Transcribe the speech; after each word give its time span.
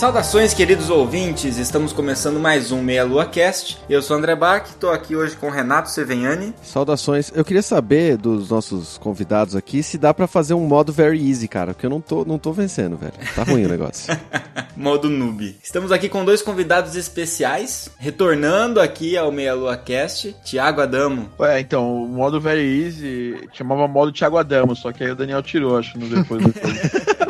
Saudações, 0.00 0.54
queridos 0.54 0.88
ouvintes! 0.88 1.58
Estamos 1.58 1.92
começando 1.92 2.40
mais 2.40 2.72
um 2.72 2.80
Meia 2.80 3.04
Lua 3.04 3.26
Cast. 3.26 3.76
Eu 3.86 4.00
sou 4.00 4.16
o 4.16 4.18
André 4.18 4.34
Bach, 4.34 4.66
estou 4.66 4.88
aqui 4.90 5.14
hoje 5.14 5.36
com 5.36 5.48
o 5.48 5.50
Renato 5.50 5.90
Seveniani. 5.90 6.54
Saudações. 6.62 7.30
Eu 7.34 7.44
queria 7.44 7.60
saber 7.60 8.16
dos 8.16 8.48
nossos 8.48 8.96
convidados 8.96 9.54
aqui 9.54 9.82
se 9.82 9.98
dá 9.98 10.14
para 10.14 10.26
fazer 10.26 10.54
um 10.54 10.66
modo 10.66 10.90
very 10.90 11.18
easy, 11.28 11.46
cara, 11.46 11.74
porque 11.74 11.84
eu 11.84 11.90
não 11.90 12.00
tô, 12.00 12.24
não 12.24 12.38
tô 12.38 12.50
vencendo, 12.50 12.96
velho. 12.96 13.12
Tá 13.36 13.42
ruim 13.42 13.66
o 13.66 13.68
negócio. 13.68 14.10
modo 14.74 15.10
noob. 15.10 15.54
Estamos 15.62 15.92
aqui 15.92 16.08
com 16.08 16.24
dois 16.24 16.40
convidados 16.40 16.96
especiais, 16.96 17.90
retornando 17.98 18.80
aqui 18.80 19.18
ao 19.18 19.30
Meia 19.30 19.52
Lua 19.52 19.76
Cast, 19.76 20.34
Thiago 20.42 20.80
Adamo. 20.80 21.28
Ué, 21.38 21.60
então, 21.60 22.04
o 22.04 22.08
modo 22.08 22.40
very 22.40 22.86
easy 22.86 23.46
chamava 23.52 23.86
modo 23.86 24.12
Thiago 24.12 24.38
Adamo, 24.38 24.74
só 24.74 24.92
que 24.92 25.04
aí 25.04 25.10
o 25.10 25.14
Daniel 25.14 25.42
tirou, 25.42 25.76
acho, 25.76 25.98
no 25.98 26.08
depois 26.08 26.42
do 26.42 26.54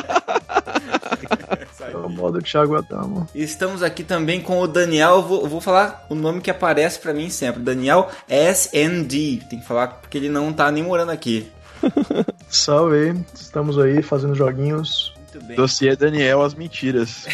modo 2.09 2.41
Thiago 2.41 2.75
Adamo. 2.75 3.27
Estamos 3.33 3.83
aqui 3.83 4.03
também 4.03 4.41
com 4.41 4.59
o 4.59 4.67
Daniel, 4.67 5.21
vou, 5.21 5.47
vou 5.47 5.61
falar 5.61 6.05
o 6.09 6.15
nome 6.15 6.41
que 6.41 6.51
aparece 6.51 6.99
para 6.99 7.13
mim 7.13 7.29
sempre, 7.29 7.61
Daniel 7.61 8.09
SND. 8.29 9.41
Tem 9.49 9.59
que 9.59 9.67
falar 9.67 9.87
porque 9.87 10.17
ele 10.17 10.29
não 10.29 10.51
tá 10.53 10.71
nem 10.71 10.83
morando 10.83 11.11
aqui. 11.11 11.51
Salve, 12.49 13.23
estamos 13.33 13.79
aí 13.79 14.01
fazendo 14.01 14.35
joguinhos. 14.35 15.13
Dossiê 15.55 15.95
Daniel 15.95 16.41
as 16.41 16.53
mentiras. 16.53 17.25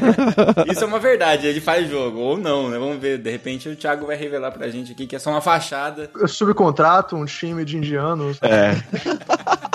Isso 0.70 0.84
é 0.84 0.86
uma 0.86 0.98
verdade, 0.98 1.46
ele 1.46 1.60
faz 1.60 1.88
jogo, 1.88 2.18
ou 2.18 2.38
não, 2.38 2.68
né? 2.68 2.78
Vamos 2.78 2.98
ver, 2.98 3.18
de 3.18 3.30
repente 3.30 3.68
o 3.68 3.76
Thiago 3.76 4.06
vai 4.06 4.16
revelar 4.16 4.50
pra 4.50 4.68
gente 4.68 4.92
aqui 4.92 5.06
que 5.06 5.16
é 5.16 5.18
só 5.18 5.30
uma 5.30 5.40
fachada. 5.40 6.10
Eu 6.14 6.28
subcontrato 6.28 7.16
um 7.16 7.24
time 7.24 7.64
de 7.64 7.76
indianos. 7.76 8.38
É. 8.42 8.72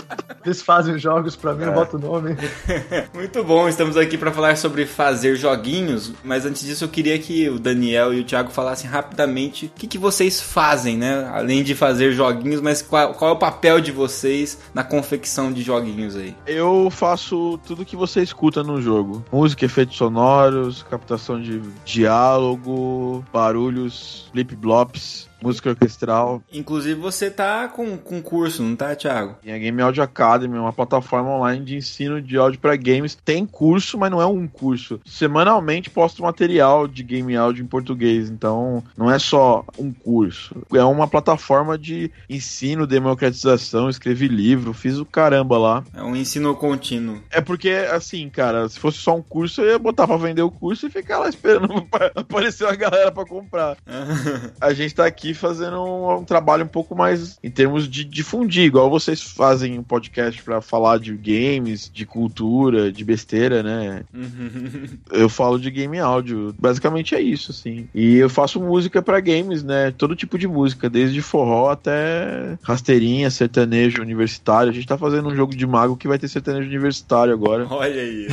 Eles 0.48 0.62
fazem 0.62 0.98
jogos 0.98 1.36
pra 1.36 1.54
mim, 1.54 1.66
é. 1.66 1.68
eu 1.68 1.74
boto 1.74 1.98
o 1.98 2.00
nome. 2.00 2.38
Muito 3.14 3.44
bom, 3.44 3.68
estamos 3.68 3.98
aqui 3.98 4.18
para 4.18 4.32
falar 4.32 4.56
sobre 4.56 4.86
fazer 4.86 5.36
joguinhos, 5.36 6.14
mas 6.24 6.46
antes 6.46 6.62
disso 6.62 6.86
eu 6.86 6.88
queria 6.88 7.20
que 7.20 7.50
o 7.50 7.60
Daniel 7.60 8.14
e 8.14 8.22
o 8.22 8.24
Thiago 8.24 8.50
falassem 8.50 8.90
rapidamente 8.90 9.66
o 9.66 9.70
que, 9.70 9.86
que 9.86 9.98
vocês 9.98 10.40
fazem, 10.40 10.98
né? 10.98 11.30
Além 11.34 11.64
de 11.64 11.76
fazer 11.76 12.14
joguinhos, 12.14 12.62
mas 12.62 12.82
qual, 12.82 13.14
qual 13.14 13.32
é 13.32 13.34
o 13.34 13.38
papel 13.38 13.82
de 13.82 13.92
vocês 13.92 14.58
na 14.74 14.86
confecção 14.86 15.52
de 15.52 15.62
joguinhos 15.62 16.16
aí? 16.16 16.34
Eu 16.46 16.90
faço 16.90 17.57
tudo 17.66 17.86
que 17.86 17.96
você 17.96 18.22
escuta 18.22 18.64
no 18.64 18.82
jogo: 18.82 19.24
música, 19.32 19.66
efeitos 19.66 19.98
sonoros, 19.98 20.84
captação 20.84 21.42
de 21.42 21.62
diálogo, 21.86 23.24
barulhos, 23.32 24.30
flip 24.32 24.56
blops 24.56 25.27
música 25.42 25.70
orquestral. 25.70 26.42
Inclusive 26.52 27.00
você 27.00 27.30
tá 27.30 27.68
com, 27.68 27.98
com 27.98 28.22
curso, 28.22 28.64
não 28.64 28.76
tá, 28.76 28.96
Thiago? 28.96 29.36
Tem 29.42 29.54
a 29.54 29.58
Game 29.58 29.82
Audio 29.82 30.04
Academy, 30.04 30.58
uma 30.58 30.74
plataforma 30.74 31.30
online 31.30 31.64
de 31.64 31.76
ensino 31.76 32.22
de 32.22 32.38
áudio 32.38 32.60
para 32.60 32.76
games. 32.76 33.16
Tem 33.16 33.46
curso, 33.46 33.98
mas 33.98 34.12
não 34.12 34.22
é 34.22 34.26
um 34.26 34.48
curso. 34.48 35.00
Semanalmente 35.06 35.90
posto 35.90 36.22
material 36.22 36.88
de 36.88 37.04
game 37.04 37.36
áudio 37.36 37.64
em 37.64 37.68
português, 37.68 38.30
então 38.30 38.84
não 38.98 39.10
é 39.10 39.20
só 39.20 39.64
um 39.78 39.92
curso. 39.92 40.56
É 40.74 40.84
uma 40.84 41.08
plataforma 41.08 41.78
de 41.78 42.12
ensino, 42.30 42.88
democratização, 42.88 43.90
escrevi 43.90 44.28
livro, 44.28 44.74
fiz 44.74 44.98
o 44.98 45.06
caramba 45.06 45.58
lá. 45.58 45.84
É 45.94 46.04
um 46.04 46.16
ensino 46.16 46.56
contínuo. 46.56 47.22
É 47.30 47.42
porque, 47.42 47.70
assim, 47.70 48.30
cara, 48.30 48.68
se 48.70 48.80
fosse 48.80 48.98
só 48.98 49.16
um 49.16 49.22
curso, 49.22 49.62
eu 49.62 49.72
ia 49.72 49.80
botar 49.80 50.08
pra 50.08 50.18
vender 50.18 50.42
o 50.42 50.52
curso 50.52 50.88
e 50.88 50.90
ficar 50.90 51.20
lá 51.20 51.30
esperando 51.30 51.88
aparecer 52.16 52.68
a 52.68 52.76
galera 52.76 53.12
pra 53.12 53.26
comprar. 53.26 53.78
a 54.60 54.74
gente 54.74 54.96
tá 54.96 55.06
aqui 55.06 55.27
aqui 55.28 55.34
fazendo 55.34 55.84
um, 55.84 56.18
um, 56.18 56.24
trabalho 56.24 56.64
um 56.64 56.68
pouco 56.68 56.96
mais 56.96 57.38
em 57.44 57.50
termos 57.50 57.88
de 57.88 58.04
difundir, 58.04 58.64
igual 58.64 58.90
vocês 58.90 59.22
fazem 59.22 59.78
um 59.78 59.84
podcast 59.84 60.42
para 60.42 60.62
falar 60.62 61.00
de 61.00 61.14
games, 61.14 61.92
de 61.94 62.06
cultura, 62.06 62.92
de 62.92 63.04
besteira, 63.04 63.62
né? 63.62 64.04
Uhum. 64.14 64.88
Eu 65.12 65.30
falo 65.30 65.60
de 65.60 65.70
game 65.70 66.00
áudio. 66.00 66.56
Basicamente 66.58 67.16
é 67.16 67.22
isso, 67.22 67.52
assim. 67.52 67.88
E 67.94 68.16
eu 68.16 68.30
faço 68.30 68.60
música 68.60 69.02
para 69.02 69.20
games, 69.20 69.64
né? 69.64 69.92
Todo 69.92 70.16
tipo 70.16 70.38
de 70.38 70.48
música, 70.48 70.90
desde 70.90 71.22
forró 71.22 71.72
até 71.72 72.58
rasteirinha, 72.62 73.30
sertanejo 73.30 74.02
universitário. 74.02 74.72
A 74.72 74.74
gente 74.74 74.88
tá 74.88 74.98
fazendo 74.98 75.28
um 75.28 75.36
jogo 75.36 75.56
de 75.56 75.68
mago 75.68 75.98
que 75.98 76.08
vai 76.08 76.18
ter 76.18 76.28
sertanejo 76.28 76.68
universitário 76.68 77.34
agora. 77.34 77.68
Olha 77.70 78.02
aí. 78.02 78.28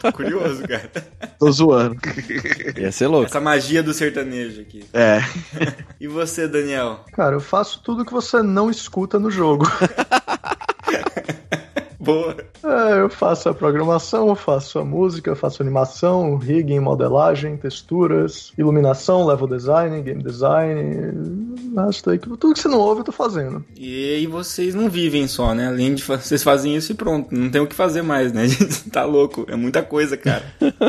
Tô 0.00 0.12
curioso, 0.12 0.66
cara. 0.66 0.90
Tô 1.38 1.50
zoando. 1.52 1.96
Ia 2.76 2.92
ser 2.92 3.06
louco. 3.06 3.26
Essa 3.26 3.40
magia 3.40 3.82
do 3.82 3.92
sertanejo 3.92 4.62
aqui. 4.62 4.84
É. 4.92 5.20
e 6.00 6.08
você 6.08 6.39
você, 6.40 6.48
Daniel? 6.48 7.00
Cara, 7.12 7.36
eu 7.36 7.40
faço 7.40 7.82
tudo 7.82 8.04
que 8.04 8.12
você 8.12 8.42
não 8.42 8.70
escuta 8.70 9.18
no 9.18 9.30
jogo. 9.30 9.66
Boa. 12.10 12.36
É, 12.62 13.00
eu 13.00 13.08
faço 13.08 13.48
a 13.48 13.54
programação, 13.54 14.34
faço 14.34 14.78
a 14.78 14.84
música, 14.84 15.34
faço 15.34 15.62
animação, 15.62 16.36
rigging, 16.36 16.80
modelagem, 16.80 17.56
texturas, 17.56 18.52
iluminação, 18.58 19.26
level 19.26 19.46
design, 19.46 20.02
game 20.02 20.22
design. 20.22 21.12
Basta 21.72 22.12
aí. 22.12 22.18
Tudo 22.18 22.52
que 22.52 22.60
você 22.60 22.68
não 22.68 22.78
ouve, 22.78 23.00
eu 23.00 23.04
tô 23.04 23.12
fazendo. 23.12 23.64
E 23.76 24.14
aí 24.14 24.26
vocês 24.26 24.74
não 24.74 24.90
vivem 24.90 25.26
só, 25.26 25.54
né? 25.54 25.68
Além 25.68 25.94
de 25.94 26.02
vocês 26.02 26.42
fazem 26.42 26.76
isso 26.76 26.92
e 26.92 26.94
pronto. 26.94 27.34
Não 27.34 27.50
tem 27.50 27.60
o 27.60 27.66
que 27.66 27.74
fazer 27.74 28.02
mais, 28.02 28.32
né? 28.32 28.46
tá 28.92 29.04
louco. 29.04 29.46
É 29.48 29.56
muita 29.56 29.82
coisa, 29.82 30.16
cara. 30.16 30.44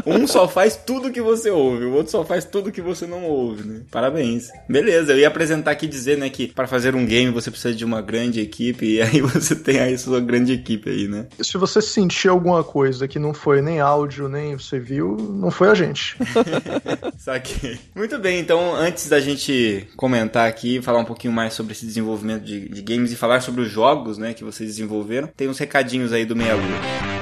Um 0.05 0.27
só 0.27 0.47
faz 0.47 0.75
tudo 0.75 1.11
que 1.11 1.21
você 1.21 1.49
ouve, 1.49 1.85
o 1.85 1.93
outro 1.93 2.11
só 2.11 2.23
faz 2.25 2.45
tudo 2.45 2.71
que 2.71 2.81
você 2.81 3.05
não 3.05 3.23
ouve, 3.23 3.67
né? 3.67 3.81
Parabéns. 3.91 4.49
Beleza, 4.67 5.13
eu 5.13 5.19
ia 5.19 5.27
apresentar 5.27 5.71
aqui 5.71 5.87
dizer, 5.87 6.17
né, 6.17 6.29
que 6.29 6.47
para 6.47 6.67
fazer 6.67 6.95
um 6.95 7.05
game 7.05 7.31
você 7.31 7.49
precisa 7.51 7.73
de 7.73 7.85
uma 7.85 8.01
grande 8.01 8.39
equipe 8.39 8.85
e 8.85 9.01
aí 9.01 9.21
você 9.21 9.55
tem 9.55 9.79
aí 9.79 9.97
sua 9.97 10.19
grande 10.19 10.53
equipe 10.53 10.89
aí, 10.89 11.07
né? 11.07 11.10
Se 11.39 11.57
você 11.57 11.81
sentir 11.81 12.27
alguma 12.27 12.63
coisa 12.63 13.07
que 13.07 13.19
não 13.19 13.33
foi 13.33 13.61
nem 13.61 13.79
áudio, 13.79 14.27
nem 14.27 14.55
você 14.55 14.79
viu, 14.79 15.15
não 15.17 15.51
foi 15.51 15.69
a 15.69 15.75
gente. 15.75 16.15
Saquei. 17.17 17.79
Muito 17.95 18.17
bem, 18.17 18.39
então 18.39 18.75
antes 18.75 19.09
da 19.09 19.19
gente 19.19 19.87
comentar 19.95 20.47
aqui, 20.47 20.81
falar 20.81 20.99
um 20.99 21.05
pouquinho 21.05 21.33
mais 21.33 21.53
sobre 21.53 21.73
esse 21.73 21.85
desenvolvimento 21.85 22.43
de, 22.43 22.67
de 22.69 22.81
games 22.81 23.11
e 23.11 23.15
falar 23.15 23.41
sobre 23.41 23.61
os 23.61 23.69
jogos, 23.69 24.17
né, 24.17 24.33
que 24.33 24.43
vocês 24.43 24.69
desenvolveram, 24.69 25.27
tem 25.27 25.47
uns 25.47 25.57
recadinhos 25.57 26.13
aí 26.13 26.25
do 26.25 26.35
Meia 26.35 26.55
Lua. 26.55 27.20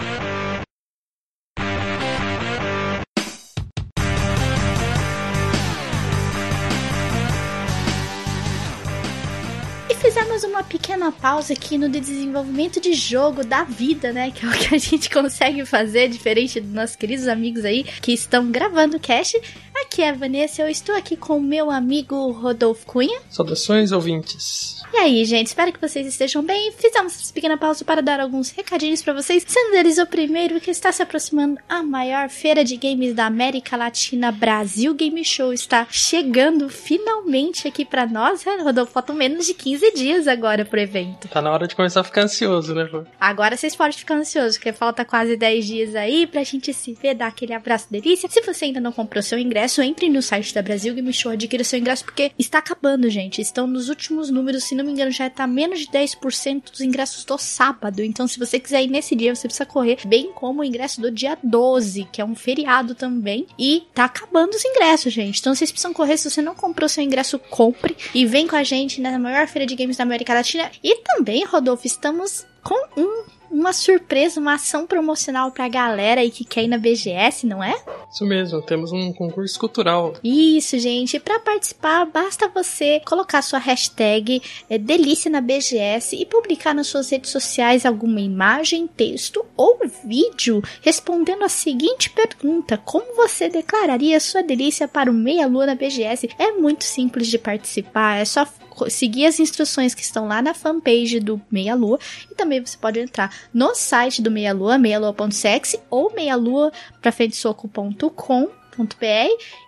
Uma 11.00 11.12
pausa 11.12 11.54
aqui 11.54 11.78
no 11.78 11.88
desenvolvimento 11.88 12.82
de 12.82 12.94
jogo 12.94 13.44
da 13.44 13.64
vida, 13.64 14.12
né? 14.12 14.32
Que 14.32 14.46
é 14.46 14.50
o 14.50 14.52
que 14.52 14.76
a 14.76 14.78
gente 14.78 15.10
consegue 15.12 15.66
fazer, 15.66 16.10
diferente 16.10 16.60
dos 16.60 16.74
nossos 16.74 16.96
queridos 16.96 17.28
amigos 17.28 17.64
aí 17.64 17.84
que 17.84 18.12
estão 18.12 18.52
gravando 18.52 18.98
o 18.98 19.00
cast. 19.00 19.40
Aqui 19.82 20.02
é 20.02 20.10
a 20.10 20.14
Vanessa, 20.14 20.62
eu 20.62 20.70
estou 20.70 20.96
aqui 20.96 21.16
com 21.16 21.38
o 21.38 21.42
meu 21.42 21.72
amigo 21.72 22.32
Rodolfo 22.32 22.86
Cunha. 22.86 23.20
Saudações, 23.30 23.92
ouvintes. 23.92 24.80
E 24.92 24.98
aí, 24.98 25.24
gente, 25.24 25.48
espero 25.48 25.72
que 25.72 25.80
vocês 25.80 26.06
estejam 26.06 26.44
bem. 26.44 26.72
Fizemos 26.72 27.16
essa 27.16 27.34
pequena 27.34 27.58
pausa 27.58 27.86
para 27.86 28.02
dar 28.02 28.20
alguns 28.20 28.50
recadinhos 28.50 29.02
para 29.02 29.14
vocês, 29.14 29.46
sendo 29.48 29.72
deles 29.72 29.98
o 29.98 30.06
primeiro 30.06 30.60
que 30.60 30.72
está 30.72 30.92
se 30.92 31.02
aproximando 31.02 31.60
a 31.70 31.84
maior 31.84 32.28
feira 32.30 32.64
de 32.64 32.76
games 32.76 33.14
da 33.14 33.28
América 33.28 33.78
Latina, 33.78 34.32
Brasil 34.32 34.94
Game 34.96 35.24
Show, 35.24 35.54
está 35.54 35.88
chegando 35.90 36.70
finalmente 36.70 37.68
aqui 37.68 37.86
para 37.86 38.08
nós, 38.08 38.44
né, 38.44 38.58
Rodolfo? 38.62 38.92
Faltam 38.92 39.16
menos 39.16 39.46
de 39.46 39.54
15 39.54 39.94
dias 39.94 40.28
agora 40.28 40.66
pro 40.66 40.80
evento. 40.80 41.28
Tá 41.28 41.42
na 41.42 41.52
hora 41.52 41.68
de 41.68 41.76
começar 41.76 42.02
a 42.02 42.04
ficar 42.04 42.24
ansioso, 42.24 42.74
né, 42.74 42.86
pô? 42.86 43.04
Agora 43.20 43.56
vocês 43.56 43.76
podem 43.76 43.98
ficar 43.98 44.16
ansiosos, 44.16 44.58
porque 44.58 44.74
falta 44.74 45.06
quase 45.06 45.38
10 45.38 45.66
dias 45.66 45.96
aí 45.96 46.26
pra 46.26 46.44
gente 46.44 46.74
se 46.74 46.94
ver, 46.96 47.14
dar 47.14 47.28
aquele 47.28 47.54
abraço 47.54 47.88
delícia. 47.92 48.28
Se 48.28 48.42
você 48.42 48.66
ainda 48.66 48.80
não 48.80 48.92
comprou 48.92 49.22
seu 49.22 49.38
ingresso, 49.38 49.69
entre 49.78 50.10
no 50.10 50.22
site 50.22 50.54
da 50.54 50.62
Brasil 50.62 50.94
Game 50.94 51.12
Show, 51.14 51.32
adquira 51.32 51.64
seu 51.64 51.80
ingresso, 51.80 52.04
porque 52.04 52.32
está 52.38 52.58
acabando, 52.58 53.10
gente. 53.10 53.42
Estão 53.42 53.68
nos 53.68 53.90
últimos 53.90 54.30
números, 54.30 54.64
se 54.64 54.76
não 54.76 54.84
me 54.84 54.92
engano, 54.92 55.12
já 55.12 55.30
tá 55.30 55.46
menos 55.46 55.80
de 55.80 55.88
10% 55.88 56.72
dos 56.72 56.82
ingressos 56.82 57.24
do 57.24 57.38
sábado. 57.38 58.04
Então, 58.04 58.28
se 58.28 58.40
você 58.40 58.60
quiser 58.60 58.84
ir 58.84 58.88
nesse 58.88 59.16
dia, 59.16 59.36
você 59.36 59.48
precisa 59.48 59.66
correr, 59.66 60.00
bem 60.06 60.32
como 60.34 60.62
o 60.62 60.64
ingresso 60.64 61.02
do 61.02 61.12
dia 61.12 61.38
12, 61.44 62.08
que 62.12 62.22
é 62.22 62.26
um 62.26 62.36
feriado 62.36 62.96
também. 62.96 63.46
E 63.58 63.84
tá 63.94 64.06
acabando 64.06 64.56
os 64.56 64.66
ingressos, 64.66 65.14
gente. 65.14 65.40
Então, 65.40 65.54
vocês 65.54 65.72
precisam 65.72 65.94
correr. 65.94 66.18
Se 66.18 66.30
você 66.30 66.42
não 66.42 66.56
comprou 66.56 66.90
seu 66.90 67.04
ingresso, 67.04 67.38
compre 67.38 67.96
e 68.14 68.26
vem 68.26 68.48
com 68.48 68.56
a 68.56 68.64
gente 68.64 69.02
na 69.02 69.18
maior 69.20 69.48
feira 69.48 69.66
de 69.66 69.76
games 69.76 69.98
da 69.98 70.04
América 70.04 70.34
Latina. 70.34 70.72
E 70.84 70.98
também, 71.04 71.46
Rodolfo, 71.46 71.86
estamos 71.86 72.46
com 72.64 72.76
um 72.98 73.39
uma 73.52 73.74
surpresa, 73.74 74.40
uma 74.40 74.56
ação 74.56 74.86
promocional 74.86 75.52
pra 75.52 75.68
galera 75.68 76.22
aí 76.22 76.30
que 76.30 76.46
quer 76.46 76.64
ir 76.64 76.68
na 76.68 76.78
BGS, 76.78 77.46
não 77.46 77.64
é? 77.64 77.76
Isso 78.12 78.26
mesmo, 78.26 78.62
temos 78.62 78.92
um 78.92 79.12
concurso 79.14 79.60
cultural. 79.60 80.14
Isso, 80.24 80.78
gente. 80.80 81.20
Para 81.20 81.40
participar, 81.40 82.06
basta 82.06 82.48
você 82.48 83.02
colocar 83.06 83.42
sua 83.42 83.60
hashtag 83.60 84.42
é, 84.70 84.78
delícia 84.78 85.30
na 85.30 85.42
BGS 85.42 86.16
e 86.16 86.26
publicar 86.26 86.74
nas 86.74 86.88
suas 86.88 87.10
redes 87.10 87.32
sociais 87.32 87.86
alguma 87.86 88.22
imagem, 88.22 88.88
texto 88.88 89.46
ou 89.56 89.80
vídeo 90.04 90.62
respondendo 90.82 91.44
a 91.44 91.50
seguinte 91.50 92.10
pergunta: 92.10 92.78
Como 92.78 93.16
você 93.16 93.50
declararia 93.50 94.20
sua 94.20 94.42
delícia 94.42 94.88
para 94.88 95.12
o 95.12 95.14
Meia 95.14 95.48
Lua 95.48 95.66
na 95.66 95.76
BGS? 95.76 96.30
É 96.38 96.52
muito 96.52 96.84
simples 96.84 97.28
de 97.28 97.38
participar, 97.38 98.18
é 98.18 98.26
só 98.26 98.46
seguir 98.90 99.26
as 99.26 99.40
instruções 99.40 99.94
que 99.94 100.02
estão 100.02 100.28
lá 100.28 100.42
na 100.42 100.54
fanpage 100.54 101.20
do 101.20 101.42
Meia 101.50 101.76
Lua. 101.76 102.00
E 102.30 102.36
também 102.36 102.64
você 102.64 102.78
pode 102.78 103.00
entrar 103.00 103.34
no 103.54 103.74
site 103.76 104.22
do 104.22 104.32
Meia 104.32 104.54
Lua, 104.54 104.78
meialua.sexy 104.78 105.80
ou 105.90 106.14
meialua 106.14 106.72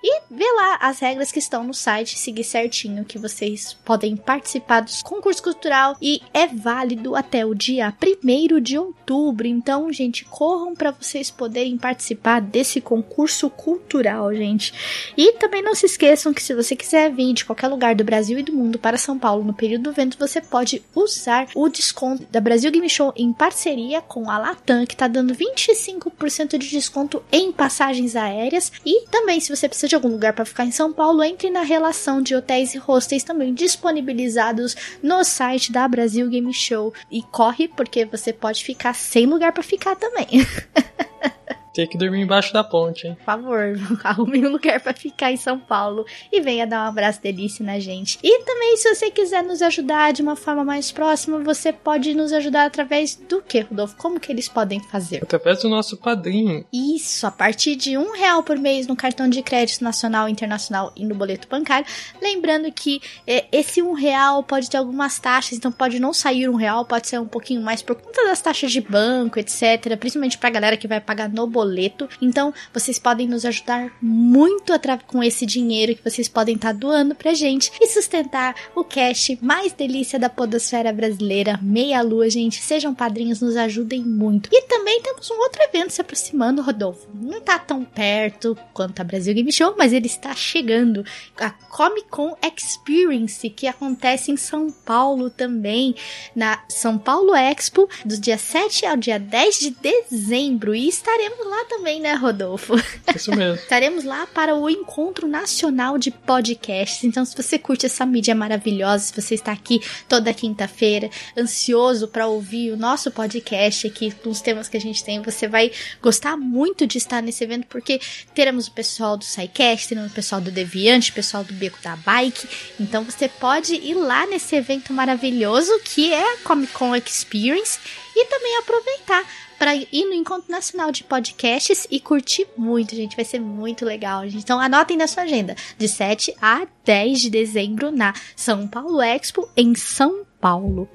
e 0.03 0.21
ver 0.29 0.51
lá 0.53 0.77
as 0.81 0.99
regras 0.99 1.31
que 1.31 1.39
estão 1.39 1.63
no 1.63 1.73
site, 1.73 2.17
seguir 2.17 2.43
certinho 2.43 3.05
que 3.05 3.17
vocês 3.17 3.73
podem 3.85 4.15
participar 4.15 4.81
do 4.81 4.91
concurso 5.03 5.43
cultural 5.43 5.97
e 6.01 6.21
é 6.33 6.47
válido 6.47 7.15
até 7.15 7.45
o 7.45 7.53
dia 7.53 7.93
1 8.01 8.59
de 8.61 8.77
outubro. 8.77 9.47
Então, 9.47 9.91
gente, 9.91 10.25
corram 10.25 10.75
para 10.75 10.91
vocês 10.91 11.29
poderem 11.29 11.77
participar 11.77 12.39
desse 12.41 12.79
concurso 12.79 13.49
cultural, 13.49 14.33
gente. 14.33 14.73
E 15.17 15.33
também 15.33 15.61
não 15.61 15.75
se 15.75 15.85
esqueçam 15.85 16.33
que 16.33 16.43
se 16.43 16.53
você 16.53 16.75
quiser 16.75 17.11
vir 17.11 17.33
de 17.33 17.45
qualquer 17.45 17.67
lugar 17.67 17.95
do 17.95 18.03
Brasil 18.03 18.39
e 18.39 18.43
do 18.43 18.53
mundo 18.53 18.79
para 18.79 18.97
São 18.97 19.17
Paulo 19.17 19.43
no 19.43 19.53
período 19.53 19.83
do 19.83 19.89
evento, 19.91 20.17
você 20.17 20.41
pode 20.41 20.81
usar 20.95 21.47
o 21.55 21.67
desconto 21.69 22.25
da 22.31 22.39
Brasil 22.39 22.71
Game 22.71 22.89
Show 22.89 23.13
em 23.15 23.33
parceria 23.33 24.01
com 24.01 24.29
a 24.29 24.37
Latam, 24.37 24.85
que 24.85 24.93
está 24.93 25.07
dando 25.07 25.35
25% 25.35 26.57
de 26.57 26.69
desconto 26.69 27.23
em 27.31 27.51
passagens 27.51 28.15
aéreas 28.15 28.71
e 28.85 29.00
também, 29.09 29.39
se 29.39 29.55
você 29.55 29.67
precisa 29.67 29.87
de 29.87 29.95
algum 29.95 30.09
lugar 30.09 30.33
para 30.33 30.45
ficar 30.45 30.65
em 30.65 30.71
São 30.71 30.91
Paulo, 30.91 31.23
entre 31.23 31.49
na 31.49 31.61
relação 31.61 32.21
de 32.21 32.35
hotéis 32.35 32.73
e 32.73 32.77
hostels 32.77 33.23
também 33.23 33.53
disponibilizados 33.53 34.75
no 35.01 35.23
site 35.23 35.71
da 35.71 35.87
Brasil 35.87 36.27
Game 36.29 36.53
Show. 36.53 36.93
E 37.09 37.21
corre, 37.21 37.67
porque 37.67 38.05
você 38.05 38.33
pode 38.33 38.63
ficar 38.63 38.93
sem 38.93 39.25
lugar 39.25 39.51
para 39.51 39.63
ficar 39.63 39.95
também. 39.95 40.27
Ter 41.73 41.87
que 41.87 41.97
dormir 41.97 42.21
embaixo 42.21 42.51
da 42.51 42.63
ponte, 42.63 43.07
hein? 43.07 43.15
Por 43.15 43.23
favor, 43.23 43.79
arrume 44.03 44.45
um 44.45 44.51
lugar 44.51 44.81
para 44.81 44.93
ficar 44.93 45.31
em 45.31 45.37
São 45.37 45.57
Paulo 45.57 46.05
e 46.31 46.41
venha 46.41 46.67
dar 46.67 46.85
um 46.85 46.89
abraço 46.89 47.21
delícia 47.21 47.65
na 47.65 47.79
gente. 47.79 48.19
E 48.21 48.43
também, 48.43 48.75
se 48.75 48.93
você 48.93 49.09
quiser 49.09 49.41
nos 49.41 49.61
ajudar 49.61 50.11
de 50.11 50.21
uma 50.21 50.35
forma 50.35 50.65
mais 50.65 50.91
próxima, 50.91 51.39
você 51.39 51.71
pode 51.71 52.13
nos 52.13 52.33
ajudar 52.33 52.65
através 52.65 53.15
do 53.15 53.41
que, 53.41 53.61
Rodolfo? 53.61 53.95
Como 53.95 54.19
que 54.19 54.31
eles 54.31 54.49
podem 54.49 54.81
fazer? 54.81 55.23
Através 55.23 55.61
do 55.61 55.69
nosso 55.69 55.95
padrinho. 55.95 56.65
Isso, 56.73 57.25
a 57.25 57.31
partir 57.31 57.77
de 57.77 57.97
um 57.97 58.11
real 58.11 58.43
por 58.43 58.57
mês 58.57 58.85
no 58.85 58.95
cartão 58.95 59.29
de 59.29 59.41
crédito 59.41 59.81
nacional, 59.81 60.27
internacional 60.27 60.91
e 60.95 61.05
no 61.05 61.15
boleto 61.15 61.47
bancário. 61.47 61.85
Lembrando 62.21 62.69
que 62.71 63.01
é, 63.25 63.45
esse 63.49 63.81
um 63.81 63.93
real 63.93 64.43
pode 64.43 64.69
ter 64.69 64.77
algumas 64.77 65.19
taxas, 65.19 65.57
então 65.57 65.71
pode 65.71 65.99
não 65.99 66.13
sair 66.13 66.49
um 66.49 66.55
real, 66.55 66.83
pode 66.83 67.07
ser 67.07 67.19
um 67.19 67.27
pouquinho 67.27 67.61
mais 67.61 67.81
por 67.81 67.95
conta 67.95 68.25
das 68.25 68.41
taxas 68.41 68.73
de 68.73 68.81
banco, 68.81 69.39
etc. 69.39 69.95
Principalmente 69.97 70.37
pra 70.37 70.49
galera 70.49 70.75
que 70.75 70.87
vai 70.87 70.99
pagar 70.99 71.29
no 71.29 71.47
boleto 71.47 71.60
boleto. 71.61 72.09
Então, 72.19 72.51
vocês 72.73 72.97
podem 72.97 73.27
nos 73.27 73.45
ajudar 73.45 73.91
muito 74.01 74.73
com 75.05 75.23
esse 75.23 75.45
dinheiro 75.45 75.95
que 75.95 76.03
vocês 76.03 76.27
podem 76.27 76.55
estar 76.55 76.73
tá 76.73 76.73
doando 76.73 77.13
pra 77.13 77.33
gente 77.33 77.71
e 77.79 77.87
sustentar 77.87 78.55
o 78.75 78.83
cash 78.83 79.37
mais 79.41 79.73
delícia 79.73 80.17
da 80.17 80.29
podosfera 80.29 80.91
brasileira, 80.91 81.59
Meia 81.61 82.01
Lua, 82.01 82.29
gente. 82.29 82.61
Sejam 82.61 82.95
padrinhos, 82.95 83.41
nos 83.41 83.55
ajudem 83.55 84.01
muito. 84.01 84.49
E 84.51 84.63
também 84.63 85.01
temos 85.01 85.29
um 85.29 85.39
outro 85.39 85.61
evento 85.61 85.91
se 85.91 86.01
aproximando, 86.01 86.63
Rodolfo. 86.63 87.07
Não 87.13 87.39
tá 87.41 87.59
tão 87.59 87.83
perto 87.83 88.57
quanto 88.73 88.99
a 88.99 89.03
Brasil 89.03 89.33
Game 89.35 89.51
Show, 89.51 89.75
mas 89.77 89.93
ele 89.93 90.07
está 90.07 90.33
chegando. 90.33 91.05
A 91.39 91.51
Comic 91.51 92.07
Con 92.09 92.35
Experience, 92.41 93.49
que 93.49 93.67
acontece 93.67 94.31
em 94.31 94.37
São 94.37 94.71
Paulo 94.71 95.29
também, 95.29 95.95
na 96.35 96.63
São 96.67 96.97
Paulo 96.97 97.35
Expo, 97.35 97.87
do 98.03 98.17
dia 98.19 98.37
7 98.37 98.85
ao 98.85 98.97
dia 98.97 99.19
10 99.19 99.59
de 99.59 99.69
dezembro. 99.71 100.73
E 100.73 100.87
estaremos 100.87 101.50
lá 101.51 101.65
também, 101.65 101.99
né, 101.99 102.13
Rodolfo? 102.13 102.73
Isso 103.13 103.35
mesmo. 103.35 103.55
Estaremos 103.61 104.05
lá 104.05 104.25
para 104.25 104.55
o 104.55 104.69
Encontro 104.69 105.27
Nacional 105.27 105.97
de 105.97 106.09
Podcasts. 106.09 107.03
Então, 107.03 107.25
se 107.25 107.35
você 107.35 107.59
curte 107.59 107.85
essa 107.85 108.05
mídia 108.05 108.33
maravilhosa, 108.33 109.03
se 109.03 109.21
você 109.21 109.35
está 109.35 109.51
aqui 109.51 109.81
toda 110.07 110.33
quinta-feira, 110.33 111.09
ansioso 111.37 112.07
para 112.07 112.25
ouvir 112.25 112.71
o 112.71 112.77
nosso 112.77 113.11
podcast 113.11 113.85
aqui, 113.85 114.11
com 114.11 114.29
os 114.29 114.39
temas 114.39 114.69
que 114.69 114.77
a 114.77 114.81
gente 114.81 115.03
tem, 115.03 115.21
você 115.21 115.47
vai 115.47 115.71
gostar 116.01 116.37
muito 116.37 116.87
de 116.87 116.97
estar 116.97 117.21
nesse 117.21 117.43
evento, 117.43 117.67
porque 117.67 117.99
teremos 118.33 118.67
o 118.67 118.71
pessoal 118.71 119.17
do 119.17 119.25
SciCast, 119.25 119.89
teremos 119.89 120.11
o 120.11 120.15
pessoal 120.15 120.39
do 120.39 120.51
Deviante, 120.51 121.11
o 121.11 121.15
pessoal 121.15 121.43
do 121.43 121.53
Beco 121.53 121.79
da 121.83 121.97
Bike. 121.97 122.47
Então, 122.79 123.03
você 123.03 123.27
pode 123.27 123.75
ir 123.75 123.95
lá 123.95 124.25
nesse 124.25 124.55
evento 124.55 124.93
maravilhoso 124.93 125.71
que 125.83 126.13
é 126.13 126.33
a 126.33 126.37
Comic 126.37 126.71
Con 126.71 126.95
Experience 126.95 127.77
e 128.15 128.25
também 128.25 128.57
aproveitar 128.57 129.25
para 129.61 129.75
ir 129.75 130.05
no 130.05 130.13
Encontro 130.13 130.51
Nacional 130.51 130.91
de 130.91 131.03
Podcasts 131.03 131.85
e 131.91 131.99
curtir 131.99 132.47
muito, 132.57 132.95
gente. 132.95 133.15
Vai 133.15 133.23
ser 133.23 133.39
muito 133.39 133.85
legal, 133.85 134.23
gente. 134.27 134.41
Então 134.41 134.59
anotem 134.59 134.97
na 134.97 135.05
sua 135.05 135.21
agenda, 135.21 135.55
de 135.77 135.87
7 135.87 136.33
a 136.41 136.65
10 136.83 137.21
de 137.21 137.29
dezembro 137.29 137.91
na 137.91 138.11
São 138.35 138.67
Paulo 138.67 138.99
Expo, 138.99 139.47
em 139.55 139.75
São 139.75 140.09
Paulo. 140.09 140.30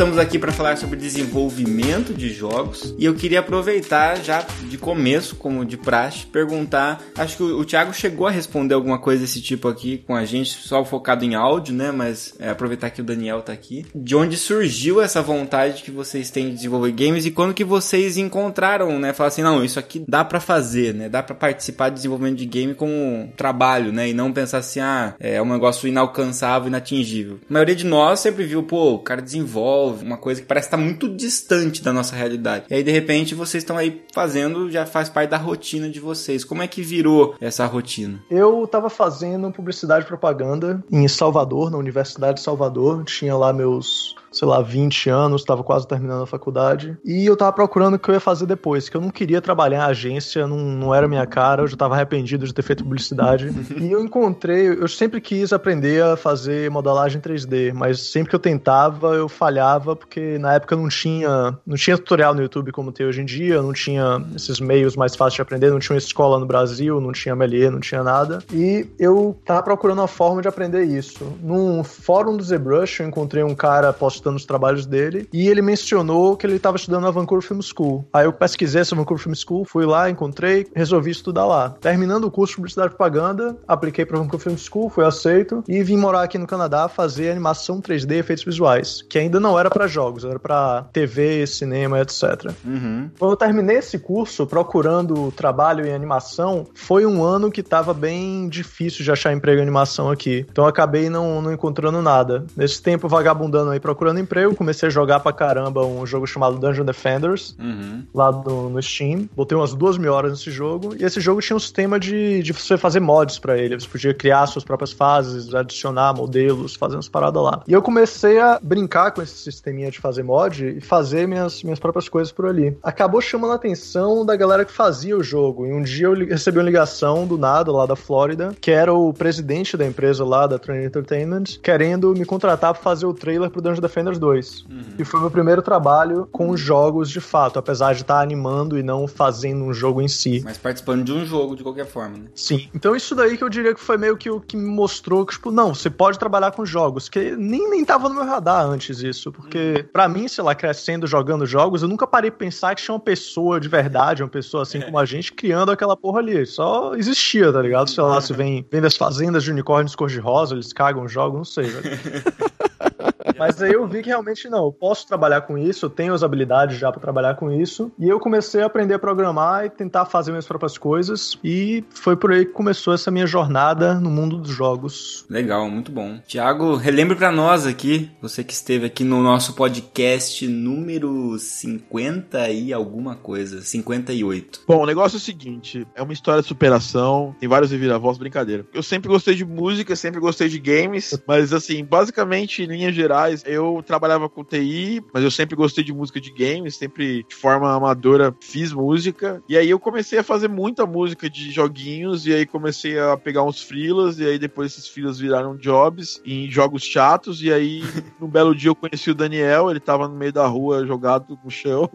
Estamos 0.00 0.16
aqui 0.16 0.38
para 0.38 0.50
falar 0.50 0.78
sobre 0.78 0.96
desenvolvimento 0.96 2.14
de 2.14 2.32
jogos 2.32 2.94
e 2.98 3.04
eu 3.04 3.14
queria 3.14 3.40
aproveitar 3.40 4.16
já 4.16 4.46
de 4.62 4.78
começo, 4.78 5.36
como 5.36 5.62
de 5.62 5.76
praxe, 5.76 6.24
perguntar. 6.24 7.02
Acho 7.18 7.36
que 7.36 7.42
o, 7.42 7.62
Thiago 7.66 7.92
chegou 7.92 8.26
a 8.26 8.30
responder 8.30 8.72
alguma 8.72 8.98
coisa 8.98 9.20
desse 9.20 9.42
tipo 9.42 9.68
aqui 9.68 9.98
com 10.06 10.16
a 10.16 10.24
gente, 10.24 10.48
só 10.48 10.82
focado 10.86 11.22
em 11.22 11.34
áudio, 11.34 11.74
né? 11.74 11.92
Mas 11.92 12.34
é, 12.38 12.48
aproveitar 12.48 12.88
que 12.88 13.02
o 13.02 13.04
Daniel 13.04 13.42
tá 13.42 13.52
aqui. 13.52 13.84
De 13.94 14.16
onde 14.16 14.38
surgiu 14.38 15.02
essa 15.02 15.20
vontade 15.20 15.82
que 15.82 15.90
vocês 15.90 16.30
têm 16.30 16.48
de 16.48 16.54
desenvolver 16.54 16.92
games 16.92 17.26
e 17.26 17.30
quando 17.30 17.52
que 17.52 17.62
vocês 17.62 18.16
encontraram, 18.16 18.98
né? 18.98 19.12
Falar 19.12 19.28
assim, 19.28 19.42
não, 19.42 19.62
isso 19.62 19.78
aqui 19.78 20.02
dá 20.08 20.24
para 20.24 20.40
fazer, 20.40 20.94
né? 20.94 21.10
Dá 21.10 21.22
para 21.22 21.34
participar 21.34 21.90
do 21.90 21.96
desenvolvimento 21.96 22.38
de 22.38 22.46
game 22.46 22.74
como 22.74 23.30
trabalho, 23.36 23.92
né? 23.92 24.08
E 24.08 24.14
não 24.14 24.32
pensar 24.32 24.58
assim, 24.58 24.80
ah, 24.80 25.14
é 25.20 25.42
um 25.42 25.52
negócio 25.52 25.86
inalcançável, 25.86 26.68
inatingível. 26.68 27.38
A 27.50 27.52
maioria 27.52 27.76
de 27.76 27.84
nós 27.84 28.20
sempre 28.20 28.46
viu, 28.46 28.62
pô, 28.62 28.94
o 28.94 28.98
cara 29.00 29.20
desenvolve 29.20 29.89
uma 29.90 30.16
coisa 30.16 30.40
que 30.40 30.46
parece 30.46 30.68
estar 30.68 30.76
muito 30.76 31.08
distante 31.08 31.82
da 31.82 31.92
nossa 31.92 32.14
realidade. 32.14 32.66
E 32.70 32.74
aí, 32.74 32.82
de 32.82 32.90
repente, 32.90 33.34
vocês 33.34 33.62
estão 33.62 33.76
aí 33.76 34.02
fazendo, 34.12 34.70
já 34.70 34.86
faz 34.86 35.08
parte 35.08 35.30
da 35.30 35.36
rotina 35.36 35.88
de 35.88 36.00
vocês. 36.00 36.44
Como 36.44 36.62
é 36.62 36.68
que 36.68 36.82
virou 36.82 37.34
essa 37.40 37.66
rotina? 37.66 38.20
Eu 38.30 38.64
estava 38.64 38.90
fazendo 38.90 39.50
publicidade 39.50 40.04
e 40.04 40.08
propaganda 40.08 40.82
em 40.90 41.06
Salvador, 41.08 41.70
na 41.70 41.78
Universidade 41.78 42.38
de 42.38 42.44
Salvador. 42.44 43.04
Tinha 43.04 43.36
lá 43.36 43.52
meus 43.52 44.14
sei 44.30 44.46
lá, 44.46 44.62
20 44.62 45.10
anos, 45.10 45.44
tava 45.44 45.62
quase 45.62 45.86
terminando 45.86 46.22
a 46.22 46.26
faculdade. 46.26 46.96
E 47.04 47.26
eu 47.26 47.36
tava 47.36 47.52
procurando 47.52 47.94
o 47.94 47.98
que 47.98 48.08
eu 48.10 48.14
ia 48.14 48.20
fazer 48.20 48.46
depois, 48.46 48.88
que 48.88 48.96
eu 48.96 49.00
não 49.00 49.10
queria 49.10 49.40
trabalhar 49.40 49.78
em 49.78 49.90
agência, 49.90 50.46
não, 50.46 50.58
não 50.58 50.94
era 50.94 51.08
minha 51.08 51.26
cara, 51.26 51.62
eu 51.62 51.66
já 51.66 51.76
tava 51.76 51.94
arrependido 51.94 52.46
de 52.46 52.54
ter 52.54 52.62
feito 52.62 52.84
publicidade. 52.84 53.50
e 53.80 53.90
eu 53.90 54.02
encontrei, 54.02 54.68
eu 54.68 54.88
sempre 54.88 55.20
quis 55.20 55.52
aprender 55.52 56.02
a 56.02 56.16
fazer 56.16 56.70
modelagem 56.70 57.20
3D, 57.20 57.72
mas 57.72 58.00
sempre 58.00 58.30
que 58.30 58.36
eu 58.36 58.40
tentava, 58.40 59.14
eu 59.14 59.28
falhava, 59.28 59.96
porque 59.96 60.38
na 60.38 60.54
época 60.54 60.76
não 60.76 60.88
tinha, 60.88 61.58
não 61.66 61.76
tinha 61.76 61.96
tutorial 61.96 62.34
no 62.34 62.42
YouTube 62.42 62.72
como 62.72 62.92
tem 62.92 63.06
hoje 63.06 63.20
em 63.20 63.24
dia, 63.24 63.60
não 63.60 63.72
tinha 63.72 64.24
esses 64.34 64.60
meios 64.60 64.96
mais 64.96 65.16
fáceis 65.16 65.34
de 65.34 65.42
aprender, 65.42 65.70
não 65.70 65.78
tinha 65.78 65.94
uma 65.94 65.98
escola 65.98 66.38
no 66.38 66.46
Brasil, 66.46 67.00
não 67.00 67.12
tinha 67.12 67.34
MLE, 67.34 67.70
não 67.70 67.80
tinha 67.80 68.02
nada. 68.02 68.38
E 68.52 68.86
eu 68.98 69.36
tava 69.44 69.62
procurando 69.62 69.98
uma 69.98 70.08
forma 70.08 70.40
de 70.40 70.48
aprender 70.48 70.84
isso. 70.84 71.24
Num 71.42 71.82
fórum 71.82 72.36
do 72.36 72.42
ZBrush, 72.42 73.00
eu 73.00 73.08
encontrei 73.08 73.42
um 73.42 73.54
cara 73.54 73.92
postando 73.92 74.19
os 74.36 74.44
trabalhos 74.44 74.86
dele 74.86 75.28
e 75.32 75.48
ele 75.48 75.62
mencionou 75.62 76.36
que 76.36 76.46
ele 76.46 76.56
estava 76.56 76.76
estudando 76.76 77.02
na 77.02 77.10
Vancouver 77.10 77.46
Film 77.46 77.60
School. 77.60 78.06
Aí 78.12 78.24
eu 78.24 78.32
pesquisei 78.32 78.80
essa 78.80 78.94
Vancouver 78.94 79.22
Film 79.22 79.34
School, 79.34 79.64
fui 79.64 79.84
lá, 79.86 80.10
encontrei, 80.10 80.66
resolvi 80.74 81.10
estudar 81.10 81.46
lá. 81.46 81.70
Terminando 81.80 82.24
o 82.24 82.30
curso 82.30 82.52
de 82.52 82.56
publicidade 82.56 82.88
e 82.88 82.96
propaganda, 82.96 83.56
apliquei 83.66 84.04
para 84.04 84.18
Vancouver 84.18 84.40
Film 84.40 84.56
School, 84.56 84.90
fui 84.90 85.04
aceito 85.04 85.62
e 85.68 85.82
vim 85.82 85.96
morar 85.96 86.22
aqui 86.22 86.38
no 86.38 86.46
Canadá 86.46 86.88
fazer 86.88 87.30
animação 87.30 87.80
3D 87.80 88.12
e 88.12 88.18
efeitos 88.18 88.44
visuais, 88.44 89.02
que 89.08 89.18
ainda 89.18 89.40
não 89.40 89.58
era 89.58 89.70
para 89.70 89.86
jogos, 89.86 90.24
era 90.24 90.38
para 90.38 90.84
TV, 90.92 91.46
cinema, 91.46 92.00
etc. 92.00 92.52
Uhum. 92.64 93.10
Quando 93.18 93.32
eu 93.32 93.36
terminei 93.36 93.76
esse 93.76 93.98
curso, 93.98 94.46
procurando 94.46 95.30
trabalho 95.32 95.86
em 95.86 95.92
animação, 95.92 96.66
foi 96.74 97.06
um 97.06 97.22
ano 97.22 97.50
que 97.50 97.62
tava 97.62 97.94
bem 97.94 98.48
difícil 98.48 99.04
de 99.04 99.10
achar 99.10 99.32
emprego 99.32 99.58
em 99.58 99.62
animação 99.62 100.10
aqui. 100.10 100.46
Então 100.50 100.64
eu 100.64 100.68
acabei 100.68 101.08
não, 101.08 101.40
não 101.40 101.52
encontrando 101.52 102.02
nada. 102.02 102.44
Nesse 102.56 102.82
tempo, 102.82 103.08
vagabundando 103.08 103.70
aí, 103.70 103.80
procurando 103.80 104.09
emprego, 104.18 104.54
comecei 104.56 104.88
a 104.88 104.90
jogar 104.90 105.20
pra 105.20 105.32
caramba 105.32 105.84
um 105.84 106.04
jogo 106.06 106.26
chamado 106.26 106.58
Dungeon 106.58 106.84
Defenders, 106.84 107.54
Uhum. 107.58 108.02
lá 108.14 108.32
no, 108.32 108.70
no 108.70 108.82
Steam. 108.82 109.28
Botei 109.36 109.56
umas 109.56 109.74
duas 109.74 109.96
mil 109.98 110.12
horas 110.12 110.32
nesse 110.32 110.50
jogo. 110.50 110.94
E 110.98 111.04
esse 111.04 111.20
jogo 111.20 111.40
tinha 111.40 111.56
um 111.56 111.60
sistema 111.60 111.98
de, 112.00 112.42
de 112.42 112.52
você 112.52 112.76
fazer 112.76 113.00
mods 113.00 113.38
pra 113.38 113.56
ele. 113.58 113.78
Você 113.78 113.86
podia 113.88 114.14
criar 114.14 114.46
suas 114.46 114.64
próprias 114.64 114.92
fases, 114.92 115.54
adicionar 115.54 116.14
modelos, 116.14 116.74
fazer 116.74 116.96
umas 116.96 117.08
paradas 117.08 117.42
lá. 117.42 117.62
E 117.68 117.72
eu 117.72 117.82
comecei 117.82 118.38
a 118.40 118.58
brincar 118.62 119.10
com 119.12 119.22
esse 119.22 119.34
sisteminha 119.36 119.90
de 119.90 119.98
fazer 120.00 120.22
mod 120.22 120.64
e 120.66 120.80
fazer 120.80 121.28
minhas, 121.28 121.62
minhas 121.62 121.78
próprias 121.78 122.08
coisas 122.08 122.32
por 122.32 122.46
ali. 122.46 122.76
Acabou 122.82 123.20
chamando 123.20 123.52
a 123.52 123.56
atenção 123.56 124.24
da 124.24 124.34
galera 124.36 124.64
que 124.64 124.72
fazia 124.72 125.16
o 125.16 125.22
jogo. 125.22 125.66
E 125.66 125.72
um 125.72 125.82
dia 125.82 126.06
eu 126.06 126.14
recebi 126.14 126.58
uma 126.58 126.64
ligação 126.64 127.26
do 127.26 127.36
nada, 127.38 127.70
lá 127.72 127.86
da 127.86 127.96
Flórida, 127.96 128.54
que 128.60 128.70
era 128.70 128.92
o 128.92 129.12
presidente 129.12 129.76
da 129.76 129.86
empresa 129.86 130.24
lá, 130.24 130.46
da 130.46 130.58
Train 130.58 130.84
Entertainment, 130.84 131.44
querendo 131.62 132.12
me 132.14 132.24
contratar 132.24 132.72
pra 132.72 132.82
fazer 132.82 133.06
o 133.06 133.12
trailer 133.14 133.50
pro 133.50 133.60
Dungeon 133.60 133.80
Defenders 133.80 133.99
2. 134.04 134.64
E 134.98 135.04
foi 135.04 135.20
meu 135.20 135.30
primeiro 135.30 135.62
trabalho 135.62 136.28
com 136.30 136.56
jogos 136.56 137.10
de 137.10 137.20
fato, 137.20 137.58
apesar 137.58 137.94
de 137.94 138.02
estar 138.02 138.20
animando 138.20 138.78
e 138.78 138.82
não 138.82 139.06
fazendo 139.06 139.64
um 139.64 139.72
jogo 139.72 140.00
em 140.00 140.08
si. 140.08 140.42
Mas 140.44 140.58
participando 140.58 141.04
de 141.04 141.12
um 141.12 141.24
jogo 141.24 141.56
de 141.56 141.62
qualquer 141.62 141.86
forma, 141.86 142.18
né? 142.18 142.24
Sim. 142.34 142.68
Então 142.74 142.94
isso 142.94 143.14
daí 143.14 143.36
que 143.36 143.44
eu 143.44 143.48
diria 143.48 143.74
que 143.74 143.80
foi 143.80 143.96
meio 143.96 144.16
que 144.16 144.30
o 144.30 144.40
que 144.40 144.56
me 144.56 144.68
mostrou 144.68 145.24
que, 145.24 145.34
tipo, 145.34 145.50
não, 145.50 145.74
você 145.74 145.90
pode 145.90 146.18
trabalhar 146.18 146.52
com 146.52 146.64
jogos, 146.64 147.08
que 147.08 147.36
nem, 147.36 147.68
nem 147.70 147.84
tava 147.84 148.08
no 148.08 148.14
meu 148.14 148.24
radar 148.24 148.64
antes 148.64 149.02
isso, 149.02 149.32
porque 149.32 149.86
pra 149.92 150.08
mim, 150.08 150.28
sei 150.28 150.44
lá, 150.44 150.54
crescendo, 150.54 151.06
jogando 151.06 151.46
jogos, 151.46 151.82
eu 151.82 151.88
nunca 151.88 152.06
parei 152.06 152.30
pra 152.30 152.38
pensar 152.38 152.74
que 152.74 152.82
tinha 152.82 152.94
uma 152.94 153.00
pessoa 153.00 153.60
de 153.60 153.68
verdade, 153.68 154.22
uma 154.22 154.28
pessoa 154.28 154.62
assim 154.62 154.80
como 154.80 154.98
a 154.98 155.04
gente, 155.04 155.32
criando 155.32 155.72
aquela 155.72 155.96
porra 155.96 156.20
ali. 156.20 156.46
Só 156.46 156.94
existia, 156.94 157.52
tá 157.52 157.60
ligado? 157.60 157.90
Sei 157.90 158.02
lá, 158.02 158.20
se 158.20 158.32
vem, 158.32 158.66
vem 158.70 158.80
das 158.80 158.96
fazendas 158.96 159.44
de 159.44 159.50
unicórnios 159.50 159.94
cor-de-rosa, 159.94 160.54
eles 160.54 160.72
cagam 160.72 161.06
jogos, 161.08 161.38
não 161.38 161.44
sei, 161.44 161.64
velho. 161.64 161.90
Mas 163.40 163.62
aí 163.62 163.72
eu 163.72 163.88
vi 163.88 164.02
que 164.02 164.10
realmente 164.10 164.50
não, 164.50 164.66
eu 164.66 164.72
posso 164.72 165.06
trabalhar 165.06 165.40
com 165.40 165.56
isso, 165.56 165.86
eu 165.86 165.90
tenho 165.90 166.12
as 166.12 166.22
habilidades 166.22 166.76
já 166.76 166.92
pra 166.92 167.00
trabalhar 167.00 167.36
com 167.36 167.50
isso. 167.50 167.90
E 167.98 168.06
eu 168.06 168.20
comecei 168.20 168.60
a 168.60 168.66
aprender 168.66 168.92
a 168.92 168.98
programar 168.98 169.64
e 169.64 169.70
tentar 169.70 170.04
fazer 170.04 170.30
minhas 170.30 170.46
próprias 170.46 170.76
coisas. 170.76 171.38
E 171.42 171.82
foi 171.88 172.16
por 172.16 172.32
aí 172.32 172.44
que 172.44 172.52
começou 172.52 172.92
essa 172.92 173.10
minha 173.10 173.26
jornada 173.26 173.94
no 173.94 174.10
mundo 174.10 174.36
dos 174.36 174.50
jogos. 174.50 175.24
Legal, 175.30 175.70
muito 175.70 175.90
bom. 175.90 176.20
Tiago, 176.26 176.76
relembre 176.76 177.16
pra 177.16 177.32
nós 177.32 177.66
aqui, 177.66 178.10
você 178.20 178.44
que 178.44 178.52
esteve 178.52 178.84
aqui 178.84 179.04
no 179.04 179.22
nosso 179.22 179.54
podcast 179.54 180.46
número 180.46 181.38
50 181.38 182.50
e 182.50 182.74
alguma 182.74 183.16
coisa, 183.16 183.62
58. 183.62 184.64
Bom, 184.68 184.82
o 184.82 184.86
negócio 184.86 185.16
é 185.16 185.18
o 185.18 185.20
seguinte: 185.20 185.86
é 185.94 186.02
uma 186.02 186.12
história 186.12 186.42
de 186.42 186.48
superação, 186.48 187.34
tem 187.40 187.48
vários 187.48 187.70
reviravoltas, 187.70 188.18
brincadeira. 188.18 188.66
Eu 188.74 188.82
sempre 188.82 189.08
gostei 189.08 189.34
de 189.34 189.46
música, 189.46 189.96
sempre 189.96 190.20
gostei 190.20 190.46
de 190.46 190.58
games, 190.58 191.18
mas 191.26 191.54
assim, 191.54 191.82
basicamente, 191.82 192.64
em 192.64 192.66
linhas 192.66 192.94
gerais, 192.94 193.29
eu 193.46 193.82
trabalhava 193.86 194.28
com 194.28 194.44
TI, 194.44 195.02
mas 195.12 195.22
eu 195.22 195.30
sempre 195.30 195.56
gostei 195.56 195.82
de 195.84 195.92
música 195.92 196.20
de 196.20 196.30
games, 196.32 196.76
sempre 196.76 197.24
de 197.28 197.34
forma 197.34 197.72
amadora 197.74 198.34
fiz 198.40 198.72
música. 198.72 199.42
E 199.48 199.56
aí 199.56 199.68
eu 199.70 199.78
comecei 199.78 200.18
a 200.18 200.24
fazer 200.24 200.48
muita 200.48 200.86
música 200.86 201.28
de 201.28 201.50
joguinhos, 201.50 202.26
e 202.26 202.32
aí 202.34 202.46
comecei 202.46 202.98
a 202.98 203.16
pegar 203.16 203.42
uns 203.42 203.62
freelas, 203.62 204.18
e 204.18 204.24
aí 204.24 204.38
depois 204.38 204.72
esses 204.72 204.88
freelas 204.88 205.18
viraram 205.18 205.56
jobs 205.56 206.20
em 206.24 206.50
jogos 206.50 206.82
chatos, 206.82 207.42
e 207.42 207.52
aí 207.52 207.82
num 208.20 208.28
belo 208.28 208.54
dia 208.54 208.70
eu 208.70 208.74
conheci 208.74 209.10
o 209.10 209.14
Daniel, 209.14 209.70
ele 209.70 209.80
tava 209.80 210.08
no 210.08 210.14
meio 210.14 210.32
da 210.32 210.46
rua 210.46 210.86
jogado 210.86 211.38
no 211.44 211.50
chão. 211.50 211.88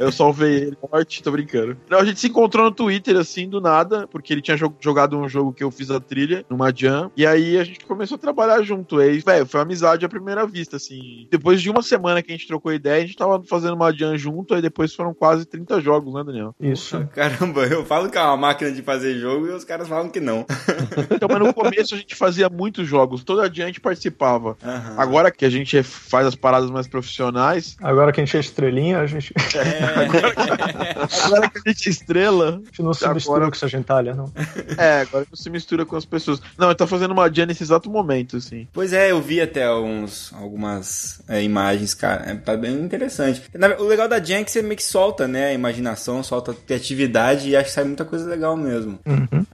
Eu 0.00 0.10
salvei 0.12 0.54
ele 0.56 0.78
morte, 0.90 1.22
tô 1.22 1.30
brincando. 1.30 1.76
Não, 1.88 1.98
a 1.98 2.04
gente 2.04 2.20
se 2.20 2.28
encontrou 2.28 2.64
no 2.64 2.70
Twitter, 2.72 3.16
assim, 3.16 3.48
do 3.48 3.60
nada, 3.60 4.06
porque 4.08 4.32
ele 4.32 4.42
tinha 4.42 4.56
jo- 4.56 4.74
jogado 4.80 5.16
um 5.16 5.28
jogo 5.28 5.52
que 5.52 5.62
eu 5.64 5.70
fiz 5.70 5.90
a 5.90 6.00
trilha, 6.00 6.44
numa 6.48 6.72
jam, 6.74 7.10
e 7.16 7.26
aí 7.26 7.58
a 7.58 7.64
gente 7.64 7.84
começou 7.84 8.16
a 8.16 8.18
trabalhar 8.18 8.62
junto. 8.62 9.00
E 9.00 9.04
aí, 9.04 9.18
velho, 9.18 9.46
foi 9.46 9.60
uma 9.60 9.64
amizade 9.64 10.04
à 10.04 10.08
primeira 10.08 10.46
vista, 10.46 10.71
assim. 10.76 11.26
Depois 11.30 11.60
de 11.60 11.70
uma 11.70 11.82
semana 11.82 12.22
que 12.22 12.32
a 12.32 12.36
gente 12.36 12.46
trocou 12.46 12.72
ideia, 12.72 13.02
a 13.02 13.06
gente 13.06 13.16
tava 13.16 13.42
fazendo 13.44 13.74
uma 13.74 13.92
jam 13.92 14.16
junto, 14.16 14.54
aí 14.54 14.62
depois 14.62 14.94
foram 14.94 15.12
quase 15.14 15.44
30 15.44 15.80
jogos, 15.80 16.14
né, 16.14 16.22
Daniel? 16.24 16.54
Isso. 16.60 17.06
Caramba, 17.14 17.62
eu 17.66 17.84
falo 17.84 18.08
que 18.10 18.18
é 18.18 18.22
uma 18.22 18.36
máquina 18.36 18.70
de 18.72 18.82
fazer 18.82 19.18
jogo 19.18 19.46
e 19.46 19.50
os 19.50 19.64
caras 19.64 19.88
falam 19.88 20.08
que 20.08 20.20
não. 20.20 20.46
Então, 21.12 21.28
mas 21.30 21.38
no 21.38 21.54
começo 21.54 21.94
a 21.94 21.98
gente 21.98 22.14
fazia 22.14 22.48
muitos 22.48 22.86
jogos, 22.88 23.22
toda 23.24 23.48
dia 23.48 23.64
a 23.64 23.66
gente 23.66 23.80
participava. 23.80 24.56
Aham. 24.62 24.94
Agora 24.98 25.30
que 25.30 25.44
a 25.44 25.50
gente 25.50 25.82
faz 25.82 26.26
as 26.26 26.34
paradas 26.34 26.70
mais 26.70 26.86
profissionais, 26.88 27.76
Agora 27.80 28.12
que 28.12 28.20
a 28.20 28.24
gente 28.24 28.36
é 28.36 28.40
estrelinha, 28.40 28.98
a 29.00 29.06
gente, 29.06 29.32
agora 31.24 31.48
que 31.50 31.58
a 31.58 31.70
gente 31.70 31.88
é 31.88 31.90
estrela, 31.90 32.48
a 32.62 32.64
gente 32.66 32.82
não 32.82 32.94
se 32.94 33.04
Agora- 33.04 33.14
mistura 33.14 33.46
com 33.46 33.54
essa 33.54 33.68
gentalha, 33.68 34.14
não. 34.14 34.32
é, 34.78 35.00
agora 35.02 35.26
não 35.30 35.36
se 35.36 35.50
mistura 35.50 35.84
com 35.84 35.96
as 35.96 36.04
pessoas. 36.04 36.40
Não, 36.58 36.68
ele 36.68 36.74
tá 36.74 36.86
fazendo 36.86 37.12
uma 37.12 37.32
jam 37.32 37.46
nesse 37.46 37.62
exato 37.62 37.90
momento, 37.90 38.36
assim. 38.36 38.66
Pois 38.72 38.92
é, 38.92 39.10
eu 39.10 39.20
vi 39.20 39.40
até 39.40 39.72
uns, 39.74 40.32
algumas 40.62 41.20
é, 41.28 41.42
imagens, 41.42 41.94
cara. 41.94 42.30
É, 42.30 42.34
tá 42.34 42.56
bem 42.56 42.74
interessante. 42.74 43.42
O 43.78 43.84
legal 43.84 44.08
da 44.08 44.22
Jam 44.22 44.38
é 44.38 44.44
que 44.44 44.50
você 44.50 44.62
meio 44.62 44.76
que 44.76 44.84
solta, 44.84 45.26
né? 45.26 45.46
A 45.46 45.52
imaginação, 45.52 46.22
solta 46.22 46.52
a 46.52 46.54
criatividade 46.54 47.50
e 47.50 47.56
acho 47.56 47.68
que 47.68 47.74
sai 47.74 47.84
muita 47.84 48.04
coisa 48.04 48.28
legal 48.28 48.56
mesmo. 48.56 48.98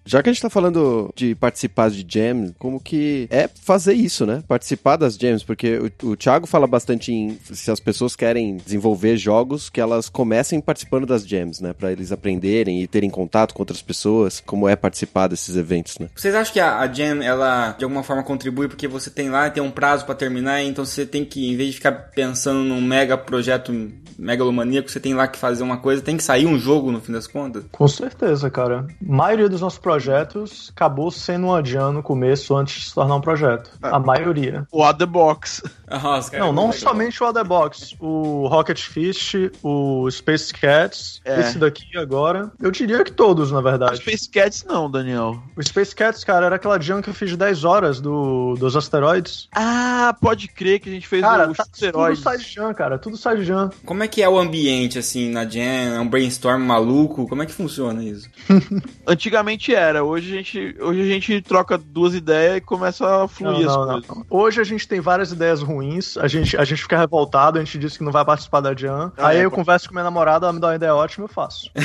Já 0.05 0.23
que 0.23 0.29
a 0.29 0.33
gente 0.33 0.43
tá 0.43 0.51
falando 0.51 1.13
de 1.15 1.35
participar 1.35 1.91
de 1.91 2.05
jams, 2.09 2.53
como 2.59 2.81
que 2.81 3.27
é 3.31 3.49
fazer 3.63 3.95
isso, 3.95 4.27
né? 4.27 4.43
Participar 4.47 4.97
das 4.97 5.17
jams, 5.17 5.43
porque 5.43 5.79
o, 5.79 6.09
o 6.09 6.17
Thiago 6.17 6.47
fala 6.47 6.67
bastante 6.67 7.13
em 7.13 7.39
se 7.53 7.71
as 7.71 7.81
pessoas 7.81 8.15
querem 8.15 8.57
desenvolver 8.57 9.17
jogos, 9.17 9.71
que 9.71 9.81
elas 9.81 10.09
comecem 10.09 10.61
participando 10.61 11.07
das 11.07 11.27
jams, 11.27 11.61
né? 11.61 11.73
Pra 11.73 11.93
eles 11.93 12.13
aprenderem 12.13 12.83
e 12.83 12.87
terem 12.87 13.11
contato 13.11 13.55
com 13.55 13.63
outras 13.63 13.83
pessoas, 13.83 14.43
como 14.45 14.69
é 14.69 14.77
participar 14.77 15.29
desses 15.29 15.57
eventos, 15.57 15.99
né? 15.99 16.09
Vocês 16.15 16.35
acham 16.35 16.53
que 16.53 16.61
a, 16.61 16.79
a 16.79 16.93
Jam, 16.93 17.23
ela 17.23 17.73
de 17.73 17.85
alguma 17.85 18.03
forma 18.03 18.23
contribui 18.23 18.69
porque 18.69 18.89
você 18.89 19.11
tem 19.11 19.31
lá, 19.31 19.51
tem 19.51 19.63
um 19.63 19.71
prazo 19.71 20.05
pra 20.05 20.15
terminar, 20.15 20.63
então 20.63 20.85
você 20.91 21.07
tem 21.07 21.25
que, 21.25 21.49
em 21.51 21.57
vez 21.57 21.71
de 21.71 21.77
ficar 21.77 21.93
pensando 21.93 22.61
num 22.61 22.81
mega 22.81 23.17
projeto 23.17 23.73
megalomaníaco, 24.19 24.91
você 24.91 24.99
tem 24.99 25.15
lá 25.15 25.29
que 25.29 25.39
fazer 25.39 25.63
uma 25.63 25.77
coisa, 25.77 26.03
tem 26.03 26.17
que 26.17 26.25
sair 26.25 26.45
um 26.47 26.59
jogo 26.59 26.91
no 26.91 27.01
fim 27.01 27.13
das 27.13 27.27
contas? 27.27 27.65
Com 27.71 27.87
certeza, 27.87 28.51
cara. 28.51 28.87
A 29.09 29.13
maioria 29.13 29.49
dos 29.49 29.61
nossos 29.61 29.79
projetos 29.79 30.73
acabou 30.75 31.11
sendo 31.11 31.47
um 31.47 31.55
adian 31.55 31.93
no 31.93 32.03
começo 32.03 32.57
antes 32.57 32.81
de 32.81 32.89
se 32.89 32.95
tornar 32.95 33.15
um 33.15 33.21
projeto. 33.21 33.71
A 33.81 33.99
maioria. 33.99 34.67
O 34.73 34.83
Out 34.83 34.99
the 34.99 35.07
Box. 35.07 35.63
Cara, 35.89 36.21
Não, 36.41 36.49
é 36.51 36.53
não 36.53 36.73
somente 36.73 37.23
o 37.23 37.27
Otherbox, 37.27 37.95
o 37.99 38.47
Rocket 38.47 38.79
Fist, 38.83 39.35
o 39.63 40.11
Space 40.11 40.53
Cats, 40.53 41.21
É. 41.25 41.41
esse 41.41 41.59
daqui 41.59 41.97
agora. 41.97 42.51
Eu 42.61 42.71
diria 42.71 43.03
que 43.03 43.13
todos, 43.13 43.51
na 43.51 43.61
verdade. 43.61 43.97
Space 43.99 44.29
Cats 44.29 44.65
não, 44.69 44.91
Daniel. 44.91 45.41
O 45.57 45.63
Space 45.63 45.95
Cats, 45.95 46.25
cara, 46.25 46.47
era 46.47 46.57
aquela 46.57 46.79
jam 46.81 47.01
que 47.01 47.09
eu 47.09 47.15
fiz 47.15 47.31
de 47.31 47.37
10 47.37 47.65
horas 47.65 48.01
do, 48.01 48.55
dos 48.59 48.77
asteroides. 48.77 49.49
Ah, 49.55 50.15
pode 50.21 50.49
crer 50.49 50.78
que 50.81 50.89
a 50.89 50.93
gente 50.93 51.07
fez 51.09 51.23
Cara, 51.23 51.51
o 51.51 51.55
tá 51.55 51.65
tudo 51.65 51.73
asteroide. 51.73 52.21
side 52.23 52.55
jam, 52.55 52.75
cara, 52.75 52.99
tudo 52.99 53.17
side 53.17 53.45
jam. 53.45 53.71
Como 53.85 54.03
é 54.03 54.09
que 54.09 54.23
é 54.23 54.29
o 54.29 54.39
ambiente, 54.39 54.99
assim, 54.99 55.31
na 55.31 55.45
Jam? 55.49 55.61
É 55.97 56.01
um 56.01 56.09
brainstorm 56.09 56.63
maluco? 56.63 57.29
Como 57.29 57.43
é 57.43 57.47
que 57.47 57.53
funciona 57.53 58.03
isso? 58.05 58.29
Antigamente 59.07 59.75
era. 59.75 60.05
Hoje 60.05 60.33
a 60.33 60.37
gente, 60.37 60.77
hoje 60.81 61.01
a 61.01 61.05
gente 61.05 61.41
troca 61.43 61.79
duas 61.79 62.15
ideias 62.15 62.57
e 62.59 62.61
começa 62.61 63.25
a 63.25 63.29
fluir 63.29 63.65
Não, 63.65 63.71
as 63.71 63.77
não, 63.77 63.87
coisas. 63.87 64.09
não. 64.09 64.27
Hoje 64.31 64.61
a 64.61 64.65
gente 64.65 64.87
tem 64.87 65.01
várias 65.01 65.33
ideias 65.33 65.63
ruins, 65.63 66.17
a 66.17 66.27
gente, 66.29 66.57
a 66.57 66.65
gente 66.65 66.83
fica 66.83 66.99
revoltado, 66.99 67.59
a 67.59 67.65
gente 67.65 67.79
diz 67.79 67.97
que 67.97 68.05
não 68.05 68.13
vai 68.13 68.25
participar 68.25 68.61
da 68.61 68.75
Jam. 68.75 69.13
Ah, 69.17 69.29
aí 69.29 69.39
é, 69.39 69.45
eu 69.45 69.51
pode- 69.51 69.61
converso 69.63 69.89
com 69.89 69.95
minha 69.95 70.05
namorada, 70.05 70.47
ela 70.47 70.53
me 70.53 70.61
dá 70.61 70.69
uma 70.69 70.77
ideia 70.77 70.95
ótima, 70.95 71.25
eu 71.25 71.29
faço. 71.29 71.71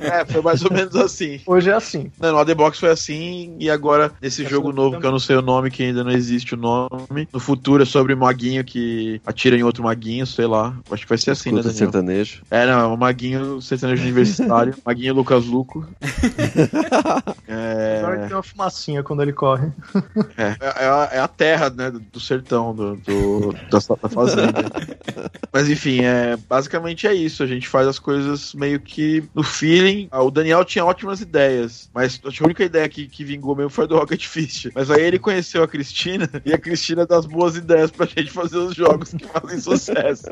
É, 0.00 0.24
foi 0.24 0.40
mais 0.42 0.64
ou 0.64 0.72
menos 0.72 0.94
assim. 0.96 1.40
Hoje 1.46 1.70
é 1.70 1.74
assim. 1.74 2.10
Não, 2.20 2.32
no 2.32 2.38
ADBox 2.38 2.78
foi 2.78 2.90
assim, 2.90 3.56
e 3.58 3.70
agora 3.70 4.12
nesse 4.20 4.44
É 4.44 4.48
jogo 4.48 4.72
novo, 4.72 5.00
que 5.00 5.06
eu 5.06 5.10
não 5.10 5.18
sei 5.18 5.36
o 5.36 5.42
nome, 5.42 5.70
que 5.70 5.82
ainda 5.82 6.02
não 6.04 6.10
existe 6.10 6.54
o 6.54 6.56
nome. 6.56 7.28
No 7.32 7.40
futuro 7.40 7.82
é 7.82 7.86
sobre 7.86 8.14
maguinho 8.16 8.64
que 8.64 9.20
atira 9.26 9.56
em 9.56 9.62
outro 9.62 9.82
maguinho, 9.84 10.26
sei 10.26 10.46
lá. 10.46 10.76
Acho 10.90 11.02
que 11.02 11.08
vai 11.08 11.18
ser 11.18 11.30
assim, 11.32 11.50
né, 11.52 11.60
Escuta 11.60 11.72
Daniel? 11.74 11.92
sertanejo. 11.92 12.42
É, 12.50 12.66
não, 12.66 12.80
é 12.80 12.86
um 12.86 12.96
maguinho 12.96 13.60
sertanejo 13.62 14.02
universitário. 14.02 14.74
maguinho 14.84 15.14
Lucas 15.14 15.44
Luco. 15.44 15.86
é, 17.48 17.98
Agora 18.02 18.18
que 18.22 18.26
tem 18.28 18.36
uma 18.36 18.42
fumacinha 18.42 19.02
quando 19.02 19.22
ele 19.22 19.32
corre. 19.32 19.68
é, 20.36 20.56
é 20.60 20.86
a, 20.88 21.08
é 21.12 21.18
a 21.20 21.28
terra, 21.28 21.70
né, 21.70 21.90
do, 21.90 22.20
sertão, 22.20 22.74
do, 22.74 22.96
do- 22.96 23.52
da, 23.70 23.78
da 24.02 24.08
fazenda. 24.08 24.64
Mas 25.52 25.68
enfim, 25.68 26.02
é, 26.02 26.36
basicamente 26.48 27.06
é 27.06 27.14
isso. 27.14 27.42
A 27.42 27.46
gente 27.46 27.68
faz 27.68 27.86
as 27.86 27.98
coisas 27.98 28.54
meio 28.54 28.80
que 28.80 29.24
no 29.34 29.42
feeling. 29.42 30.08
Ah, 30.10 30.22
O 30.22 30.30
Daniel 30.30 30.64
tinha 30.64 30.84
ótimas 30.84 31.20
ideias, 31.20 31.88
mas 31.94 32.20
acho 32.24 32.36
que 32.38 32.42
a 32.42 32.46
única 32.46 32.64
ideia 32.64 32.88
que, 32.88 33.06
que 33.06 33.24
vingou 33.24 33.54
mesmo 33.56 33.70
foi 33.70 33.84
a 33.84 33.86
do 33.88 33.96
Rocket 33.96 34.26
Fist. 34.26 34.68
Mas 34.74 34.90
aí 34.90 35.02
ele 35.02 35.18
conheceu 35.18 35.62
a 35.62 35.68
Cristina 35.68 36.28
e 36.44 36.52
a 36.52 36.58
Cristina 36.58 37.06
dá 37.06 37.16
as 37.18 37.26
boas 37.26 37.56
ideias 37.56 37.90
pra 37.90 38.05
gente 38.06 38.30
fazer 38.30 38.56
os 38.58 38.74
jogos 38.74 39.10
que 39.12 39.24
fazem 39.26 39.58
sucesso. 39.60 40.26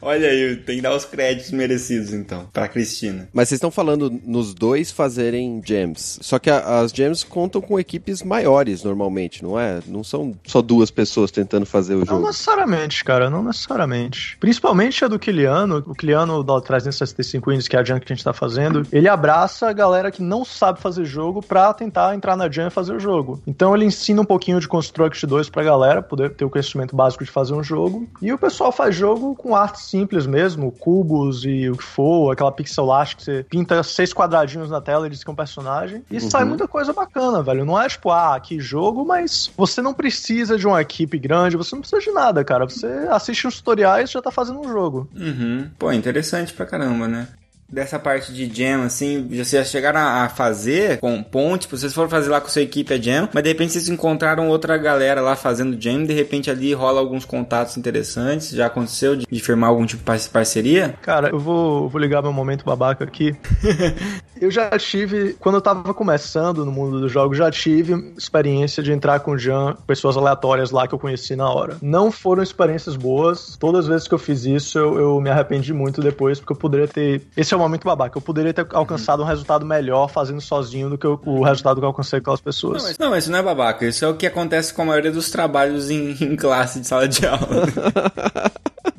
Olha 0.00 0.28
aí, 0.28 0.56
tem 0.56 0.76
que 0.76 0.82
dar 0.82 0.94
os 0.94 1.04
créditos 1.04 1.50
merecidos 1.52 2.12
então, 2.12 2.48
pra 2.52 2.68
Cristina. 2.68 3.28
Mas 3.32 3.48
vocês 3.48 3.58
estão 3.58 3.70
falando 3.70 4.10
nos 4.24 4.54
dois 4.54 4.90
fazerem 4.90 5.62
jams. 5.64 6.18
Só 6.22 6.38
que 6.38 6.50
a- 6.50 6.80
as 6.80 6.92
jams 6.92 7.22
contam 7.24 7.60
com 7.60 7.78
equipes 7.78 8.22
maiores 8.22 8.82
normalmente, 8.84 9.42
não 9.42 9.58
é? 9.58 9.80
Não 9.86 10.02
são 10.04 10.34
só 10.46 10.60
duas 10.62 10.90
pessoas 10.90 11.30
tentando 11.30 11.66
fazer 11.66 11.94
o 11.94 11.98
Não 12.00 12.06
jogo. 12.06 12.26
necessariamente, 12.26 13.04
cara, 13.04 13.30
não 13.30 13.42
necessariamente. 13.42 14.36
Principalmente 14.38 15.04
a 15.04 15.08
do 15.08 15.18
Kiliano, 15.18 15.82
o 15.86 15.94
Kiliano 15.94 16.42
da 16.42 16.60
365 16.60 17.52
Indies, 17.52 17.68
que 17.68 17.76
é 17.76 17.80
a 17.80 17.84
Jam 17.84 17.98
que 17.98 18.10
a 18.12 18.14
gente 18.14 18.24
tá 18.24 18.32
fazendo, 18.32 18.86
ele 18.92 19.08
abraça 19.08 19.68
a 19.68 19.72
galera 19.72 20.10
que 20.10 20.22
não 20.22 20.44
sabe 20.44 20.80
fazer 20.80 21.04
jogo 21.04 21.42
pra 21.42 21.72
tentar 21.74 22.14
entrar 22.14 22.36
na 22.36 22.50
Jam 22.50 22.68
e 22.68 22.70
fazer 22.70 22.94
o 22.94 23.00
jogo. 23.00 23.42
Então 23.46 23.74
ele 23.74 23.84
ensina 23.84 24.20
um 24.20 24.24
pouquinho 24.24 24.60
de 24.60 24.68
Construct 24.68 25.26
2 25.26 25.48
pra 25.48 25.62
galera 25.62 26.02
poder 26.02 26.30
ter 26.30 26.44
o 26.44 26.50
conhecimento 26.50 26.93
básico 26.94 27.24
de 27.24 27.30
fazer 27.30 27.54
um 27.54 27.62
jogo. 27.62 28.08
E 28.22 28.32
o 28.32 28.38
pessoal 28.38 28.72
faz 28.72 28.94
jogo 28.94 29.34
com 29.34 29.54
arte 29.54 29.80
simples 29.80 30.26
mesmo, 30.26 30.70
cubos 30.72 31.44
e 31.44 31.68
o 31.68 31.76
que 31.76 31.82
for, 31.82 32.32
aquela 32.32 32.52
pixel 32.52 32.92
art 32.92 33.16
que 33.16 33.22
você 33.22 33.42
pinta 33.48 33.82
seis 33.82 34.12
quadradinhos 34.12 34.70
na 34.70 34.80
tela 34.80 35.06
e 35.06 35.10
diz 35.10 35.22
que 35.22 35.30
é 35.30 35.32
um 35.32 35.36
personagem. 35.36 36.04
E 36.10 36.20
sai 36.20 36.44
muita 36.44 36.68
coisa 36.68 36.92
bacana, 36.92 37.42
velho. 37.42 37.64
Não 37.64 37.80
é 37.80 37.88
tipo, 37.88 38.10
ah, 38.10 38.38
que 38.40 38.60
jogo, 38.60 39.04
mas 39.04 39.50
você 39.56 39.82
não 39.82 39.92
precisa 39.92 40.56
de 40.56 40.66
uma 40.66 40.80
equipe 40.80 41.18
grande, 41.18 41.56
você 41.56 41.74
não 41.74 41.80
precisa 41.80 42.00
de 42.00 42.10
nada, 42.10 42.44
cara. 42.44 42.64
Você 42.64 42.86
assiste 43.10 43.46
uns 43.46 43.56
tutoriais 43.56 44.10
e 44.10 44.12
já 44.12 44.22
tá 44.22 44.30
fazendo 44.30 44.60
um 44.60 44.68
jogo. 44.68 45.08
Uhum. 45.14 45.70
Pô, 45.78 45.92
interessante 45.92 46.52
pra 46.52 46.66
caramba, 46.66 47.08
né? 47.08 47.28
Dessa 47.66 47.98
parte 47.98 48.32
de 48.32 48.46
jam, 48.54 48.82
assim, 48.82 49.26
vocês 49.28 49.68
chegaram 49.68 49.98
a 49.98 50.28
fazer 50.28 50.98
com 51.00 51.22
ponte, 51.22 51.62
tipo, 51.62 51.76
vocês 51.76 51.92
foram 51.92 52.08
fazer 52.08 52.28
lá 52.30 52.40
com 52.40 52.48
sua 52.48 52.62
equipe 52.62 52.92
a 52.94 53.00
jam, 53.00 53.28
mas 53.32 53.42
de 53.42 53.48
repente 53.48 53.72
vocês 53.72 53.88
encontraram 53.88 54.48
outra 54.48 54.76
galera 54.76 55.20
lá 55.20 55.34
fazendo 55.34 55.80
jam, 55.80 56.04
de 56.04 56.12
repente 56.12 56.50
ali 56.50 56.72
rola 56.74 57.00
alguns 57.00 57.24
contatos 57.24 57.76
interessantes, 57.76 58.50
já 58.50 58.66
aconteceu 58.66 59.16
de, 59.16 59.26
de 59.28 59.40
firmar 59.40 59.70
algum 59.70 59.86
tipo 59.86 60.00
de 60.00 60.04
par- 60.04 60.20
parceria? 60.32 60.94
Cara, 61.02 61.30
eu 61.30 61.38
vou, 61.40 61.88
vou 61.88 62.00
ligar 62.00 62.22
meu 62.22 62.32
momento 62.32 62.64
babaca 62.64 63.02
aqui. 63.02 63.34
eu 64.44 64.50
já 64.50 64.70
tive, 64.78 65.34
quando 65.40 65.56
eu 65.56 65.60
tava 65.60 65.94
começando 65.94 66.64
no 66.64 66.72
mundo 66.72 67.00
dos 67.00 67.10
jogos, 67.10 67.38
já 67.38 67.50
tive 67.50 68.12
experiência 68.16 68.82
de 68.82 68.92
entrar 68.92 69.20
com 69.20 69.32
o 69.32 69.38
Jean, 69.38 69.74
pessoas 69.86 70.16
aleatórias 70.16 70.70
lá 70.70 70.86
que 70.86 70.94
eu 70.94 70.98
conheci 70.98 71.34
na 71.34 71.48
hora. 71.50 71.78
Não 71.80 72.12
foram 72.12 72.42
experiências 72.42 72.96
boas. 72.96 73.56
Todas 73.56 73.84
as 73.84 73.86
vezes 73.86 74.08
que 74.08 74.14
eu 74.14 74.18
fiz 74.18 74.44
isso, 74.44 74.78
eu, 74.78 74.98
eu 74.98 75.20
me 75.20 75.30
arrependi 75.30 75.72
muito 75.72 76.00
depois, 76.00 76.38
porque 76.38 76.52
eu 76.52 76.56
poderia 76.56 76.86
ter. 76.86 77.22
Esse 77.36 77.54
é 77.54 77.56
o 77.56 77.60
momento 77.60 77.84
babaca. 77.84 78.18
Eu 78.18 78.22
poderia 78.22 78.52
ter 78.52 78.66
alcançado 78.72 79.22
um 79.22 79.26
resultado 79.26 79.64
melhor 79.64 80.08
fazendo 80.08 80.40
sozinho 80.40 80.90
do 80.90 80.98
que 80.98 81.06
o, 81.06 81.18
o 81.24 81.42
resultado 81.42 81.78
que 81.78 81.84
eu 81.84 81.88
alcancei 81.88 82.20
com 82.20 82.24
aquelas 82.24 82.40
pessoas. 82.40 82.82
Não 82.82 82.88
mas, 82.88 82.98
não, 82.98 83.10
mas 83.10 83.24
isso 83.24 83.32
não 83.32 83.38
é 83.38 83.42
babaca, 83.42 83.86
isso 83.86 84.04
é 84.04 84.08
o 84.08 84.14
que 84.14 84.26
acontece 84.26 84.74
com 84.74 84.82
a 84.82 84.86
maioria 84.86 85.10
dos 85.10 85.30
trabalhos 85.30 85.90
em, 85.90 86.10
em 86.10 86.36
classe 86.36 86.80
de 86.80 86.86
sala 86.86 87.08
de 87.08 87.26
aula. 87.26 87.40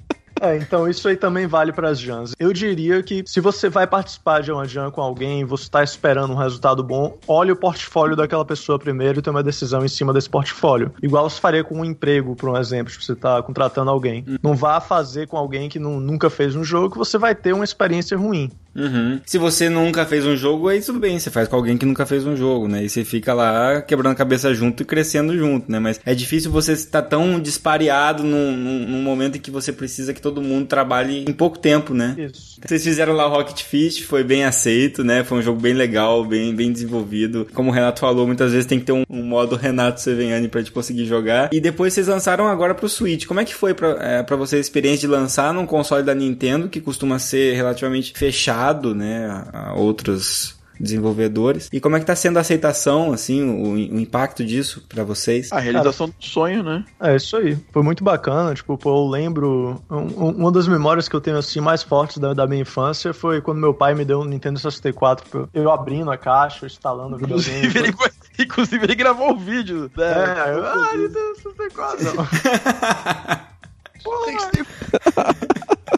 É, 0.46 0.58
então 0.58 0.88
isso 0.88 1.08
aí 1.08 1.16
também 1.16 1.48
vale 1.48 1.72
para 1.72 1.90
as 1.90 2.00
jams. 2.00 2.34
Eu 2.38 2.54
diria 2.54 3.02
que 3.02 3.24
se 3.26 3.40
você 3.40 3.68
vai 3.70 3.88
participar 3.88 4.42
de 4.42 4.52
uma 4.52 4.68
jam 4.68 4.92
com 4.92 5.02
alguém 5.02 5.42
e 5.42 5.44
você 5.44 5.70
tá 5.70 5.84
esperando 5.84 6.34
um 6.34 6.38
resultado 6.38 6.84
bom, 6.84 7.18
olhe 7.28 7.52
o 7.52 7.56
portfólio 7.56 8.16
daquela 8.16 8.46
pessoa 8.46 8.78
primeiro 8.78 9.20
e 9.20 9.22
tome 9.22 9.38
uma 9.38 9.44
decisão 9.44 9.84
em 9.84 9.88
cima 9.88 10.14
desse 10.14 10.30
portfólio. 10.30 10.94
Igual 11.02 11.30
você 11.30 11.40
faria 11.40 11.64
com 11.64 11.80
um 11.80 11.86
emprego, 11.86 12.36
por 12.36 12.50
um 12.50 12.58
exemplo, 12.58 12.94
se 12.94 13.02
você 13.02 13.16
tá 13.16 13.42
contratando 13.42 13.90
alguém. 13.90 14.24
Não 14.44 14.56
vá 14.56 14.80
fazer 14.80 15.28
com 15.28 15.38
alguém 15.38 15.68
que 15.70 15.80
não- 15.80 16.00
nunca 16.00 16.30
fez 16.30 16.56
um 16.56 16.64
jogo, 16.64 16.92
que 16.92 16.98
você 16.98 17.18
vai 17.18 17.34
ter 17.34 17.54
uma 17.54 17.64
experiência 17.64 18.18
ruim. 18.18 18.52
Uhum. 18.76 19.20
Se 19.26 19.38
você 19.38 19.70
nunca 19.70 20.06
fez 20.06 20.26
um 20.26 20.36
jogo, 20.36 20.68
aí 20.68 20.82
tudo 20.82 21.00
bem, 21.00 21.18
você 21.18 21.32
faz 21.32 21.48
com 21.48 21.56
alguém 21.56 21.78
que 21.78 21.86
nunca 21.86 22.06
fez 22.06 22.26
um 22.26 22.36
jogo, 22.36 22.68
né? 22.68 22.84
E 22.84 22.90
você 22.90 23.06
fica 23.06 23.34
lá 23.34 23.82
quebrando 23.82 24.14
a 24.14 24.16
cabeça 24.16 24.54
junto 24.54 24.84
e 24.84 24.86
crescendo 24.86 25.38
junto, 25.38 25.72
né? 25.72 25.80
Mas 25.80 26.00
é 26.06 26.14
difícil 26.14 26.52
você 26.52 26.74
estar 26.74 27.02
tão 27.04 27.40
dispareado 27.40 28.24
num, 28.24 28.52
num, 28.56 28.88
num 28.88 29.02
momento 29.02 29.38
em 29.38 29.42
que 29.42 29.50
você 29.50 29.72
precisa 29.72 30.14
que 30.14 30.22
todo 30.22 30.42
mundo 30.42 30.68
trabalhe 30.68 31.26
em 31.28 31.34
pouco 31.34 31.58
tempo, 31.58 31.94
né? 31.94 32.16
Isso. 32.18 32.60
Vocês 32.66 32.84
fizeram 32.84 33.14
lá 33.14 33.28
o 33.28 33.30
Rocket 33.30 33.64
Fist, 33.64 34.04
foi 34.04 34.24
bem 34.24 34.44
aceito, 34.44 35.04
né? 35.04 35.24
Foi 35.24 35.38
um 35.38 35.42
jogo 35.42 35.60
bem 35.60 35.74
legal, 35.74 36.26
bem, 36.26 36.54
bem 36.54 36.72
desenvolvido. 36.72 37.48
Como 37.54 37.70
o 37.70 37.74
Renato 37.74 38.00
falou, 38.00 38.26
muitas 38.26 38.52
vezes 38.52 38.66
tem 38.66 38.80
que 38.80 38.86
ter 38.86 38.92
um, 38.92 39.04
um 39.10 39.24
modo 39.24 39.56
Renato 39.56 40.02
Seveniani 40.02 40.48
pra 40.48 40.62
gente 40.62 40.72
conseguir 40.72 41.06
jogar. 41.06 41.50
E 41.54 41.60
depois 41.60 41.94
vocês 41.94 42.08
lançaram 42.08 42.48
agora 42.48 42.74
pro 42.74 42.90
Switch. 42.90 43.26
Como 43.26 43.40
é 43.40 43.46
que 43.46 43.54
foi 43.54 43.74
pra, 43.74 43.98
é, 44.02 44.24
pra 44.24 44.36
vocês 44.36 44.60
a 44.60 44.62
experiência 44.62 45.02
de 45.02 45.08
lançar 45.08 45.54
num 45.54 45.66
console 45.66 46.04
da 46.04 46.16
Nintendo, 46.16 46.68
que 46.68 46.82
costuma 46.82 47.20
ser 47.20 47.56
relativamente 47.56 48.14
fechado, 48.16 48.65
né? 48.74 49.28
A, 49.54 49.74
outros 49.74 50.56
desenvolvedores. 50.78 51.70
E 51.72 51.80
como 51.80 51.96
é 51.96 52.02
que 52.02 52.06
tá 52.06 52.14
sendo 52.18 52.36
a 52.36 52.42
aceitação, 52.42 53.14
assim, 53.14 53.42
o, 53.42 53.72
o 53.96 54.00
impacto 54.00 54.44
disso 54.44 54.84
pra 54.90 55.06
vocês? 55.06 55.50
A 55.54 55.58
realização 55.60 56.08
do 56.10 56.16
sonho, 56.20 56.64
né? 56.64 56.84
É 57.00 57.16
isso 57.16 57.38
aí. 57.38 57.58
Foi 57.72 57.82
muito 57.82 58.04
bacana. 58.04 58.54
Tipo, 58.54 58.78
pô, 58.78 58.90
eu 58.90 59.10
lembro. 59.10 59.82
um- 59.90 60.32
uma 60.32 60.52
das 60.52 60.68
memórias 60.68 61.08
que 61.08 61.16
eu 61.16 61.22
tenho 61.22 61.38
assim 61.38 61.62
mais 61.62 61.82
fortes 61.82 62.18
da, 62.18 62.34
da 62.34 62.46
minha 62.46 62.62
infância 62.62 63.14
foi 63.14 63.40
quando 63.40 63.60
meu 63.60 63.74
pai 63.74 63.96
me 63.96 64.04
deu 64.04 64.20
um 64.20 64.26
Nintendo 64.26 64.60
64. 64.60 65.30
pra 65.30 65.46
Eu, 65.54 65.72
abrindo 65.72 66.12
a 66.12 66.18
caixa, 66.18 66.66
instalando 66.66 67.16
o 67.16 67.20
videogame. 67.20 67.68
Inclusive 67.68 67.80
ele, 67.80 67.94
inclusive, 68.40 68.84
ele 68.84 68.96
gravou 68.96 69.32
o 69.32 69.38
vídeo. 69.38 69.90
Né? 69.96 70.06
É, 70.14 70.54
eu, 70.56 70.66
ah, 70.66 70.92
Nintendo 70.94 71.36
64. 71.42 72.04
Não. 72.04 72.28
Tem 74.26 74.36
que 74.38 74.44
ser- 74.44 74.66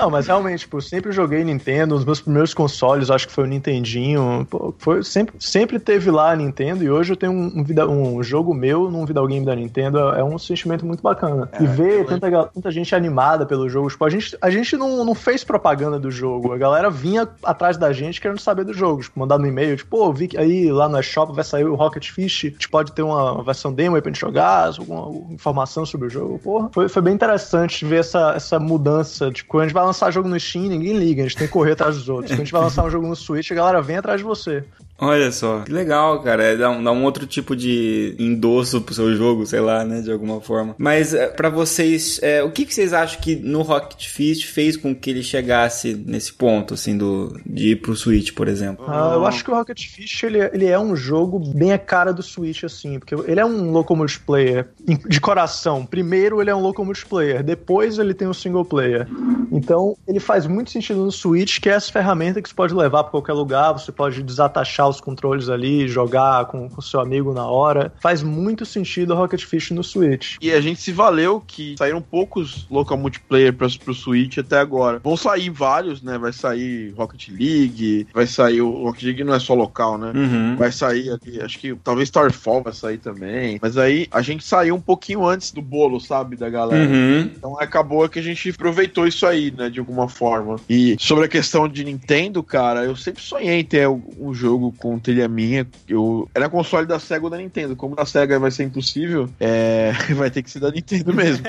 Não, 0.00 0.10
mas 0.10 0.26
realmente, 0.26 0.60
tipo, 0.60 0.78
eu 0.78 0.80
sempre 0.80 1.12
joguei 1.12 1.44
Nintendo, 1.44 1.94
os 1.94 2.04
meus 2.04 2.20
primeiros 2.20 2.54
consoles, 2.54 3.10
acho 3.10 3.26
que 3.28 3.32
foi 3.34 3.44
o 3.44 3.46
Nintendinho, 3.46 4.46
pô, 4.48 4.74
foi, 4.78 5.02
sempre, 5.02 5.34
sempre 5.38 5.78
teve 5.78 6.10
lá 6.10 6.32
a 6.32 6.36
Nintendo, 6.36 6.82
e 6.82 6.90
hoje 6.90 7.12
eu 7.12 7.16
tenho 7.16 7.32
um, 7.32 7.52
um, 7.56 7.62
vida- 7.62 7.86
um 7.86 8.22
jogo 8.22 8.54
meu 8.54 8.90
num 8.90 9.04
videogame 9.04 9.44
da 9.44 9.54
Nintendo, 9.54 9.98
é 9.98 10.24
um 10.24 10.38
sentimento 10.38 10.86
muito 10.86 11.02
bacana. 11.02 11.50
e 11.60 11.66
ver 11.66 12.06
tanta, 12.06 12.44
tanta 12.46 12.70
gente 12.70 12.94
animada 12.94 13.44
pelo 13.44 13.68
jogo, 13.68 13.88
tipo, 13.90 14.04
a 14.04 14.08
gente, 14.10 14.36
a 14.40 14.48
gente 14.48 14.74
não, 14.76 15.04
não 15.04 15.14
fez 15.14 15.44
propaganda 15.44 15.98
do 15.98 16.10
jogo, 16.10 16.52
a 16.52 16.56
galera 16.58 16.88
vinha 16.88 17.28
atrás 17.44 17.76
da 17.76 17.92
gente 17.92 18.20
querendo 18.20 18.40
saber 18.40 18.64
do 18.64 18.72
jogo, 18.72 19.02
tipo, 19.02 19.18
mandar 19.20 19.38
no 19.38 19.46
e-mail, 19.46 19.76
tipo, 19.76 19.90
pô, 19.90 20.10
vi 20.12 20.28
que 20.28 20.38
aí 20.38 20.72
lá 20.72 20.88
no 20.88 20.98
eShop 20.98 21.34
vai 21.34 21.44
sair 21.44 21.64
o 21.64 21.74
Rocket 21.74 22.10
Fish, 22.10 22.44
a 22.44 22.48
gente 22.48 22.68
pode 22.70 22.92
ter 22.92 23.02
uma 23.02 23.42
versão 23.42 23.70
demo 23.70 23.96
aí 23.96 24.02
pra 24.02 24.10
gente 24.10 24.20
jogar, 24.20 24.68
alguma 24.78 25.32
informação 25.32 25.84
sobre 25.84 26.06
o 26.06 26.10
jogo, 26.10 26.38
porra. 26.38 26.70
Foi, 26.72 26.88
foi 26.88 27.02
bem 27.02 27.12
interessante 27.14 27.84
ver 27.84 28.00
essa, 28.00 28.32
essa 28.34 28.58
mudança, 28.58 29.30
tipo, 29.30 29.58
a 29.58 29.62
gente 29.64 29.74
vai 29.74 29.89
lançar 29.90 30.10
jogo 30.10 30.28
no 30.28 30.38
Steam, 30.38 30.66
ninguém 30.66 30.96
liga, 30.96 31.22
a 31.22 31.26
gente 31.26 31.36
tem 31.36 31.46
que 31.46 31.52
correr 31.52 31.72
atrás 31.72 31.96
dos 31.96 32.08
outros. 32.08 32.30
Quando 32.30 32.40
a 32.40 32.44
gente 32.44 32.52
vai 32.52 32.62
lançar 32.62 32.84
um 32.84 32.90
jogo 32.90 33.06
no 33.06 33.16
Switch, 33.16 33.50
a 33.50 33.54
galera 33.54 33.82
vem 33.82 33.96
atrás 33.96 34.18
de 34.18 34.24
você. 34.24 34.64
Olha 35.00 35.32
só, 35.32 35.60
que 35.60 35.72
legal, 35.72 36.20
cara. 36.22 36.42
É 36.42 36.56
dar 36.56 36.70
um, 36.70 36.82
dar 36.82 36.92
um 36.92 37.04
outro 37.04 37.26
tipo 37.26 37.56
de 37.56 38.14
endosso 38.18 38.80
pro 38.82 38.94
seu 38.94 39.14
jogo, 39.16 39.46
sei 39.46 39.60
lá, 39.60 39.84
né, 39.84 40.00
de 40.02 40.12
alguma 40.12 40.40
forma. 40.40 40.74
Mas 40.78 41.14
é, 41.14 41.26
pra 41.28 41.48
vocês, 41.48 42.18
é, 42.22 42.42
o 42.42 42.50
que, 42.50 42.66
que 42.66 42.74
vocês 42.74 42.92
acham 42.92 43.20
que 43.20 43.34
no 43.36 43.62
Rocket 43.62 44.06
Fist 44.08 44.44
fez 44.46 44.76
com 44.76 44.94
que 44.94 45.10
ele 45.10 45.22
chegasse 45.22 45.94
nesse 45.94 46.32
ponto, 46.32 46.74
assim, 46.74 46.98
do, 46.98 47.38
de 47.46 47.70
ir 47.70 47.76
pro 47.76 47.96
Switch, 47.96 48.32
por 48.32 48.46
exemplo? 48.48 48.84
Ah, 48.88 49.12
eu 49.14 49.24
acho 49.26 49.42
que 49.44 49.50
o 49.50 49.54
Rocket 49.54 49.86
Fish 49.86 50.22
ele, 50.24 50.38
é- 50.38 50.50
ele 50.52 50.66
é 50.66 50.78
um 50.78 50.94
jogo 50.94 51.38
bem 51.38 51.72
a 51.72 51.78
cara 51.78 52.12
do 52.12 52.22
Switch, 52.22 52.64
assim, 52.64 52.98
porque 52.98 53.14
ele 53.14 53.40
é 53.40 53.44
um 53.46 53.70
local 53.70 53.96
multiplayer 53.96 54.68
de 55.08 55.20
coração. 55.20 55.86
Primeiro 55.86 56.40
ele 56.42 56.50
é 56.50 56.54
um 56.54 56.60
local 56.60 56.84
multiplayer, 56.84 57.42
depois 57.42 57.98
ele 57.98 58.12
tem 58.12 58.28
um 58.28 58.34
single 58.34 58.64
player. 58.64 59.06
Então 59.50 59.96
ele 60.06 60.20
faz 60.20 60.46
muito 60.46 60.70
sentido 60.70 61.00
no 61.04 61.10
Switch, 61.10 61.58
que 61.58 61.68
é 61.68 61.72
essa 61.72 61.90
ferramenta 61.90 62.40
que 62.42 62.48
você 62.48 62.54
pode 62.54 62.74
levar 62.74 63.04
pra 63.04 63.10
qualquer 63.10 63.32
lugar, 63.32 63.72
você 63.72 63.90
pode 63.90 64.22
desatachar 64.22 64.89
os 64.90 65.00
controles 65.00 65.48
ali, 65.48 65.88
jogar 65.88 66.46
com 66.46 66.68
o 66.76 66.82
seu 66.82 67.00
amigo 67.00 67.32
na 67.32 67.46
hora. 67.46 67.92
Faz 68.00 68.22
muito 68.22 68.64
sentido 68.64 69.14
o 69.14 69.16
Rocket 69.16 69.44
Fish 69.44 69.70
no 69.70 69.82
Switch. 69.82 70.36
E 70.40 70.50
a 70.52 70.60
gente 70.60 70.80
se 70.80 70.92
valeu 70.92 71.42
que 71.46 71.74
saíram 71.78 72.02
poucos 72.02 72.66
local 72.70 72.98
multiplayer 72.98 73.52
pra, 73.52 73.68
pro 73.82 73.94
Switch 73.94 74.38
até 74.38 74.58
agora. 74.58 75.00
Vão 75.02 75.16
sair 75.16 75.50
vários, 75.50 76.02
né? 76.02 76.18
Vai 76.18 76.32
sair 76.32 76.92
Rocket 76.96 77.28
League, 77.28 78.06
vai 78.12 78.26
sair 78.26 78.60
o 78.60 78.84
Rocket 78.84 79.04
League 79.04 79.24
não 79.24 79.34
é 79.34 79.38
só 79.38 79.54
local, 79.54 79.98
né? 79.98 80.12
Uhum. 80.14 80.56
Vai 80.56 80.72
sair 80.72 81.10
ali, 81.10 81.40
acho 81.40 81.58
que 81.58 81.74
talvez 81.76 82.08
Starfall 82.08 82.62
vai 82.62 82.72
sair 82.72 82.98
também. 82.98 83.58
Mas 83.60 83.76
aí 83.76 84.06
a 84.10 84.22
gente 84.22 84.44
saiu 84.44 84.74
um 84.74 84.80
pouquinho 84.80 85.26
antes 85.26 85.50
do 85.50 85.62
bolo, 85.62 86.00
sabe, 86.00 86.36
da 86.36 86.48
galera. 86.48 86.88
Uhum. 86.88 87.30
Então 87.36 87.60
acabou 87.60 88.08
que 88.08 88.18
a 88.18 88.22
gente 88.22 88.50
aproveitou 88.50 89.06
isso 89.06 89.26
aí, 89.26 89.50
né, 89.50 89.68
de 89.68 89.78
alguma 89.78 90.08
forma. 90.08 90.56
E 90.68 90.96
sobre 90.98 91.24
a 91.24 91.28
questão 91.28 91.68
de 91.68 91.84
Nintendo, 91.84 92.42
cara, 92.42 92.84
eu 92.84 92.96
sempre 92.96 93.22
sonhei 93.22 93.60
em 93.60 93.64
ter 93.64 93.88
um 93.88 94.32
jogo 94.34 94.72
com 94.80 94.98
trilha 94.98 95.28
minha. 95.28 95.66
Eu 95.86 96.28
era 96.34 96.48
console 96.48 96.86
da 96.86 96.98
Sega 96.98 97.24
ou 97.24 97.30
da 97.30 97.36
Nintendo. 97.36 97.76
Como 97.76 97.94
da 97.94 98.06
Sega 98.06 98.38
vai 98.38 98.50
ser 98.50 98.64
impossível, 98.64 99.28
é... 99.38 99.92
vai 100.16 100.30
ter 100.30 100.42
que 100.42 100.50
ser 100.50 100.60
da 100.60 100.70
Nintendo 100.70 101.12
mesmo. 101.12 101.44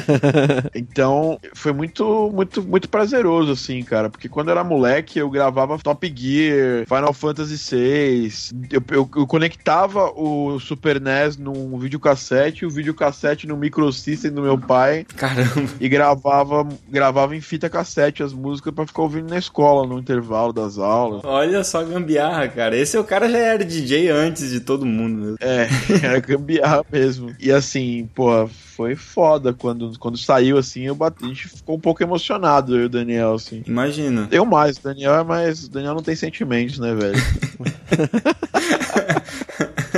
então 0.74 1.38
foi 1.54 1.72
muito, 1.72 2.30
muito, 2.32 2.62
muito 2.62 2.88
prazeroso, 2.88 3.52
assim, 3.52 3.82
cara. 3.82 4.08
Porque 4.08 4.28
quando 4.28 4.48
eu 4.48 4.52
era 4.52 4.64
moleque, 4.64 5.18
eu 5.18 5.30
gravava 5.30 5.78
Top 5.78 6.12
Gear, 6.14 6.86
Final 6.86 7.12
Fantasy 7.12 7.76
VI. 7.76 8.32
Eu, 8.72 8.82
eu, 8.90 9.10
eu 9.16 9.26
conectava 9.26 10.10
o 10.16 10.58
Super 10.58 11.00
NES 11.00 11.36
num 11.36 11.78
videocassete, 11.78 12.64
o 12.64 12.70
videocassete 12.70 13.46
no 13.46 13.56
microsystem 13.56 14.30
do 14.30 14.42
meu 14.42 14.58
pai 14.58 15.04
Caramba. 15.16 15.68
e 15.78 15.88
gravava, 15.88 16.66
gravava 16.88 17.36
em 17.36 17.40
fita 17.40 17.68
cassete 17.68 18.22
as 18.22 18.32
músicas 18.32 18.72
pra 18.72 18.86
ficar 18.86 19.02
ouvindo 19.02 19.28
na 19.28 19.38
escola, 19.38 19.86
no 19.86 19.98
intervalo 19.98 20.52
das 20.52 20.78
aulas. 20.78 21.22
Olha 21.24 21.62
só 21.62 21.80
a 21.80 22.45
gambiarra, 22.46 22.48
cara. 22.48 22.76
Esse 22.76 22.96
é 22.96 23.00
o 23.00 23.04
cara 23.04 23.28
já 23.28 23.38
era 23.38 23.64
DJ 23.64 24.10
antes 24.10 24.50
de 24.50 24.60
todo 24.60 24.86
mundo 24.86 25.18
mesmo. 25.18 25.36
É, 25.40 25.68
era 26.02 26.20
gambiarra 26.20 26.84
mesmo. 26.90 27.34
E 27.38 27.50
assim, 27.50 28.08
pô, 28.14 28.48
foi 28.48 28.94
foda 28.94 29.52
quando, 29.52 29.98
quando 29.98 30.16
saiu 30.16 30.58
assim, 30.58 30.82
eu 30.82 30.94
bati, 30.94 31.24
a 31.24 31.28
gente 31.28 31.48
ficou 31.48 31.76
um 31.76 31.80
pouco 31.80 32.02
emocionado, 32.02 32.76
eu 32.76 32.82
e 32.82 32.86
o 32.86 32.88
Daniel, 32.88 33.34
assim. 33.34 33.62
Imagina. 33.66 34.28
Eu 34.30 34.44
mais, 34.44 34.76
o 34.76 34.82
Daniel 34.82 35.14
é 35.14 35.24
mais. 35.24 35.64
O 35.64 35.70
Daniel 35.70 35.94
não 35.94 36.02
tem 36.02 36.16
sentimentos, 36.16 36.78
né, 36.78 36.94
velho? 36.94 37.18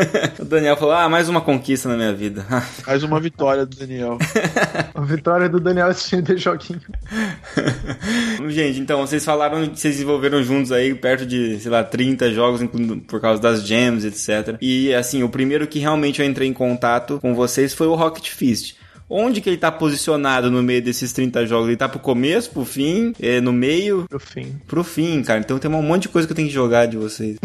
o 0.38 0.44
Daniel 0.44 0.76
falou: 0.76 0.94
Ah, 0.94 1.08
mais 1.08 1.28
uma 1.28 1.40
conquista 1.40 1.88
na 1.88 1.96
minha 1.96 2.12
vida. 2.12 2.44
Mais 2.86 3.02
uma 3.02 3.20
vitória 3.20 3.66
do 3.66 3.76
Daniel. 3.76 4.18
A 4.94 5.00
vitória 5.02 5.48
do 5.48 5.60
Daniel 5.60 5.88
é 5.88 6.20
de 6.20 6.36
joguinho. 6.36 6.80
Gente, 8.48 8.80
então, 8.80 9.00
vocês 9.00 9.24
falaram 9.24 9.68
que 9.68 9.78
vocês 9.78 9.94
desenvolveram 9.94 10.42
juntos 10.42 10.72
aí 10.72 10.94
perto 10.94 11.26
de, 11.26 11.58
sei 11.60 11.70
lá, 11.70 11.84
30 11.84 12.32
jogos 12.32 12.62
incluindo 12.62 12.96
por 12.98 13.20
causa 13.20 13.40
das 13.40 13.62
gems, 13.66 14.04
etc. 14.04 14.56
E, 14.60 14.94
assim, 14.94 15.22
o 15.22 15.28
primeiro 15.28 15.66
que 15.66 15.78
realmente 15.78 16.20
eu 16.20 16.26
entrei 16.26 16.48
em 16.48 16.52
contato 16.52 17.18
com 17.20 17.34
vocês 17.34 17.74
foi 17.74 17.86
o 17.86 17.94
Rocket 17.94 18.28
Fist. 18.30 18.76
Onde 19.10 19.40
que 19.40 19.48
ele 19.48 19.56
tá 19.56 19.72
posicionado 19.72 20.50
no 20.50 20.62
meio 20.62 20.82
desses 20.82 21.12
30 21.12 21.46
jogos? 21.46 21.68
Ele 21.68 21.76
tá 21.78 21.88
pro 21.88 21.98
começo, 21.98 22.50
pro 22.50 22.64
fim, 22.64 23.14
é, 23.18 23.40
no 23.40 23.52
meio? 23.52 24.04
Pro 24.06 24.20
fim. 24.20 24.56
Pro 24.66 24.84
fim, 24.84 25.22
cara. 25.22 25.40
Então 25.40 25.58
tem 25.58 25.70
um 25.70 25.82
monte 25.82 26.02
de 26.02 26.08
coisa 26.10 26.28
que 26.28 26.32
eu 26.32 26.36
tenho 26.36 26.48
que 26.48 26.54
jogar 26.54 26.86
de 26.86 26.98
vocês. 26.98 27.38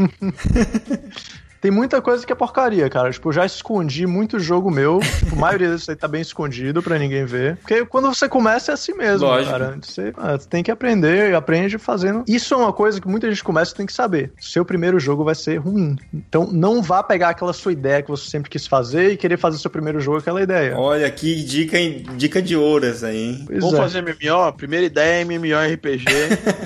Tem 1.64 1.72
muita 1.72 2.02
coisa 2.02 2.26
que 2.26 2.34
é 2.34 2.36
porcaria, 2.36 2.90
cara. 2.90 3.10
Tipo, 3.10 3.30
eu 3.30 3.34
já 3.34 3.46
escondi 3.46 4.06
muito 4.06 4.38
jogo 4.38 4.70
meu. 4.70 5.00
Tipo, 5.00 5.38
a 5.38 5.40
maioria 5.40 5.74
disso 5.74 5.90
aí 5.90 5.96
tá 5.96 6.10
bem 6.10 6.20
escondido 6.20 6.84
pra 6.84 7.00
ninguém 7.00 7.24
ver. 7.24 7.56
Porque 7.56 7.86
quando 7.86 8.14
você 8.14 8.28
começa 8.28 8.72
é 8.72 8.74
assim 8.74 8.92
mesmo, 8.94 9.26
Lógico. 9.26 9.50
cara. 9.50 9.78
Você, 9.82 10.14
ah, 10.18 10.34
você 10.34 10.46
tem 10.50 10.62
que 10.62 10.70
aprender 10.70 11.32
e 11.32 11.34
aprende 11.34 11.78
fazendo. 11.78 12.26
Isso 12.28 12.54
é 12.54 12.58
uma 12.58 12.74
coisa 12.74 13.00
que 13.00 13.08
muita 13.08 13.30
gente 13.30 13.42
começa 13.42 13.72
e 13.72 13.76
tem 13.78 13.86
que 13.86 13.94
saber. 13.94 14.34
Seu 14.42 14.66
primeiro 14.66 15.00
jogo 15.00 15.24
vai 15.24 15.36
ser 15.36 15.56
ruim. 15.56 15.96
Então 16.14 16.50
não 16.52 16.82
vá 16.82 17.02
pegar 17.02 17.30
aquela 17.30 17.54
sua 17.54 17.72
ideia 17.72 18.02
que 18.02 18.12
você 18.12 18.30
sempre 18.30 18.50
quis 18.50 18.68
fazer 18.68 19.14
e 19.14 19.16
querer 19.16 19.38
fazer 19.38 19.58
seu 19.58 19.72
primeiro 19.72 20.02
jogo 20.02 20.18
aquela 20.18 20.42
ideia. 20.42 20.78
Olha, 20.78 21.10
que 21.10 21.44
dica, 21.46 21.78
dica 22.18 22.42
de 22.42 22.58
ouro 22.58 22.88
essa 22.88 23.08
aí, 23.08 23.18
hein? 23.18 23.44
Pois 23.48 23.60
Vamos 23.60 23.80
é. 23.80 23.82
fazer 23.82 24.02
MMO? 24.02 24.52
Primeira 24.58 24.86
ideia 24.86 25.22
é 25.22 25.24
MMORPG. 25.24 26.04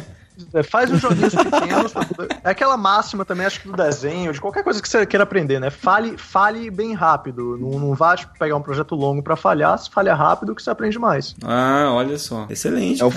É, 0.53 0.63
faz 0.63 0.91
uns 0.91 1.01
joguinhos 1.01 1.33
pequenos. 1.33 1.93
É 2.43 2.49
aquela 2.49 2.77
máxima 2.77 3.25
também, 3.25 3.45
acho 3.45 3.61
que 3.61 3.67
do 3.67 3.75
desenho, 3.75 4.31
de 4.33 4.39
qualquer 4.41 4.63
coisa 4.63 4.81
que 4.81 4.87
você 4.87 5.05
queira 5.05 5.23
aprender, 5.23 5.59
né? 5.59 5.69
Fale, 5.69 6.17
fale 6.17 6.69
bem 6.69 6.93
rápido. 6.93 7.57
Não, 7.59 7.79
não 7.79 7.93
vá 7.93 8.15
tipo, 8.15 8.33
pegar 8.37 8.55
um 8.55 8.61
projeto 8.61 8.95
longo 8.95 9.21
pra 9.21 9.35
falhar. 9.35 9.77
Se 9.77 9.89
falha 9.89 10.13
rápido, 10.13 10.55
que 10.55 10.61
você 10.61 10.69
aprende 10.69 10.97
mais. 10.99 11.35
Ah, 11.43 11.89
olha 11.91 12.17
só. 12.17 12.47
Excelente, 12.49 13.01
é, 13.01 13.05
o, 13.05 13.11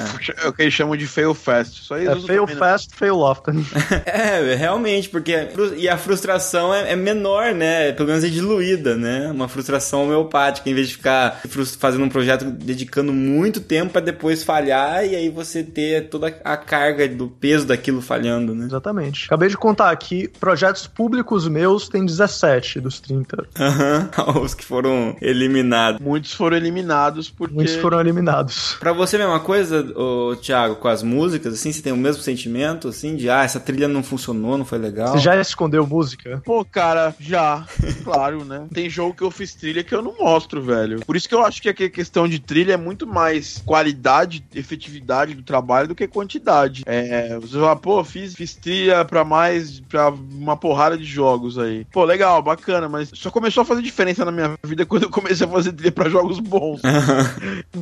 é 0.44 0.48
o 0.48 0.52
que 0.52 0.62
eles 0.62 0.74
chamam 0.74 0.96
de 0.96 1.06
fail 1.06 1.34
fast. 1.34 1.84
Só 1.84 1.96
É 1.96 2.02
eles 2.02 2.16
usam 2.16 2.26
fail 2.26 2.42
também, 2.42 2.54
né? 2.54 2.60
fast, 2.60 2.94
fail 2.94 3.18
often. 3.18 3.66
É, 4.06 4.54
realmente, 4.54 5.08
porque 5.08 5.48
e 5.76 5.88
a 5.88 5.96
frustração 5.96 6.72
é, 6.74 6.92
é 6.92 6.96
menor, 6.96 7.54
né? 7.54 7.92
Pelo 7.92 8.08
menos 8.08 8.24
é 8.24 8.28
diluída, 8.28 8.96
né? 8.96 9.30
Uma 9.30 9.48
frustração 9.48 10.04
homeopática, 10.04 10.68
em 10.68 10.74
vez 10.74 10.88
de 10.88 10.94
ficar 10.94 11.40
fazendo 11.78 12.04
um 12.04 12.08
projeto 12.08 12.44
dedicando 12.44 13.12
muito 13.12 13.60
tempo 13.60 13.92
pra 13.92 14.00
depois 14.00 14.42
falhar 14.42 15.04
e 15.04 15.14
aí 15.16 15.28
você 15.28 15.62
ter 15.62 16.08
toda 16.08 16.34
a 16.44 16.56
carga 16.56 17.08
do 17.10 17.28
peso 17.28 17.66
daquilo 17.66 18.00
falhando, 18.00 18.54
né? 18.54 18.66
Exatamente. 18.66 19.26
Acabei 19.26 19.48
de 19.48 19.56
contar 19.56 19.90
aqui, 19.90 20.28
projetos 20.40 20.86
públicos 20.86 21.46
meus 21.48 21.88
tem 21.88 22.04
17 22.04 22.80
dos 22.80 23.00
30. 23.00 23.46
Aham, 23.58 24.10
os 24.42 24.54
que 24.54 24.64
foram 24.64 25.16
eliminados. 25.20 26.00
Muitos 26.00 26.32
foram 26.32 26.56
eliminados 26.56 27.28
porque. 27.28 27.54
Muitos 27.54 27.76
foram 27.76 28.00
eliminados. 28.00 28.76
Pra 28.78 28.92
você 28.92 29.16
a 29.16 29.20
mesma 29.20 29.40
coisa, 29.40 29.80
ô, 29.96 30.36
Thiago, 30.36 30.76
com 30.76 30.88
as 30.88 31.02
músicas, 31.02 31.54
assim, 31.54 31.72
você 31.72 31.82
tem 31.82 31.92
o 31.92 31.96
mesmo 31.96 32.22
sentimento, 32.22 32.88
assim, 32.88 33.16
de 33.16 33.28
ah, 33.28 33.42
essa 33.42 33.60
trilha 33.60 33.88
não 33.88 34.02
funcionou, 34.02 34.56
não 34.56 34.64
foi 34.64 34.78
legal. 34.78 35.12
Você 35.12 35.18
já 35.18 35.40
escondeu 35.40 35.86
música? 35.86 36.40
Pô, 36.44 36.64
cara, 36.64 37.14
já. 37.18 37.64
Claro, 38.04 38.44
né? 38.44 38.66
Tem 38.72 38.88
jogo 38.88 39.14
que 39.14 39.22
eu 39.22 39.30
fiz 39.30 39.54
trilha 39.54 39.84
que 39.84 39.94
eu 39.94 40.02
não 40.02 40.16
mostro, 40.18 40.62
velho. 40.62 41.00
Por 41.00 41.16
isso 41.16 41.28
que 41.28 41.34
eu 41.34 41.44
acho 41.44 41.60
que 41.60 41.68
a 41.68 41.74
questão 41.74 42.26
de 42.26 42.38
trilha 42.38 42.74
é 42.74 42.76
muito 42.76 43.06
mais 43.06 43.62
qualidade, 43.64 44.44
efetividade 44.54 45.34
do 45.34 45.42
trabalho 45.42 45.88
do 45.88 45.94
que 45.94 46.06
quantidade. 46.06 46.82
É, 46.86 46.99
você 47.40 47.54
fala, 47.54 47.76
pô, 47.76 48.02
fiz, 48.04 48.34
fiz 48.34 48.54
trilha 48.54 49.04
pra 49.04 49.24
mais, 49.24 49.80
pra 49.80 50.10
uma 50.10 50.56
porrada 50.56 50.96
de 50.96 51.04
jogos 51.04 51.58
aí. 51.58 51.84
Pô, 51.92 52.04
legal, 52.04 52.42
bacana, 52.42 52.88
mas 52.88 53.10
só 53.14 53.30
começou 53.30 53.62
a 53.62 53.66
fazer 53.66 53.82
diferença 53.82 54.24
na 54.24 54.32
minha 54.32 54.56
vida 54.64 54.84
quando 54.86 55.04
eu 55.04 55.10
comecei 55.10 55.46
a 55.46 55.50
fazer 55.50 55.72
trilha 55.72 55.92
pra 55.92 56.08
jogos 56.08 56.38
bons. 56.38 56.80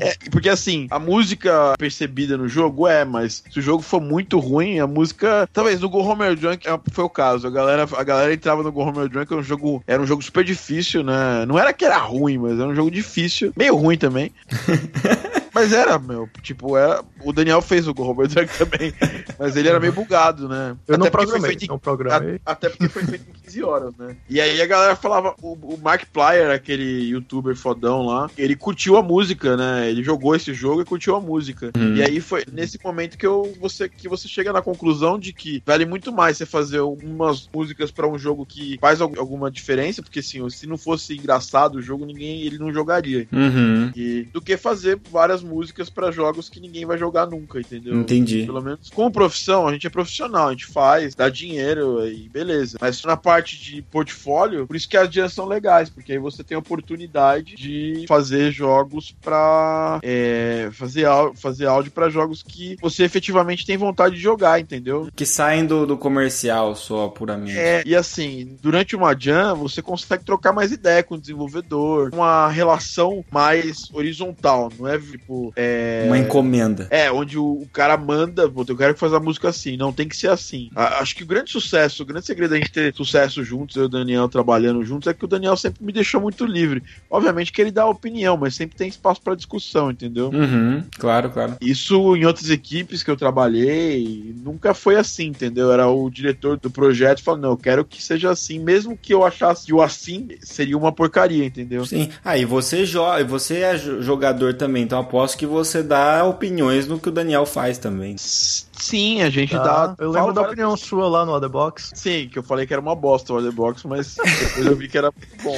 É, 0.01 0.15
porque 0.31 0.49
assim, 0.49 0.87
a 0.91 0.99
música 0.99 1.75
percebida 1.79 2.37
no 2.37 2.49
jogo 2.49 2.87
é, 2.87 3.05
mas 3.05 3.43
se 3.51 3.59
o 3.59 3.63
jogo 3.63 3.83
for 3.83 4.01
muito 4.01 4.39
ruim, 4.39 4.79
a 4.79 4.87
música. 4.87 5.49
Talvez 5.53 5.81
no 5.81 5.89
Go 5.89 6.01
Homer 6.01 6.37
Drunk 6.37 6.69
é, 6.69 6.81
foi 6.93 7.05
o 7.05 7.09
caso. 7.09 7.47
A 7.47 7.51
galera, 7.51 7.89
a 7.97 8.05
galera 8.05 8.33
entrava 8.33 8.63
no 8.63 8.71
Go 8.71 8.83
Homer 8.83 9.09
Drunk, 9.09 9.33
era 9.33 9.41
um 9.41 9.45
jogo, 9.45 9.83
era 9.87 10.01
um 10.01 10.07
jogo 10.07 10.23
super 10.23 10.45
difícil, 10.45 11.03
né? 11.03 11.45
Não 11.47 11.59
era 11.59 11.73
que 11.73 11.85
era 11.85 11.99
ruim, 11.99 12.39
mas 12.39 12.59
era 12.59 12.69
um 12.69 12.75
jogo 12.75 12.91
difícil. 12.91 13.53
Meio 13.57 13.75
ruim 13.77 13.97
também. 13.97 14.31
Mas 15.59 15.73
era, 15.73 15.99
meu, 15.99 16.29
tipo, 16.43 16.77
era, 16.77 17.03
o 17.25 17.33
Daniel 17.33 17.61
fez 17.61 17.89
o 17.89 17.95
Homer 17.97 18.29
Drunk 18.29 18.51
também, 18.59 18.93
mas 19.39 19.57
ele 19.57 19.69
era 19.69 19.81
meio 19.81 19.93
bugado, 19.93 20.49
né? 20.49 20.77
Eu 20.87 20.97
não 20.99 21.07
porque 21.07 21.27
foi 21.27 21.33
programei, 21.41 21.57
em- 21.61 21.67
não 21.69 21.79
programei. 21.79 22.41
a- 22.47 22.53
até 22.53 22.69
porque 22.69 22.89
foi 22.89 23.03
feito 23.05 23.25
em 23.29 23.33
15 23.45 23.63
horas, 23.65 23.97
né? 23.97 24.17
E 24.29 24.41
aí 24.41 24.63
a 24.63 24.67
galera 24.67 24.95
falava, 24.95 25.35
o, 25.43 25.53
o 25.75 25.79
Mark 25.83 26.05
Plyer, 26.13 26.51
aquele 26.51 27.09
youtuber 27.09 27.57
fodão 27.57 28.03
lá, 28.07 28.31
ele 28.39 28.55
curtiu 28.55 28.97
a 28.97 29.03
música, 29.03 29.57
né? 29.57 29.91
Ele 29.91 30.03
jogou 30.03 30.37
esse 30.37 30.55
jogo 30.55 30.83
e 30.83 30.85
curtiu 30.85 31.17
a 31.17 31.21
música. 31.21 31.73
E 31.97 32.03
aí 32.03 32.21
foi 32.21 32.45
nesse 32.53 32.79
momento 32.83 33.19
que, 33.19 33.27
eu, 33.27 33.53
você, 33.61 33.89
que 33.89 34.09
você 34.09 34.29
chega 34.29 34.53
na 34.53 34.63
conclusão 34.63 35.19
de 35.19 35.33
que 35.33 35.63
vale 35.67 35.85
muito 35.85 36.13
mais 36.13 36.37
você 36.37 36.47
fazer 36.47 36.81
umas 36.81 37.49
músicas 37.53 37.91
pra 37.91 38.07
um 38.09 38.19
jogo 38.19 38.47
que 38.47 38.79
faz 38.81 39.01
al- 39.01 39.13
alguma 39.19 39.51
diferença, 39.51 40.03
porque 40.03 40.21
assim, 40.21 40.49
se 40.51 40.67
não 40.67 40.79
fosse 40.79 41.15
engraçado 41.17 41.77
o 41.77 41.83
jogo, 41.83 42.05
ninguém 42.07 42.43
ele 42.43 42.59
não 42.59 42.73
jogaria. 42.73 43.27
Uhum. 43.33 43.91
E, 43.97 44.23
do 44.33 44.41
que 44.41 44.57
fazer 44.57 45.01
várias 45.11 45.43
músicas 45.43 45.48
pra 45.93 46.11
jogos 46.11 46.49
que 46.49 46.61
ninguém 46.61 46.85
vai 46.85 46.99
jogar 46.99 47.27
nunca, 47.27 47.61
entendeu? 47.61 47.95
Entendi. 47.95 48.45
Pelo 48.45 48.63
menos 48.63 48.91
como 48.91 49.11
profissão, 49.11 49.67
a 49.67 49.73
gente 49.73 49.87
é 49.87 49.91
profissional, 49.91 50.49
a 50.49 50.51
gente 50.53 50.67
faz, 50.67 51.15
dá 51.15 51.29
dinheiro 51.29 52.07
e 52.07 52.29
beleza. 52.29 52.79
Mas 52.81 53.03
na 53.03 53.17
parte 53.17 53.59
de 53.59 53.83
portfólio, 53.83 54.67
por 54.67 54.77
isso 54.77 54.89
que 54.89 54.97
as 54.97 55.09
dias 55.09 55.33
são 55.33 55.47
legais, 55.47 55.91
porque 55.91 56.13
aí 56.13 56.19
você 56.19 56.43
tem 56.43 56.57
a 56.57 56.59
oportunidade 56.59 57.55
de 57.57 58.05
fazer 58.09 58.51
jogos 58.51 59.15
pra 59.23 60.01
é, 60.03 60.69
fazer, 60.73 61.07
fazer 61.35 61.67
áudio 61.67 61.93
pra 61.93 62.11
jogos 62.11 62.43
que 62.43 62.77
você 62.81 63.05
efetivamente 63.05 63.67
tem 63.67 63.77
vontade 63.77 64.17
de 64.17 64.21
jogar, 64.21 64.61
entendeu? 64.61 65.09
Que 65.15 65.27
saem 65.27 65.67
do, 65.67 65.87
do 65.87 65.97
comercial 65.97 66.75
só, 66.75 67.09
puramente. 67.09 67.59
É, 67.59 67.83
e 67.87 67.95
assim, 67.95 68.57
durante 68.61 68.97
uma 68.97 69.15
jam, 69.19 69.55
você 69.57 69.83
consegue 69.83 70.25
trocar 70.25 70.53
mais 70.53 70.73
ideia 70.73 71.03
com 71.03 71.15
o 71.15 71.21
desenvolvedor, 71.21 72.11
uma 72.13 72.49
relação 72.49 73.25
mais 73.31 73.89
horizontal, 73.93 74.71
não 74.79 74.87
é 74.87 74.99
tipo 74.99 75.38
tipo. 75.47 75.53
É... 75.57 76.03
Uma 76.07 76.19
encomenda. 76.19 76.87
É, 76.91 77.11
onde 77.11 77.39
o, 77.39 77.45
o 77.63 77.69
cara 77.73 77.97
manda, 77.97 78.49
pô, 78.49 78.65
eu 78.69 78.77
quero 78.77 78.95
que 78.95 79.01
faça 79.01 79.17
a 79.17 79.21
música 79.21 79.49
assim, 79.49 79.77
não 79.77 79.93
tem 79.93 80.09
que 80.09 80.17
ser 80.17 80.29
assim. 80.31 80.71
A- 80.75 80.99
acho 81.01 81.15
que 81.15 81.23
o 81.23 81.27
grande 81.27 81.51
sucesso, 81.51 82.03
o 82.03 82.07
grande 82.07 82.27
segredo 82.27 82.51
da 82.51 82.57
gente 82.57 82.71
ter 82.73 82.95
sucesso 82.95 83.43
juntos, 83.45 83.77
eu 83.77 83.83
e 83.85 83.87
o 83.87 83.89
Daniel 83.89 84.29
trabalhando 84.29 84.85
juntos, 84.85 85.07
é 85.09 85.15
que 85.15 85.25
o 85.25 85.29
Daniel 85.29 85.57
sempre 85.57 85.85
me 85.85 85.93
deixou 85.93 86.21
muito 86.21 86.45
livre. 86.45 86.83
Obviamente 87.11 87.53
que 87.53 87.61
ele 87.61 87.71
dá 87.71 87.87
opinião, 87.87 88.37
mas 88.37 88.55
sempre 88.55 88.77
tem 88.77 88.89
espaço 88.89 89.21
pra 89.23 89.35
discussão, 89.35 89.91
entendeu? 89.91 90.31
Uhum, 90.31 90.83
claro, 90.99 91.31
claro. 91.31 91.57
Isso 91.61 92.17
em 92.17 92.25
outras 92.25 92.51
equipes 92.51 93.03
que 93.03 93.11
eu 93.11 93.17
trabalhei, 93.17 94.35
nunca 94.43 94.75
foi 94.75 94.97
assim, 94.97 95.27
entendeu? 95.27 95.73
Era 95.73 95.89
o 95.89 96.09
diretor 96.11 96.59
do 96.59 96.71
projeto 96.71 97.23
falando, 97.23 97.43
não, 97.43 97.51
eu 97.51 97.57
quero 97.57 97.85
que 97.85 98.03
seja 98.03 98.31
assim, 98.31 98.59
mesmo 98.59 98.97
que 98.97 99.13
eu 99.13 99.25
achasse 99.25 99.67
que 99.67 99.73
o 99.75 99.83
assim 99.83 100.29
seria 100.41 100.77
uma 100.77 100.93
porcaria, 100.93 101.45
entendeu? 101.45 101.85
Sim. 101.85 102.09
Ah, 102.25 102.37
e 102.39 102.45
você 102.45 102.85
joga, 102.85 103.25
você 103.25 103.59
é 103.59 103.77
jo- 103.77 104.03
jogador 104.03 104.55
também, 104.55 104.83
então 104.85 104.99
aposto 105.01 105.28
que 105.37 105.47
você 105.47 105.83
dá 105.83 106.25
opiniões 106.25 106.87
no 106.87 106.99
que 106.99 107.09
o 107.09 107.13
Daniel 107.13 107.45
faz 107.45 107.77
também. 107.79 108.17
Sim, 108.19 109.23
a 109.23 109.29
gente 109.31 109.51
Tá? 109.53 109.89
dá. 109.89 109.95
Eu 109.99 110.11
lembro 110.11 110.29
da 110.33 110.43
várias 110.43 110.53
opinião 110.53 110.77
sua 110.77 111.09
lá 111.09 111.27
no 111.27 111.33
Otherbox. 111.33 111.91
Sim, 111.95 112.29
que 112.33 112.39
eu 112.39 112.43
falei 112.43 112.67
que 112.67 112.73
era 112.73 112.81
uma 112.81 112.95
bosta 112.95 113.33
o 113.33 113.37
Orderbox, 113.37 113.83
mas 113.85 114.15
depois 114.41 114.67
eu 114.67 114.77
vi 114.77 114.89
que 114.89 114.97
era 114.97 115.11
muito 115.11 115.43
bom. 115.43 115.57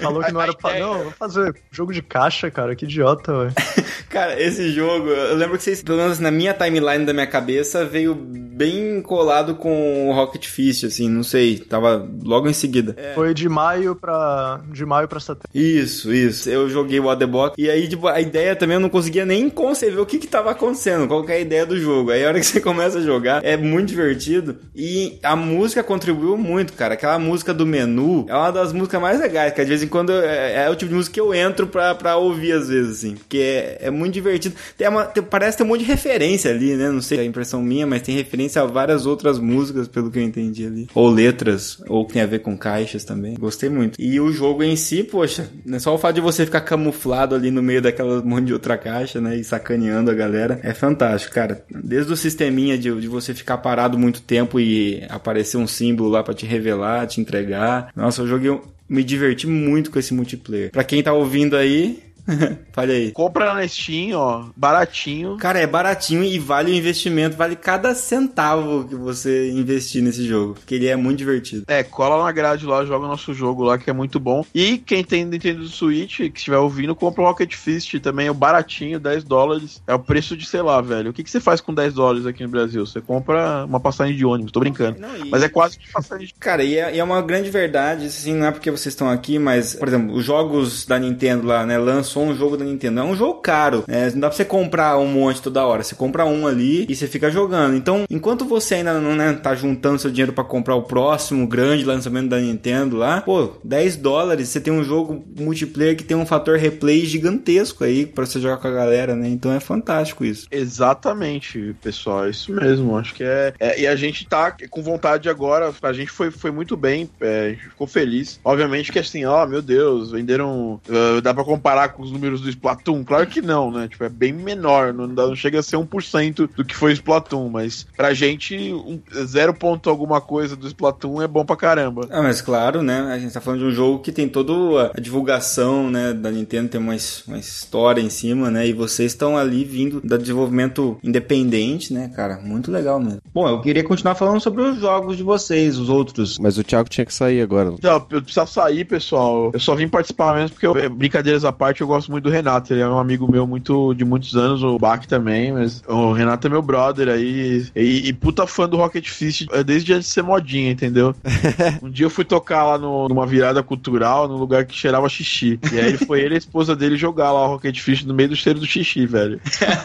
Falou 0.00 0.22
que 0.22 0.32
não 0.32 0.40
era 0.40 0.52
pra. 0.54 0.78
Não, 0.78 1.04
vou 1.04 1.12
fazer 1.12 1.54
jogo 1.70 1.92
de 1.92 2.02
caixa, 2.02 2.50
cara. 2.50 2.76
Que 2.76 2.84
idiota, 2.84 3.32
ué. 3.32 3.52
Cara, 4.10 4.40
esse 4.40 4.70
jogo, 4.70 5.08
eu 5.08 5.34
lembro 5.34 5.56
que 5.56 5.64
vocês, 5.64 5.82
pelo 5.82 5.98
menos 5.98 6.20
na 6.20 6.30
minha 6.30 6.54
timeline 6.54 7.04
da 7.04 7.12
minha 7.12 7.26
cabeça, 7.26 7.84
veio 7.84 8.14
bem 8.56 9.00
colado 9.02 9.54
com 9.56 10.08
o 10.08 10.12
Rocket 10.12 10.46
Fist, 10.46 10.84
assim, 10.84 11.08
não 11.08 11.22
sei, 11.22 11.58
tava 11.58 12.08
logo 12.24 12.48
em 12.48 12.52
seguida. 12.52 12.96
Foi 13.14 13.34
de 13.34 13.48
maio 13.48 13.94
pra. 13.96 14.60
De 14.72 14.84
maio 14.86 15.08
pra 15.08 15.20
setembro. 15.20 15.48
Isso, 15.54 16.12
isso. 16.12 16.48
Eu 16.48 16.68
joguei 16.68 17.00
o 17.00 17.04
Waterbox 17.04 17.54
e 17.58 17.68
aí, 17.70 17.88
tipo, 17.88 18.06
a 18.08 18.20
ideia 18.20 18.54
também 18.54 18.74
eu 18.74 18.80
não 18.80 18.88
conseguia 18.88 19.24
nem 19.26 19.48
conceber 19.50 19.98
o 20.00 20.06
que 20.06 20.18
que 20.18 20.26
tava 20.26 20.50
acontecendo, 20.50 21.06
qual 21.08 21.24
que 21.24 21.32
é 21.32 21.36
a 21.36 21.40
ideia 21.40 21.66
do 21.66 21.78
jogo. 21.78 22.10
Aí 22.10 22.24
a 22.24 22.28
hora 22.28 22.40
que 22.40 22.46
você 22.46 22.60
começa 22.62 22.98
a 22.98 23.02
jogar, 23.02 23.44
é 23.44 23.56
muito 23.56 23.88
divertido 23.88 24.56
e 24.74 25.18
a 25.22 25.34
música 25.34 25.82
contribuiu 25.82 26.36
muito, 26.36 26.72
cara. 26.74 26.94
Aquela 26.94 27.18
música 27.18 27.52
do 27.52 27.66
menu 27.66 28.26
é 28.28 28.34
uma 28.34 28.50
das 28.50 28.72
músicas 28.72 29.00
mais 29.00 29.20
legais, 29.20 29.52
que 29.52 29.62
de 29.62 29.68
vez 29.68 29.82
em 29.82 29.88
quando 29.88 30.12
é, 30.12 30.64
é 30.66 30.70
o 30.70 30.74
tipo 30.76 30.90
de 30.90 30.94
música 30.94 31.14
que 31.14 31.20
eu 31.20 31.34
entro 31.34 31.66
pra, 31.66 31.94
pra 31.94 32.16
ouvir 32.16 32.52
às 32.52 32.68
vezes, 32.68 32.98
assim, 32.98 33.14
porque 33.16 33.38
é, 33.38 33.78
é 33.82 33.90
muito 33.90 34.14
divertido. 34.14 34.54
Tem 34.76 34.88
uma, 34.88 35.04
tem- 35.04 35.22
parece 35.22 35.56
ter 35.58 35.64
um 35.64 35.66
monte 35.66 35.80
de 35.80 35.86
referência 35.86 36.50
ali, 36.50 36.74
né? 36.74 36.90
Não 36.90 37.00
sei, 37.02 37.18
é 37.18 37.20
a 37.22 37.24
impressão 37.24 37.62
minha, 37.62 37.86
mas 37.86 38.02
tem 38.02 38.14
referência 38.14 38.43
a 38.48 38.64
várias 38.64 39.06
outras 39.06 39.38
músicas, 39.38 39.88
pelo 39.88 40.10
que 40.10 40.18
eu 40.18 40.22
entendi 40.22 40.66
ali. 40.66 40.88
Ou 40.94 41.10
letras, 41.10 41.82
ou 41.88 42.06
que 42.06 42.14
tem 42.14 42.22
a 42.22 42.26
ver 42.26 42.40
com 42.40 42.56
caixas 42.56 43.04
também. 43.04 43.34
Gostei 43.34 43.68
muito. 43.68 44.00
E 44.00 44.20
o 44.20 44.32
jogo 44.32 44.62
em 44.62 44.76
si, 44.76 45.02
poxa, 45.02 45.48
né, 45.64 45.78
só 45.78 45.94
o 45.94 45.98
fato 45.98 46.16
de 46.16 46.20
você 46.20 46.44
ficar 46.44 46.60
camuflado 46.60 47.34
ali 47.34 47.50
no 47.50 47.62
meio 47.62 47.82
daquela 47.82 48.22
monte 48.24 48.46
de 48.46 48.52
outra 48.52 48.76
caixa, 48.76 49.20
né? 49.20 49.36
E 49.36 49.44
sacaneando 49.44 50.10
a 50.10 50.14
galera, 50.14 50.60
é 50.62 50.72
fantástico, 50.72 51.34
cara. 51.34 51.64
Desde 51.70 52.12
o 52.12 52.16
sisteminha 52.16 52.78
de, 52.78 52.92
de 53.00 53.08
você 53.08 53.34
ficar 53.34 53.58
parado 53.58 53.98
muito 53.98 54.22
tempo 54.22 54.58
e 54.60 55.04
aparecer 55.08 55.56
um 55.56 55.66
símbolo 55.66 56.10
lá 56.10 56.22
pra 56.22 56.34
te 56.34 56.46
revelar, 56.46 57.06
te 57.06 57.20
entregar. 57.20 57.90
Nossa, 57.94 58.22
eu 58.22 58.26
joguei. 58.26 58.58
Me 58.86 59.02
diverti 59.02 59.46
muito 59.46 59.90
com 59.90 59.98
esse 59.98 60.12
multiplayer. 60.12 60.70
Pra 60.70 60.84
quem 60.84 61.02
tá 61.02 61.12
ouvindo 61.12 61.56
aí, 61.56 62.02
fale 62.72 62.92
aí. 62.92 63.12
Compra 63.12 63.54
na 63.54 63.66
Steam, 63.66 64.18
ó, 64.18 64.46
baratinho. 64.56 65.36
Cara, 65.36 65.58
é 65.58 65.66
baratinho 65.66 66.22
e 66.24 66.38
vale 66.38 66.70
o 66.72 66.74
investimento, 66.74 67.36
vale 67.36 67.56
cada 67.56 67.94
centavo 67.94 68.84
que 68.88 68.94
você 68.94 69.50
investir 69.50 70.02
nesse 70.02 70.24
jogo, 70.26 70.54
porque 70.54 70.74
ele 70.74 70.86
é 70.86 70.96
muito 70.96 71.18
divertido. 71.18 71.64
É, 71.68 71.82
cola 71.82 72.22
na 72.24 72.32
grade 72.32 72.66
lá, 72.66 72.84
joga 72.84 73.04
o 73.04 73.08
nosso 73.08 73.32
jogo 73.34 73.62
lá, 73.62 73.78
que 73.78 73.90
é 73.90 73.92
muito 73.92 74.18
bom. 74.18 74.44
E 74.54 74.78
quem 74.78 75.04
tem 75.04 75.24
Nintendo 75.24 75.66
Switch, 75.66 76.16
que 76.18 76.32
estiver 76.38 76.58
ouvindo, 76.58 76.94
compra 76.94 77.22
o 77.22 77.26
Rocket 77.26 77.54
Fist 77.54 77.94
também, 78.00 78.26
é 78.26 78.30
o 78.30 78.34
baratinho, 78.34 78.98
10 79.00 79.24
dólares. 79.24 79.82
É 79.86 79.94
o 79.94 79.98
preço 79.98 80.36
de, 80.36 80.46
sei 80.46 80.62
lá, 80.62 80.80
velho. 80.80 81.10
O 81.10 81.12
que, 81.12 81.22
que 81.22 81.30
você 81.30 81.40
faz 81.40 81.60
com 81.60 81.72
10 81.74 81.94
dólares 81.94 82.26
aqui 82.26 82.42
no 82.42 82.48
Brasil? 82.48 82.84
Você 82.86 83.00
compra 83.00 83.64
uma 83.64 83.80
passagem 83.80 84.16
de 84.16 84.24
ônibus, 84.24 84.52
tô 84.52 84.60
brincando. 84.60 84.98
Não, 85.00 85.16
e- 85.16 85.30
Mas 85.30 85.42
é 85.42 85.48
quase 85.48 85.78
que 85.78 85.90
passagem 85.92 86.26
de... 86.26 86.34
Cara, 86.34 86.62
e 86.64 86.76
é, 86.76 86.94
e 86.94 86.98
é 86.98 87.04
uma 87.04 87.20
grande 87.22 87.50
verdade, 87.50 88.06
assim, 88.06 88.34
não 88.34 88.46
é 88.46 88.50
porque 88.50 88.70
vocês 88.70 88.92
estão 88.92 89.08
aqui, 89.10 89.38
mas, 89.38 89.74
por 89.74 89.88
exemplo, 89.88 90.14
os 90.14 90.24
jogos 90.24 90.84
da 90.86 90.98
Nintendo 90.98 91.46
lá, 91.46 91.64
né, 91.66 91.78
lançou 92.14 92.24
um 92.24 92.34
jogo 92.36 92.56
da 92.56 92.64
Nintendo, 92.64 93.00
é 93.00 93.02
um 93.02 93.16
jogo 93.16 93.40
caro, 93.40 93.84
né, 93.88 94.10
não 94.12 94.20
dá 94.20 94.28
pra 94.28 94.36
você 94.36 94.44
comprar 94.44 94.98
um 94.98 95.06
monte 95.06 95.42
toda 95.42 95.64
hora, 95.66 95.82
você 95.82 95.94
compra 95.94 96.24
um 96.24 96.46
ali 96.46 96.86
e 96.88 96.94
você 96.94 97.06
fica 97.06 97.30
jogando. 97.30 97.76
Então, 97.76 98.04
enquanto 98.08 98.44
você 98.44 98.76
ainda 98.76 99.00
não, 99.00 99.14
né, 99.16 99.32
tá 99.34 99.54
juntando 99.54 99.98
seu 99.98 100.10
dinheiro 100.10 100.32
pra 100.32 100.44
comprar 100.44 100.74
o 100.76 100.82
próximo 100.82 101.46
grande 101.46 101.84
lançamento 101.84 102.28
da 102.28 102.38
Nintendo 102.38 102.96
lá, 102.96 103.20
pô, 103.20 103.50
10 103.64 103.96
dólares, 103.96 104.48
você 104.48 104.60
tem 104.60 104.72
um 104.72 104.84
jogo 104.84 105.24
multiplayer 105.38 105.96
que 105.96 106.04
tem 106.04 106.16
um 106.16 106.26
fator 106.26 106.56
replay 106.58 107.04
gigantesco 107.04 107.84
aí 107.84 108.06
pra 108.06 108.24
você 108.26 108.40
jogar 108.40 108.58
com 108.58 108.68
a 108.68 108.72
galera, 108.72 109.14
né, 109.16 109.28
então 109.28 109.52
é 109.52 109.60
fantástico 109.60 110.24
isso. 110.24 110.46
Exatamente, 110.50 111.74
pessoal, 111.82 112.26
é 112.26 112.30
isso 112.30 112.52
mesmo. 112.52 112.96
Acho 112.96 113.14
que 113.14 113.24
é, 113.24 113.52
é- 113.58 113.80
E 113.80 113.86
a 113.86 113.96
gente 113.96 114.26
tá 114.26 114.54
com 114.70 114.82
vontade 114.82 115.28
agora. 115.28 115.72
A 115.82 115.92
gente 115.92 116.10
foi, 116.10 116.30
foi 116.30 116.50
muito 116.50 116.76
bem, 116.76 117.08
é, 117.20 117.46
a 117.46 117.48
gente 117.50 117.68
ficou 117.70 117.86
feliz. 117.86 118.38
Obviamente 118.44 118.92
que 118.92 118.98
assim, 118.98 119.24
ó, 119.24 119.46
meu 119.46 119.60
Deus, 119.60 120.12
venderam. 120.12 120.80
ah, 120.88 121.20
dá 121.20 121.34
pra 121.34 121.44
comparar 121.44 121.88
com 121.88 122.03
os 122.04 122.12
números 122.12 122.40
do 122.40 122.48
Splatoon? 122.48 123.02
Claro 123.04 123.26
que 123.26 123.40
não, 123.42 123.70
né? 123.70 123.88
Tipo, 123.88 124.04
é 124.04 124.08
bem 124.08 124.32
menor, 124.32 124.92
não, 124.92 125.06
não 125.06 125.34
chega 125.36 125.58
a 125.58 125.62
ser 125.62 125.76
1% 125.76 126.48
do 126.56 126.64
que 126.64 126.74
foi 126.76 126.90
o 126.90 126.94
Splatoon, 126.94 127.48
mas 127.48 127.86
pra 127.96 128.12
gente, 128.14 128.54
um, 128.72 129.00
0 129.24 129.54
ponto 129.54 129.88
alguma 129.90 130.20
coisa 130.20 130.54
do 130.56 130.66
Splatoon 130.66 131.22
é 131.22 131.26
bom 131.28 131.44
pra 131.44 131.56
caramba. 131.56 132.06
Ah, 132.10 132.22
mas 132.22 132.40
claro, 132.40 132.82
né? 132.82 133.00
A 133.12 133.18
gente 133.18 133.32
tá 133.32 133.40
falando 133.40 133.60
de 133.60 133.66
um 133.66 133.70
jogo 133.72 133.98
que 134.00 134.12
tem 134.12 134.28
toda 134.28 134.52
a- 134.94 135.00
divulgação, 135.00 135.90
né, 135.90 136.12
da 136.12 136.30
Nintendo, 136.30 136.68
tem 136.68 136.80
uma, 136.80 136.94
uma 137.26 137.38
história 137.38 138.00
em 138.00 138.10
cima, 138.10 138.50
né? 138.50 138.66
E 138.66 138.72
vocês 138.72 139.12
estão 139.12 139.36
ali 139.36 139.64
vindo 139.64 140.00
do 140.00 140.18
desenvolvimento 140.18 140.98
independente, 141.02 141.92
né, 141.92 142.10
cara? 142.14 142.38
Muito 142.42 142.70
legal 142.70 143.00
mesmo. 143.00 143.20
Bom, 143.32 143.48
eu 143.48 143.60
queria 143.60 143.82
continuar 143.84 144.14
falando 144.14 144.40
sobre 144.40 144.62
os 144.62 144.78
jogos 144.78 145.16
de 145.16 145.22
vocês, 145.22 145.78
os 145.78 145.88
outros. 145.88 146.38
Mas 146.38 146.58
o 146.58 146.64
Thiago 146.64 146.88
tinha 146.88 147.04
que 147.06 147.14
sair 147.14 147.40
agora. 147.40 147.70
Então, 147.78 148.06
eu 148.10 148.22
preciso 148.22 148.46
sair, 148.46 148.84
pessoal. 148.84 149.50
Eu 149.52 149.60
só 149.60 149.74
vim 149.74 149.88
participar 149.88 150.34
mesmo 150.34 150.50
porque, 150.50 150.66
eu- 150.66 150.90
brincadeiras 150.90 151.44
à 151.44 151.52
parte, 151.52 151.80
eu 151.80 151.86
gosto 151.94 152.10
muito 152.10 152.24
do 152.24 152.30
Renato. 152.30 152.72
Ele 152.72 152.80
é 152.82 152.88
um 152.88 152.98
amigo 152.98 153.30
meu 153.30 153.46
muito 153.46 153.94
de 153.94 154.04
muitos 154.04 154.36
anos, 154.36 154.62
o 154.62 154.78
Bach 154.78 155.06
também, 155.06 155.52
mas 155.52 155.82
o 155.88 156.12
Renato 156.12 156.46
é 156.46 156.50
meu 156.50 156.62
brother 156.62 157.08
aí. 157.08 157.66
E, 157.74 158.08
e 158.08 158.12
puta 158.12 158.46
fã 158.46 158.68
do 158.68 158.76
Rocket 158.76 159.08
Fist 159.08 159.46
é 159.52 159.62
desde 159.64 159.92
antes 159.92 160.08
de 160.08 160.12
ser 160.14 160.22
modinha, 160.22 160.70
entendeu? 160.70 161.14
um 161.82 161.90
dia 161.90 162.06
eu 162.06 162.10
fui 162.10 162.24
tocar 162.24 162.64
lá 162.64 162.78
no- 162.78 163.08
numa 163.08 163.26
virada 163.26 163.62
cultural, 163.62 164.28
num 164.28 164.36
lugar 164.36 164.64
que 164.64 164.74
cheirava 164.76 165.08
xixi. 165.08 165.58
E 165.72 165.78
aí 165.80 165.96
foi 165.96 166.20
ele 166.20 166.34
e 166.34 166.36
a 166.36 166.38
esposa 166.38 166.74
dele 166.76 166.96
jogar 166.96 167.32
lá 167.32 167.44
o 167.44 167.48
Rocket 167.48 167.78
Fist 167.80 168.04
no 168.04 168.14
meio 168.14 168.28
do 168.30 168.36
cheiro 168.36 168.58
do 168.60 168.66
xixi, 168.66 169.06
velho. 169.06 169.40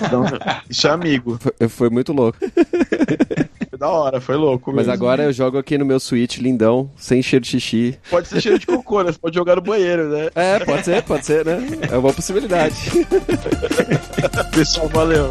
Então, 0.05 0.23
isso 0.69 0.87
é 0.87 0.91
amigo. 0.91 1.37
Foi, 1.39 1.67
foi 1.69 1.89
muito 1.89 2.11
louco. 2.13 2.37
Da 3.79 3.87
hora, 3.87 4.19
foi 4.19 4.35
louco. 4.35 4.71
Mas 4.71 4.87
mesmo. 4.87 4.91
agora 4.91 5.23
eu 5.23 5.31
jogo 5.31 5.57
aqui 5.57 5.77
no 5.77 5.85
meu 5.85 6.01
Switch 6.01 6.39
lindão, 6.39 6.91
sem 6.97 7.21
cheiro 7.21 7.45
de 7.45 7.51
xixi. 7.51 7.97
Pode 8.09 8.27
ser 8.27 8.41
cheiro 8.41 8.59
de 8.59 8.65
cocô, 8.65 9.01
né? 9.01 9.13
Você 9.13 9.17
pode 9.17 9.33
jogar 9.33 9.55
no 9.55 9.61
banheiro, 9.61 10.09
né? 10.09 10.29
É, 10.35 10.59
pode 10.59 10.83
ser, 10.83 11.01
pode 11.01 11.25
ser, 11.25 11.45
né? 11.45 11.59
É 11.89 11.97
uma 11.97 12.11
possibilidade. 12.11 12.75
Pessoal, 14.53 14.89
valeu. 14.89 15.29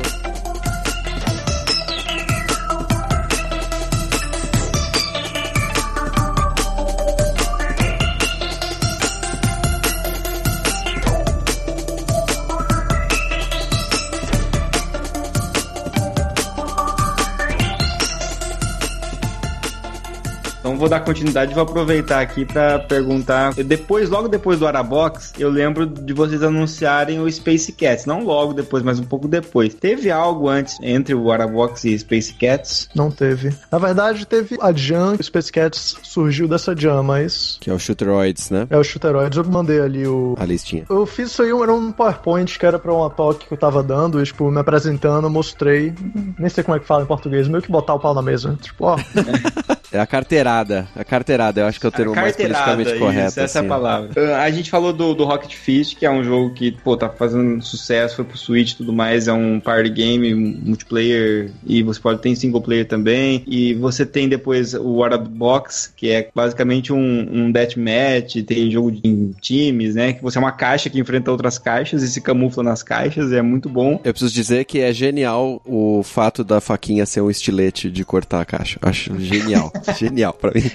Vou 20.79 20.89
dar 20.89 21.01
continuidade 21.01 21.51
e 21.51 21.55
vou 21.55 21.65
aproveitar 21.65 22.21
aqui 22.21 22.45
pra 22.45 22.79
perguntar. 22.79 23.53
Depois, 23.55 24.09
logo 24.09 24.29
depois 24.29 24.59
do 24.59 24.67
Arabox, 24.67 25.33
eu 25.39 25.51
lembro 25.51 25.87
de 25.87 26.13
vocês 26.13 26.43
anunciarem 26.43 27.21
o 27.21 27.31
Space 27.31 27.73
Cats. 27.73 28.07
Não 28.07 28.25
logo 28.25 28.53
depois, 28.53 28.83
mas 28.83 28.99
um 28.99 29.05
pouco 29.05 29.27
depois. 29.27 29.75
Teve 29.75 30.11
algo 30.11 30.49
antes 30.49 30.79
entre 30.81 31.15
o 31.15 31.31
Arabox 31.31 31.85
e 31.85 31.99
Space 31.99 32.33
Cats? 32.35 32.89
Não 32.95 33.11
teve. 33.11 33.53
Na 33.71 33.79
verdade, 33.79 34.27
teve 34.27 34.57
a 34.61 34.73
Jam, 34.73 35.17
o 35.19 35.23
Space 35.23 35.53
Cats 35.53 35.97
surgiu 36.03 36.47
dessa 36.47 36.75
Jam, 36.77 37.03
mas. 37.03 37.59
que 37.61 37.71
é 37.71 37.75
o 37.75 37.79
Shooteroids, 37.79 38.51
né? 38.51 38.67
É 38.71 38.77
o 38.77 38.85
Shooteroids. 38.85 39.37
Eu 39.37 39.45
mandei 39.45 39.81
ali 39.81 40.07
o. 40.07 40.35
A 40.39 40.45
listinha. 40.45 40.85
Eu 40.89 41.05
fiz 41.07 41.31
isso 41.31 41.43
aí, 41.43 41.51
era 41.51 41.75
um 41.75 41.91
PowerPoint 41.91 42.59
que 42.59 42.65
era 42.65 42.79
pra 42.79 42.93
uma 42.93 43.11
talk 43.11 43.47
que 43.47 43.53
eu 43.53 43.59
tava 43.59 43.83
dando, 43.83 44.21
e, 44.21 44.25
tipo, 44.25 44.51
me 44.51 44.61
apresentando, 44.61 45.25
eu 45.25 45.31
mostrei. 45.31 45.93
Nem 46.39 46.49
sei 46.49 46.63
como 46.63 46.77
é 46.77 46.81
que 46.81 46.87
fala 46.87 47.03
em 47.03 47.07
português, 47.07 47.49
meio 47.49 47.63
que 47.63 47.71
botar 47.71 47.95
o 47.95 48.01
pau 48.01 48.15
na 48.15 48.23
mesa. 48.23 48.57
Tipo, 48.61 48.85
ó. 48.87 48.97
É 49.93 49.99
a 49.99 50.07
carteirada. 50.07 50.89
A 50.95 51.05
carteirada, 51.05 51.61
eu 51.63 51.67
acho 51.67 51.81
que 51.81 51.87
é 51.87 51.89
o 51.89 51.93
termo 51.93 52.15
mais 52.15 52.37
politicamente 52.37 52.91
isso, 52.91 52.99
correto. 52.99 53.27
essa 53.27 53.41
é 53.41 53.45
assim. 53.45 53.59
a 53.59 53.65
palavra. 53.65 54.11
Ah, 54.37 54.43
A 54.43 54.51
gente 54.51 54.71
falou 54.71 54.93
do, 54.93 55.15
do 55.15 55.25
Rocket 55.25 55.55
Fist, 55.55 55.97
que 55.97 56.05
é 56.05 56.11
um 56.11 56.23
jogo 56.23 56.53
que, 56.55 56.73
pô, 56.73 56.97
tá 56.97 57.09
fazendo 57.09 57.63
sucesso, 57.63 58.17
foi 58.17 58.25
pro 58.25 58.37
Switch 58.37 58.73
e 58.73 58.77
tudo 58.77 58.93
mais, 58.93 59.29
é 59.29 59.33
um 59.33 59.59
party 59.61 59.91
game, 59.91 60.35
multiplayer, 60.35 61.51
e 61.67 61.83
você 61.83 62.01
pode 62.01 62.21
ter 62.21 62.29
em 62.29 62.35
single 62.35 62.61
player 62.61 62.87
também, 62.87 63.43
e 63.47 63.75
você 63.75 64.05
tem 64.05 64.29
depois 64.29 64.75
o 64.75 64.97
War 64.97 65.13
of 65.15 65.25
the 65.25 65.31
Box, 65.31 65.93
que 65.97 66.11
é 66.11 66.29
basicamente 66.35 66.93
um, 66.93 66.99
um 66.99 67.53
deathmatch, 67.53 68.43
tem 68.47 68.71
jogo 68.71 68.93
de, 68.93 69.01
em 69.05 69.35
times, 69.41 69.95
né, 69.95 70.13
que 70.13 70.23
você 70.23 70.39
é 70.39 70.41
uma 70.41 70.53
caixa 70.53 70.91
que 70.91 70.99
enfrenta 70.99 71.31
outras 71.31 71.59
caixas 71.59 72.03
e 72.03 72.09
se 72.09 72.21
camufla 72.21 72.63
nas 72.63 72.83
caixas, 72.83 73.33
é 73.33 73.43
muito 73.43 73.69
bom. 73.69 74.01
Eu 74.05 74.13
preciso 74.13 74.33
dizer 74.33 74.65
que 74.65 74.81
é 74.81 74.93
genial 74.93 75.63
o 75.65 76.03
fato 76.03 76.45
da 76.45 76.61
faquinha 76.61 77.07
ser 77.07 77.21
um 77.21 77.31
estilete 77.31 77.91
de 77.91 78.05
cortar 78.05 78.41
a 78.41 78.45
caixa. 78.45 78.79
Acho 78.83 79.19
genial. 79.19 79.73
genial 79.97 80.33
pra 80.33 80.53
mim. 80.53 80.71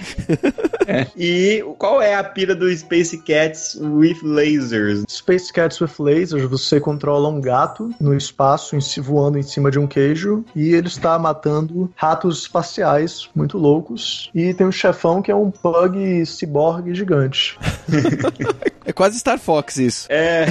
E 1.16 1.64
qual 1.78 2.02
é 2.02 2.14
a 2.14 2.22
pira 2.22 2.54
do 2.54 2.74
Space 2.76 3.16
Cats 3.18 3.76
with 3.80 4.18
Lasers? 4.22 5.04
Space 5.08 5.52
Cats 5.52 5.80
with 5.80 5.92
Lasers, 5.98 6.44
você 6.44 6.78
controla 6.78 7.28
um 7.28 7.40
gato 7.40 7.90
no 8.00 8.14
espaço, 8.14 8.76
voando 9.00 9.38
em 9.38 9.42
cima 9.42 9.70
de 9.70 9.78
um 9.78 9.86
queijo, 9.86 10.44
e 10.54 10.74
ele 10.74 10.88
está 10.88 11.18
matando 11.18 11.90
ratos 11.96 12.40
espaciais 12.40 13.28
muito 13.34 13.58
loucos. 13.58 14.30
E 14.34 14.52
tem 14.52 14.66
um 14.66 14.72
chefão 14.72 15.22
que 15.22 15.30
é 15.30 15.34
um 15.34 15.50
pug 15.50 16.24
ciborgue 16.26 16.94
gigante. 16.94 17.58
É 18.86 18.92
quase 18.92 19.18
Star 19.18 19.38
Fox 19.38 19.78
isso. 19.78 20.06
É. 20.10 20.46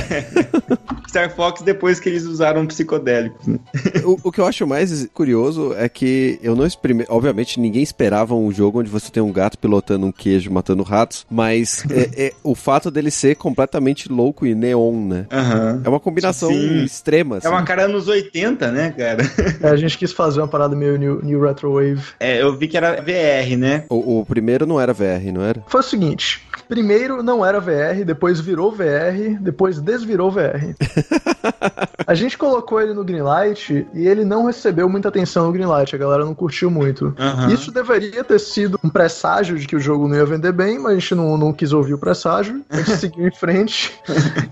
Star 1.07 1.33
Fox 1.35 1.61
depois 1.61 1.99
que 1.99 2.09
eles 2.09 2.23
usaram 2.23 2.65
psicodélicos, 2.65 3.45
né? 3.45 3.59
o, 4.03 4.17
o 4.23 4.31
que 4.31 4.41
eu 4.41 4.47
acho 4.47 4.65
mais 4.65 5.07
curioso 5.13 5.73
é 5.77 5.87
que 5.87 6.39
eu 6.41 6.55
não 6.55 6.65
experimentei. 6.65 7.13
Obviamente, 7.13 7.59
ninguém 7.59 7.83
esperava 7.83 8.33
um 8.33 8.42
jogo 8.51 8.79
onde 8.79 8.89
você 8.89 9.11
tem 9.11 9.21
um 9.21 9.31
gato 9.31 9.57
pilotando 9.57 10.05
um 10.05 10.11
queijo 10.11 10.51
matando 10.51 10.83
ratos, 10.83 11.25
mas 11.29 11.85
é, 11.89 12.09
é 12.27 12.33
o 12.43 12.55
fato 12.55 12.89
dele 12.89 13.11
ser 13.11 13.35
completamente 13.35 14.09
louco 14.09 14.45
e 14.45 14.55
neon, 14.55 15.07
né? 15.07 15.25
Aham. 15.31 15.81
É 15.83 15.89
uma 15.89 15.99
combinação 15.99 16.49
Sim. 16.49 16.83
extrema. 16.83 17.35
É 17.35 17.37
assim. 17.39 17.47
uma 17.47 17.63
cara 17.63 17.83
anos 17.85 18.07
80, 18.07 18.71
né, 18.71 18.93
cara? 18.97 19.23
É, 19.61 19.69
a 19.69 19.75
gente 19.75 19.97
quis 19.97 20.11
fazer 20.11 20.41
uma 20.41 20.47
parada 20.47 20.75
meio 20.75 20.97
new, 20.97 21.23
new 21.23 21.41
retro 21.41 21.73
wave. 21.73 22.01
É, 22.19 22.41
eu 22.41 22.55
vi 22.55 22.67
que 22.67 22.77
era 22.77 23.01
VR, 23.01 23.57
né? 23.57 23.85
O, 23.89 24.19
o 24.19 24.25
primeiro 24.25 24.65
não 24.65 24.79
era 24.79 24.93
VR, 24.93 25.31
não 25.33 25.41
era? 25.43 25.63
Foi 25.67 25.81
o 25.81 25.83
seguinte: 25.83 26.41
primeiro 26.67 27.21
não 27.23 27.45
era 27.45 27.59
VR, 27.59 28.03
depois 28.05 28.39
virou 28.39 28.71
VR, 28.71 29.37
depois 29.39 29.79
desvirou 29.79 30.31
VR. 30.31 30.73
A 32.05 32.13
gente 32.13 32.37
colocou 32.37 32.81
ele 32.81 32.93
no 32.93 33.03
Greenlight 33.03 33.87
e 33.93 34.07
ele 34.07 34.25
não 34.25 34.45
recebeu 34.45 34.89
muita 34.89 35.07
atenção 35.09 35.45
no 35.45 35.51
Greenlight, 35.51 35.95
a 35.95 35.99
galera 35.99 36.25
não 36.25 36.35
curtiu 36.35 36.69
muito. 36.69 37.15
Aham. 37.17 37.53
Isso 37.53 37.71
deveria 37.71 38.23
ter 38.23 38.39
sido 38.39 38.77
um 38.83 38.89
presságio 38.89 39.57
de 39.57 39.65
que 39.65 39.75
o 39.75 39.79
jogo 39.79 40.07
não 40.07 40.15
ia 40.17 40.25
vender 40.25 40.51
bem, 40.51 40.77
mas 40.79 40.91
a 40.91 40.95
gente 40.99 41.15
não, 41.15 41.37
não 41.37 41.53
quis 41.53 41.71
ouvir 41.71 41.93
o 41.93 41.97
presságio, 41.97 42.61
a 42.69 42.77
gente 42.77 42.91
seguiu 42.97 43.27
em 43.27 43.33
frente. 43.33 43.93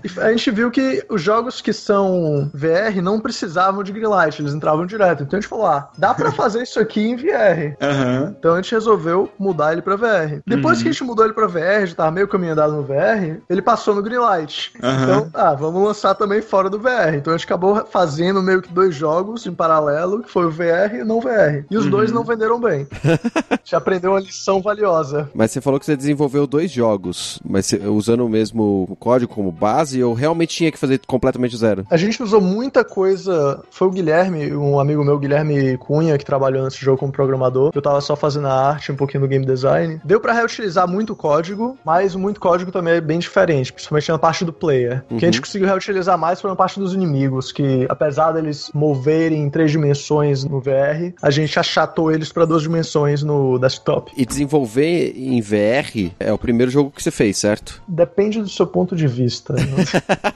E 0.02 0.20
a 0.20 0.30
gente 0.30 0.50
viu 0.50 0.70
que 0.70 1.04
os 1.10 1.20
jogos 1.20 1.60
que 1.60 1.72
são 1.72 2.50
VR 2.54 3.00
não 3.02 3.20
precisavam 3.20 3.82
de 3.82 3.92
Greenlight, 3.92 4.40
eles 4.40 4.54
entravam 4.54 4.86
direto. 4.86 5.22
Então 5.22 5.38
a 5.38 5.40
gente 5.40 5.48
falou: 5.50 5.66
ah, 5.66 5.90
dá 5.98 6.14
pra 6.14 6.32
fazer 6.32 6.62
isso 6.62 6.80
aqui 6.80 7.00
em 7.02 7.16
VR. 7.16 7.76
Aham. 7.82 8.34
Então 8.38 8.54
a 8.54 8.56
gente 8.62 8.72
resolveu 8.72 9.30
mudar 9.38 9.72
ele 9.72 9.82
pra 9.82 9.96
VR. 9.96 10.40
Depois 10.46 10.78
Uhum. 10.78 10.82
que 10.84 10.88
a 10.88 10.92
gente 10.92 11.04
mudou 11.04 11.24
ele 11.24 11.34
pra 11.34 11.46
VR, 11.46 11.84
já 11.86 11.94
tava 12.02 12.10
meio 12.12 12.26
caminho 12.28 12.52
andado 12.52 12.72
no 12.72 12.82
VR, 12.82 13.40
ele 13.48 13.62
passou 13.62 13.94
no 13.94 14.02
Greenlight. 14.02 14.72
Aham. 14.82 15.02
Então, 15.04 15.30
ah, 15.34 15.54
vamos 15.54 15.82
lançar 15.82 16.14
também 16.14 16.42
fora 16.42 16.68
do 16.68 16.78
VR. 16.78 17.14
Então 17.14 17.32
a 17.32 17.36
gente 17.36 17.46
acabou 17.46 17.84
fazendo 17.86 18.42
meio 18.42 18.60
que 18.60 18.72
dois 18.72 18.94
jogos 18.94 19.46
em 19.46 19.52
paralelo, 19.52 20.22
que 20.22 20.30
foi 20.30 20.44
o 20.46 20.50
VR 20.50 20.94
e 20.96 21.02
o 21.02 21.04
não 21.04 21.20
VR. 21.20 21.64
E 21.70 21.76
os 21.76 21.86
dois 21.86 22.10
Uhum. 22.10 22.16
não 22.16 22.24
venderam 22.24 22.60
bem. 22.60 22.86
a 23.50 23.54
gente 23.56 23.76
aprendeu 23.76 24.10
uma 24.12 24.20
lição 24.20 24.60
valiosa. 24.60 25.30
Mas 25.34 25.50
você 25.52 25.60
falou 25.60 25.78
que 25.78 25.86
você 25.86 25.96
desenvolveu 25.96 26.46
dois 26.46 26.70
jogos, 26.70 27.38
mas 27.48 27.66
você- 27.66 27.78
usando 27.86 28.24
o 28.24 28.28
mesmo 28.28 28.96
código 28.98 29.32
como 29.32 29.52
base, 29.52 30.02
ou 30.02 30.12
realmente 30.14 30.56
tinha 30.56 30.72
que 30.72 30.78
fazer 30.78 31.00
completamente 31.06 31.56
zero? 31.56 31.86
A 31.90 31.96
gente 31.96 32.22
usou 32.22 32.40
muita 32.40 32.84
coisa. 32.84 33.60
Foi 33.70 33.88
o 33.88 33.90
Guilherme, 33.90 34.54
um 34.54 34.80
amigo 34.80 35.04
meu, 35.04 35.18
Guilherme 35.18 35.76
Cunha, 35.78 36.18
que 36.18 36.24
trabalhou 36.24 36.64
nesse 36.64 36.78
jogo 36.78 36.98
como 36.98 37.12
programador. 37.12 37.70
Eu 37.74 37.82
tava 37.82 38.00
só 38.00 38.16
fazendo 38.16 38.48
a 38.48 38.68
arte, 38.70 38.90
um 38.90 38.96
pouquinho 38.96 39.20
do 39.22 39.28
game 39.28 39.46
design. 39.46 40.00
Deu 40.04 40.20
pra 40.20 40.32
reutilizar 40.32 40.88
muito 40.88 41.14
código, 41.14 41.76
mas 41.84 41.91
muito 42.14 42.40
código 42.40 42.70
também 42.70 42.94
é 42.94 43.00
bem 43.00 43.18
diferente, 43.18 43.72
principalmente 43.72 44.10
na 44.10 44.18
parte 44.18 44.44
do 44.44 44.52
player. 44.52 45.02
O 45.10 45.16
que 45.16 45.24
a 45.24 45.28
gente 45.28 45.40
conseguiu 45.40 45.68
reutilizar 45.68 46.18
mais 46.18 46.40
foi 46.40 46.50
na 46.50 46.56
parte 46.56 46.78
dos 46.78 46.94
inimigos, 46.94 47.52
que 47.52 47.86
apesar 47.88 48.32
deles 48.32 48.70
moverem 48.74 49.42
em 49.42 49.50
três 49.50 49.70
dimensões 49.70 50.44
no 50.44 50.60
VR, 50.60 51.12
a 51.20 51.30
gente 51.30 51.58
achatou 51.58 52.12
eles 52.12 52.32
pra 52.32 52.44
duas 52.44 52.62
dimensões 52.62 53.22
no 53.22 53.58
desktop. 53.58 54.12
E 54.16 54.24
desenvolver 54.24 55.12
em 55.16 55.40
VR 55.40 56.12
é 56.18 56.32
o 56.32 56.38
primeiro 56.38 56.70
jogo 56.70 56.90
que 56.90 57.02
você 57.02 57.10
fez, 57.10 57.38
certo? 57.38 57.82
Depende 57.86 58.40
do 58.40 58.48
seu 58.48 58.66
ponto 58.66 58.94
de 58.96 59.06
vista. 59.06 59.54
né? 59.54 59.62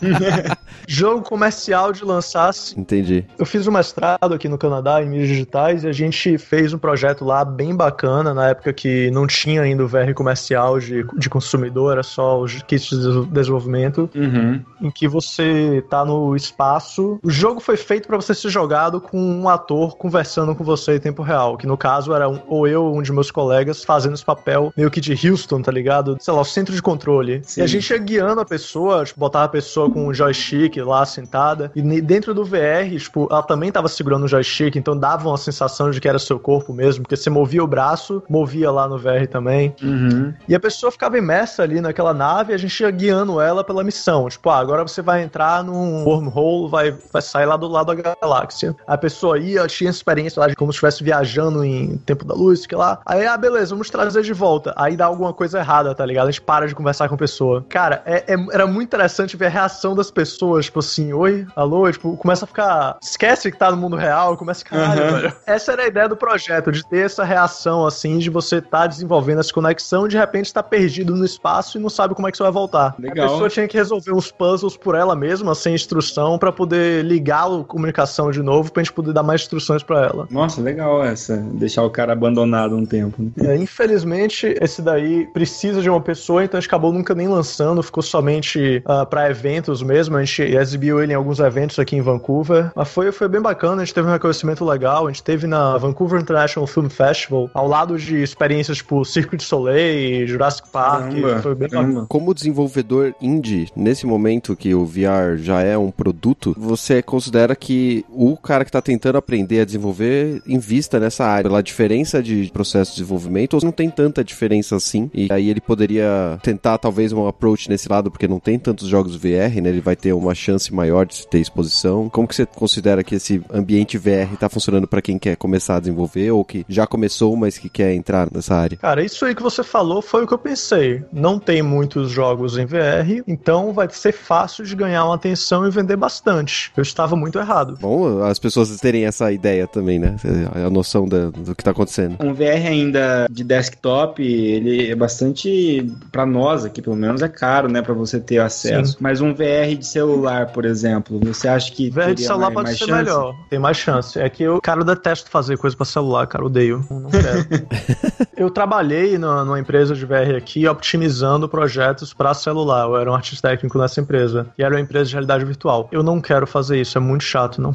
Jogo 0.87 1.23
comercial 1.23 1.93
de 1.93 2.05
lançar. 2.05 2.51
Entendi. 2.77 3.25
Eu 3.39 3.45
fiz 3.45 3.67
um 3.67 3.73
mestrado 3.73 4.33
aqui 4.33 4.49
no 4.49 4.57
Canadá 4.59 5.03
em 5.03 5.09
mídias 5.09 5.29
digitais 5.29 5.85
e 5.85 5.89
a 5.89 5.93
gente 5.93 6.39
fez 6.39 6.73
um 6.73 6.79
projeto 6.79 7.25
lá 7.25 7.45
bem 7.45 7.75
bacana 7.75 8.33
na 8.33 8.51
época 8.51 8.73
que 8.73 9.11
não 9.11 9.27
tinha 9.27 9.63
ainda 9.63 9.85
o 9.85 9.89
VR 9.89 10.13
comercial 10.15 10.79
de, 10.79 11.05
de 11.17 11.29
consumidor, 11.29 11.46
era 11.91 12.03
só 12.03 12.41
os 12.41 12.63
kits 12.63 12.89
de 12.91 12.97
desenvol- 12.97 13.27
desenvolvimento, 13.27 14.11
Uhum. 14.15 14.61
em 14.83 14.91
que 14.91 15.07
você 15.09 15.85
tá 15.89 16.05
no 16.05 16.35
espaço. 16.35 17.19
O 17.23 17.31
jogo 17.31 17.61
foi 17.61 17.77
feito 17.77 18.07
para 18.07 18.17
você 18.17 18.35
ser 18.35 18.49
jogado 18.51 19.01
com 19.01 19.19
um 19.19 19.49
ator 19.49 19.97
conversando 19.97 20.55
com 20.55 20.65
você 20.65 20.97
em 20.97 21.01
tempo 21.01 21.23
real, 21.23 21.57
que 21.57 21.67
no 21.67 21.77
caso 21.77 22.13
era 22.13 22.29
um, 22.29 22.41
ou 22.49 22.67
eu 22.67 22.85
ou 22.85 22.97
um 22.99 23.03
de 23.03 23.13
meus 23.13 23.31
colegas 23.31 23.85
fazendo 23.85 24.15
esse 24.15 24.25
papel 24.25 24.73
meio 24.77 24.91
que 24.91 25.01
de 25.01 25.13
Houston, 25.29 25.61
tá 25.63 25.71
ligado? 25.73 26.17
Sei 26.21 26.33
lá, 26.33 26.41
o 26.41 26.45
centro 26.45 26.75
de 26.75 26.83
controle. 26.83 27.41
Sim. 27.45 27.61
E 27.61 27.65
a 27.65 27.67
gente 27.67 27.89
ia 27.91 27.99
guiando 27.99 28.41
a 28.41 28.45
pessoa, 28.45 29.05
tipo, 29.05 29.19
botava 29.21 29.45
a 29.45 29.49
pessoa 29.49 29.91
com 29.91 30.07
um 30.09 30.15
joystick 30.15 30.77
lá 30.79 31.05
sentada, 31.05 31.71
e 31.75 31.83
dentro 32.01 32.35
do 32.35 32.45
VR, 32.45 32.97
tipo, 32.99 33.29
ela 33.31 33.43
também 33.43 33.71
tava 33.71 33.89
segurando 33.89 34.25
o 34.25 34.29
joystick, 34.29 34.77
então 34.77 34.97
dava 34.97 35.29
uma 35.29 35.37
sensação 35.39 35.91
de 35.91 36.01
que 36.01 36.09
era 36.09 36.19
seu 36.19 36.39
corpo 36.39 36.73
mesmo, 36.73 37.03
porque 37.03 37.17
você 37.17 37.31
movia 37.31 37.63
o 37.63 37.67
braço, 37.67 38.23
movia 38.29 38.71
lá 38.71 38.89
no 38.89 38.99
VR 38.99 39.27
também. 39.31 39.75
Uhum. 39.83 40.33
E 40.49 40.55
a 40.55 40.61
pessoa 40.61 40.91
ficava 40.91 41.19
imersa 41.19 41.36
ali 41.63 41.81
naquela 41.81 42.15
nave 42.15 42.53
e 42.53 42.55
a 42.55 42.59
gente 42.59 42.79
ia 42.81 42.91
guiando 42.91 43.41
ela 43.41 43.63
pela 43.65 43.83
missão. 43.85 44.29
Tipo, 44.29 44.51
ah, 44.51 44.59
agora 44.59 44.83
você 44.83 45.03
vai 45.03 45.23
entrar 45.23 45.63
num 45.65 46.05
wormhole, 46.05 46.71
vai, 46.71 46.97
vai 47.13 47.23
sair 47.23 47.47
lá 47.47 47.57
do 47.57 47.69
lado 47.69 47.95
da 47.95 48.15
galáxia. 48.21 48.75
A 48.87 48.97
pessoa 48.97 49.39
ia, 49.39 49.67
tinha 49.67 49.91
experiência 49.91 50.41
lá 50.41 50.49
de 50.49 50.55
como 50.57 50.73
se 50.73 50.77
estivesse 50.77 51.03
viajando 51.05 51.65
em 51.65 51.97
tempo 51.99 52.25
da 52.25 52.35
luz, 52.35 52.67
que 52.67 52.75
lá. 52.75 53.01
Aí, 53.05 53.27
ah, 53.27 53.37
beleza, 53.37 53.71
vamos 53.75 53.91
trazer 53.91 54.23
de 54.23 54.33
volta. 54.33 54.73
Aí 54.77 54.97
dá 54.97 55.07
alguma 55.07 55.33
coisa 55.33 55.59
errada, 55.59 55.95
tá 55.95 56.05
ligado? 56.05 56.29
A 56.29 56.31
gente 56.31 56.43
para 56.43 56.67
de 56.67 56.75
conversar 56.75 57.09
com 57.09 57.15
a 57.15 57.19
pessoa. 57.19 57.65
Cara, 57.69 58.03
é- 58.05 58.25
é- 58.35 58.47
era 58.53 58.67
muito 58.67 58.87
interessante 58.87 59.37
ver 59.37 59.47
a 59.47 59.51
reação 59.51 59.95
das 59.95 60.11
pessoas, 60.11 60.67
tipo 60.67 60.81
assim, 60.81 61.13
oi, 61.13 61.47
alô, 61.55 61.91
tipo, 61.91 62.17
começa 62.17 62.45
a 62.45 62.49
ficar. 62.49 62.97
Esquece 63.03 63.51
que 63.51 63.59
tá 63.59 63.71
no 63.71 63.77
mundo 63.77 63.97
real, 63.97 64.37
começa 64.37 64.65
a 64.65 64.69
caralho, 64.69 65.13
velho. 65.17 65.33
Essa 65.47 65.73
era 65.73 65.83
a 65.83 65.87
ideia 65.87 66.09
do 66.09 66.17
projeto, 66.17 66.71
de 66.73 66.87
ter 66.87 67.07
essa 67.07 67.25
reação, 67.25 67.85
assim, 67.87 68.19
de 68.19 68.31
você 68.31 68.57
estar 68.57 68.87
desenvolvendo 68.87 69.41
essa 69.41 69.53
conexão 69.53 70.07
e 70.07 70.09
de 70.09 70.17
repente 70.17 70.47
estar 70.47 70.63
perdido 70.63 71.15
no 71.15 71.26
espaço 71.27 71.79
e 71.79 71.81
não 71.81 71.89
sabe 71.89 72.15
como 72.15 72.29
é 72.29 72.31
que 72.31 72.37
você 72.37 72.43
vai 72.43 72.53
voltar. 72.53 72.95
Legal. 72.99 73.27
A 73.27 73.31
pessoa 73.31 73.49
tinha 73.49 73.69
que 73.69 73.77
resolver 73.77 74.13
uns 74.13 74.31
puzzles 74.31 74.77
por 74.77 74.95
ela 74.95 75.15
mesma, 75.15 75.55
sem 75.55 75.75
instrução, 75.75 76.39
pra 76.39 76.53
poder 76.53 77.05
ligar 77.05 77.47
a 77.47 77.65
comunicação 77.65 78.31
de 78.31 78.43
novo, 78.43 78.73
pra 78.73 78.83
gente 78.83 78.93
poder 78.93 79.13
dar 79.13 79.23
mais 79.23 79.43
instruções 79.43 79.83
pra 79.83 80.07
ela. 80.07 80.27
Nossa, 80.31 80.61
legal 80.61 81.05
essa. 81.05 81.37
Deixar 81.37 81.83
o 81.83 81.91
cara 81.91 82.13
abandonado 82.13 82.77
um 82.77 82.85
tempo. 82.85 83.23
né? 83.23 83.55
É, 83.55 83.57
infelizmente, 83.57 84.55
esse 84.61 84.81
daí 84.83 85.27
precisa 85.33 85.83
de 85.83 85.91
uma 85.91 86.01
pessoa, 86.01 86.45
então 86.45 86.59
a 86.59 86.61
gente 86.61 86.69
acabou 86.69 86.93
nunca 86.93 87.15
nem 87.15 87.29
lançando, 87.29 87.83
ficou 87.83 88.03
somente 88.03 88.83
ah, 88.85 89.05
pra 89.05 89.31
eventos 89.31 89.83
mesmo. 89.83 90.17
A 90.17 90.25
gente 90.25 90.43
exibiu 90.43 91.03
ele 91.03 91.13
em 91.13 91.17
alguns 91.17 91.39
eventos 91.41 91.79
aqui 91.79 91.97
em 91.97 92.01
Vancouver. 92.01 92.71
Mas 92.75 92.89
foi, 92.89 93.13
foi 93.13 93.29
bem 93.29 93.41
bacana, 93.41 93.83
a 93.83 93.85
gente 93.85 93.95
teve 93.95 94.09
um 94.09 94.13
reconhecimento 94.13 94.65
legal. 94.65 95.07
A 95.07 95.11
gente 95.11 95.23
teve 95.23 95.47
na 95.47 95.77
Vancouver 95.77 96.21
International 96.21 96.67
Film 96.67 96.89
Festival, 96.89 97.51
ao 97.53 97.67
lado 97.69 97.99
de 97.99 98.23
experiências 98.23 98.79
tipo 98.79 99.05
Cirque 99.05 99.37
du 99.37 99.43
Soleil, 99.43 100.27
Jurassic 100.27 100.69
Park. 100.69 101.13
Caramba, 101.23 101.43
foi 101.43 101.55
bem 101.55 101.69
caramba. 101.69 102.07
Como 102.09 102.35
desenvolvedor 102.35 103.15
indie, 103.21 103.69
nesse 103.75 104.07
momento 104.07 104.57
que 104.57 104.75
o 104.75 104.85
VR 104.85 105.37
já 105.37 105.63
é 105.63 105.77
um 105.77 105.91
produto, 105.91 106.55
você 106.59 107.03
considera 107.03 107.55
que 107.55 108.05
o 108.11 108.37
cara 108.37 108.65
que 108.65 108.69
está 108.69 108.83
tentando 108.83 109.19
aprender 109.19 109.61
a 109.61 109.65
desenvolver 109.65 110.43
invista 110.47 110.99
nessa 111.01 111.25
área 111.25 111.49
pela 111.49 111.63
diferença 111.63 112.23
de 112.23 112.51
processo 112.53 112.93
de 112.93 112.99
desenvolvimento 112.99 113.55
ou 113.55 113.61
não 113.63 113.73
tem 113.73 113.91
tanta 113.91 114.23
diferença 114.23 114.77
assim? 114.77 115.11
E 115.15 115.29
aí 115.31 115.49
ele 115.49 115.61
poderia 115.61 116.39
tentar 116.43 116.79
talvez 116.79 117.13
um 117.13 117.27
approach 117.27 117.69
nesse 117.69 117.89
lado 117.89 118.11
porque 118.11 118.29
não 118.29 118.41
tem 118.41 118.59
tantos 118.59 118.89
jogos 118.89 119.17
VR, 119.17 119.61
né? 119.63 119.69
Ele 119.69 119.81
vai 119.81 119.97
ter 119.97 120.13
uma 120.13 120.35
chance 120.35 120.73
maior 120.73 121.07
de 121.07 121.27
ter 121.27 121.39
exposição. 121.39 122.09
Como 122.09 122.27
que 122.27 122.35
você 122.35 122.47
considera 122.47 123.03
que 123.03 123.15
esse 123.15 123.43
ambiente 123.53 123.99
VR 123.99 124.33
está 124.33 124.49
funcionando 124.49 124.87
para 124.87 125.03
quem 125.03 125.19
quer 125.19 125.37
começar 125.37 125.77
a 125.77 125.81
desenvolver 125.81 126.31
ou 126.31 126.45
que 126.45 126.65
já 126.69 126.87
começou, 126.87 127.37
mas 127.37 127.59
que 127.59 127.69
quer 127.69 127.93
entrar 127.95 128.29
nessa 128.33 128.55
área? 128.55 128.77
Cara, 128.79 129.05
isso 129.05 129.25
aí 129.25 129.35
que 129.35 129.43
você 129.43 129.63
falou 129.63 130.03
foi 130.03 130.25
o 130.25 130.27
que 130.27 130.35
eu 130.35 130.39
pensei. 130.39 131.03
Não 131.13 131.39
tem 131.39 131.63
muitos 131.63 132.11
jogos 132.11 132.57
em 132.59 132.67
VR, 132.67 133.23
então 133.27 133.73
vai 133.73 133.89
ser 133.91 134.13
fácil 134.13 134.65
de 134.65 134.75
ganhar 134.75 135.05
uma 135.05 135.15
atenção 135.15 135.67
e 135.67 135.71
vender 135.71 135.97
bastante. 135.97 136.73
Eu 136.77 136.83
estava 136.83 137.17
muito 137.17 137.39
errado. 137.39 137.77
Bom, 137.81 138.23
as 138.23 138.39
pessoas 138.39 138.75
terem 138.79 139.05
essa 139.07 139.31
ideia 139.33 139.67
também, 139.67 139.99
né? 139.99 140.17
A 140.55 140.71
noção 140.71 141.07
da- 141.09 141.31
do 141.31 141.55
que 141.55 141.63
tá 141.65 141.71
acontecendo. 141.71 142.17
Um 142.21 142.33
VR 142.35 142.67
ainda 142.69 143.27
de 143.31 143.43
desktop, 143.45 144.23
ele 144.23 144.91
é 144.91 144.95
bastante, 144.95 145.87
pra 146.13 146.25
nós 146.27 146.65
aqui 146.65 146.81
pelo 146.83 146.97
menos, 146.97 147.23
é 147.23 147.29
caro, 147.29 147.71
né, 147.71 147.83
Pra 147.83 147.95
você 147.95 148.19
ter 148.19 148.39
acesso. 148.39 148.93
Sim. 148.93 148.99
Mas 149.01 149.21
um 149.21 149.33
VR 149.33 149.77
de 149.79 149.87
celular, 149.87 150.47
por 150.53 150.65
exemplo, 150.65 151.21
você 151.23 151.47
acha 151.49 151.71
que 151.73 151.89
VR 151.91 152.15
de 152.15 152.23
celular 152.23 152.51
mais, 152.51 152.55
pode 152.55 152.65
mais 152.67 152.79
ser 152.79 152.87
chance? 152.87 153.05
melhor. 153.05 153.35
Tem 153.49 153.59
mais 153.59 153.77
chance. 153.77 154.19
É 154.19 154.29
que 154.29 154.43
eu, 154.43 154.61
cara, 154.61 154.81
eu 154.81 154.85
detesto 154.85 155.31
fazer 155.31 155.57
coisa 155.57 155.77
pra 155.77 155.87
celular, 155.87 156.27
cara. 156.27 156.45
Odeio. 156.45 156.85
Eu 156.91 157.01
Não 157.01 157.11
quero. 157.11 157.47
eu 158.37 158.51
trabalhei 158.51 159.17
numa, 159.19 159.45
numa 159.45 159.61
empresa 159.61 159.95
de 159.95 160.05
VR 160.05 160.37
aqui, 160.37 160.67
optimizando 160.97 161.49
projetos 161.49 162.13
pra 162.15 162.33
celular. 162.35 162.87
Eu 162.87 162.97
era 162.97 163.11
um 163.11 163.15
artista 163.15 163.49
técnico 163.49 163.79
nessa 163.79 164.01
empresa. 164.01 164.47
E 164.59 164.63
era 164.63 164.75
uma 164.75 164.81
empresa 164.81 165.07
de 165.07 165.13
realidade 165.13 165.45
virtual. 165.45 165.89
Eu 165.93 166.03
não 166.03 166.21
quero 166.21 166.47
fazer 166.47 166.81
isso. 166.81 166.97
É 166.97 167.01
muito 167.01 167.23
chato. 167.23 167.61
Não, 167.61 167.73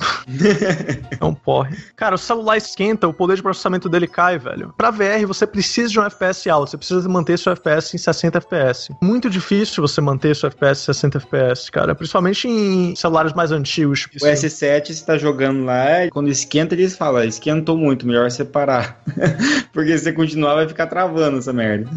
não 1.20 1.34
porre. 1.36 1.78
Cara, 1.96 2.16
o 2.16 2.18
celular 2.18 2.58
esquenta, 2.58 3.08
o 3.08 3.14
poder 3.14 3.36
de 3.36 3.44
processamento 3.44 3.88
dele 3.88 4.08
cai, 4.08 4.38
velho. 4.38 4.74
Pra 4.76 4.90
VR, 4.90 5.26
você 5.28 5.46
precisa 5.46 5.90
de 5.90 6.00
um 6.00 6.04
FPS 6.04 6.50
alto. 6.50 6.72
Você 6.72 6.78
precisa 6.78 7.08
manter 7.08 7.38
seu 7.38 7.52
FPS 7.54 7.96
em 7.96 8.00
60 8.00 8.38
FPS. 8.40 8.94
Muito 9.02 9.30
difícil 9.30 9.82
você 9.82 10.02
manter 10.02 10.36
seu 10.36 10.48
FPS 10.48 10.82
em 10.82 10.86
60 10.94 11.18
FPS, 11.20 11.72
cara. 11.72 11.94
Principalmente 11.96 12.48
em 12.48 12.96
celulares 12.96 13.34
mais 13.34 13.52
antigos. 13.52 14.08
O 14.22 14.26
S7 14.26 14.94
você 14.94 15.06
tá 15.06 15.18
jogando 15.18 15.64
lá, 15.66 16.10
quando 16.12 16.30
esquenta, 16.30 16.74
eles 16.74 16.96
falam, 16.96 17.24
esquentou 17.24 17.78
muito, 17.78 18.08
melhor 18.08 18.30
você 18.30 18.44
parar. 18.44 19.02
Porque 19.72 19.98
se 19.98 20.06
você 20.06 20.14
continuar, 20.14 20.56
vai 20.56 20.68
ficar 20.68 20.88
travando 20.88 21.38
essa 21.38 21.54
merda. 21.54 21.90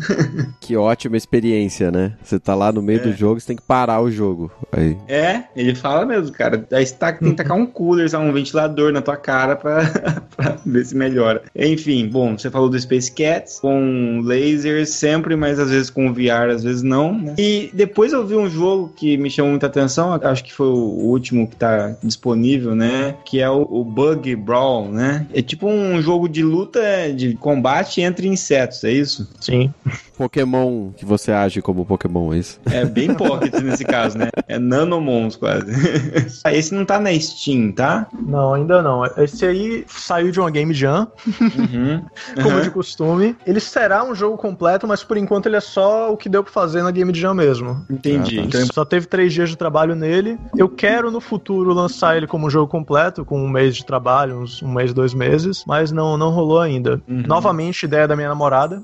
Que 0.60 0.76
ótima 1.04 1.16
experiência, 1.16 1.90
né? 1.90 2.14
Você 2.22 2.38
tá 2.38 2.54
lá 2.54 2.72
no 2.72 2.82
meio 2.82 3.02
do 3.02 3.12
jogo, 3.12 3.38
você 3.38 3.48
tem 3.48 3.56
que 3.56 3.62
parar 3.62 4.00
o 4.00 4.10
jogo. 4.10 4.50
Aí. 4.72 4.96
É, 5.06 5.44
ele 5.54 5.74
fala 5.74 6.06
mesmo, 6.06 6.32
cara. 6.32 6.66
Aí 6.72 6.84
você 6.84 6.94
tá, 6.94 7.12
tem 7.12 7.30
que 7.30 7.36
tacar 7.36 7.56
um 7.56 7.66
cooler, 7.66 8.08
sabe, 8.08 8.24
um 8.24 8.32
ventilador 8.32 8.92
na 8.92 9.02
tua 9.02 9.16
cara 9.16 9.54
pra, 9.54 9.84
pra 10.36 10.56
ver 10.64 10.84
se 10.84 10.96
melhora. 10.96 11.42
Enfim, 11.54 12.08
bom, 12.08 12.36
você 12.36 12.50
falou 12.50 12.68
do 12.68 12.80
Space 12.80 13.12
Cats, 13.12 13.60
com 13.60 14.20
lasers 14.24 14.90
sempre, 14.90 15.36
mas 15.36 15.58
às 15.58 15.70
vezes 15.70 15.90
com 15.90 16.12
VR, 16.12 16.50
às 16.50 16.62
vezes 16.62 16.82
não, 16.82 17.16
né? 17.18 17.34
E 17.38 17.70
depois 17.72 18.12
eu 18.12 18.26
vi 18.26 18.34
um 18.34 18.48
jogo 18.48 18.92
que 18.96 19.16
me 19.18 19.30
chamou 19.30 19.50
muita 19.50 19.66
atenção, 19.66 20.12
acho 20.12 20.44
que 20.44 20.52
foi 20.52 20.66
o 20.66 21.04
último 21.04 21.46
que 21.46 21.56
tá 21.56 21.96
disponível, 22.02 22.74
né? 22.74 23.16
Que 23.24 23.40
é 23.40 23.50
o, 23.50 23.62
o 23.62 23.84
Bug 23.84 24.34
Brawl, 24.36 24.88
né? 24.88 25.26
É 25.34 25.42
tipo 25.42 25.68
um 25.68 26.00
jogo 26.00 26.28
de 26.28 26.42
luta, 26.42 26.80
de 27.14 27.34
combate 27.34 28.00
entre 28.00 28.26
insetos, 28.26 28.82
é 28.84 28.92
isso? 28.92 29.28
Sim. 29.40 29.72
Pokémon 30.16 30.90
que 30.96 31.04
você 31.04 31.32
age 31.32 31.60
como 31.62 31.84
Pokémon, 31.84 32.32
é 32.32 32.38
isso? 32.38 32.60
É 32.70 32.84
bem 32.84 33.12
pocket 33.14 33.52
nesse 33.62 33.84
caso, 33.84 34.16
né? 34.18 34.28
É 34.48 34.58
Nanomons 34.58 35.36
quase. 35.36 35.66
Esse 36.52 36.74
não 36.74 36.84
tá 36.84 36.98
na 37.00 37.12
Steam, 37.18 37.72
tá? 37.72 38.06
Não, 38.26 38.54
ainda 38.54 38.82
não. 38.82 39.04
Esse 39.18 39.44
aí 39.46 39.84
saiu 39.88 40.30
de 40.30 40.40
uma 40.40 40.50
Game 40.50 40.72
Jam, 40.74 41.08
Uhum. 41.26 42.02
como 42.42 42.56
Uhum. 42.56 42.62
de 42.62 42.70
costume. 42.70 43.36
Ele 43.46 43.60
será 43.60 44.04
um 44.04 44.14
jogo 44.14 44.36
completo, 44.36 44.86
mas 44.86 45.02
por 45.02 45.16
enquanto 45.16 45.46
ele 45.46 45.56
é 45.56 45.60
só 45.60 46.12
o 46.12 46.16
que 46.16 46.28
deu 46.28 46.42
pra 46.42 46.52
fazer 46.52 46.82
na 46.82 46.90
Game 46.90 47.12
Jam 47.14 47.34
mesmo. 47.34 47.84
Entendi. 47.90 48.38
Ah, 48.38 48.42
tá. 48.42 48.46
Então, 48.48 48.66
Só 48.72 48.84
teve 48.84 49.06
três 49.06 49.32
dias 49.32 49.48
de 49.50 49.56
trabalho 49.56 49.94
nele. 49.94 50.38
Eu 50.56 50.68
quero 50.68 51.10
no 51.10 51.20
futuro 51.20 51.72
lançar 51.72 52.16
ele 52.16 52.26
como 52.26 52.46
um 52.46 52.50
jogo 52.50 52.70
completo, 52.70 53.24
com 53.24 53.42
um 53.42 53.48
mês 53.48 53.76
de 53.76 53.84
trabalho, 53.84 54.38
uns 54.40 54.62
um 54.62 54.72
mês, 54.72 54.92
dois 54.92 55.14
meses, 55.14 55.64
mas 55.66 55.90
não, 55.92 56.16
não 56.16 56.30
rolou 56.30 56.60
ainda. 56.60 57.00
Uhum. 57.08 57.22
Novamente, 57.26 57.84
ideia 57.84 58.06
da 58.06 58.14
minha 58.16 58.28
namorada. 58.28 58.82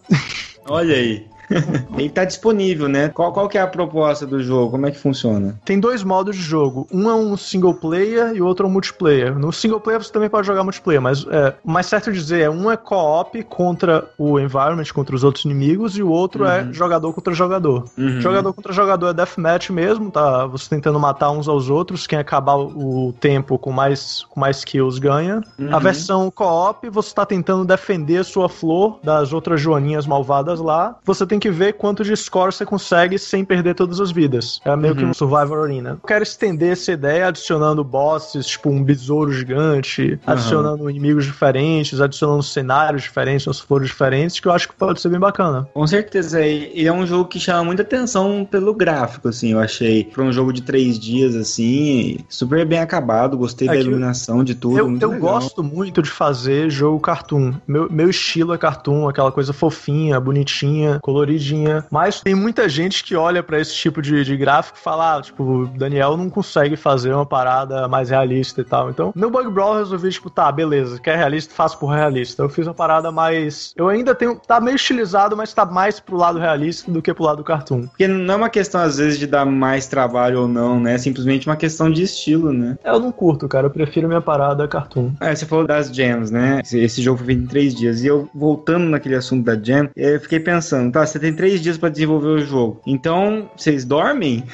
olha 0.68 0.94
aí. 0.94 1.26
Ele 1.96 2.08
tá 2.08 2.24
disponível, 2.24 2.88
né? 2.88 3.08
Qual, 3.08 3.32
qual 3.32 3.48
que 3.48 3.58
é 3.58 3.60
a 3.60 3.66
proposta 3.66 4.26
do 4.26 4.42
jogo? 4.42 4.72
Como 4.72 4.86
é 4.86 4.90
que 4.90 4.98
funciona? 4.98 5.58
Tem 5.64 5.78
dois 5.78 6.02
modos 6.02 6.36
de 6.36 6.42
jogo. 6.42 6.86
Um 6.92 7.10
é 7.10 7.14
um 7.14 7.36
single 7.36 7.74
player 7.74 8.34
e 8.34 8.40
o 8.40 8.46
outro 8.46 8.66
é 8.66 8.68
um 8.68 8.72
multiplayer. 8.72 9.38
No 9.38 9.52
single 9.52 9.80
player 9.80 10.02
você 10.02 10.12
também 10.12 10.28
pode 10.28 10.46
jogar 10.46 10.62
multiplayer, 10.62 11.00
mas 11.00 11.26
é, 11.28 11.54
mais 11.64 11.86
certo 11.86 12.12
dizer 12.12 12.42
é 12.42 12.50
um 12.50 12.70
é 12.70 12.76
co-op 12.76 13.42
contra 13.44 14.08
o 14.16 14.38
environment, 14.38 14.84
contra 14.94 15.14
os 15.14 15.24
outros 15.24 15.44
inimigos, 15.44 15.96
e 15.96 16.02
o 16.02 16.08
outro 16.08 16.44
é 16.44 16.72
jogador 16.72 17.12
contra 17.12 17.34
jogador. 17.34 17.84
Uhum. 17.98 18.20
Jogador 18.20 18.52
contra 18.52 18.72
jogador 18.72 19.08
é 19.08 19.14
deathmatch 19.14 19.70
mesmo, 19.70 20.10
tá? 20.10 20.46
Você 20.46 20.68
tentando 20.68 20.98
matar 20.98 21.30
uns 21.30 21.48
aos 21.48 21.68
outros. 21.68 22.06
Quem 22.06 22.18
acabar 22.18 22.56
o 22.56 23.12
tempo 23.18 23.58
com 23.58 23.72
mais, 23.72 24.24
com 24.30 24.38
mais 24.38 24.64
kills 24.64 25.00
ganha. 25.00 25.42
Uhum. 25.58 25.74
A 25.74 25.78
versão 25.78 26.30
co-op, 26.30 26.88
você 26.88 27.14
tá 27.14 27.26
tentando 27.26 27.64
defender 27.64 28.18
a 28.18 28.24
sua 28.24 28.48
flor 28.48 29.00
das 29.02 29.32
outras 29.32 29.60
joaninhas 29.60 30.06
malvadas 30.06 30.60
lá. 30.60 30.96
Você 31.04 31.26
tem 31.26 31.39
que 31.40 31.50
ver 31.50 31.74
quanto 31.74 32.04
de 32.04 32.16
score 32.16 32.52
você 32.52 32.64
consegue 32.64 33.18
sem 33.18 33.44
perder 33.44 33.74
todas 33.74 34.00
as 34.00 34.10
vidas. 34.10 34.60
É 34.64 34.76
meio 34.76 34.94
que 34.94 35.04
um 35.04 35.14
Survivor 35.14 35.64
Arena. 35.64 35.90
Eu 35.90 36.06
quero 36.06 36.22
estender 36.22 36.72
essa 36.72 36.92
ideia 36.92 37.28
adicionando 37.28 37.82
bosses, 37.82 38.46
tipo 38.46 38.70
um 38.70 38.82
besouro 38.82 39.32
gigante, 39.32 40.18
adicionando 40.26 40.88
inimigos 40.88 41.24
diferentes, 41.24 42.00
adicionando 42.00 42.42
cenários 42.42 43.02
diferentes, 43.02 43.46
umas 43.46 43.60
flores 43.60 43.88
diferentes, 43.88 44.38
que 44.38 44.46
eu 44.46 44.52
acho 44.52 44.68
que 44.68 44.74
pode 44.74 45.00
ser 45.00 45.08
bem 45.08 45.18
bacana. 45.18 45.68
Com 45.72 45.86
certeza, 45.86 46.44
e 46.44 46.86
é 46.86 46.92
um 46.92 47.06
jogo 47.06 47.26
que 47.26 47.40
chama 47.40 47.64
muita 47.64 47.82
atenção 47.82 48.46
pelo 48.48 48.74
gráfico, 48.74 49.28
assim, 49.28 49.52
eu 49.52 49.60
achei. 49.60 50.08
Foi 50.12 50.24
um 50.24 50.32
jogo 50.32 50.52
de 50.52 50.62
três 50.62 50.98
dias, 50.98 51.34
assim, 51.34 52.18
super 52.28 52.64
bem 52.66 52.78
acabado, 52.78 53.36
gostei 53.36 53.68
É 53.68 53.72
da 53.72 53.78
iluminação, 53.78 54.44
de 54.44 54.54
tudo. 54.54 54.78
Eu, 54.78 54.98
eu 55.00 55.18
gosto 55.18 55.62
muito 55.62 56.02
de 56.02 56.10
fazer 56.10 56.70
jogo 56.70 57.00
cartoon. 57.00 57.54
Meu, 57.66 57.90
meu 57.90 58.10
estilo 58.10 58.52
é 58.52 58.58
cartoon, 58.58 59.08
aquela 59.08 59.32
coisa 59.32 59.52
fofinha, 59.52 60.20
bonitinha, 60.20 60.98
coloridinha. 61.30 61.84
Mas 61.90 62.20
tem 62.20 62.34
muita 62.34 62.68
gente 62.68 63.04
que 63.04 63.14
olha 63.14 63.42
pra 63.42 63.60
esse 63.60 63.74
tipo 63.74 64.02
de, 64.02 64.24
de 64.24 64.36
gráfico 64.36 64.78
e 64.78 64.82
fala, 64.82 65.16
ah, 65.16 65.22
tipo, 65.22 65.42
o 65.42 65.66
Daniel 65.66 66.16
não 66.16 66.28
consegue 66.28 66.76
fazer 66.76 67.12
uma 67.12 67.26
parada 67.26 67.86
mais 67.86 68.10
realista 68.10 68.60
e 68.60 68.64
tal. 68.64 68.90
Então, 68.90 69.12
no 69.14 69.30
Bug 69.30 69.50
Brawl 69.50 69.74
eu 69.74 69.78
resolvi, 69.80 70.10
tipo, 70.10 70.30
tá, 70.30 70.50
beleza, 70.50 71.00
quer 71.00 71.16
realista, 71.16 71.54
faço 71.54 71.78
por 71.78 71.88
realista. 71.88 72.42
Eu 72.42 72.48
fiz 72.48 72.66
uma 72.66 72.74
parada 72.74 73.12
mais. 73.12 73.72
Eu 73.76 73.88
ainda 73.88 74.14
tenho. 74.14 74.40
Tá 74.46 74.60
meio 74.60 74.76
estilizado, 74.76 75.36
mas 75.36 75.52
tá 75.52 75.64
mais 75.64 76.00
pro 76.00 76.16
lado 76.16 76.38
realista 76.38 76.90
do 76.90 77.02
que 77.02 77.12
pro 77.12 77.24
lado 77.24 77.44
cartoon. 77.44 77.86
Porque 77.86 78.08
não 78.08 78.34
é 78.34 78.36
uma 78.36 78.50
questão, 78.50 78.80
às 78.80 78.98
vezes, 78.98 79.18
de 79.18 79.26
dar 79.26 79.44
mais 79.44 79.86
trabalho 79.86 80.42
ou 80.42 80.48
não, 80.48 80.80
né? 80.80 80.94
É 80.94 80.98
simplesmente 80.98 81.46
uma 81.46 81.56
questão 81.56 81.90
de 81.90 82.02
estilo, 82.02 82.52
né? 82.52 82.76
Eu 82.84 82.98
não 82.98 83.12
curto, 83.12 83.48
cara. 83.48 83.66
Eu 83.66 83.70
prefiro 83.70 84.08
minha 84.08 84.20
parada 84.20 84.66
cartoon. 84.66 85.12
É, 85.20 85.34
você 85.34 85.46
falou 85.46 85.66
das 85.66 85.88
gems, 85.94 86.30
né? 86.30 86.60
Esse, 86.64 86.78
esse 86.78 87.02
jogo 87.02 87.18
foi 87.18 87.26
feito 87.26 87.42
em 87.42 87.46
três 87.46 87.74
dias. 87.74 88.02
E 88.02 88.06
eu, 88.06 88.28
voltando 88.34 88.86
naquele 88.86 89.14
assunto 89.14 89.44
da 89.44 89.56
gem, 89.60 89.88
eu 89.94 90.20
fiquei 90.20 90.40
pensando, 90.40 90.92
tá, 90.92 91.04
você 91.10 91.18
tem 91.18 91.32
três 91.32 91.60
dias 91.60 91.76
pra 91.76 91.88
desenvolver 91.88 92.28
o 92.28 92.38
jogo. 92.38 92.80
Então, 92.86 93.50
vocês 93.56 93.84
dormem? 93.84 94.44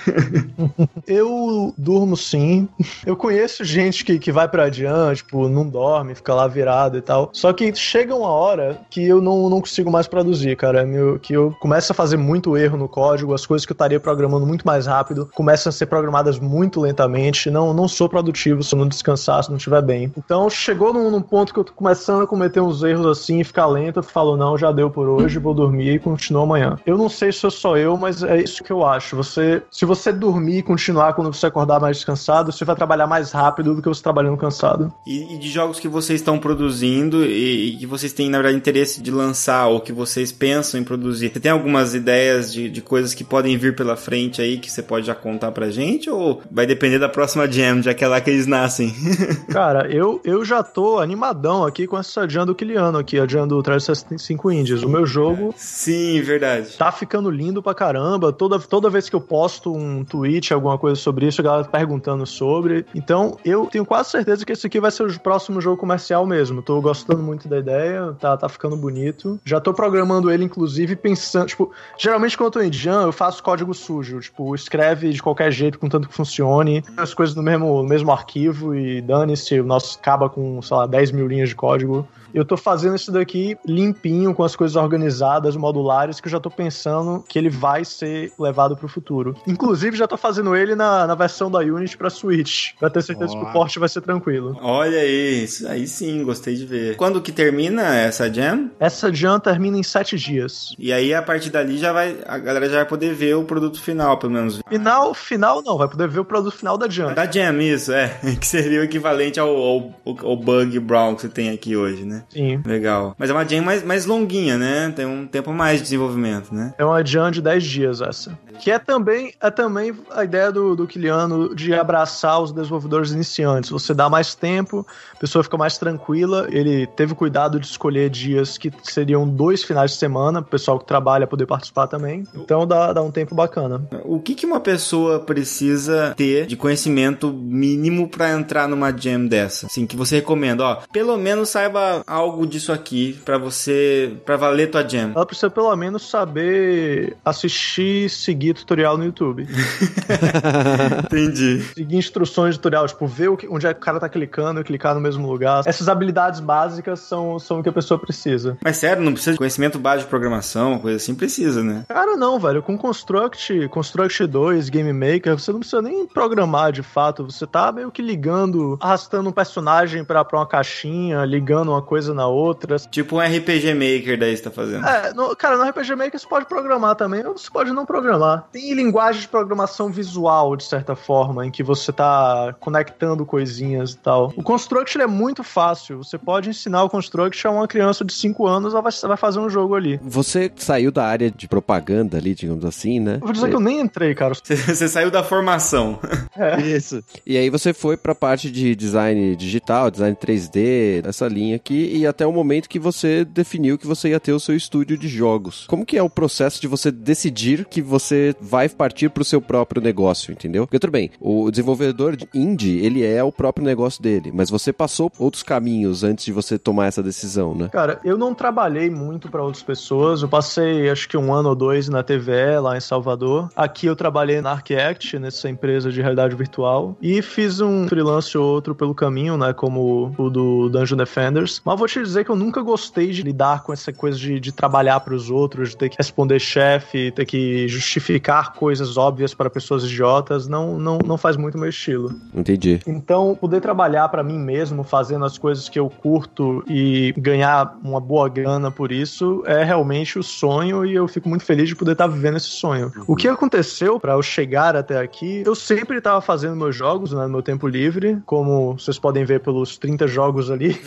Eu 1.07 1.75
durmo 1.77 2.17
sim. 2.17 2.69
Eu 3.05 3.17
conheço 3.17 3.65
gente 3.65 4.05
que, 4.05 4.19
que 4.19 4.33
vai 4.33 4.49
pra 4.49 4.65
adiante, 4.65 5.19
tipo, 5.19 5.49
não 5.49 5.69
dorme, 5.69 6.15
fica 6.15 6.35
lá 6.35 6.47
virado 6.47 6.97
e 6.97 7.01
tal. 7.01 7.31
Só 7.33 7.53
que 7.53 7.75
chega 7.75 8.15
uma 8.15 8.29
hora 8.29 8.81
que 8.91 9.05
eu 9.05 9.21
não, 9.21 9.49
não 9.49 9.61
consigo 9.61 9.91
mais 9.91 10.07
produzir, 10.07 10.57
cara. 10.57 10.85
Meu, 10.85 11.19
que 11.19 11.33
eu 11.33 11.55
começo 11.61 11.93
a 11.93 11.95
fazer 11.95 12.17
muito 12.17 12.57
erro 12.57 12.77
no 12.77 12.89
código, 12.89 13.35
as 13.35 13.47
coisas 13.47 13.65
que 13.65 13.73
eu 13.73 13.75
estaria 13.75 14.01
programando 14.01 14.47
muito 14.47 14.67
mais 14.67 14.87
rápido 14.87 15.29
começam 15.35 15.71
a 15.71 15.73
ser 15.73 15.87
programadas 15.87 16.39
muito 16.39 16.81
lentamente. 16.81 17.51
Não, 17.51 17.73
não 17.73 17.89
sou 17.89 18.09
produtivo 18.09 18.63
se 18.63 18.75
eu 18.75 18.79
não 18.79 18.89
descansar, 18.89 19.45
se 19.45 19.51
não 19.51 19.57
estiver 19.57 19.83
bem. 19.83 20.13
Então 20.17 20.49
chegou 20.49 20.93
num, 20.93 21.11
num 21.11 21.23
ponto 21.23 21.53
que 21.53 21.61
eu 21.61 21.65
tô 21.65 21.73
começando 21.73 22.23
a 22.23 22.27
cometer 22.27 22.61
uns 22.61 22.83
erros 22.83 23.07
assim, 23.07 23.43
ficar 23.45 23.67
lento. 23.67 23.99
Eu 23.99 24.03
falo, 24.03 24.37
não, 24.37 24.57
já 24.57 24.73
deu 24.73 24.91
por 24.91 25.09
hoje, 25.09 25.39
vou 25.39 25.55
dormir 25.55 25.95
e 25.95 25.99
continuo 25.99 26.46
amanhã. 26.47 26.77
Eu 26.87 26.97
não 26.97 27.09
sei 27.09 27.33
se 27.33 27.41
sou 27.41 27.51
só 27.51 27.77
eu, 27.77 27.97
mas 27.97 28.23
é 28.23 28.41
isso 28.41 28.65
que 28.65 28.73
eu 28.73 28.85
acho. 28.85 29.17
Você, 29.17 29.63
se 29.71 29.85
você 29.85 30.13
dormir 30.13 30.59
e 30.59 30.63
continuar 30.63 31.13
quando 31.13 31.33
você 31.33 31.47
acordar 31.47 31.81
mais 31.81 31.99
descansado, 31.99 32.53
você 32.53 32.65
vai 32.65 32.75
trabalhar 32.75 33.07
mais 33.07 33.33
rápido 33.33 33.75
do 33.75 33.83
que 33.83 33.89
você 33.89 34.03
trabalhando 34.03 34.37
cansado. 34.37 34.93
E, 35.07 35.35
e 35.35 35.39
de 35.39 35.49
jogos 35.49 35.79
que 35.79 35.89
vocês 35.89 36.21
estão 36.21 36.39
produzindo 36.39 37.25
e, 37.25 37.75
e 37.75 37.77
que 37.79 37.87
vocês 37.87 38.13
têm, 38.13 38.31
na 38.31 38.39
verdade, 38.39 38.57
interesse 38.57 39.03
de 39.03 39.11
lançar 39.11 39.67
ou 39.67 39.81
que 39.81 39.93
vocês 39.93 40.33
pensam 40.33 40.81
em 40.81 40.85
produzir, 40.85 41.31
você 41.33 41.41
tem 41.41 41.51
algumas 41.51 41.95
ideias 41.95 42.53
de, 42.53 42.71
de 42.71 42.81
coisas 42.81 43.13
que 43.13 43.25
podem 43.25 43.57
vir 43.57 43.75
pela 43.75 43.97
frente 43.97 44.41
aí 44.41 44.59
que 44.59 44.71
você 44.71 44.83
pode 44.83 45.07
já 45.07 45.15
contar 45.15 45.53
pra 45.53 45.71
gente? 45.71 46.09
Ou 46.09 46.43
vai 46.51 46.67
depender 46.67 46.99
da 46.99 47.09
próxima 47.09 47.51
jam, 47.51 47.83
já 47.83 47.93
que 47.93 48.05
é 48.05 48.09
lá 48.09 48.21
que 48.21 48.31
eles 48.31 48.47
nascem? 48.47 48.95
Cara, 49.51 49.91
eu, 49.91 50.21
eu 50.25 50.45
já 50.45 50.63
tô 50.63 50.99
animadão 50.99 51.65
aqui 51.65 51.87
com 51.87 51.99
essa 51.99 52.29
jam 52.29 52.47
do 52.47 52.55
Kiliano 52.55 52.99
aqui, 52.99 53.19
a 53.19 53.27
jam 53.27 53.47
do 53.47 53.63
365 53.63 54.53
Indies. 54.53 54.83
O 54.83 54.89
meu 54.89 55.05
jogo 55.05 55.55
Sim, 55.57 56.21
verdade. 56.21 56.36
Tá 56.77 56.93
ficando 56.93 57.31
lindo 57.31 57.63
pra 57.63 57.75
caramba. 57.75 58.33
Toda, 58.33 58.59
toda 58.59 58.91
vez 58.91 59.09
que 59.09 59.17
eu 59.17 59.21
posto 59.21 59.73
um 59.75 60.05
tweet, 60.05 60.53
alguma 60.53 60.79
coisa 60.79 61.01
sobre 61.01 61.27
isso, 61.27 61.41
a 61.41 61.45
galera 61.45 61.65
perguntando 61.65 62.27
sobre. 62.27 62.87
Então, 62.95 63.37
eu 63.45 63.67
tenho 63.67 63.85
quase 63.85 64.11
certeza 64.11 64.45
que 64.45 64.53
esse 64.53 64.67
aqui 64.67 64.81
vai 64.81 64.91
ser 64.91 65.05
o 65.05 65.21
próximo 65.21 65.61
jogo 65.61 65.77
comercial 65.77 66.27
mesmo. 66.27 66.63
Tô 66.63 66.81
gostando 66.81 67.23
muito 67.23 67.49
da 67.49 67.59
ideia, 67.59 68.15
tá, 68.21 68.37
tá 68.37 68.49
ficando 68.49 68.77
bonito. 68.77 69.41
Já 69.45 69.61
tô 69.61 69.73
programando 69.73 70.31
ele, 70.31 70.45
inclusive, 70.45 70.97
pensando. 70.97 71.47
Tipo, 71.47 71.73
geralmente 71.99 72.37
quando 72.37 72.47
eu 72.47 72.53
tô 72.53 72.61
em 72.61 72.73
Jam, 72.73 73.03
eu 73.03 73.13
faço 73.13 73.43
código 73.43 73.73
sujo. 73.75 74.21
Tipo, 74.21 74.55
escreve 74.55 75.11
de 75.11 75.23
qualquer 75.23 75.51
jeito, 75.53 75.79
contanto 75.79 76.09
que 76.09 76.15
funcione. 76.15 76.85
As 76.97 77.15
coisas 77.15 77.35
no 77.35 77.43
mesmo, 77.43 77.83
no 77.83 77.89
mesmo 77.89 78.11
arquivo 78.13 78.75
e 78.75 79.01
dane-se, 79.01 79.61
o 79.61 79.65
nosso 79.65 79.99
acaba 79.99 80.29
com, 80.29 80.61
sei 80.63 80.77
lá, 80.77 80.87
10 80.87 81.13
mil 81.13 81.27
linhas 81.27 81.49
de 81.49 81.55
código. 81.55 82.07
Eu 82.35 82.45
tô 82.45 82.57
fazendo 82.57 82.97
isso 82.97 83.11
daqui 83.11 83.57
limpinho, 83.65 84.35
com 84.35 84.43
as 84.43 84.55
coisas 84.55 84.77
organizadas, 84.77 85.57
modulares, 85.57 86.21
que 86.27 86.29
eu 86.29 86.33
já 86.33 86.41
tô 86.41 86.51
pensando 86.51 87.25
que 87.29 87.39
ele 87.39 87.49
vai 87.49 87.85
ser 87.85 88.33
levado 88.39 88.77
pro 88.77 88.89
futuro. 88.89 89.37
Inclusive, 89.47 89.97
já 89.97 90.09
tô 90.09 90.17
fazendo 90.17 90.57
ele 90.57 90.75
na, 90.75 91.07
na 91.07 91.15
versão 91.15 91.51
da 91.51 91.61
Unity 91.61 91.97
pra 91.97 92.11
Switch, 92.11 92.73
pra 92.79 92.91
ter 92.91 93.03
certeza 93.03 93.33
que 93.33 93.43
o 93.43 93.53
porte 93.53 93.79
vai 93.79 93.89
ser 93.89 94.01
tranquilo. 94.01 94.59
Olha 94.61 94.99
aí, 94.99 95.45
isso 95.45 95.67
aí 95.69 95.87
sim, 95.87 96.25
gostei 96.25 96.57
de 96.57 96.67
ver. 96.67 96.97
Quando 96.97 97.23
que 97.23 97.31
termina 97.31 97.95
essa 97.95 98.33
jam? 98.33 98.71
Essa 98.81 99.13
jam 99.13 99.39
termina 99.39 99.79
em 99.79 99.83
sete 99.83 100.17
dias. 100.17 100.75
E 100.79 100.93
aí 100.93 101.15
a 101.15 101.23
partir 101.23 101.51
dali 101.51 101.79
já 101.79 101.93
vai, 101.93 102.17
a 102.27 102.39
galera 102.39 102.69
já 102.69 102.77
vai 102.77 102.87
poder 102.87 103.15
ver 103.15 103.37
o 103.37 103.45
produto 103.45 103.81
final, 103.81 104.19
pelo 104.19 104.33
menos. 104.33 104.61
Final, 104.69 105.15
final 105.15 105.63
não, 105.63 105.79
vai 105.79 105.89
poder 105.89 106.09
ver 106.09 106.21
o 106.21 106.25
produto 106.25 106.57
final 106.57 106.77
da 106.77 106.89
jam. 106.89 107.15
Da 107.15 107.31
jam, 107.31 107.61
isso, 107.61 107.93
é. 107.93 108.19
Que 108.41 108.47
seria 108.47 108.81
o 108.81 108.85
equivalente 108.85 109.39
ao, 109.39 109.49
ao, 109.49 109.95
ao 110.05 110.37
bug 110.37 110.79
brown 110.81 111.15
que 111.15 111.23
você 111.23 111.29
tem 111.29 111.51
aqui 111.51 111.77
hoje, 111.77 112.05
né? 112.05 112.25
Sim. 112.29 112.61
Legal. 112.65 113.15
Mas 113.19 113.31
é 113.31 113.33
uma 113.33 113.49
jam 113.49 113.63
mais, 113.63 113.83
mais 113.83 114.07
longuinha, 114.07 114.59
né? 114.59 114.93
Tem 114.95 115.07
um 115.07 115.27
tempo 115.27 115.53
mais 115.53 115.79
de 115.79 115.85
desenvolvimento, 115.85 116.16
né? 116.17 116.75
É 116.79 116.85
uma 116.85 117.05
jam 117.05 117.31
de 117.31 117.41
10 117.41 117.65
dias 117.65 118.01
essa. 118.01 118.39
Que 118.59 118.71
é 118.71 118.79
também, 118.79 119.33
é 119.41 119.51
também 119.51 119.95
a 120.11 120.25
ideia 120.25 120.51
do, 120.51 120.75
do 120.75 120.87
Kiliano 120.87 121.55
de 121.55 121.75
abraçar 121.75 122.41
os 122.41 122.53
desenvolvedores 122.53 123.11
iniciantes. 123.11 123.71
Você 123.71 123.93
dá 123.95 124.09
mais 124.09 124.35
tempo, 124.35 124.87
a 125.15 125.19
pessoa 125.19 125.43
fica 125.45 125.57
mais 125.57 125.79
tranquila. 125.79 126.47
Ele 126.51 126.87
teve 126.87 127.13
o 127.13 127.17
cuidado 127.17 127.61
de 127.61 127.67
escolher 127.67 128.11
dias 128.11 128.57
que 128.59 128.73
seriam 128.83 129.29
dois 129.29 129.63
finais 129.63 129.93
de 129.93 129.99
semana, 129.99 130.41
pro 130.41 130.51
pessoal 130.51 130.79
que 130.79 130.87
trabalha 130.87 131.27
poder 131.27 131.47
participar 131.47 131.87
também. 131.87 132.25
Então 132.35 132.67
dá, 132.67 132.93
dá 132.93 133.03
um 133.03 133.11
tempo 133.11 133.35
bacana. 133.35 133.87
O 134.05 134.21
que, 134.21 134.35
que 134.35 134.47
uma 134.47 134.61
pessoa 134.61 135.21
precisa 135.21 136.15
ter 136.17 136.47
de 136.47 136.57
conhecimento 136.57 137.33
mínimo 137.33 138.09
pra 138.09 138.31
entrar 138.31 138.69
numa 138.69 138.91
jam 138.91 139.27
dessa? 139.27 139.67
Assim, 139.67 139.87
que 139.87 139.97
você 139.97 140.17
recomenda, 140.17 140.65
ó, 140.65 140.79
pelo 140.93 141.17
menos 141.17 141.51
saiba 141.51 142.03
algo 142.07 142.47
disso 142.47 142.73
aqui 142.73 143.19
pra 143.25 143.39
você, 143.39 144.17
pra 144.25 144.37
valer 144.37 144.71
tua 144.71 144.87
jam. 144.87 145.13
Ela 145.15 145.27
precisa 145.27 145.51
pelo 145.51 145.75
menos 145.77 146.06
saber 146.07 147.17
assistir 147.25 148.07
e 148.07 148.09
seguir 148.09 148.55
tutorial 148.55 148.97
no 148.97 149.05
YouTube. 149.05 149.47
Entendi. 151.05 151.63
seguir 151.75 151.97
instruções 151.97 152.55
de 152.55 152.59
tutorial, 152.59 152.87
tipo, 152.87 153.07
ver 153.07 153.29
o 153.29 153.37
que- 153.37 153.49
onde 153.49 153.67
é 153.67 153.73
que 153.75 153.81
o 153.81 153.83
cara 153.83 154.01
tá 154.01 154.09
clicando 154.09 154.61
e 154.61 154.65
clicar 154.65 154.95
no 154.95 155.01
mesmo 155.01 155.29
lugar. 155.31 155.63
Essas 155.67 155.89
habilidades 155.89 156.41
básicas 156.41 157.01
são, 157.01 157.39
são 157.39 157.61
o 157.61 157.63
que 157.63 157.69
a 157.69 157.73
pessoa 157.73 157.99
precisa. 157.99 158.57
Mas 158.63 158.77
sério, 158.77 159.03
não 159.03 159.13
precisa 159.13 159.33
de 159.33 159.39
conhecimento 159.39 159.79
básico 159.79 160.05
de 160.07 160.11
programação, 160.11 160.79
coisa 160.79 160.97
assim, 160.97 161.15
precisa, 161.15 161.63
né? 161.63 161.85
Cara, 161.89 162.17
não, 162.17 162.39
velho. 162.39 162.63
Com 162.63 162.77
Construct, 162.79 163.69
Construct 163.69 164.27
2, 164.27 164.69
Game 164.69 164.93
Maker, 164.93 165.39
você 165.39 165.53
não 165.53 165.61
precisa 165.61 165.83
nem 165.83 166.07
programar 166.07 166.73
de 166.73 166.83
fato. 166.83 167.25
Você 167.25 167.47
tá 167.47 167.73
meio 167.73 167.91
que 167.91 168.03
ligando, 168.03 168.79
arrastando 168.81 169.29
um 169.29 169.33
personagem 169.33 170.05
pra, 170.05 170.25
pra 170.25 170.39
uma 170.39 170.47
caixinha, 170.47 171.25
ligando 171.25 171.71
uma 171.71 171.83
coisa 171.83 172.15
na 172.15 172.27
outra. 172.27 172.77
Tipo 172.79 173.17
um 173.17 173.21
RPG 173.21 173.75
Maker 173.75 174.19
daí 174.19 174.37
você 174.37 174.43
tá 174.43 174.51
fazendo. 174.51 174.87
É, 174.87 175.13
no- 175.15 175.35
cara, 175.37 175.57
no 175.57 175.65
RPG 175.65 175.95
Maker 175.97 176.19
você 176.19 176.27
pode 176.27 176.47
programar 176.47 176.95
também, 176.97 177.25
ou 177.27 177.37
você 177.37 177.51
pode 177.51 177.73
não 177.73 177.87
programar. 177.87 178.47
Tem 178.53 178.73
linguagem 178.75 179.23
de 179.23 179.29
programação 179.29 179.91
visual, 179.91 180.57
de 180.57 180.65
certa 180.65 180.95
forma, 180.95 181.47
em 181.47 181.51
que 181.51 181.63
você 181.63 181.93
tá 181.93 182.55
conectando 182.61 183.25
coisinhas 183.25 183.93
e 183.93 183.99
tal. 183.99 184.33
O 184.37 184.43
Construct 184.43 185.01
é 185.01 185.07
muito 185.07 185.43
fácil. 185.43 185.99
Você 185.99 186.19
pode 186.19 186.51
ensinar 186.51 186.85
o 186.85 186.91
Construct 186.91 187.47
a 187.47 187.51
uma 187.51 187.69
criança 187.69 188.05
de 188.05 188.13
5 188.13 188.47
anos, 188.47 188.73
ela 188.73 188.83
vai, 188.83 188.93
vai 188.93 189.17
fazer 189.17 189.39
um 189.39 189.49
jogo 189.49 189.75
ali. 189.75 189.99
Você 190.03 190.51
saiu 190.57 190.91
da 190.91 191.07
área 191.07 191.31
de 191.31 191.49
propaganda 191.49 192.17
ali, 192.17 192.35
digamos 192.35 192.65
assim, 192.65 193.01
né? 193.01 193.17
Eu 193.17 193.21
vou 193.21 193.33
dizer 193.33 193.49
que 193.49 193.57
eu 193.57 193.61
nem 193.61 193.81
entrei, 193.81 194.15
cara. 194.15 194.35
Você, 194.35 194.57
você 194.57 194.89
saiu 194.89 195.11
da 195.11 195.23
formação. 195.23 195.99
Isso. 196.65 197.03
E 197.25 197.37
aí 197.37 197.51
você 197.51 197.73
foi 197.73 197.97
pra 197.97 198.15
parte 198.15 198.51
de 198.51 198.75
design 198.75 199.37
digital, 199.37 199.91
design 199.91 200.17
3D, 200.17 201.07
essa 201.07 201.27
linha 201.29 201.57
aqui, 201.57 201.97
e 201.97 202.07
até 202.07 202.27
o 202.27 202.33
momento 202.33 202.69
que 202.69 202.79
você 202.79 203.25
definiu 203.25 203.79
que 203.79 203.87
você 203.87 204.11
ia 204.11 204.21
ter 204.21 204.33
o 204.33 204.41
seu 204.41 204.55
estúdio 204.57 204.99
de 204.99 205.09
jogos. 205.09 205.67
Como 205.67 205.86
que 205.87 205.97
é 205.97 206.03
o 206.03 206.11
processo 206.11 206.61
de 206.61 206.67
você 206.67 206.91
decidir 206.91 207.65
que 207.65 207.81
você 207.81 208.35
vai 208.41 208.69
partir 208.69 209.09
pro 209.09 209.25
seu 209.25 209.41
próprio 209.41 209.81
negócio, 209.81 210.33
entendeu? 210.33 210.67
Porque 210.67 210.79
tudo 210.79 210.91
bem, 210.91 211.11
o 211.21 211.51
desenvolvedor 211.51 212.17
indie, 212.35 212.85
ele 212.85 213.05
é 213.05 213.23
o 213.23 213.33
próprio 213.33 213.65
negócio 213.65 214.03
dele, 214.03 214.33
mas 214.35 214.51
você 214.51 214.73
passou 214.73 215.11
outros 215.19 215.43
caminhos 215.43 216.03
antes 216.03 216.25
de 216.25 216.33
você 216.33 216.59
tomar 216.59 216.87
essa 216.87 217.03
decisão, 217.03 217.55
né? 217.55 217.69
Cara, 217.69 218.01
eu 218.05 218.19
não 218.19 218.35
trabalhei 218.35 218.91
muito 218.91 219.31
pra 219.31 219.43
outras 219.43 219.63
pessoas. 219.63 220.23
Eu 220.23 220.29
passei 220.29 220.91
acho 220.91 221.09
que 221.09 221.17
um 221.17 221.33
ano 221.33 221.51
ou 221.51 221.55
dois 221.55 221.89
na 221.89 222.03
TVE 222.03 222.59
lá 222.61 222.77
em 222.77 222.81
Salvador. 222.81 223.49
Aqui 223.55 223.87
eu 223.87 223.97
trabalhei 223.97 224.41
na 224.41 224.53
Arcact, 224.53 225.19
nessa 225.19 225.49
empresa 225.49 225.91
de 225.91 226.01
realidade 226.01 226.35
virtual. 226.35 226.97
E 227.01 227.23
fiz 227.23 227.61
um 227.61 227.87
freelance 227.89 228.37
ou 228.37 228.45
outro 228.45 228.75
pelo 228.75 228.95
caminho, 228.95 229.37
né? 229.37 229.53
Como 229.53 230.15
o 230.19 230.31
do 230.31 230.69
Dungeon 230.69 230.97
Defenders. 230.97 231.61
Mas 231.65 231.79
vou 231.79 231.87
te 231.87 232.03
dizer 232.03 232.25
que 232.25 232.31
eu 232.31 232.37
nunca 232.37 232.63
gostei 232.63 233.11
de 233.11 233.23
lidar 233.23 233.63
com 233.63 233.73
essa 233.73 233.93
coisa 233.93 234.19
de, 234.19 234.41
de 234.41 234.53
trabalhar 234.53 235.01
pros 235.01 235.31
outros, 235.31 235.66
de 235.69 235.77
ter 235.77 235.89
que 235.89 235.97
responder 235.97 236.39
chefe, 236.39 237.11
ter 237.11 237.25
que 237.25 237.69
justificar 237.69 238.53
coisas 238.53 238.97
óbvias 238.97 239.35
para 239.35 239.51
pessoas 239.51 239.85
idiotas. 239.85 240.47
Não, 240.47 240.79
não, 240.79 240.99
não 240.99 241.19
faz 241.19 241.37
muito 241.37 241.59
meu 241.59 241.69
estilo. 241.69 242.15
Entendi. 242.35 242.81
Então, 242.87 243.37
poder 243.39 243.61
trabalhar 243.61 244.09
pra 244.09 244.23
mim 244.23 244.39
mesmo, 244.39 244.85
fazendo 244.85 245.25
as 245.25 245.39
coisas 245.39 245.69
que 245.69 245.79
eu 245.79 245.89
curto 245.89 246.65
e 246.69 247.13
ganhar 247.17 247.77
uma 247.83 248.01
boa 248.01 248.29
grana 248.29 248.71
por 248.71 248.93
isso, 248.93 249.43
é 249.47 249.65
realmente 249.65 250.19
o 250.19 250.23
sonho 250.23 250.85
e 250.85 250.95
eu 250.95 251.09
fico 251.09 251.29
muito 251.29 251.45
feliz 251.45 251.69
de 251.69 251.77
poder 251.77 251.93
estar 251.93 252.07
vivendo 252.07 252.37
esse 252.37 252.49
sonho. 252.49 252.93
O 253.07 253.17
que 253.17 253.29
aconteceu 253.29 253.99
pra 253.99 254.13
eu 254.15 254.23
chegar 254.23 254.77
até 254.77 254.99
aqui? 254.99 255.43
Eu 255.45 255.55
sempre 255.55 255.99
estava 255.99 256.21
fazendo 256.21 256.57
meus 256.57 256.75
jogos 256.75 257.13
né, 257.13 257.23
no 257.23 257.29
meu 257.29 257.43
tempo 257.43 257.67
livre, 257.67 258.19
como 258.27 258.75
vocês 258.79 258.99
podem 258.99 259.25
ver 259.25 259.41
pelos 259.41 259.77
30 259.79 260.07
jogos 260.07 260.51
ali. 260.51 260.81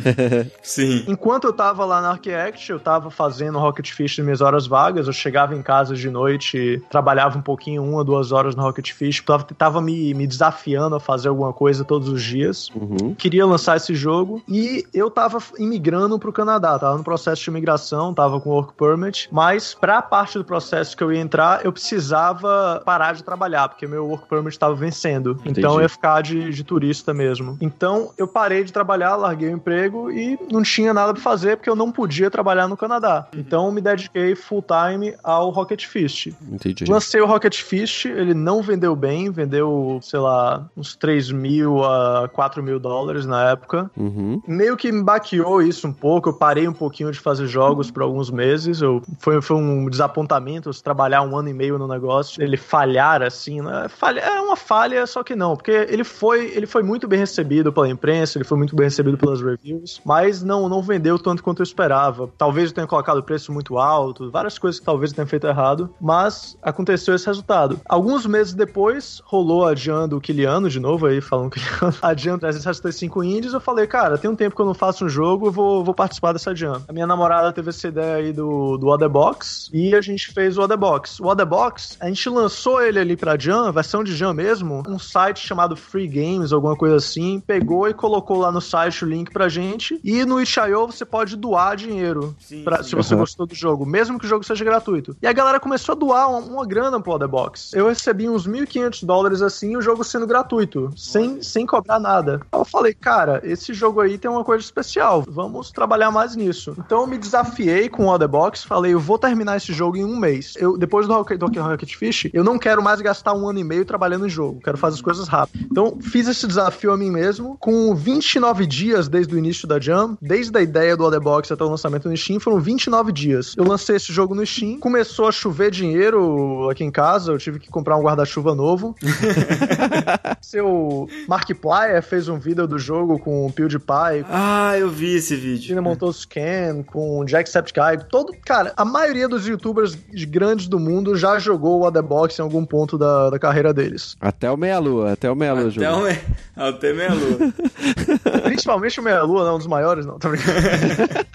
Sim. 0.62 1.04
Enquanto 1.06 1.44
eu 1.44 1.52
tava 1.52 1.84
lá 1.84 2.00
na 2.00 2.10
Arcact, 2.10 2.70
eu 2.70 2.80
tava 2.80 3.10
fazendo 3.10 3.58
Rocket 3.58 3.90
Fish 3.92 4.11
nas 4.18 4.24
minhas 4.24 4.40
horas 4.40 4.66
vagas, 4.66 5.06
eu 5.06 5.12
chegava 5.12 5.54
em 5.54 5.62
casa 5.62 5.94
de 5.94 6.10
noite, 6.10 6.82
trabalhava 6.90 7.38
um 7.38 7.42
pouquinho, 7.42 7.82
uma, 7.82 8.04
duas 8.04 8.32
horas 8.32 8.54
no 8.54 8.62
Rocket 8.62 8.92
Fish, 8.92 9.20
tava, 9.20 9.44
tava 9.44 9.80
me, 9.80 10.14
me 10.14 10.26
desafiando 10.26 10.96
a 10.96 11.00
fazer 11.00 11.28
alguma 11.28 11.52
coisa 11.52 11.84
todos 11.84 12.08
os 12.08 12.22
dias. 12.22 12.70
Uhum. 12.74 13.14
Queria 13.14 13.46
lançar 13.46 13.76
esse 13.76 13.94
jogo 13.94 14.42
e 14.48 14.84
eu 14.92 15.10
tava 15.10 15.38
imigrando 15.58 16.18
pro 16.18 16.32
Canadá, 16.32 16.78
tava 16.78 16.96
no 16.96 17.04
processo 17.04 17.42
de 17.42 17.50
imigração, 17.50 18.14
tava 18.14 18.40
com 18.40 18.50
work 18.50 18.74
permit, 18.74 19.28
mas 19.30 19.74
pra 19.74 20.02
parte 20.02 20.38
do 20.38 20.44
processo 20.44 20.96
que 20.96 21.02
eu 21.02 21.12
ia 21.12 21.20
entrar, 21.20 21.64
eu 21.64 21.72
precisava 21.72 22.82
parar 22.84 23.14
de 23.14 23.22
trabalhar, 23.22 23.68
porque 23.68 23.86
meu 23.86 24.06
work 24.06 24.28
permit 24.28 24.58
tava 24.58 24.74
vencendo. 24.74 25.40
Então 25.44 25.74
eu 25.74 25.82
ia 25.82 25.88
ficar 25.88 26.22
de, 26.22 26.50
de 26.50 26.64
turista 26.64 27.12
mesmo. 27.14 27.56
Então 27.60 28.10
eu 28.16 28.26
parei 28.26 28.64
de 28.64 28.72
trabalhar, 28.72 29.16
larguei 29.16 29.48
o 29.48 29.52
emprego 29.56 30.10
e 30.10 30.38
não 30.50 30.62
tinha 30.62 30.92
nada 30.92 31.12
pra 31.12 31.22
fazer 31.22 31.56
porque 31.56 31.70
eu 31.70 31.76
não 31.76 31.90
podia 31.90 32.30
trabalhar 32.30 32.68
no 32.68 32.76
Canadá. 32.76 33.26
Então 33.36 33.70
me 33.70 33.80
dediquei 33.80 34.01
full 34.36 34.62
time 34.62 35.14
ao 35.22 35.50
Rocket 35.50 35.86
Fist. 35.86 36.28
Entendi. 36.50 36.84
Lancei 36.88 37.20
o 37.20 37.26
Rocket 37.26 37.62
Fist, 37.62 38.06
ele 38.06 38.34
não 38.34 38.62
vendeu 38.62 38.94
bem, 38.94 39.30
vendeu, 39.30 39.98
sei 40.02 40.20
lá, 40.20 40.68
uns 40.76 40.94
3 40.96 41.30
mil 41.30 41.84
a 41.84 42.28
4 42.28 42.62
mil 42.62 42.78
dólares 42.78 43.26
na 43.26 43.50
época. 43.50 43.90
Uhum. 43.96 44.40
Meio 44.46 44.76
que 44.76 44.90
me 44.90 45.02
baqueou 45.02 45.62
isso 45.62 45.86
um 45.86 45.92
pouco, 45.92 46.30
eu 46.30 46.34
parei 46.34 46.66
um 46.68 46.72
pouquinho 46.72 47.10
de 47.10 47.18
fazer 47.18 47.46
jogos 47.46 47.90
por 47.90 48.02
alguns 48.02 48.30
meses, 48.30 48.80
eu, 48.80 49.02
foi, 49.18 49.40
foi 49.40 49.56
um 49.56 49.88
desapontamento 49.88 50.70
trabalhar 50.82 51.22
um 51.22 51.36
ano 51.36 51.48
e 51.48 51.54
meio 51.54 51.78
no 51.78 51.86
negócio, 51.86 52.42
ele 52.42 52.56
falhar 52.56 53.22
assim, 53.22 53.60
né? 53.60 53.88
Falha, 53.88 54.20
é 54.20 54.40
uma 54.40 54.56
falha, 54.56 55.06
só 55.06 55.22
que 55.22 55.34
não, 55.34 55.56
porque 55.56 55.70
ele 55.70 56.04
foi, 56.04 56.46
ele 56.54 56.66
foi 56.66 56.82
muito 56.82 57.06
bem 57.06 57.18
recebido 57.18 57.72
pela 57.72 57.88
imprensa, 57.88 58.38
ele 58.38 58.44
foi 58.44 58.58
muito 58.58 58.74
bem 58.74 58.84
recebido 58.84 59.16
pelas 59.16 59.40
reviews, 59.40 60.00
mas 60.04 60.42
não, 60.42 60.68
não 60.68 60.82
vendeu 60.82 61.18
tanto 61.18 61.42
quanto 61.42 61.60
eu 61.60 61.64
esperava. 61.64 62.30
Talvez 62.36 62.70
eu 62.70 62.74
tenha 62.74 62.86
colocado 62.86 63.18
o 63.18 63.22
preço 63.22 63.52
muito 63.52 63.78
alto, 63.78 63.91
várias 64.32 64.58
coisas 64.58 64.78
que 64.80 64.86
talvez 64.86 65.10
eu 65.10 65.16
tenha 65.16 65.26
feito 65.26 65.46
errado, 65.46 65.90
mas 66.00 66.56
aconteceu 66.62 67.14
esse 67.14 67.26
resultado. 67.26 67.80
Alguns 67.88 68.26
meses 68.26 68.54
depois, 68.54 69.20
rolou 69.24 69.66
a 69.66 69.74
Jean 69.74 70.08
do 70.08 70.20
Kiliano, 70.20 70.68
de 70.68 70.78
novo 70.80 71.06
aí, 71.06 71.20
falando 71.20 71.50
Kiliano, 71.52 71.94
a 72.00 72.14
Jean 72.14 72.38
365 72.38 73.22
Indies, 73.24 73.52
eu 73.52 73.60
falei, 73.60 73.86
cara, 73.86 74.16
tem 74.18 74.30
um 74.30 74.36
tempo 74.36 74.54
que 74.56 74.62
eu 74.62 74.66
não 74.66 74.74
faço 74.74 75.04
um 75.04 75.08
jogo, 75.08 75.46
eu 75.48 75.52
vou, 75.52 75.84
vou 75.84 75.94
participar 75.94 76.32
dessa 76.32 76.54
Jean. 76.54 76.82
A 76.88 76.92
minha 76.92 77.06
namorada 77.06 77.52
teve 77.52 77.70
essa 77.70 77.88
ideia 77.88 78.16
aí 78.16 78.32
do, 78.32 78.76
do 78.78 78.88
Otherbox, 78.88 79.70
e 79.72 79.94
a 79.94 80.00
gente 80.00 80.32
fez 80.32 80.56
o 80.58 80.62
Otherbox. 80.62 81.20
O 81.20 81.26
Otherbox, 81.26 81.96
a 82.00 82.06
gente 82.08 82.28
lançou 82.28 82.80
ele 82.82 82.98
ali 82.98 83.16
pra 83.16 83.36
Jean, 83.38 83.70
versão 83.72 84.02
de 84.04 84.14
Jean 84.14 84.32
mesmo, 84.32 84.82
um 84.88 84.98
site 84.98 85.46
chamado 85.46 85.76
Free 85.76 86.06
Games, 86.08 86.52
alguma 86.52 86.76
coisa 86.76 86.96
assim, 86.96 87.40
pegou 87.40 87.88
e 87.88 87.94
colocou 87.94 88.38
lá 88.38 88.50
no 88.52 88.60
site 88.60 89.04
o 89.04 89.08
link 89.08 89.30
pra 89.32 89.48
gente, 89.48 90.00
e 90.04 90.24
no 90.24 90.40
itch.io 90.40 90.86
você 90.86 91.04
pode 91.04 91.36
doar 91.36 91.76
dinheiro, 91.76 92.34
Sim, 92.40 92.62
pra- 92.64 92.82
sim. 92.82 92.90
se 92.90 92.94
você 92.94 93.14
Uhum. 93.14 93.20
gostou 93.20 93.46
do 93.46 93.54
jogo, 93.54 93.81
mesmo 93.86 94.18
que 94.18 94.26
o 94.26 94.28
jogo 94.28 94.44
seja 94.44 94.64
gratuito. 94.64 95.16
E 95.22 95.26
a 95.26 95.32
galera 95.32 95.60
começou 95.60 95.94
a 95.94 95.96
doar 95.96 96.30
uma, 96.30 96.38
uma 96.38 96.66
grana 96.66 97.00
pro 97.00 97.12
Otherbox. 97.12 97.72
Eu 97.72 97.88
recebi 97.88 98.28
uns 98.28 98.46
1.500 98.46 99.04
dólares 99.04 99.42
assim, 99.42 99.76
o 99.76 99.82
jogo 99.82 100.04
sendo 100.04 100.26
gratuito, 100.26 100.92
sem, 100.96 101.42
sem 101.42 101.66
cobrar 101.66 101.98
nada. 101.98 102.40
Eu 102.52 102.64
falei, 102.64 102.94
cara, 102.94 103.40
esse 103.44 103.72
jogo 103.72 104.00
aí 104.00 104.18
tem 104.18 104.30
uma 104.30 104.44
coisa 104.44 104.64
especial, 104.64 105.24
vamos 105.28 105.70
trabalhar 105.70 106.10
mais 106.10 106.36
nisso. 106.36 106.74
Então 106.78 107.02
eu 107.02 107.06
me 107.06 107.18
desafiei 107.18 107.88
com 107.88 108.06
o 108.06 108.08
Otherbox, 108.12 108.64
falei, 108.64 108.94
eu 108.94 109.00
vou 109.00 109.18
terminar 109.18 109.56
esse 109.56 109.72
jogo 109.72 109.96
em 109.96 110.04
um 110.04 110.16
mês. 110.16 110.54
Eu, 110.56 110.76
depois 110.76 111.06
do 111.06 111.14
Rocket, 111.14 111.38
do 111.38 111.46
Rocket 111.46 111.94
Fish, 111.94 112.28
eu 112.32 112.44
não 112.44 112.58
quero 112.58 112.82
mais 112.82 113.00
gastar 113.00 113.34
um 113.34 113.48
ano 113.48 113.58
e 113.58 113.64
meio 113.64 113.84
trabalhando 113.84 114.26
em 114.26 114.30
jogo, 114.30 114.60
quero 114.62 114.78
fazer 114.78 114.96
as 114.96 115.02
coisas 115.02 115.28
rápido. 115.28 115.66
Então 115.70 115.98
fiz 116.00 116.28
esse 116.28 116.46
desafio 116.46 116.92
a 116.92 116.96
mim 116.96 117.10
mesmo, 117.10 117.56
com 117.58 117.94
29 117.94 118.66
dias 118.66 119.08
desde 119.08 119.34
o 119.34 119.38
início 119.38 119.66
da 119.66 119.80
Jam, 119.80 120.16
desde 120.20 120.56
a 120.56 120.60
ideia 120.60 120.96
do 120.96 121.04
Otherbox 121.04 121.50
até 121.50 121.64
o 121.64 121.68
lançamento 121.68 122.08
no 122.08 122.16
Steam, 122.16 122.40
foram 122.40 122.60
29 122.60 123.12
dias. 123.12 123.54
Eu 123.56 123.64
lancei 123.72 123.96
esse 123.96 124.12
jogo 124.12 124.34
no 124.34 124.44
Steam. 124.44 124.78
Começou 124.78 125.26
a 125.26 125.32
chover 125.32 125.70
dinheiro 125.70 126.68
aqui 126.70 126.84
em 126.84 126.90
casa, 126.90 127.32
eu 127.32 127.38
tive 127.38 127.58
que 127.58 127.70
comprar 127.70 127.96
um 127.96 128.02
guarda-chuva 128.02 128.54
novo. 128.54 128.94
Seu 130.40 131.08
Markiplier 131.26 132.02
fez 132.02 132.28
um 132.28 132.38
vídeo 132.38 132.66
do 132.66 132.78
jogo 132.78 133.18
com 133.18 133.46
o 133.46 133.52
PewDiePie, 133.52 134.24
Ah, 134.28 134.78
eu 134.78 134.90
vi 134.90 135.16
esse 135.16 135.34
vídeo. 135.34 135.68
Tina 135.68 135.80
montou 135.82 136.12
Scan, 136.12 136.82
com 136.84 137.24
Jacksepticeye, 137.26 138.04
todo, 138.10 138.34
cara, 138.44 138.72
a 138.76 138.84
maioria 138.84 139.28
dos 139.28 139.46
youtubers 139.46 139.96
grandes 140.28 140.68
do 140.68 140.78
mundo 140.78 141.16
já 141.16 141.38
jogou 141.38 141.82
o 141.84 141.90
The 141.90 142.02
Box 142.02 142.38
em 142.38 142.42
algum 142.42 142.64
ponto 142.64 142.98
da, 142.98 143.30
da 143.30 143.38
carreira 143.38 143.72
deles. 143.72 144.16
Até 144.20 144.50
o 144.50 144.56
meia-lua, 144.56 145.12
até 145.12 145.30
o 145.30 145.34
meia-lua 145.34 145.68
Até, 145.68 145.70
jogo. 145.70 145.98
o 145.98 146.02
me... 146.02 146.18
Até 146.54 146.92
meia 146.92 147.14
lua. 147.14 147.52
Principalmente 148.44 149.00
o 149.00 149.02
Meia 149.02 149.22
Lua, 149.22 149.44
não 149.44 149.54
um 149.54 149.58
dos 149.58 149.66
maiores, 149.66 150.04
não, 150.04 150.18
tá 150.18 150.28
brincando. 150.28 150.58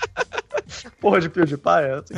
Porra 1.00 1.20
de 1.20 1.30
PewDiePie, 1.30 1.70
é 1.70 1.94
assim. 1.94 2.14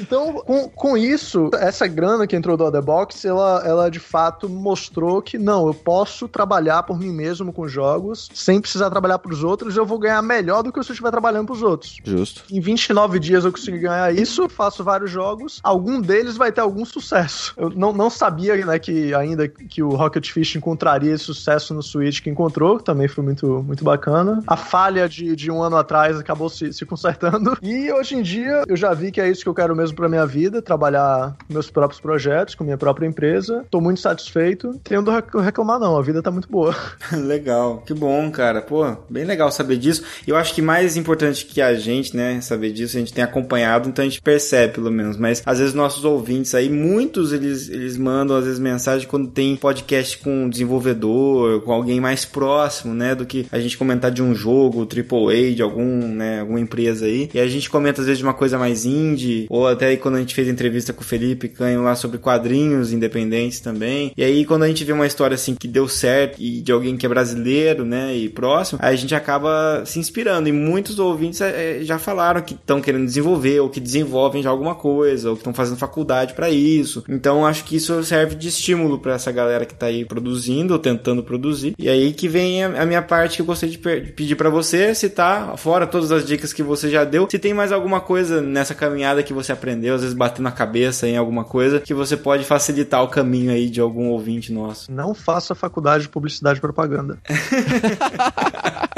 Então, 0.00 0.34
com, 0.44 0.68
com 0.68 0.96
isso, 0.96 1.50
essa 1.54 1.86
grana 1.86 2.26
que 2.26 2.36
entrou 2.36 2.56
do 2.56 2.64
Other 2.64 2.82
Box, 2.82 3.26
ela, 3.26 3.62
ela 3.64 3.90
de 3.90 3.98
fato 3.98 4.48
mostrou 4.48 5.20
que 5.20 5.38
não, 5.38 5.66
eu 5.66 5.74
posso 5.74 6.28
trabalhar 6.28 6.82
por 6.84 6.98
mim 6.98 7.12
mesmo 7.12 7.52
com 7.52 7.66
jogos, 7.66 8.28
sem 8.34 8.60
precisar 8.60 8.90
trabalhar 8.90 9.18
pros 9.18 9.42
outros, 9.42 9.76
eu 9.76 9.84
vou 9.84 9.98
ganhar 9.98 10.22
melhor 10.22 10.62
do 10.62 10.72
que 10.72 10.82
se 10.82 10.90
eu 10.90 10.94
estiver 10.94 11.10
trabalhando 11.10 11.46
pros 11.46 11.62
outros. 11.62 11.98
Justo. 12.04 12.44
Em 12.50 12.60
29 12.60 13.18
dias 13.18 13.44
eu 13.44 13.52
consegui 13.52 13.78
ganhar 13.78 14.14
isso, 14.14 14.48
faço 14.48 14.84
vários 14.84 15.10
jogos, 15.10 15.60
algum 15.62 16.00
deles 16.00 16.36
vai 16.36 16.52
ter 16.52 16.60
algum 16.60 16.84
sucesso. 16.84 17.54
Eu 17.56 17.70
não, 17.70 17.92
não 17.92 18.10
sabia, 18.10 18.64
né, 18.64 18.78
que 18.78 19.14
ainda 19.14 19.48
que 19.48 19.82
o 19.82 19.90
Rocket 19.90 20.30
Fish 20.30 20.56
encontraria 20.56 21.14
esse 21.14 21.24
sucesso 21.24 21.74
no 21.74 21.82
Switch 21.82 22.20
que 22.20 22.30
encontrou, 22.30 22.78
que 22.78 22.84
também 22.84 23.08
foi 23.08 23.24
muito, 23.24 23.62
muito 23.62 23.84
bacana. 23.84 24.42
A 24.46 24.56
falha 24.56 25.08
de, 25.08 25.34
de 25.34 25.50
um 25.50 25.62
ano 25.62 25.76
atrás 25.76 26.18
acabou 26.18 26.48
se, 26.48 26.72
se 26.72 26.86
consertando. 26.86 27.37
E 27.62 27.90
hoje 27.92 28.16
em 28.16 28.22
dia 28.22 28.64
eu 28.68 28.76
já 28.76 28.92
vi 28.94 29.10
que 29.10 29.20
é 29.20 29.28
isso 29.28 29.42
que 29.42 29.48
eu 29.48 29.54
quero 29.54 29.74
mesmo 29.74 29.96
pra 29.96 30.08
minha 30.08 30.26
vida, 30.26 30.60
trabalhar 30.62 31.36
meus 31.48 31.70
próprios 31.70 32.00
projetos, 32.00 32.54
com 32.54 32.64
minha 32.64 32.78
própria 32.78 33.06
empresa. 33.06 33.64
Tô 33.70 33.80
muito 33.80 34.00
satisfeito. 34.00 34.78
Tenho 34.84 35.02
do 35.02 35.10
rec- 35.10 35.34
reclamar 35.34 35.78
não, 35.78 35.96
a 35.96 36.02
vida 36.02 36.22
tá 36.22 36.30
muito 36.30 36.48
boa. 36.48 36.74
legal, 37.12 37.82
que 37.86 37.94
bom, 37.94 38.30
cara. 38.30 38.60
Pô, 38.62 38.84
bem 39.08 39.24
legal 39.24 39.50
saber 39.50 39.76
disso. 39.76 40.02
E 40.26 40.30
eu 40.30 40.36
acho 40.36 40.54
que 40.54 40.62
mais 40.62 40.96
importante 40.96 41.44
que 41.46 41.60
a 41.60 41.74
gente, 41.74 42.16
né, 42.16 42.40
saber 42.40 42.72
disso, 42.72 42.96
a 42.96 43.00
gente 43.00 43.12
tem 43.12 43.24
acompanhado, 43.24 43.88
então 43.88 44.04
a 44.04 44.08
gente 44.08 44.20
percebe 44.20 44.74
pelo 44.74 44.90
menos. 44.90 45.16
Mas 45.16 45.42
às 45.44 45.58
vezes 45.58 45.74
nossos 45.74 46.04
ouvintes 46.04 46.54
aí, 46.54 46.68
muitos 46.68 47.32
eles, 47.32 47.68
eles 47.68 47.96
mandam 47.96 48.36
às 48.36 48.44
vezes 48.44 48.58
mensagem 48.58 49.06
quando 49.08 49.28
tem 49.28 49.56
podcast 49.56 50.18
com 50.18 50.44
um 50.44 50.48
desenvolvedor, 50.48 51.60
com 51.62 51.72
alguém 51.72 52.00
mais 52.00 52.24
próximo, 52.24 52.94
né, 52.94 53.14
do 53.14 53.26
que 53.26 53.46
a 53.50 53.58
gente 53.58 53.76
comentar 53.76 54.10
de 54.10 54.22
um 54.22 54.34
jogo, 54.34 54.86
AAA, 54.86 55.54
de 55.54 55.62
algum, 55.62 56.08
né, 56.08 56.40
alguma 56.40 56.60
empresa 56.60 57.06
aí. 57.06 57.27
E 57.34 57.40
a 57.40 57.46
gente 57.46 57.70
comenta 57.70 58.00
às 58.00 58.06
vezes 58.06 58.18
de 58.18 58.24
uma 58.24 58.34
coisa 58.34 58.58
mais 58.58 58.84
indie, 58.84 59.46
ou 59.48 59.66
até 59.66 59.96
quando 59.96 60.16
a 60.16 60.20
gente 60.20 60.34
fez 60.34 60.48
entrevista 60.48 60.92
com 60.92 61.02
o 61.02 61.04
Felipe 61.04 61.48
Canho 61.48 61.82
lá 61.82 61.94
sobre 61.94 62.18
quadrinhos 62.18 62.92
independentes 62.92 63.60
também. 63.60 64.12
E 64.16 64.24
aí 64.24 64.44
quando 64.44 64.62
a 64.62 64.68
gente 64.68 64.84
vê 64.84 64.92
uma 64.92 65.06
história 65.06 65.34
assim 65.34 65.54
que 65.54 65.68
deu 65.68 65.88
certo 65.88 66.40
e 66.40 66.60
de 66.60 66.72
alguém 66.72 66.96
que 66.96 67.06
é 67.06 67.08
brasileiro, 67.08 67.84
né, 67.84 68.16
e 68.16 68.28
próximo, 68.28 68.78
a 68.82 68.94
gente 68.94 69.14
acaba 69.14 69.82
se 69.84 69.98
inspirando. 69.98 70.48
E 70.48 70.52
muitos 70.52 70.98
ouvintes 70.98 71.40
eh, 71.40 71.80
já 71.82 71.98
falaram 71.98 72.40
que 72.40 72.54
estão 72.54 72.80
querendo 72.80 73.04
desenvolver 73.04 73.60
ou 73.60 73.68
que 73.68 73.80
desenvolvem 73.80 74.42
já 74.42 74.50
alguma 74.50 74.74
coisa 74.74 75.30
ou 75.30 75.36
que 75.36 75.40
estão 75.40 75.54
fazendo 75.54 75.76
faculdade 75.76 76.34
para 76.34 76.50
isso. 76.50 77.04
Então 77.08 77.46
acho 77.46 77.64
que 77.64 77.76
isso 77.76 78.02
serve 78.04 78.34
de 78.34 78.48
estímulo 78.48 78.98
para 78.98 79.14
essa 79.14 79.32
galera 79.32 79.66
que 79.66 79.74
tá 79.74 79.86
aí 79.86 80.04
produzindo 80.04 80.72
ou 80.72 80.78
tentando 80.78 81.22
produzir. 81.22 81.74
E 81.78 81.88
aí 81.88 82.12
que 82.12 82.28
vem 82.28 82.62
a, 82.64 82.86
minha 82.86 83.02
parte 83.02 83.36
que 83.36 83.42
eu 83.42 83.46
gostaria 83.46 83.74
de 83.74 84.12
pedir 84.12 84.36
para 84.36 84.50
você, 84.50 84.94
tá 85.08 85.56
fora 85.56 85.86
todas 85.86 86.12
as 86.12 86.24
dicas 86.24 86.52
que 86.52 86.62
você 86.62 86.88
já 86.88 87.04
deu, 87.04 87.17
se 87.28 87.38
tem 87.38 87.54
mais 87.54 87.72
alguma 87.72 88.00
coisa 88.00 88.40
nessa 88.42 88.74
caminhada 88.74 89.22
que 89.22 89.32
você 89.32 89.52
aprendeu, 89.52 89.94
às 89.94 90.02
vezes 90.02 90.14
batendo 90.14 90.48
a 90.48 90.52
cabeça 90.52 91.08
em 91.08 91.16
alguma 91.16 91.44
coisa, 91.44 91.80
que 91.80 91.94
você 91.94 92.16
pode 92.16 92.44
facilitar 92.44 93.02
o 93.02 93.08
caminho 93.08 93.50
aí 93.50 93.70
de 93.70 93.80
algum 93.80 94.08
ouvinte 94.08 94.52
nosso. 94.52 94.92
Não 94.92 95.14
faça 95.14 95.54
faculdade 95.54 96.04
de 96.04 96.08
publicidade 96.08 96.58
e 96.58 96.60
propaganda. 96.60 97.18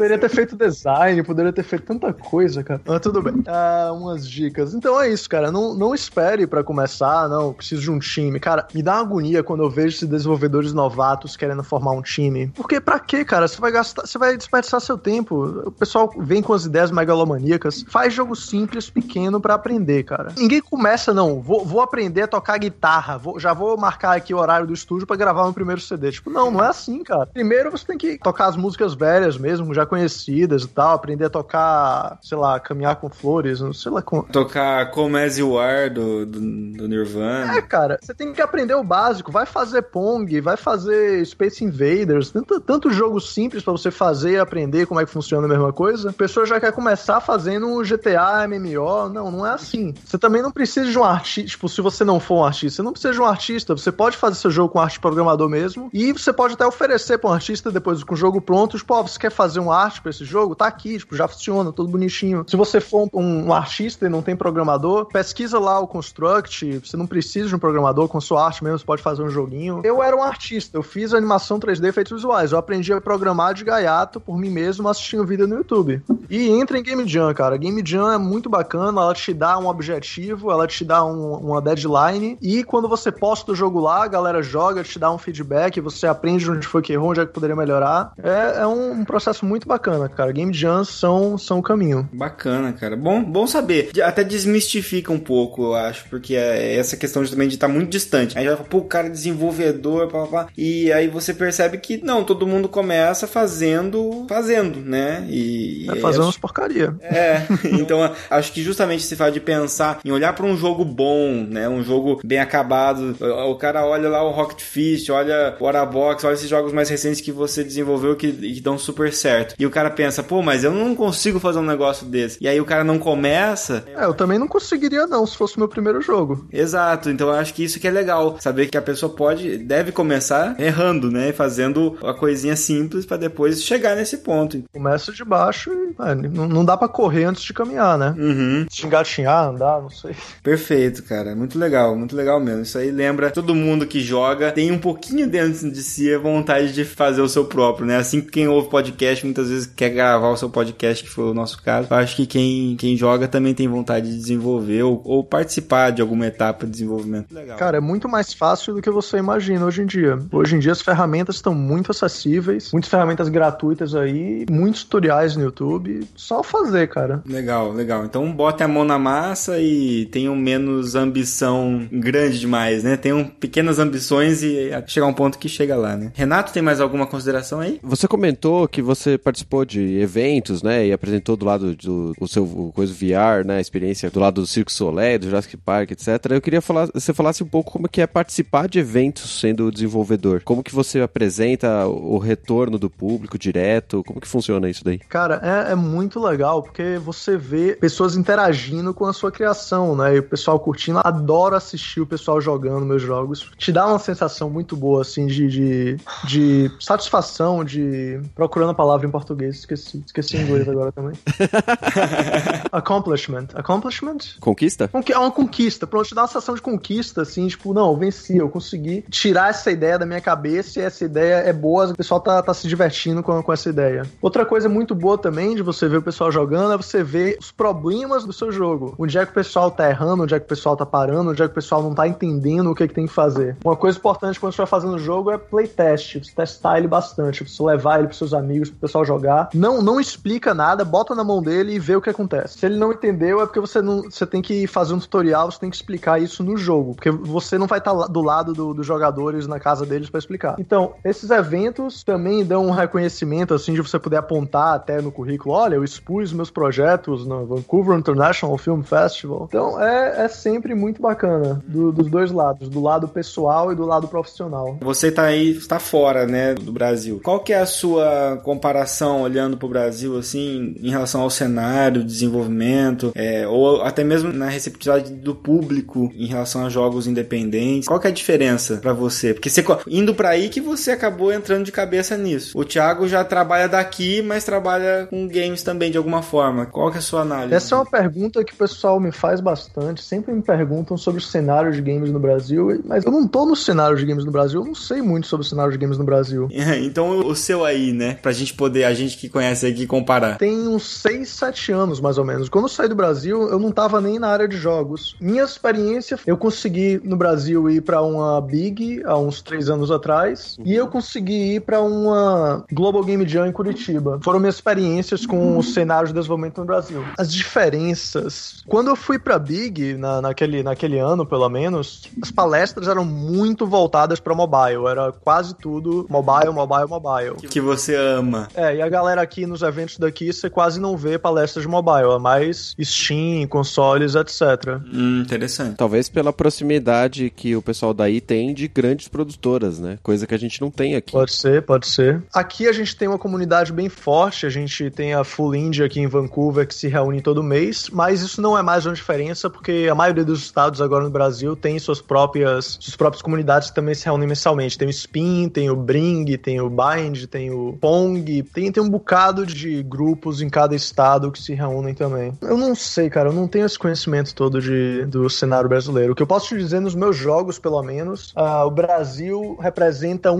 Poderia 0.00 0.18
ter 0.18 0.30
feito 0.30 0.56
design, 0.56 1.22
poderia 1.22 1.52
ter 1.52 1.62
feito 1.62 1.84
tanta 1.84 2.10
coisa, 2.10 2.64
cara. 2.64 2.80
Mas 2.86 3.00
tudo 3.00 3.20
bem. 3.20 3.42
Ah, 3.46 3.90
umas 3.92 4.26
dicas. 4.26 4.72
Então 4.72 4.98
é 4.98 5.10
isso, 5.10 5.28
cara. 5.28 5.52
Não, 5.52 5.74
não 5.74 5.94
espere 5.94 6.46
pra 6.46 6.64
começar, 6.64 7.28
não. 7.28 7.52
Preciso 7.52 7.82
de 7.82 7.90
um 7.90 7.98
time. 7.98 8.40
Cara, 8.40 8.66
me 8.74 8.82
dá 8.82 8.94
agonia 8.94 9.42
quando 9.42 9.62
eu 9.62 9.68
vejo 9.68 9.96
esses 9.96 10.08
desenvolvedores 10.08 10.72
novatos 10.72 11.36
querendo 11.36 11.62
formar 11.62 11.90
um 11.92 12.00
time. 12.00 12.46
Porque 12.56 12.80
pra 12.80 12.98
quê, 12.98 13.26
cara? 13.26 13.46
Você 13.46 13.60
vai 13.60 13.70
gastar, 13.72 14.06
você 14.06 14.16
vai 14.16 14.34
desperdiçar 14.38 14.80
seu 14.80 14.96
tempo. 14.96 15.66
O 15.66 15.70
pessoal 15.72 16.10
vem 16.18 16.40
com 16.40 16.54
as 16.54 16.64
ideias 16.64 16.90
megalomaníacas. 16.90 17.84
Faz 17.86 18.14
jogo 18.14 18.34
simples, 18.34 18.88
pequeno 18.88 19.38
pra 19.38 19.52
aprender, 19.52 20.04
cara. 20.04 20.32
Ninguém 20.34 20.62
começa, 20.62 21.12
não. 21.12 21.42
Vou, 21.42 21.62
vou 21.62 21.82
aprender 21.82 22.22
a 22.22 22.26
tocar 22.26 22.56
guitarra. 22.56 23.18
Vou- 23.18 23.38
já 23.38 23.52
vou 23.52 23.76
marcar 23.76 24.16
aqui 24.16 24.32
o 24.32 24.38
horário 24.38 24.66
do 24.66 24.72
estúdio 24.72 25.06
pra 25.06 25.14
gravar 25.16 25.44
meu 25.44 25.52
primeiro 25.52 25.80
CD. 25.82 26.10
Tipo, 26.10 26.30
não, 26.30 26.50
não 26.50 26.64
é 26.64 26.68
assim, 26.68 27.04
cara. 27.04 27.26
Primeiro 27.26 27.70
você 27.70 27.84
tem 27.84 27.98
que 27.98 28.16
tocar 28.16 28.46
as 28.46 28.56
músicas 28.56 28.94
velhas 28.94 29.36
mesmo, 29.36 29.74
já 29.74 29.89
conhecidas 29.90 30.62
e 30.62 30.68
tal. 30.68 30.94
Aprender 30.94 31.24
a 31.26 31.30
tocar, 31.30 32.18
sei 32.22 32.38
lá, 32.38 32.58
caminhar 32.60 32.96
com 32.96 33.10
flores, 33.10 33.60
não 33.60 33.72
sei 33.72 33.90
lá 33.90 34.00
com. 34.00 34.22
Tocar 34.22 34.90
Come 34.92 35.20
As 35.22 35.36
You 35.36 35.58
Are 35.58 35.90
do, 35.90 36.24
do, 36.24 36.40
do 36.40 36.88
Nirvana. 36.88 37.56
É, 37.56 37.60
cara, 37.60 37.98
você 38.00 38.14
tem 38.14 38.32
que 38.32 38.40
aprender 38.40 38.74
o 38.74 38.84
básico. 38.84 39.32
Vai 39.32 39.44
fazer 39.44 39.82
Pong, 39.82 40.40
vai 40.40 40.56
fazer 40.56 41.26
Space 41.26 41.64
Invaders. 41.64 42.30
Tanto, 42.30 42.60
tanto 42.60 42.90
jogo 42.90 43.20
simples 43.20 43.64
pra 43.64 43.72
você 43.72 43.90
fazer 43.90 44.32
e 44.32 44.38
aprender 44.38 44.86
como 44.86 45.00
é 45.00 45.04
que 45.04 45.10
funciona 45.10 45.46
a 45.46 45.50
mesma 45.50 45.72
coisa. 45.72 46.10
A 46.10 46.12
pessoa 46.12 46.46
já 46.46 46.60
quer 46.60 46.72
começar 46.72 47.20
fazendo 47.20 47.66
um 47.66 47.82
GTA, 47.82 48.46
MMO. 48.46 49.08
Não, 49.08 49.30
não 49.30 49.46
é 49.46 49.50
assim. 49.50 49.92
Você 50.04 50.16
também 50.16 50.40
não 50.40 50.52
precisa 50.52 50.90
de 50.90 50.98
um 50.98 51.04
artista. 51.04 51.50
Tipo, 51.50 51.68
se 51.68 51.80
você 51.80 52.04
não 52.04 52.20
for 52.20 52.36
um 52.36 52.44
artista, 52.44 52.76
você 52.76 52.82
não 52.82 52.92
precisa 52.92 53.12
de 53.12 53.20
um 53.20 53.24
artista. 53.24 53.76
Você 53.76 53.90
pode 53.90 54.16
fazer 54.16 54.36
seu 54.36 54.50
jogo 54.50 54.72
com 54.72 54.78
arte 54.78 55.00
programador 55.00 55.48
mesmo. 55.48 55.90
E 55.92 56.12
você 56.12 56.32
pode 56.32 56.54
até 56.54 56.64
oferecer 56.64 57.18
pra 57.18 57.30
um 57.30 57.32
artista 57.32 57.72
depois 57.72 58.04
com 58.04 58.14
o 58.14 58.16
jogo 58.16 58.40
pronto. 58.40 58.76
Tipo, 58.76 58.94
ó, 58.94 59.02
você 59.02 59.18
quer 59.18 59.30
fazer 59.30 59.60
um 59.60 59.72
arte 59.82 60.00
pra 60.00 60.10
esse 60.10 60.24
jogo? 60.24 60.54
Tá 60.54 60.66
aqui, 60.66 60.98
tipo, 60.98 61.16
já 61.16 61.26
funciona, 61.28 61.72
tudo 61.72 61.88
bonitinho. 61.88 62.44
Se 62.46 62.56
você 62.56 62.80
for 62.80 63.08
um, 63.12 63.46
um 63.48 63.52
artista 63.52 64.06
e 64.06 64.08
não 64.08 64.22
tem 64.22 64.36
programador, 64.36 65.06
pesquisa 65.06 65.58
lá 65.58 65.78
o 65.80 65.86
Construct. 65.86 66.80
Você 66.84 66.96
não 66.96 67.06
precisa 67.06 67.48
de 67.48 67.54
um 67.54 67.58
programador, 67.58 68.08
com 68.08 68.20
sua 68.20 68.44
arte 68.44 68.62
mesmo, 68.64 68.78
você 68.78 68.84
pode 68.84 69.02
fazer 69.02 69.22
um 69.22 69.30
joguinho. 69.30 69.80
Eu 69.84 70.02
era 70.02 70.16
um 70.16 70.22
artista, 70.22 70.76
eu 70.76 70.82
fiz 70.82 71.14
animação 71.14 71.58
3D 71.58 71.84
efeitos 71.88 72.12
visuais. 72.12 72.52
Eu 72.52 72.58
aprendi 72.58 72.92
a 72.92 73.00
programar 73.00 73.54
de 73.54 73.64
gaiato 73.64 74.20
por 74.20 74.36
mim 74.38 74.50
mesmo 74.50 74.88
assistindo 74.88 75.24
vídeo 75.24 75.46
no 75.46 75.56
YouTube. 75.56 76.02
E 76.28 76.48
entra 76.50 76.78
em 76.78 76.82
Game 76.82 77.06
Jam, 77.08 77.32
cara. 77.34 77.56
Game 77.56 77.82
Jam 77.84 78.10
é 78.10 78.18
muito 78.18 78.48
bacana, 78.48 79.00
ela 79.02 79.14
te 79.14 79.32
dá 79.32 79.58
um 79.58 79.66
objetivo, 79.68 80.50
ela 80.50 80.66
te 80.66 80.84
dá 80.84 81.04
um- 81.04 81.34
uma 81.34 81.60
deadline. 81.60 82.38
E 82.40 82.62
quando 82.64 82.88
você 82.88 83.10
posta 83.12 83.52
o 83.52 83.54
jogo 83.54 83.80
lá, 83.80 84.04
a 84.04 84.08
galera 84.08 84.42
joga, 84.42 84.82
te 84.82 84.98
dá 84.98 85.10
um 85.12 85.18
feedback, 85.18 85.80
você 85.80 86.06
aprende 86.06 86.50
onde 86.50 86.66
foi 86.66 86.82
que 86.82 86.92
errou, 86.92 87.10
onde 87.10 87.20
é 87.20 87.26
que 87.26 87.32
poderia 87.32 87.56
melhorar. 87.56 88.12
É, 88.22 88.60
é 88.62 88.66
um, 88.66 89.00
um 89.00 89.04
processo 89.04 89.44
muito 89.44 89.66
bacana, 89.70 90.08
cara. 90.08 90.32
Game 90.32 90.52
Jams 90.52 90.88
são, 90.88 91.38
são 91.38 91.58
o 91.58 91.62
caminho. 91.62 92.08
Bacana, 92.12 92.72
cara. 92.72 92.96
Bom, 92.96 93.22
bom 93.22 93.46
saber. 93.46 93.90
Até 94.02 94.22
desmistifica 94.24 95.12
um 95.12 95.18
pouco, 95.18 95.62
eu 95.62 95.74
acho, 95.74 96.04
porque 96.10 96.34
é 96.34 96.76
essa 96.76 96.96
questão 96.96 97.22
de, 97.22 97.30
também 97.30 97.48
de 97.48 97.54
estar 97.54 97.68
muito 97.68 97.90
distante. 97.90 98.36
Aí 98.36 98.44
já 98.44 98.56
fala, 98.56 98.68
pô, 98.68 98.78
o 98.78 98.84
cara 98.84 99.06
é 99.06 99.10
desenvolvedor, 99.10 100.08
pá, 100.08 100.26
pá. 100.26 100.46
E 100.56 100.92
aí 100.92 101.08
você 101.08 101.32
percebe 101.32 101.78
que 101.78 102.02
não, 102.04 102.24
todo 102.24 102.46
mundo 102.46 102.68
começa 102.68 103.26
fazendo, 103.26 104.26
fazendo, 104.28 104.80
né? 104.80 105.24
E, 105.28 105.86
É 105.90 105.96
fazer 105.96 106.18
é- 106.18 106.22
umas 106.22 106.36
porcaria. 106.36 106.94
É, 107.00 107.42
então 107.80 108.12
acho 108.28 108.52
que 108.52 108.62
justamente 108.62 109.02
se 109.04 109.16
fala 109.16 109.30
de 109.30 109.40
pensar 109.40 110.00
em 110.04 110.10
olhar 110.10 110.32
para 110.34 110.46
um 110.46 110.56
jogo 110.56 110.84
bom, 110.84 111.46
né? 111.48 111.68
Um 111.68 111.82
jogo 111.82 112.20
bem 112.24 112.38
acabado. 112.38 113.16
O, 113.20 113.50
o 113.52 113.56
cara 113.56 113.84
olha 113.86 114.08
lá 114.08 114.22
o 114.22 114.30
Rocket 114.30 114.60
Fist, 114.60 115.08
olha 115.10 115.56
o 115.60 115.66
Arabox, 115.66 116.24
olha 116.24 116.34
esses 116.34 116.48
jogos 116.48 116.72
mais 116.72 116.88
recentes 116.88 117.20
que 117.20 117.32
você 117.32 117.62
desenvolveu 117.62 118.16
que, 118.16 118.32
que 118.32 118.60
dão 118.60 118.76
super 118.78 119.12
certo. 119.12 119.49
E 119.58 119.66
o 119.66 119.70
cara 119.70 119.90
pensa, 119.90 120.22
pô, 120.22 120.42
mas 120.42 120.64
eu 120.64 120.72
não 120.72 120.94
consigo 120.94 121.40
fazer 121.40 121.58
um 121.58 121.64
negócio 121.64 122.06
desse. 122.06 122.38
E 122.40 122.48
aí 122.48 122.60
o 122.60 122.64
cara 122.64 122.84
não 122.84 122.98
começa. 122.98 123.84
É, 123.94 124.04
eu 124.04 124.14
também 124.14 124.38
não 124.38 124.48
conseguiria 124.48 125.06
não 125.06 125.26
se 125.26 125.36
fosse 125.36 125.56
o 125.56 125.60
meu 125.60 125.68
primeiro 125.68 126.00
jogo. 126.00 126.46
Exato, 126.52 127.10
então 127.10 127.28
eu 127.28 127.34
acho 127.34 127.54
que 127.54 127.64
isso 127.64 127.80
que 127.80 127.88
é 127.88 127.90
legal, 127.90 128.36
saber 128.40 128.68
que 128.68 128.76
a 128.76 128.82
pessoa 128.82 129.14
pode, 129.14 129.58
deve 129.58 129.92
começar 129.92 130.58
errando, 130.58 131.10
né? 131.10 131.32
Fazendo 131.32 131.96
a 132.02 132.14
coisinha 132.14 132.56
simples 132.56 133.06
para 133.06 133.16
depois 133.16 133.62
chegar 133.62 133.96
nesse 133.96 134.18
ponto. 134.18 134.62
Começa 134.72 135.12
de 135.12 135.24
baixo 135.24 135.70
e 135.72 135.94
é, 136.02 136.14
não, 136.14 136.64
dá 136.64 136.76
pra 136.76 136.88
correr 136.88 137.24
antes 137.24 137.42
de 137.42 137.52
caminhar, 137.52 137.98
né? 137.98 138.14
Uhum. 138.16 138.66
Se 138.70 138.86
engatinhar, 138.86 139.48
andar, 139.48 139.80
não 139.80 139.90
sei. 139.90 140.14
Perfeito, 140.42 141.02
cara. 141.02 141.34
Muito 141.34 141.58
legal, 141.58 141.96
muito 141.96 142.16
legal 142.16 142.40
mesmo. 142.40 142.62
Isso 142.62 142.78
aí 142.78 142.90
lembra 142.90 143.30
todo 143.30 143.54
mundo 143.54 143.86
que 143.86 144.00
joga, 144.00 144.52
tem 144.52 144.70
um 144.70 144.78
pouquinho 144.78 145.28
dentro 145.28 145.70
de 145.70 145.82
si 145.82 146.12
a 146.12 146.18
vontade 146.18 146.72
de 146.72 146.84
fazer 146.84 147.22
o 147.22 147.28
seu 147.28 147.44
próprio, 147.44 147.86
né? 147.86 147.96
Assim 147.96 148.20
que 148.20 148.30
quem 148.30 148.48
ouve 148.48 148.68
podcast 148.68 149.24
muitas 149.24 149.39
muitas 149.40 149.48
vezes 149.48 149.66
quer 149.66 149.90
gravar 149.90 150.28
o 150.30 150.36
seu 150.36 150.50
podcast, 150.50 151.02
que 151.02 151.10
foi 151.10 151.24
o 151.24 151.34
nosso 151.34 151.62
caso. 151.62 151.88
Eu 151.90 151.96
acho 151.96 152.16
que 152.16 152.26
quem, 152.26 152.76
quem 152.76 152.96
joga 152.96 153.26
também 153.26 153.54
tem 153.54 153.66
vontade 153.66 154.10
de 154.10 154.16
desenvolver 154.16 154.82
ou, 154.82 155.00
ou 155.04 155.24
participar 155.24 155.90
de 155.90 156.02
alguma 156.02 156.26
etapa 156.26 156.66
de 156.66 156.72
desenvolvimento. 156.72 157.32
Legal. 157.32 157.56
Cara, 157.56 157.78
é 157.78 157.80
muito 157.80 158.08
mais 158.08 158.32
fácil 158.32 158.74
do 158.74 158.82
que 158.82 158.90
você 158.90 159.18
imagina 159.18 159.64
hoje 159.64 159.82
em 159.82 159.86
dia. 159.86 160.18
Hoje 160.32 160.56
em 160.56 160.58
dia 160.58 160.72
as 160.72 160.82
ferramentas 160.82 161.36
estão 161.36 161.54
muito 161.54 161.90
acessíveis, 161.90 162.70
muitas 162.72 162.90
ferramentas 162.90 163.28
gratuitas 163.28 163.94
aí, 163.94 164.44
muitos 164.50 164.84
tutoriais 164.84 165.36
no 165.36 165.44
YouTube. 165.44 166.06
Só 166.14 166.42
fazer, 166.42 166.88
cara. 166.88 167.22
Legal, 167.26 167.72
legal. 167.72 168.04
Então 168.04 168.30
botem 168.32 168.64
a 168.64 168.68
mão 168.68 168.84
na 168.84 168.98
massa 168.98 169.58
e 169.58 170.06
tenham 170.06 170.36
menos 170.36 170.94
ambição 170.94 171.88
grande 171.90 172.38
demais, 172.38 172.82
né? 172.82 172.96
Tenham 172.96 173.24
pequenas 173.24 173.78
ambições 173.78 174.42
e 174.42 174.70
chegar 174.86 175.06
um 175.06 175.14
ponto 175.14 175.38
que 175.38 175.48
chega 175.48 175.76
lá, 175.76 175.96
né? 175.96 176.12
Renato, 176.14 176.52
tem 176.52 176.62
mais 176.62 176.80
alguma 176.80 177.06
consideração 177.06 177.60
aí? 177.60 177.80
Você 177.82 178.06
comentou 178.06 178.68
que 178.68 178.82
você 178.82 179.16
participou 179.16 179.29
de 179.66 179.98
eventos, 180.00 180.62
né? 180.62 180.86
E 180.86 180.92
apresentou 180.92 181.36
do 181.36 181.44
lado 181.44 181.74
do 181.74 182.14
o 182.20 182.28
seu 182.28 182.44
o 182.44 182.72
coisa 182.72 182.92
VR, 182.92 183.46
né? 183.46 183.56
A 183.56 183.60
experiência 183.60 184.10
do 184.10 184.20
lado 184.20 184.40
do 184.40 184.46
Circo 184.46 184.72
Soleil, 184.72 185.18
do 185.18 185.26
Jurassic 185.26 185.56
Park, 185.56 185.90
etc. 185.92 186.08
Eu 186.30 186.40
queria 186.40 186.60
falar, 186.60 186.88
você 186.92 187.12
falasse 187.12 187.42
um 187.42 187.46
pouco 187.46 187.72
como 187.72 187.88
que 187.88 188.00
é 188.00 188.06
participar 188.06 188.68
de 188.68 188.78
eventos 188.78 189.40
sendo 189.40 189.70
desenvolvedor. 189.70 190.42
Como 190.44 190.62
que 190.62 190.74
você 190.74 191.00
apresenta 191.00 191.86
o 191.86 192.18
retorno 192.18 192.78
do 192.78 192.90
público 192.90 193.38
direto? 193.38 194.02
Como 194.04 194.20
que 194.20 194.28
funciona 194.28 194.68
isso 194.68 194.84
daí? 194.84 194.98
Cara, 194.98 195.40
é, 195.42 195.72
é 195.72 195.74
muito 195.74 196.20
legal 196.20 196.62
porque 196.62 196.98
você 196.98 197.36
vê 197.36 197.76
pessoas 197.76 198.16
interagindo 198.16 198.92
com 198.92 199.06
a 199.06 199.12
sua 199.12 199.30
criação, 199.30 199.96
né? 199.96 200.16
E 200.16 200.18
o 200.18 200.22
pessoal 200.22 200.58
curtindo. 200.58 201.00
Adoro 201.04 201.56
assistir 201.56 202.00
o 202.00 202.06
pessoal 202.06 202.40
jogando 202.40 202.84
meus 202.86 203.02
jogos. 203.02 203.50
Te 203.56 203.72
dá 203.72 203.86
uma 203.86 203.98
sensação 203.98 204.50
muito 204.50 204.76
boa, 204.76 205.02
assim, 205.02 205.26
de, 205.26 205.48
de, 205.48 205.96
de 206.24 206.70
satisfação, 206.80 207.64
de. 207.64 208.20
Procurando 208.34 208.70
a 208.70 208.74
palavra 208.74 209.06
em 209.06 209.10
português, 209.20 209.56
esqueci, 209.58 210.02
esqueci 210.06 210.36
inglês 210.36 210.68
agora 210.68 210.90
também. 210.92 211.12
Accomplishment. 212.72 213.48
Accomplishment? 213.54 214.18
Conquista? 214.40 214.88
Conqui- 214.88 215.12
É 215.12 215.18
uma 215.18 215.30
conquista. 215.30 215.86
Pronto, 215.86 216.08
te 216.08 216.14
dá 216.14 216.22
uma 216.22 216.26
sensação 216.28 216.54
de 216.54 216.62
conquista, 216.62 217.22
assim, 217.22 217.46
tipo, 217.48 217.72
não, 217.72 217.90
eu 217.90 217.96
venci, 217.96 218.36
eu 218.36 218.48
consegui 218.48 219.04
tirar 219.10 219.50
essa 219.50 219.70
ideia 219.70 219.98
da 219.98 220.06
minha 220.06 220.20
cabeça 220.20 220.80
e 220.80 220.82
essa 220.82 221.04
ideia 221.04 221.36
é 221.36 221.52
boa, 221.52 221.86
o 221.90 221.96
pessoal 221.96 222.20
tá, 222.20 222.42
tá 222.42 222.54
se 222.54 222.66
divertindo 222.68 223.22
com, 223.22 223.42
com 223.42 223.52
essa 223.52 223.68
ideia. 223.68 224.02
Outra 224.20 224.44
coisa 224.46 224.68
muito 224.68 224.94
boa 224.94 225.18
também 225.18 225.54
de 225.54 225.62
você 225.62 225.88
ver 225.88 225.98
o 225.98 226.02
pessoal 226.02 226.30
jogando 226.30 226.72
é 226.72 226.76
você 226.76 227.02
ver 227.02 227.36
os 227.40 227.50
problemas 227.50 228.24
do 228.24 228.32
seu 228.32 228.50
jogo. 228.52 228.94
Onde 228.98 229.18
é 229.18 229.24
que 229.24 229.32
o 229.32 229.34
pessoal 229.34 229.70
tá 229.70 229.88
errando, 229.88 230.22
onde 230.24 230.34
é 230.34 230.38
que 230.38 230.46
o 230.46 230.48
pessoal 230.48 230.76
tá 230.76 230.86
parando, 230.86 231.30
onde 231.30 231.42
é 231.42 231.46
que 231.46 231.52
o 231.52 231.54
pessoal 231.54 231.82
não 231.82 231.94
tá 231.94 232.06
entendendo 232.06 232.70
o 232.70 232.74
que, 232.74 232.84
é 232.84 232.88
que 232.88 232.94
tem 232.94 233.06
que 233.06 233.12
fazer. 233.12 233.56
Uma 233.64 233.76
coisa 233.76 233.98
importante 233.98 234.38
quando 234.38 234.52
você 234.52 234.58
vai 234.58 234.66
fazendo 234.66 234.94
o 234.94 234.98
jogo 234.98 235.30
é 235.30 235.38
playtest, 235.38 236.18
você 236.24 236.32
testar 236.34 236.78
ele 236.78 236.88
bastante, 236.88 237.46
você 237.46 237.62
levar 237.62 237.98
ele 237.98 238.06
pros 238.08 238.18
seus 238.18 238.32
amigos, 238.34 238.70
pro 238.70 238.78
pessoal 238.80 239.04
jogar. 239.10 239.48
Não, 239.54 239.82
não 239.82 240.00
explica 240.00 240.54
nada, 240.54 240.84
bota 240.84 241.14
na 241.14 241.24
mão 241.24 241.42
dele 241.42 241.74
e 241.74 241.78
vê 241.78 241.96
o 241.96 242.00
que 242.00 242.10
acontece. 242.10 242.58
Se 242.58 242.66
ele 242.66 242.76
não 242.76 242.92
entendeu, 242.92 243.40
é 243.40 243.46
porque 243.46 243.60
você 243.60 243.82
não. 243.82 244.02
Você 244.02 244.24
tem 244.26 244.40
que 244.40 244.66
fazer 244.66 244.94
um 244.94 244.98
tutorial, 244.98 245.50
você 245.50 245.58
tem 245.58 245.70
que 245.70 245.76
explicar 245.76 246.20
isso 246.20 246.42
no 246.44 246.56
jogo. 246.56 246.94
Porque 246.94 247.10
você 247.10 247.58
não 247.58 247.66
vai 247.66 247.78
estar 247.78 247.92
do 247.92 248.20
lado 248.22 248.52
do- 248.52 248.72
dos 248.74 248.86
jogadores 248.86 249.46
na 249.46 249.58
casa 249.58 249.84
deles 249.84 250.08
pra 250.08 250.18
explicar. 250.18 250.56
Então, 250.58 250.92
esses 251.04 251.30
eventos 251.30 252.04
também 252.04 252.44
dão 252.44 252.66
um 252.66 252.70
reconhecimento, 252.70 253.52
assim, 253.54 253.72
de 253.74 253.82
você 253.82 253.98
poder 253.98 254.16
apontar 254.16 254.74
até 254.74 255.00
no 255.00 255.10
currículo: 255.10 255.54
olha, 255.54 255.74
eu 255.74 255.84
expus 255.84 256.32
meus 256.32 256.50
projetos 256.50 257.26
no 257.26 257.46
Vancouver 257.46 257.98
International 257.98 258.56
Film 258.58 258.82
Festival. 258.82 259.46
Então, 259.48 259.80
é, 259.80 260.24
é 260.24 260.28
sempre 260.28 260.74
muito 260.74 261.00
bacana, 261.02 261.60
do- 261.66 261.90
dos 261.92 262.08
dois 262.10 262.30
lados, 262.30 262.68
do 262.68 262.80
lado 262.80 263.08
pessoal 263.08 263.72
e 263.72 263.74
do 263.74 263.84
lado 263.84 264.06
profissional. 264.08 264.76
Você 264.80 265.10
tá 265.10 265.24
aí, 265.24 265.50
está 265.50 265.78
fora, 265.78 266.26
né, 266.26 266.54
do 266.54 266.72
Brasil. 266.72 267.20
Qual 267.24 267.40
que 267.40 267.52
é 267.52 267.60
a 267.60 267.66
sua 267.66 268.38
comparação 268.44 268.99
olhando 269.08 269.56
pro 269.56 269.68
Brasil, 269.68 270.16
assim, 270.18 270.74
em 270.82 270.90
relação 270.90 271.20
ao 271.20 271.30
cenário, 271.30 272.04
desenvolvimento, 272.04 273.12
é, 273.14 273.46
ou 273.46 273.82
até 273.82 274.04
mesmo 274.04 274.32
na 274.32 274.48
receptividade 274.48 275.12
do 275.12 275.34
público 275.34 276.10
em 276.14 276.26
relação 276.26 276.64
a 276.64 276.68
jogos 276.68 277.06
independentes? 277.06 277.88
Qual 277.88 277.98
que 278.00 278.06
é 278.06 278.10
a 278.10 278.14
diferença 278.14 278.76
pra 278.76 278.92
você? 278.92 279.34
Porque 279.34 279.50
você, 279.50 279.64
indo 279.88 280.14
pra 280.14 280.30
aí 280.30 280.48
que 280.48 280.60
você 280.60 280.92
acabou 280.92 281.32
entrando 281.32 281.64
de 281.64 281.72
cabeça 281.72 282.16
nisso. 282.16 282.58
O 282.58 282.64
Thiago 282.64 283.08
já 283.08 283.24
trabalha 283.24 283.68
daqui, 283.68 284.22
mas 284.22 284.44
trabalha 284.44 285.06
com 285.08 285.26
games 285.28 285.62
também 285.62 285.90
de 285.90 285.98
alguma 285.98 286.22
forma. 286.22 286.66
Qual 286.66 286.90
que 286.90 286.96
é 286.96 287.00
a 287.00 287.02
sua 287.02 287.22
análise? 287.22 287.54
Essa 287.54 287.74
é 287.74 287.78
uma 287.78 287.86
pergunta 287.86 288.44
que 288.44 288.52
o 288.52 288.56
pessoal 288.56 289.00
me 289.00 289.12
faz 289.12 289.40
bastante. 289.40 290.02
Sempre 290.02 290.32
me 290.32 290.42
perguntam 290.42 290.96
sobre 290.96 291.20
o 291.20 291.24
cenário 291.24 291.72
de 291.72 291.80
games 291.80 292.10
no 292.10 292.18
Brasil, 292.18 292.82
mas 292.84 293.04
eu 293.04 293.12
não 293.12 293.26
tô 293.26 293.46
no 293.46 293.56
cenário 293.56 293.96
de 293.96 294.04
games 294.04 294.24
no 294.24 294.32
Brasil, 294.32 294.60
eu 294.60 294.66
não 294.66 294.74
sei 294.74 295.02
muito 295.02 295.26
sobre 295.26 295.44
o 295.44 295.48
cenário 295.48 295.72
de 295.72 295.78
games 295.78 295.98
no 295.98 296.04
Brasil. 296.04 296.48
Então 296.80 297.18
o 297.26 297.34
seu 297.34 297.64
aí, 297.64 297.92
né? 297.92 298.16
Pra 298.22 298.32
gente 298.32 298.54
poder, 298.54 298.84
a 298.90 298.94
gente 298.94 299.16
que 299.16 299.28
conhece 299.28 299.66
aqui, 299.66 299.86
comparar. 299.86 300.38
Tem 300.38 300.68
uns 300.68 300.84
6, 301.00 301.28
7 301.28 301.72
anos, 301.72 302.00
mais 302.00 302.18
ou 302.18 302.24
menos. 302.24 302.48
Quando 302.48 302.64
eu 302.64 302.68
saí 302.68 302.88
do 302.88 302.94
Brasil, 302.94 303.48
eu 303.48 303.58
não 303.58 303.70
tava 303.70 304.00
nem 304.00 304.18
na 304.18 304.28
área 304.28 304.48
de 304.48 304.56
jogos. 304.56 305.16
Minha 305.20 305.44
experiência, 305.44 306.18
eu 306.26 306.36
consegui 306.36 307.00
no 307.04 307.16
Brasil 307.16 307.68
ir 307.70 307.82
pra 307.82 308.02
uma 308.02 308.40
Big 308.40 309.02
há 309.04 309.16
uns 309.16 309.40
3 309.42 309.70
anos 309.70 309.90
atrás, 309.90 310.56
e 310.64 310.74
eu 310.74 310.88
consegui 310.88 311.56
ir 311.56 311.60
pra 311.60 311.80
uma 311.80 312.64
Global 312.72 313.02
Game 313.04 313.26
Jam 313.26 313.46
em 313.46 313.52
Curitiba. 313.52 314.18
Foram 314.22 314.38
minhas 314.40 314.56
experiências 314.56 315.26
com 315.26 315.58
o 315.58 315.62
cenário 315.62 316.08
de 316.08 316.14
desenvolvimento 316.14 316.58
no 316.58 316.66
Brasil. 316.66 317.04
As 317.18 317.32
diferenças. 317.32 318.62
Quando 318.66 318.88
eu 318.88 318.96
fui 318.96 319.18
pra 319.18 319.38
Big, 319.38 319.94
na, 319.94 320.20
naquele, 320.20 320.62
naquele 320.62 320.98
ano 320.98 321.26
pelo 321.26 321.48
menos, 321.48 322.02
as 322.22 322.30
palestras 322.30 322.88
eram 322.88 323.04
muito 323.04 323.66
voltadas 323.66 324.20
pra 324.20 324.34
mobile. 324.34 324.86
Era 324.88 325.12
quase 325.12 325.54
tudo 325.54 326.06
mobile, 326.08 326.52
mobile, 326.52 326.88
mobile. 326.88 327.36
Que 327.48 327.60
você 327.60 327.94
ama. 327.94 328.48
É, 328.54 328.79
e 328.80 328.82
a 328.82 328.88
galera 328.88 329.20
aqui 329.20 329.44
nos 329.44 329.60
eventos 329.60 329.98
daqui, 329.98 330.32
você 330.32 330.48
quase 330.48 330.80
não 330.80 330.96
vê 330.96 331.18
palestras 331.18 331.62
de 331.62 331.68
mobile, 331.68 332.14
é 332.14 332.18
mais 332.18 332.74
Steam, 332.82 333.46
consoles, 333.46 334.14
etc. 334.14 334.80
Hum, 334.90 335.20
interessante. 335.20 335.76
Talvez 335.76 336.08
pela 336.08 336.32
proximidade 336.32 337.28
que 337.28 337.54
o 337.54 337.60
pessoal 337.60 337.92
daí 337.92 338.22
tem 338.22 338.54
de 338.54 338.66
grandes 338.66 339.06
produtoras, 339.06 339.78
né? 339.78 339.98
Coisa 340.02 340.26
que 340.26 340.34
a 340.34 340.38
gente 340.38 340.62
não 340.62 340.70
tem 340.70 340.96
aqui. 340.96 341.12
Pode 341.12 341.34
ser, 341.34 341.60
pode 341.60 341.88
ser. 341.88 342.22
Aqui 342.32 342.66
a 342.68 342.72
gente 342.72 342.96
tem 342.96 343.06
uma 343.06 343.18
comunidade 343.18 343.70
bem 343.70 343.90
forte, 343.90 344.46
a 344.46 344.48
gente 344.48 344.90
tem 344.90 345.12
a 345.12 345.24
Full 345.24 345.54
India 345.54 345.84
aqui 345.84 346.00
em 346.00 346.06
Vancouver 346.06 346.66
que 346.66 346.74
se 346.74 346.88
reúne 346.88 347.20
todo 347.20 347.42
mês, 347.42 347.90
mas 347.92 348.22
isso 348.22 348.40
não 348.40 348.56
é 348.56 348.62
mais 348.62 348.86
uma 348.86 348.94
diferença 348.94 349.50
porque 349.50 349.88
a 349.90 349.94
maioria 349.94 350.24
dos 350.24 350.40
estados 350.40 350.80
agora 350.80 351.04
no 351.04 351.10
Brasil 351.10 351.54
tem 351.54 351.78
suas 351.78 352.00
próprias, 352.00 352.78
suas 352.80 352.96
próprias 352.96 353.20
comunidades 353.20 353.68
que 353.68 353.74
também 353.74 353.94
se 353.94 354.06
reúnem 354.06 354.26
mensalmente. 354.26 354.78
Tem 354.78 354.88
o 354.88 354.90
Spin, 354.90 355.50
tem 355.50 355.68
o 355.68 355.76
Bring, 355.76 356.24
tem 356.38 356.62
o 356.62 356.70
Bind, 356.70 357.26
tem 357.26 357.50
o 357.50 357.76
Pong, 357.78 358.42
tem, 358.54 358.69
tem 358.72 358.82
um 358.82 358.88
bocado 358.88 359.44
de 359.46 359.82
grupos 359.82 360.40
em 360.42 360.48
cada 360.48 360.74
estado 360.74 361.30
que 361.32 361.40
se 361.42 361.54
reúnem 361.54 361.94
também. 361.94 362.32
Eu 362.40 362.56
não 362.56 362.74
sei, 362.74 363.08
cara, 363.10 363.28
eu 363.28 363.32
não 363.32 363.46
tenho 363.48 363.66
esse 363.66 363.78
conhecimento 363.78 364.34
todo 364.34 364.60
de, 364.60 365.04
do 365.06 365.28
cenário 365.30 365.68
brasileiro. 365.68 366.12
O 366.12 366.16
que 366.16 366.22
eu 366.22 366.26
posso 366.26 366.48
te 366.48 366.58
dizer 366.58 366.80
nos 366.80 366.94
meus 366.94 367.16
jogos, 367.16 367.58
pelo 367.58 367.82
menos, 367.82 368.32
ah, 368.36 368.64
o 368.64 368.70
Brasil 368.70 369.56
representa 369.60 370.30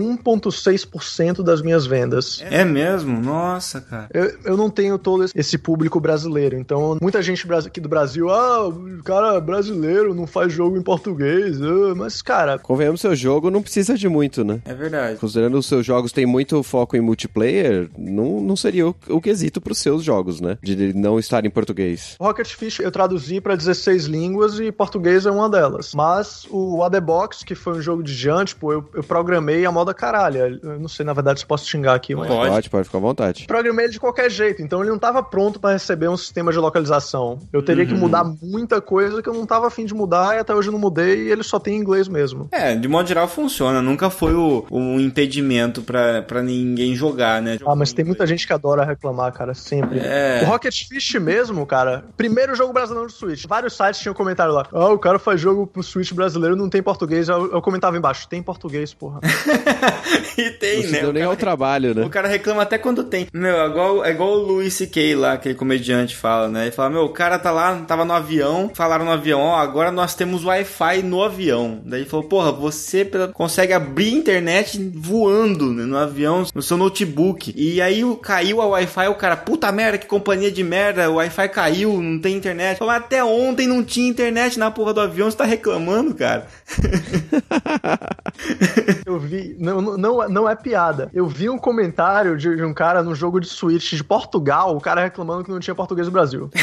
1,6% 0.55 1.43
das 1.43 1.61
minhas 1.61 1.85
vendas. 1.85 2.41
É 2.49 2.63
mesmo? 2.63 3.19
Nossa, 3.19 3.81
cara. 3.81 4.07
Eu, 4.13 4.33
eu 4.45 4.57
não 4.57 4.69
tenho 4.69 4.97
todo 4.97 5.25
esse- 5.35 5.57
público 5.61 5.99
brasileiro, 5.99 6.57
então 6.57 6.97
muita 7.01 7.21
gente 7.21 7.45
aqui 7.51 7.79
do 7.79 7.87
Brasil, 7.89 8.29
ah, 8.31 8.67
o 8.67 9.03
cara 9.03 9.39
brasileiro 9.39 10.13
não 10.15 10.25
faz 10.25 10.51
jogo 10.51 10.75
em 10.77 10.81
português, 10.81 11.61
ah", 11.61 11.93
mas 11.95 12.21
cara, 12.21 12.57
Convenhamos, 12.57 13.01
seu 13.01 13.15
jogo 13.15 13.51
não 13.51 13.61
precisa 13.61 13.95
de 13.95 14.07
muito, 14.09 14.43
né? 14.43 14.59
É 14.65 14.73
verdade. 14.73 15.19
Considerando 15.19 15.57
os 15.57 15.65
seus 15.67 15.85
jogos 15.85 16.11
têm 16.11 16.25
muito 16.25 16.63
foco 16.63 16.95
em 16.95 17.01
multiplayer, 17.01 17.89
não, 18.11 18.41
não 18.41 18.55
seria 18.55 18.87
o, 18.87 18.95
o 19.09 19.21
quesito 19.21 19.61
pros 19.61 19.79
seus 19.79 20.03
jogos, 20.03 20.39
né? 20.39 20.57
De 20.61 20.93
não 20.93 21.19
estar 21.19 21.45
em 21.45 21.49
português. 21.49 22.15
Rocket 22.19 22.53
Fish 22.53 22.79
eu 22.79 22.91
traduzi 22.91 23.41
pra 23.41 23.55
16 23.55 24.05
línguas 24.05 24.59
e 24.59 24.71
português 24.71 25.25
é 25.25 25.31
uma 25.31 25.49
delas. 25.49 25.93
Mas 25.93 26.45
o 26.49 26.83
Adebox, 26.83 27.43
que 27.43 27.55
foi 27.55 27.73
um 27.73 27.81
jogo 27.81 28.03
de 28.03 28.13
Jant, 28.13 28.49
tipo, 28.49 28.71
eu, 28.71 28.87
eu 28.93 29.03
programei 29.03 29.65
a 29.65 29.71
moda 29.71 29.93
caralho. 29.93 30.59
Eu 30.61 30.79
não 30.79 30.87
sei, 30.87 31.05
na 31.05 31.13
verdade, 31.13 31.39
se 31.39 31.45
posso 31.45 31.67
xingar 31.67 31.95
aqui, 31.95 32.15
mas. 32.15 32.27
Pode. 32.27 32.51
Pode, 32.51 32.69
pode 32.69 32.85
ficar 32.85 32.97
à 32.97 33.01
vontade. 33.01 33.45
Programei 33.47 33.85
ele 33.85 33.93
de 33.93 33.99
qualquer 33.99 34.29
jeito, 34.29 34.61
então 34.61 34.81
ele 34.81 34.89
não 34.89 34.99
tava 34.99 35.23
pronto 35.23 35.59
pra 35.59 35.71
receber 35.71 36.09
um 36.09 36.17
sistema 36.17 36.51
de 36.51 36.57
localização. 36.57 37.39
Eu 37.51 37.63
teria 37.63 37.85
que 37.85 37.93
mudar 37.93 38.23
muita 38.41 38.81
coisa 38.81 39.21
que 39.21 39.29
eu 39.29 39.33
não 39.33 39.45
tava 39.45 39.67
afim 39.67 39.85
de 39.85 39.93
mudar 39.93 40.35
e 40.35 40.39
até 40.39 40.53
hoje 40.53 40.69
eu 40.69 40.71
não 40.71 40.79
mudei 40.79 41.27
e 41.27 41.31
ele 41.31 41.43
só 41.43 41.59
tem 41.59 41.75
em 41.75 41.79
inglês 41.79 42.07
mesmo. 42.07 42.47
É, 42.51 42.75
de 42.75 42.87
modo 42.87 43.07
geral 43.07 43.27
funciona. 43.27 43.81
Nunca 43.81 44.09
foi 44.09 44.33
o, 44.33 44.65
o 44.69 44.99
impedimento 44.99 45.81
pra, 45.81 46.21
pra 46.21 46.41
ninguém 46.41 46.95
jogar, 46.95 47.41
né? 47.41 47.57
Ah, 47.65 47.75
mas 47.75 47.93
tem 47.93 48.00
muita 48.03 48.25
gente 48.27 48.45
que 48.47 48.53
adora 48.53 48.83
reclamar, 48.83 49.31
cara, 49.33 49.53
sempre. 49.53 49.99
É. 49.99 50.41
O 50.43 50.45
Rocket 50.47 50.87
Fish 50.87 51.13
mesmo, 51.15 51.65
cara, 51.65 52.05
primeiro 52.17 52.55
jogo 52.55 52.73
brasileiro 52.73 53.07
do 53.07 53.13
Switch. 53.13 53.45
Vários 53.47 53.75
sites 53.75 53.99
tinham 54.01 54.13
comentário 54.13 54.53
lá. 54.53 54.65
Ah, 54.71 54.89
o 54.89 54.99
cara 54.99 55.19
faz 55.19 55.39
jogo 55.39 55.65
pro 55.67 55.83
Switch 55.83 56.11
brasileiro 56.13 56.55
não 56.55 56.69
tem 56.69 56.81
português. 56.81 57.29
Eu, 57.29 57.51
eu 57.51 57.61
comentava 57.61 57.97
embaixo, 57.97 58.27
tem 58.27 58.41
português, 58.41 58.93
porra. 58.93 59.19
e 60.37 60.49
tem, 60.51 60.77
Não 60.77 60.83
se 60.83 60.91
né? 60.91 60.99
deu 61.01 61.09
O 61.09 61.13
nem 61.13 61.21
cara- 61.23 61.33
ao 61.33 61.37
trabalho, 61.37 61.95
né? 61.95 62.03
O 62.05 62.09
cara 62.09 62.27
reclama 62.27 62.61
até 62.61 62.77
quando 62.77 63.03
tem. 63.03 63.27
Meu, 63.33 63.55
é 63.61 63.67
igual, 63.67 64.05
é 64.05 64.11
igual 64.11 64.29
o 64.31 64.37
Louis 64.43 64.73
C.K. 64.73 65.15
lá, 65.15 65.33
aquele 65.33 65.55
comediante 65.55 66.15
fala, 66.15 66.47
né? 66.47 66.63
Ele 66.63 66.71
fala, 66.71 66.89
meu, 66.89 67.03
o 67.03 67.09
cara 67.09 67.37
tá 67.39 67.51
lá, 67.51 67.75
tava 67.87 68.05
no 68.05 68.13
avião, 68.13 68.71
falaram 68.73 69.05
no 69.05 69.11
avião, 69.11 69.39
ó, 69.39 69.55
agora 69.57 69.91
nós 69.91 70.15
temos 70.15 70.43
Wi-Fi 70.45 71.01
no 71.03 71.23
avião. 71.23 71.81
Daí 71.85 72.01
ele 72.01 72.09
falou, 72.09 72.25
porra, 72.27 72.51
você 72.51 73.09
consegue 73.33 73.73
abrir 73.73 74.13
internet 74.13 74.91
voando 74.95 75.71
né, 75.73 75.83
no 75.83 75.97
avião, 75.97 76.45
no 76.53 76.61
seu 76.61 76.77
notebook. 76.77 77.53
E 77.55 77.81
aí 77.81 77.90
Daí 77.91 78.05
o- 78.05 78.15
caiu 78.15 78.61
a 78.61 78.65
Wi-Fi, 78.67 79.07
o 79.09 79.15
cara, 79.15 79.35
puta 79.35 79.69
merda, 79.69 79.97
que 79.97 80.07
companhia 80.07 80.49
de 80.49 80.63
merda, 80.63 81.09
o 81.11 81.15
Wi-Fi 81.15 81.49
caiu, 81.49 82.01
não 82.01 82.17
tem 82.19 82.37
internet. 82.37 82.77
Mas 82.79 82.89
até 83.03 83.21
ontem 83.21 83.67
não 83.67 83.83
tinha 83.83 84.07
internet 84.09 84.57
na 84.57 84.71
porra 84.71 84.93
do 84.93 85.01
avião, 85.01 85.29
você 85.29 85.35
tá 85.35 85.43
reclamando, 85.43 86.15
cara? 86.15 86.47
Eu 89.05 89.19
vi, 89.19 89.55
não, 89.59 89.81
não- 89.81 90.29
não, 90.29 90.49
é 90.49 90.55
piada. 90.55 91.09
Eu 91.13 91.27
vi 91.27 91.49
um 91.49 91.57
comentário 91.57 92.37
de, 92.37 92.55
de 92.55 92.63
um 92.63 92.73
cara 92.73 93.03
no 93.03 93.13
jogo 93.13 93.39
de 93.41 93.47
Switch 93.47 93.93
de 93.93 94.03
Portugal, 94.03 94.75
o 94.75 94.79
cara 94.79 95.01
reclamando 95.01 95.43
que 95.43 95.51
não 95.51 95.59
tinha 95.59 95.75
português 95.75 96.07
do 96.07 96.11
Brasil. 96.11 96.49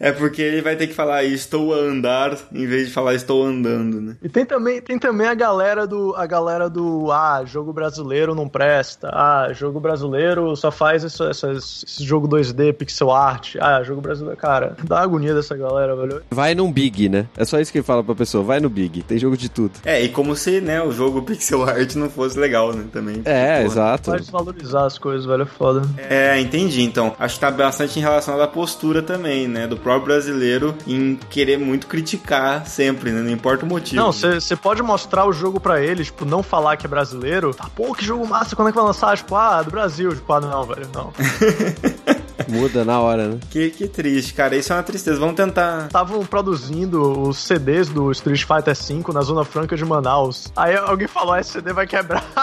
É 0.00 0.12
porque 0.12 0.40
ele 0.40 0.62
vai 0.62 0.76
ter 0.76 0.86
que 0.86 0.94
falar 0.94 1.24
estou 1.24 1.74
a 1.74 1.78
andar 1.78 2.36
em 2.52 2.64
vez 2.66 2.86
de 2.86 2.92
falar 2.92 3.14
estou 3.14 3.44
andando, 3.44 4.00
né? 4.00 4.16
E 4.22 4.28
tem 4.28 4.46
também, 4.46 4.80
tem 4.80 4.96
também 4.96 5.26
a 5.26 5.34
galera 5.34 5.88
do 5.88 6.14
a 6.16 6.24
galera 6.24 6.70
do 6.70 7.10
ah, 7.10 7.42
jogo 7.44 7.72
brasileiro 7.72 8.27
não 8.34 8.48
presta. 8.48 9.08
Ah, 9.12 9.48
jogo 9.52 9.80
brasileiro 9.80 10.54
só 10.56 10.70
faz 10.70 11.04
esse, 11.04 11.22
essas- 11.22 11.84
esse 11.86 12.04
jogo 12.04 12.26
2D 12.28 12.72
pixel 12.72 13.10
art. 13.10 13.56
Ah, 13.60 13.82
jogo 13.82 14.00
brasileiro, 14.00 14.36
cara, 14.38 14.76
dá 14.84 15.00
agonia 15.00 15.34
dessa 15.34 15.56
galera, 15.56 15.94
velho. 15.96 16.22
Vai 16.30 16.54
num 16.54 16.70
Big, 16.72 17.08
né? 17.08 17.26
É 17.36 17.44
só 17.44 17.58
isso 17.60 17.70
que 17.72 17.78
ele 17.78 17.84
fala 17.84 18.02
pra 18.04 18.14
pessoa. 18.14 18.44
Vai 18.44 18.60
no 18.60 18.68
Big. 18.68 19.02
Tem 19.02 19.18
jogo 19.18 19.36
de 19.36 19.48
tudo. 19.48 19.72
É, 19.84 20.02
e 20.02 20.08
como 20.08 20.34
se, 20.36 20.60
né, 20.60 20.82
o 20.82 20.92
jogo 20.92 21.22
pixel 21.22 21.62
art 21.68 21.94
não 21.96 22.08
fosse 22.10 22.38
legal, 22.38 22.72
né, 22.72 22.84
também. 22.92 23.22
É, 23.24 23.54
Porra. 23.56 23.64
exato. 23.64 24.10
Vai 24.10 24.20
desvalorizar 24.20 24.84
as 24.84 24.98
coisas, 24.98 25.26
velho, 25.26 25.42
é 25.42 25.46
foda. 25.46 25.82
É, 25.96 26.38
entendi. 26.40 26.82
Então, 26.82 27.14
acho 27.18 27.34
que 27.34 27.40
tá 27.40 27.50
bastante 27.50 27.98
em 27.98 28.02
relação 28.02 28.40
à 28.40 28.46
postura 28.46 29.02
também, 29.02 29.46
né? 29.48 29.66
Do 29.66 29.76
próprio 29.76 30.06
brasileiro 30.06 30.74
em 30.86 31.16
querer 31.28 31.58
muito 31.58 31.86
criticar 31.86 32.66
sempre, 32.66 33.10
né? 33.10 33.20
Não 33.22 33.30
importa 33.30 33.64
o 33.64 33.68
motivo. 33.68 34.00
Não, 34.02 34.12
você 34.12 34.56
pode 34.56 34.82
mostrar 34.82 35.26
o 35.26 35.32
jogo 35.32 35.60
pra 35.60 35.80
eles, 35.82 36.06
tipo, 36.06 36.24
não 36.24 36.42
falar 36.42 36.76
que 36.76 36.86
é 36.86 36.88
brasileiro. 36.88 37.52
Tá, 37.54 37.68
pô, 37.74 37.92
que 37.94 38.04
jogo 38.04 38.17
massa, 38.26 38.56
quando 38.56 38.68
é 38.68 38.72
que 38.72 38.76
vai 38.76 38.86
lançar? 38.86 39.16
Tipo, 39.16 39.34
ah, 39.34 39.62
do 39.62 39.70
Brasil. 39.70 40.14
Tipo, 40.14 40.32
ah, 40.32 40.40
não, 40.40 40.64
velho, 40.64 40.88
não. 40.94 41.12
Muda 42.48 42.84
na 42.84 42.98
hora, 42.98 43.28
né? 43.28 43.38
Que, 43.50 43.70
que 43.70 43.86
triste, 43.86 44.32
cara. 44.32 44.56
Isso 44.56 44.72
é 44.72 44.76
uma 44.76 44.82
tristeza. 44.82 45.20
Vamos 45.20 45.34
tentar. 45.36 45.86
Estavam 45.86 46.24
produzindo 46.24 47.28
os 47.28 47.36
CDs 47.38 47.88
do 47.88 48.10
Street 48.12 48.42
Fighter 48.44 48.74
V 48.74 49.12
na 49.12 49.20
Zona 49.20 49.44
Franca 49.44 49.76
de 49.76 49.84
Manaus. 49.84 50.50
Aí 50.56 50.74
alguém 50.76 51.06
falou, 51.06 51.34
"Ah, 51.34 51.40
esse 51.40 51.50
CD 51.52 51.72
vai 51.72 51.86
quebrar. 51.86 52.24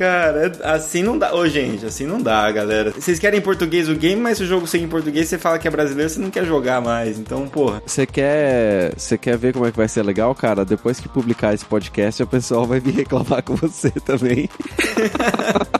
Cara, 0.00 0.50
assim 0.64 1.02
não 1.02 1.18
dá. 1.18 1.34
Ô, 1.34 1.46
gente, 1.46 1.84
assim 1.84 2.06
não 2.06 2.22
dá, 2.22 2.50
galera. 2.50 2.90
Vocês 2.90 3.18
querem 3.18 3.38
em 3.38 3.42
português 3.42 3.86
o 3.86 3.94
game, 3.94 4.18
mas 4.18 4.38
se 4.38 4.44
o 4.44 4.46
jogo 4.46 4.66
ser 4.66 4.78
em 4.78 4.88
português, 4.88 5.28
você 5.28 5.36
fala 5.36 5.58
que 5.58 5.68
é 5.68 5.70
brasileiro, 5.70 6.08
você 6.08 6.18
não 6.18 6.30
quer 6.30 6.46
jogar 6.46 6.80
mais. 6.80 7.18
Então, 7.18 7.46
porra. 7.46 7.82
Você 7.84 8.06
quer, 8.06 8.94
você 8.96 9.18
quer 9.18 9.36
ver 9.36 9.52
como 9.52 9.66
é 9.66 9.70
que 9.70 9.76
vai 9.76 9.88
ser 9.88 10.02
legal, 10.02 10.34
cara? 10.34 10.64
Depois 10.64 10.98
que 10.98 11.06
publicar 11.06 11.52
esse 11.52 11.66
podcast, 11.66 12.22
o 12.22 12.26
pessoal 12.26 12.66
vai 12.66 12.80
vir 12.80 12.94
reclamar 13.04 13.42
com 13.42 13.54
você 13.56 13.90
também. 13.90 14.48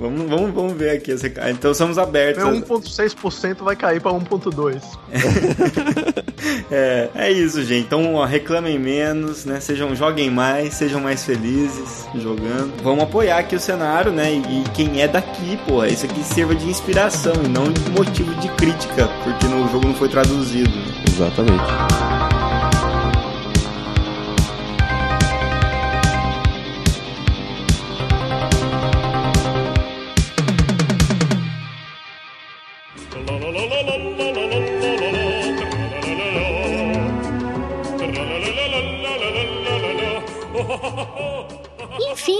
Vamos, 0.00 0.30
vamos, 0.30 0.54
vamos 0.54 0.72
ver 0.72 0.90
aqui. 0.96 1.10
esse- 1.10 1.32
Então 1.50 1.74
somos 1.74 1.98
abertos. 1.98 2.42
Meu 2.42 2.54
1.6% 2.62 3.62
vai 3.62 3.76
cair 3.76 4.00
pra 4.00 4.10
1.2. 4.12 4.82
É, 6.70 7.08
é 7.14 7.30
isso, 7.32 7.62
gente. 7.64 7.84
Então 7.86 8.14
ó, 8.14 8.24
reclamem 8.24 8.78
menos, 8.78 9.44
né? 9.44 9.60
Sejam, 9.60 9.94
joguem 9.94 10.30
mais, 10.30 10.74
sejam 10.74 11.00
mais 11.00 11.24
felizes 11.24 12.06
jogando. 12.14 12.72
Vamos 12.82 13.04
apoiar 13.04 13.38
aqui 13.38 13.56
o 13.56 13.60
cenário, 13.60 14.10
né? 14.12 14.32
E, 14.32 14.38
e 14.38 14.64
quem 14.72 15.02
é 15.02 15.08
daqui, 15.08 15.58
pô, 15.66 15.84
isso 15.84 16.06
aqui 16.06 16.22
sirva 16.24 16.54
de 16.54 16.66
inspiração 16.68 17.32
e 17.44 17.48
não 17.48 17.64
de 17.64 17.90
motivo 17.90 18.32
de 18.36 18.48
crítica, 18.50 19.08
porque 19.24 19.46
no 19.48 19.68
jogo 19.70 19.88
não 19.88 19.94
foi 19.94 20.08
traduzido. 20.08 20.70
né? 20.70 21.04
Exatamente. 21.08 22.09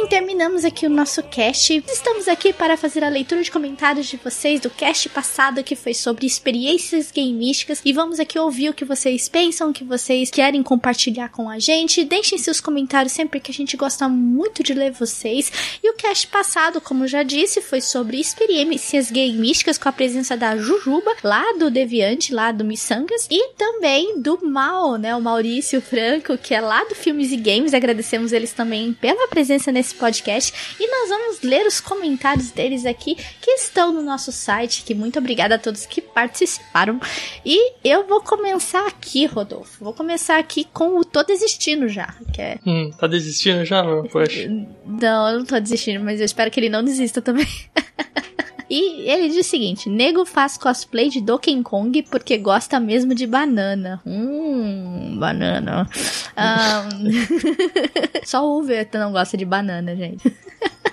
Enfim, 0.00 0.08
terminamos 0.08 0.64
aqui 0.64 0.86
o 0.86 0.90
nosso 0.90 1.22
cast. 1.24 1.84
Estamos 1.86 2.26
aqui 2.26 2.54
para 2.54 2.74
fazer 2.74 3.04
a 3.04 3.08
leitura 3.08 3.42
de 3.42 3.50
comentários 3.50 4.06
de 4.06 4.16
vocês 4.16 4.58
do 4.58 4.70
cast 4.70 5.10
passado 5.10 5.62
que 5.62 5.76
foi 5.76 5.92
sobre 5.92 6.24
experiências 6.24 7.10
gameísticas 7.10 7.82
e 7.84 7.92
vamos 7.92 8.18
aqui 8.18 8.38
ouvir 8.38 8.70
o 8.70 8.74
que 8.74 8.84
vocês 8.84 9.28
pensam, 9.28 9.68
o 9.68 9.72
que 9.74 9.84
vocês 9.84 10.30
querem 10.30 10.62
compartilhar 10.62 11.28
com 11.28 11.50
a 11.50 11.58
gente. 11.58 12.02
Deixem 12.02 12.38
seus 12.38 12.62
comentários 12.62 13.12
sempre 13.12 13.40
que 13.40 13.50
a 13.50 13.54
gente 13.54 13.76
gosta 13.76 14.08
muito 14.08 14.62
de 14.62 14.72
ler 14.72 14.90
vocês. 14.90 15.52
E 15.82 15.90
o 15.90 15.94
cast 15.94 16.26
passado, 16.28 16.80
como 16.80 17.06
já 17.06 17.22
disse, 17.22 17.60
foi 17.60 17.82
sobre 17.82 18.18
experiências 18.18 19.10
gameísticas 19.10 19.76
com 19.76 19.88
a 19.90 19.92
presença 19.92 20.34
da 20.34 20.56
Jujuba, 20.56 21.14
lá 21.22 21.44
do 21.58 21.70
Deviante, 21.70 22.32
lá 22.32 22.52
do 22.52 22.64
Missangas, 22.64 23.26
e 23.30 23.52
também 23.52 24.18
do 24.18 24.38
Mal, 24.46 24.96
né, 24.96 25.14
o 25.14 25.20
Maurício 25.20 25.82
Franco, 25.82 26.38
que 26.38 26.54
é 26.54 26.60
lá 26.60 26.84
do 26.84 26.94
Filmes 26.94 27.32
e 27.32 27.36
Games. 27.36 27.74
Agradecemos 27.74 28.32
eles 28.32 28.54
também 28.54 28.94
pela 28.94 29.28
presença 29.28 29.70
nesse 29.70 29.89
podcast 29.94 30.52
e 30.78 30.86
nós 30.90 31.08
vamos 31.08 31.40
ler 31.42 31.66
os 31.66 31.80
comentários 31.80 32.50
deles 32.50 32.84
aqui 32.86 33.16
que 33.40 33.50
estão 33.52 33.92
no 33.92 34.02
nosso 34.02 34.30
site. 34.32 34.82
Que 34.84 34.94
muito 34.94 35.18
obrigada 35.18 35.54
a 35.54 35.58
todos 35.58 35.86
que 35.86 36.00
participaram. 36.00 37.00
E 37.44 37.72
eu 37.84 38.06
vou 38.06 38.20
começar 38.22 38.86
aqui, 38.86 39.26
Rodolfo. 39.26 39.82
Vou 39.84 39.92
começar 39.94 40.38
aqui 40.38 40.64
com 40.72 40.98
o 40.98 41.04
Tô 41.04 41.22
Desistindo 41.22 41.88
já, 41.88 42.14
que 42.32 42.40
é 42.40 42.58
Hum, 42.66 42.90
tá 42.98 43.06
desistindo 43.06 43.64
já, 43.64 43.82
meu? 43.82 44.04
Poxa. 44.04 44.48
não, 44.84 45.28
eu 45.30 45.38
não 45.38 45.44
tô 45.44 45.58
desistindo, 45.60 46.02
mas 46.04 46.20
eu 46.20 46.26
espero 46.26 46.50
que 46.50 46.60
ele 46.60 46.68
não 46.68 46.82
desista 46.84 47.20
também. 47.22 47.46
E 48.70 49.10
ele 49.10 49.28
diz 49.28 49.44
o 49.44 49.50
seguinte: 49.50 49.90
Nego 49.90 50.24
faz 50.24 50.56
cosplay 50.56 51.08
de 51.08 51.20
Donkey 51.20 51.60
Kong 51.60 52.02
porque 52.04 52.38
gosta 52.38 52.78
mesmo 52.78 53.16
de 53.16 53.26
banana. 53.26 54.00
Hum, 54.06 55.18
banana. 55.18 55.88
Ahn, 56.36 57.10
Só 58.24 58.46
o 58.46 58.62
Verta 58.62 59.00
não 59.00 59.10
gosta 59.10 59.36
de 59.36 59.44
banana, 59.44 59.96
gente. 59.96 60.22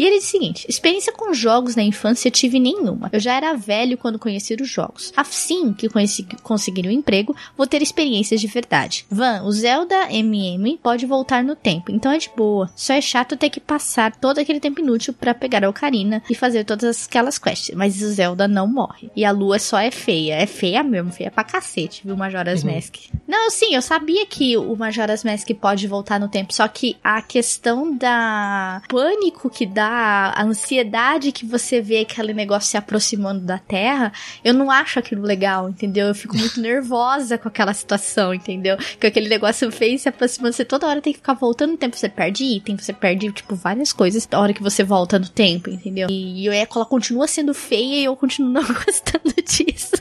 E 0.00 0.04
ele 0.06 0.16
diz 0.16 0.28
o 0.28 0.30
seguinte: 0.30 0.66
experiência 0.66 1.12
com 1.12 1.34
jogos 1.34 1.76
na 1.76 1.82
infância 1.82 2.30
tive 2.30 2.58
nenhuma. 2.58 3.10
Eu 3.12 3.20
já 3.20 3.34
era 3.34 3.52
velho 3.52 3.98
quando 3.98 4.18
conheci 4.18 4.56
os 4.58 4.66
jogos. 4.66 5.12
Assim 5.14 5.74
que 5.74 5.90
conheci, 5.90 6.26
conseguir 6.42 6.88
um 6.88 6.90
emprego, 6.90 7.36
vou 7.54 7.66
ter 7.66 7.82
experiências 7.82 8.40
de 8.40 8.46
verdade. 8.46 9.04
Van, 9.10 9.42
o 9.42 9.52
Zelda 9.52 10.10
MM 10.10 10.80
pode 10.82 11.04
voltar 11.04 11.44
no 11.44 11.54
tempo, 11.54 11.92
então 11.92 12.10
é 12.10 12.16
de 12.16 12.30
boa. 12.34 12.70
Só 12.74 12.94
é 12.94 13.00
chato 13.02 13.36
ter 13.36 13.50
que 13.50 13.60
passar 13.60 14.16
todo 14.16 14.38
aquele 14.38 14.58
tempo 14.58 14.80
inútil 14.80 15.12
pra 15.12 15.34
pegar 15.34 15.66
a 15.66 15.68
Ocarina 15.68 16.22
e 16.30 16.34
fazer 16.34 16.64
todas 16.64 17.06
aquelas 17.06 17.36
quests. 17.36 17.76
Mas 17.76 18.00
o 18.00 18.08
Zelda 18.08 18.48
não 18.48 18.66
morre. 18.66 19.10
E 19.14 19.22
a 19.22 19.30
lua 19.30 19.58
só 19.58 19.78
é 19.78 19.90
feia. 19.90 20.36
É 20.36 20.46
feia 20.46 20.82
mesmo, 20.82 21.12
feia 21.12 21.30
pra 21.30 21.44
cacete, 21.44 22.00
viu, 22.06 22.16
Majora's 22.16 22.64
Mask? 22.64 22.96
Não, 23.28 23.50
sim, 23.50 23.74
eu 23.74 23.82
sabia 23.82 24.24
que 24.24 24.56
o 24.56 24.74
Majora's 24.74 25.24
Mask 25.24 25.50
pode 25.60 25.86
voltar 25.86 26.18
no 26.18 26.28
tempo, 26.28 26.54
só 26.54 26.66
que 26.66 26.96
a 27.04 27.20
questão 27.20 27.94
da 27.94 28.80
pânico 28.88 29.50
que 29.50 29.66
dá, 29.66 29.89
a 29.92 30.44
ansiedade 30.44 31.32
que 31.32 31.44
você 31.44 31.80
vê 31.80 31.98
aquele 31.98 32.32
negócio 32.32 32.70
se 32.70 32.76
aproximando 32.76 33.40
da 33.40 33.58
Terra, 33.58 34.12
eu 34.44 34.54
não 34.54 34.70
acho 34.70 34.98
aquilo 34.98 35.22
legal, 35.22 35.68
entendeu? 35.68 36.08
Eu 36.08 36.14
fico 36.14 36.36
muito 36.36 36.58
nervosa 36.62 37.36
com 37.36 37.48
aquela 37.48 37.74
situação, 37.74 38.32
entendeu? 38.32 38.76
Que 38.98 39.06
aquele 39.06 39.28
negócio 39.28 39.70
fez 39.72 40.02
se 40.02 40.08
aproximando, 40.08 40.54
você 40.54 40.64
toda 40.64 40.86
hora 40.86 41.00
tem 41.00 41.12
que 41.12 41.18
ficar 41.18 41.34
voltando 41.34 41.72
no 41.72 41.76
tempo, 41.76 41.96
você 41.96 42.08
perde 42.08 42.44
item, 42.44 42.76
você 42.76 42.92
perde, 42.92 43.32
tipo, 43.32 43.54
várias 43.56 43.92
coisas 43.92 44.28
na 44.30 44.38
hora 44.38 44.52
que 44.52 44.62
você 44.62 44.84
volta 44.84 45.18
no 45.18 45.28
tempo, 45.28 45.68
entendeu? 45.70 46.08
E 46.08 46.46
eu, 46.46 46.52
ela 46.52 46.86
continua 46.86 47.26
sendo 47.26 47.52
feia 47.52 48.00
e 48.00 48.04
eu 48.04 48.14
continuo 48.14 48.50
não 48.52 48.62
gostando 48.62 49.34
disso. 49.44 49.99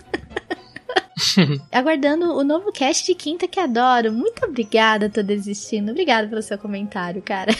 Aguardando 1.71 2.33
o 2.35 2.43
novo 2.43 2.71
cast 2.71 3.05
de 3.05 3.15
quinta 3.15 3.47
que 3.47 3.59
adoro. 3.59 4.11
Muito 4.11 4.45
obrigada, 4.45 5.09
tô 5.09 5.21
desistindo. 5.21 5.91
Obrigada 5.91 6.27
pelo 6.27 6.41
seu 6.41 6.57
comentário, 6.57 7.21
cara. 7.21 7.51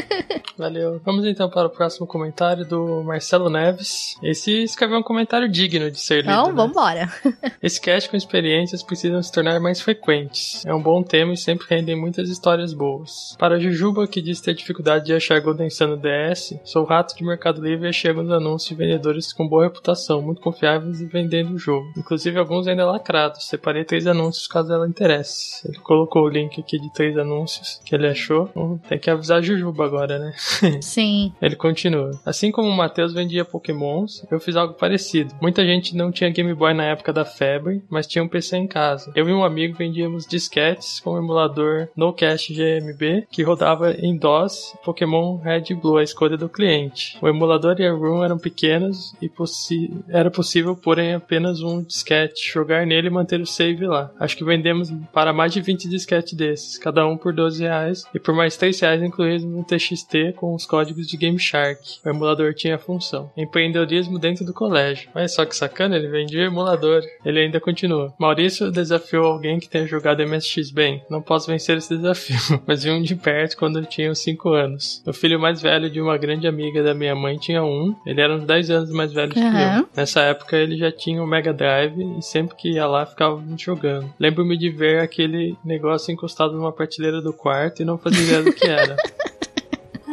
Valeu. 0.56 1.00
Vamos 1.04 1.24
então 1.24 1.48
para 1.48 1.66
o 1.66 1.70
próximo 1.70 2.06
comentário 2.06 2.64
do 2.64 3.02
Marcelo 3.02 3.48
Neves. 3.48 4.16
Esse 4.22 4.62
escreveu 4.62 4.98
um 4.98 5.02
comentário 5.02 5.48
digno 5.48 5.90
de 5.90 5.98
ser 5.98 6.22
lido. 6.22 6.30
Então, 6.30 6.46
né? 6.48 6.52
vambora. 6.52 7.12
Esse 7.62 7.80
cast 7.80 8.08
com 8.08 8.16
experiências 8.16 8.82
precisam 8.82 9.22
se 9.22 9.32
tornar 9.32 9.58
mais 9.60 9.80
frequentes. 9.80 10.64
É 10.64 10.74
um 10.74 10.82
bom 10.82 11.02
tema 11.02 11.32
e 11.32 11.36
sempre 11.36 11.66
rendem 11.68 11.98
muitas 11.98 12.28
histórias 12.28 12.72
boas. 12.72 13.34
Para 13.38 13.56
a 13.56 13.58
Jujuba, 13.58 14.06
que 14.06 14.22
diz 14.22 14.40
ter 14.40 14.54
dificuldade 14.54 15.06
de 15.06 15.14
achar 15.14 15.40
Golden 15.40 15.70
Sun 15.70 15.88
no 15.88 15.96
DS, 15.96 16.54
sou 16.64 16.84
rato 16.84 17.16
de 17.16 17.24
Mercado 17.24 17.62
Livre 17.62 17.86
e 17.86 17.90
achei 17.90 18.10
alguns 18.10 18.30
anúncios 18.30 18.68
de 18.68 18.74
vendedores 18.74 19.32
com 19.32 19.48
boa 19.48 19.64
reputação, 19.64 20.22
muito 20.22 20.40
confiáveis 20.40 21.00
e 21.00 21.06
vendendo 21.06 21.54
o 21.54 21.58
jogo. 21.58 21.92
Inclusive 21.96 22.38
alguns 22.38 22.66
ainda 22.66 22.84
lacrados. 23.02 23.48
Separei 23.48 23.84
três 23.84 24.06
anúncios 24.06 24.46
caso 24.46 24.72
ela 24.72 24.88
interesse. 24.88 25.68
Ele 25.68 25.78
colocou 25.78 26.22
o 26.22 26.28
link 26.28 26.60
aqui 26.60 26.78
de 26.78 26.92
três 26.92 27.18
anúncios 27.18 27.80
que 27.84 27.94
ele 27.94 28.06
achou. 28.06 28.48
Então, 28.50 28.80
tem 28.88 28.98
que 28.98 29.10
avisar 29.10 29.38
a 29.38 29.42
Jujuba 29.42 29.84
agora. 29.84 30.18
né? 30.18 30.32
Sim. 30.80 31.32
Ele 31.42 31.56
continua. 31.56 32.12
Assim 32.24 32.50
como 32.50 32.68
o 32.68 32.76
Matheus 32.76 33.12
vendia 33.12 33.44
Pokémons, 33.44 34.24
eu 34.30 34.38
fiz 34.40 34.56
algo 34.56 34.74
parecido. 34.74 35.34
Muita 35.40 35.64
gente 35.64 35.96
não 35.96 36.12
tinha 36.12 36.30
Game 36.30 36.54
Boy 36.54 36.72
na 36.72 36.84
época 36.84 37.12
da 37.12 37.24
febre, 37.24 37.82
mas 37.90 38.06
tinha 38.06 38.22
um 38.22 38.28
PC 38.28 38.56
em 38.56 38.66
casa. 38.66 39.12
Eu 39.14 39.28
e 39.28 39.32
um 39.32 39.44
amigo 39.44 39.76
vendíamos 39.76 40.26
disquetes 40.26 41.00
com 41.00 41.10
o 41.10 41.18
emulador 41.18 41.88
No 41.96 42.12
Cache 42.12 42.54
GMB, 42.54 43.26
que 43.30 43.42
rodava 43.42 43.92
em 43.92 44.16
DOS 44.16 44.76
Pokémon 44.84 45.38
Red 45.38 45.64
e 45.70 45.74
Blue, 45.74 45.96
a 45.96 46.02
escolha 46.02 46.36
do 46.36 46.48
cliente. 46.48 47.18
O 47.20 47.28
emulador 47.28 47.76
e 47.78 47.86
a 47.86 47.92
ROM 47.92 48.22
eram 48.22 48.38
pequenos 48.38 49.14
e 49.20 49.28
possi 49.28 49.90
era 50.08 50.30
possível 50.30 50.76
pôr 50.76 50.98
em 50.98 51.14
apenas 51.14 51.60
um 51.60 51.82
disquete, 51.82 52.52
jogar 52.52 52.82
nele 52.92 53.08
e 53.08 53.10
manter 53.10 53.40
o 53.40 53.46
save 53.46 53.86
lá. 53.86 54.10
Acho 54.20 54.36
que 54.36 54.44
vendemos 54.44 54.90
para 55.12 55.32
mais 55.32 55.52
de 55.52 55.60
20 55.60 55.88
disquetes 55.88 56.34
desses, 56.34 56.78
cada 56.78 57.06
um 57.06 57.16
por 57.16 57.32
12 57.32 57.62
reais, 57.62 58.04
e 58.14 58.18
por 58.18 58.34
mais 58.34 58.56
3 58.56 58.78
reais 58.80 59.02
incluídos 59.02 59.44
no 59.44 59.64
TXT 59.64 60.34
com 60.36 60.54
os 60.54 60.66
códigos 60.66 61.06
de 61.08 61.16
Game 61.16 61.38
Shark. 61.38 61.80
O 62.04 62.08
emulador 62.10 62.54
tinha 62.54 62.74
a 62.76 62.78
função. 62.78 63.30
Empreendedorismo 63.36 64.18
dentro 64.18 64.44
do 64.44 64.52
colégio. 64.52 65.08
Olha 65.14 65.28
só 65.28 65.44
que 65.44 65.56
sacana, 65.56 65.96
ele 65.96 66.08
vendia 66.08 66.42
emulador. 66.44 67.02
Ele 67.24 67.40
ainda 67.40 67.60
continua. 67.60 68.12
Maurício 68.18 68.70
desafiou 68.70 69.24
alguém 69.26 69.58
que 69.58 69.68
tenha 69.68 69.86
jogado 69.86 70.26
MSX 70.26 70.70
bem. 70.70 71.02
Não 71.08 71.22
posso 71.22 71.46
vencer 71.50 71.76
esse 71.78 71.96
desafio, 71.96 72.36
mas 72.66 72.82
vi 72.84 72.90
um 72.90 73.00
de 73.02 73.14
perto 73.14 73.56
quando 73.56 73.78
eu 73.78 73.84
tinha 73.86 74.10
uns 74.10 74.18
5 74.18 74.48
anos. 74.50 75.02
O 75.06 75.12
filho 75.12 75.38
mais 75.40 75.62
velho 75.62 75.88
de 75.90 76.00
uma 76.00 76.16
grande 76.18 76.46
amiga 76.46 76.82
da 76.82 76.94
minha 76.94 77.14
mãe 77.14 77.36
tinha 77.38 77.62
um. 77.64 77.94
Ele 78.06 78.20
era 78.20 78.34
uns 78.34 78.44
10 78.44 78.70
anos 78.70 78.90
mais 78.90 79.12
velho 79.12 79.32
Uhum. 79.36 79.50
que 79.50 79.80
eu. 79.80 79.88
Nessa 79.96 80.20
época 80.22 80.56
ele 80.56 80.76
já 80.76 80.90
tinha 80.90 81.22
o 81.22 81.26
Mega 81.26 81.52
Drive 81.52 81.94
e 82.18 82.22
sempre 82.22 82.56
que 82.56 82.78
ia 82.82 82.86
lá 82.86 83.06
ficava 83.06 83.42
jogando. 83.56 84.12
Lembro-me 84.18 84.56
de 84.56 84.70
ver 84.70 85.00
aquele 85.00 85.56
negócio 85.64 86.12
encostado 86.12 86.54
numa 86.54 86.72
prateleira 86.72 87.20
do 87.20 87.32
quarto 87.32 87.80
e 87.80 87.84
não 87.84 87.96
fazia 87.96 88.22
ideia 88.22 88.42
do 88.42 88.52
que 88.52 88.66
era. 88.66 88.96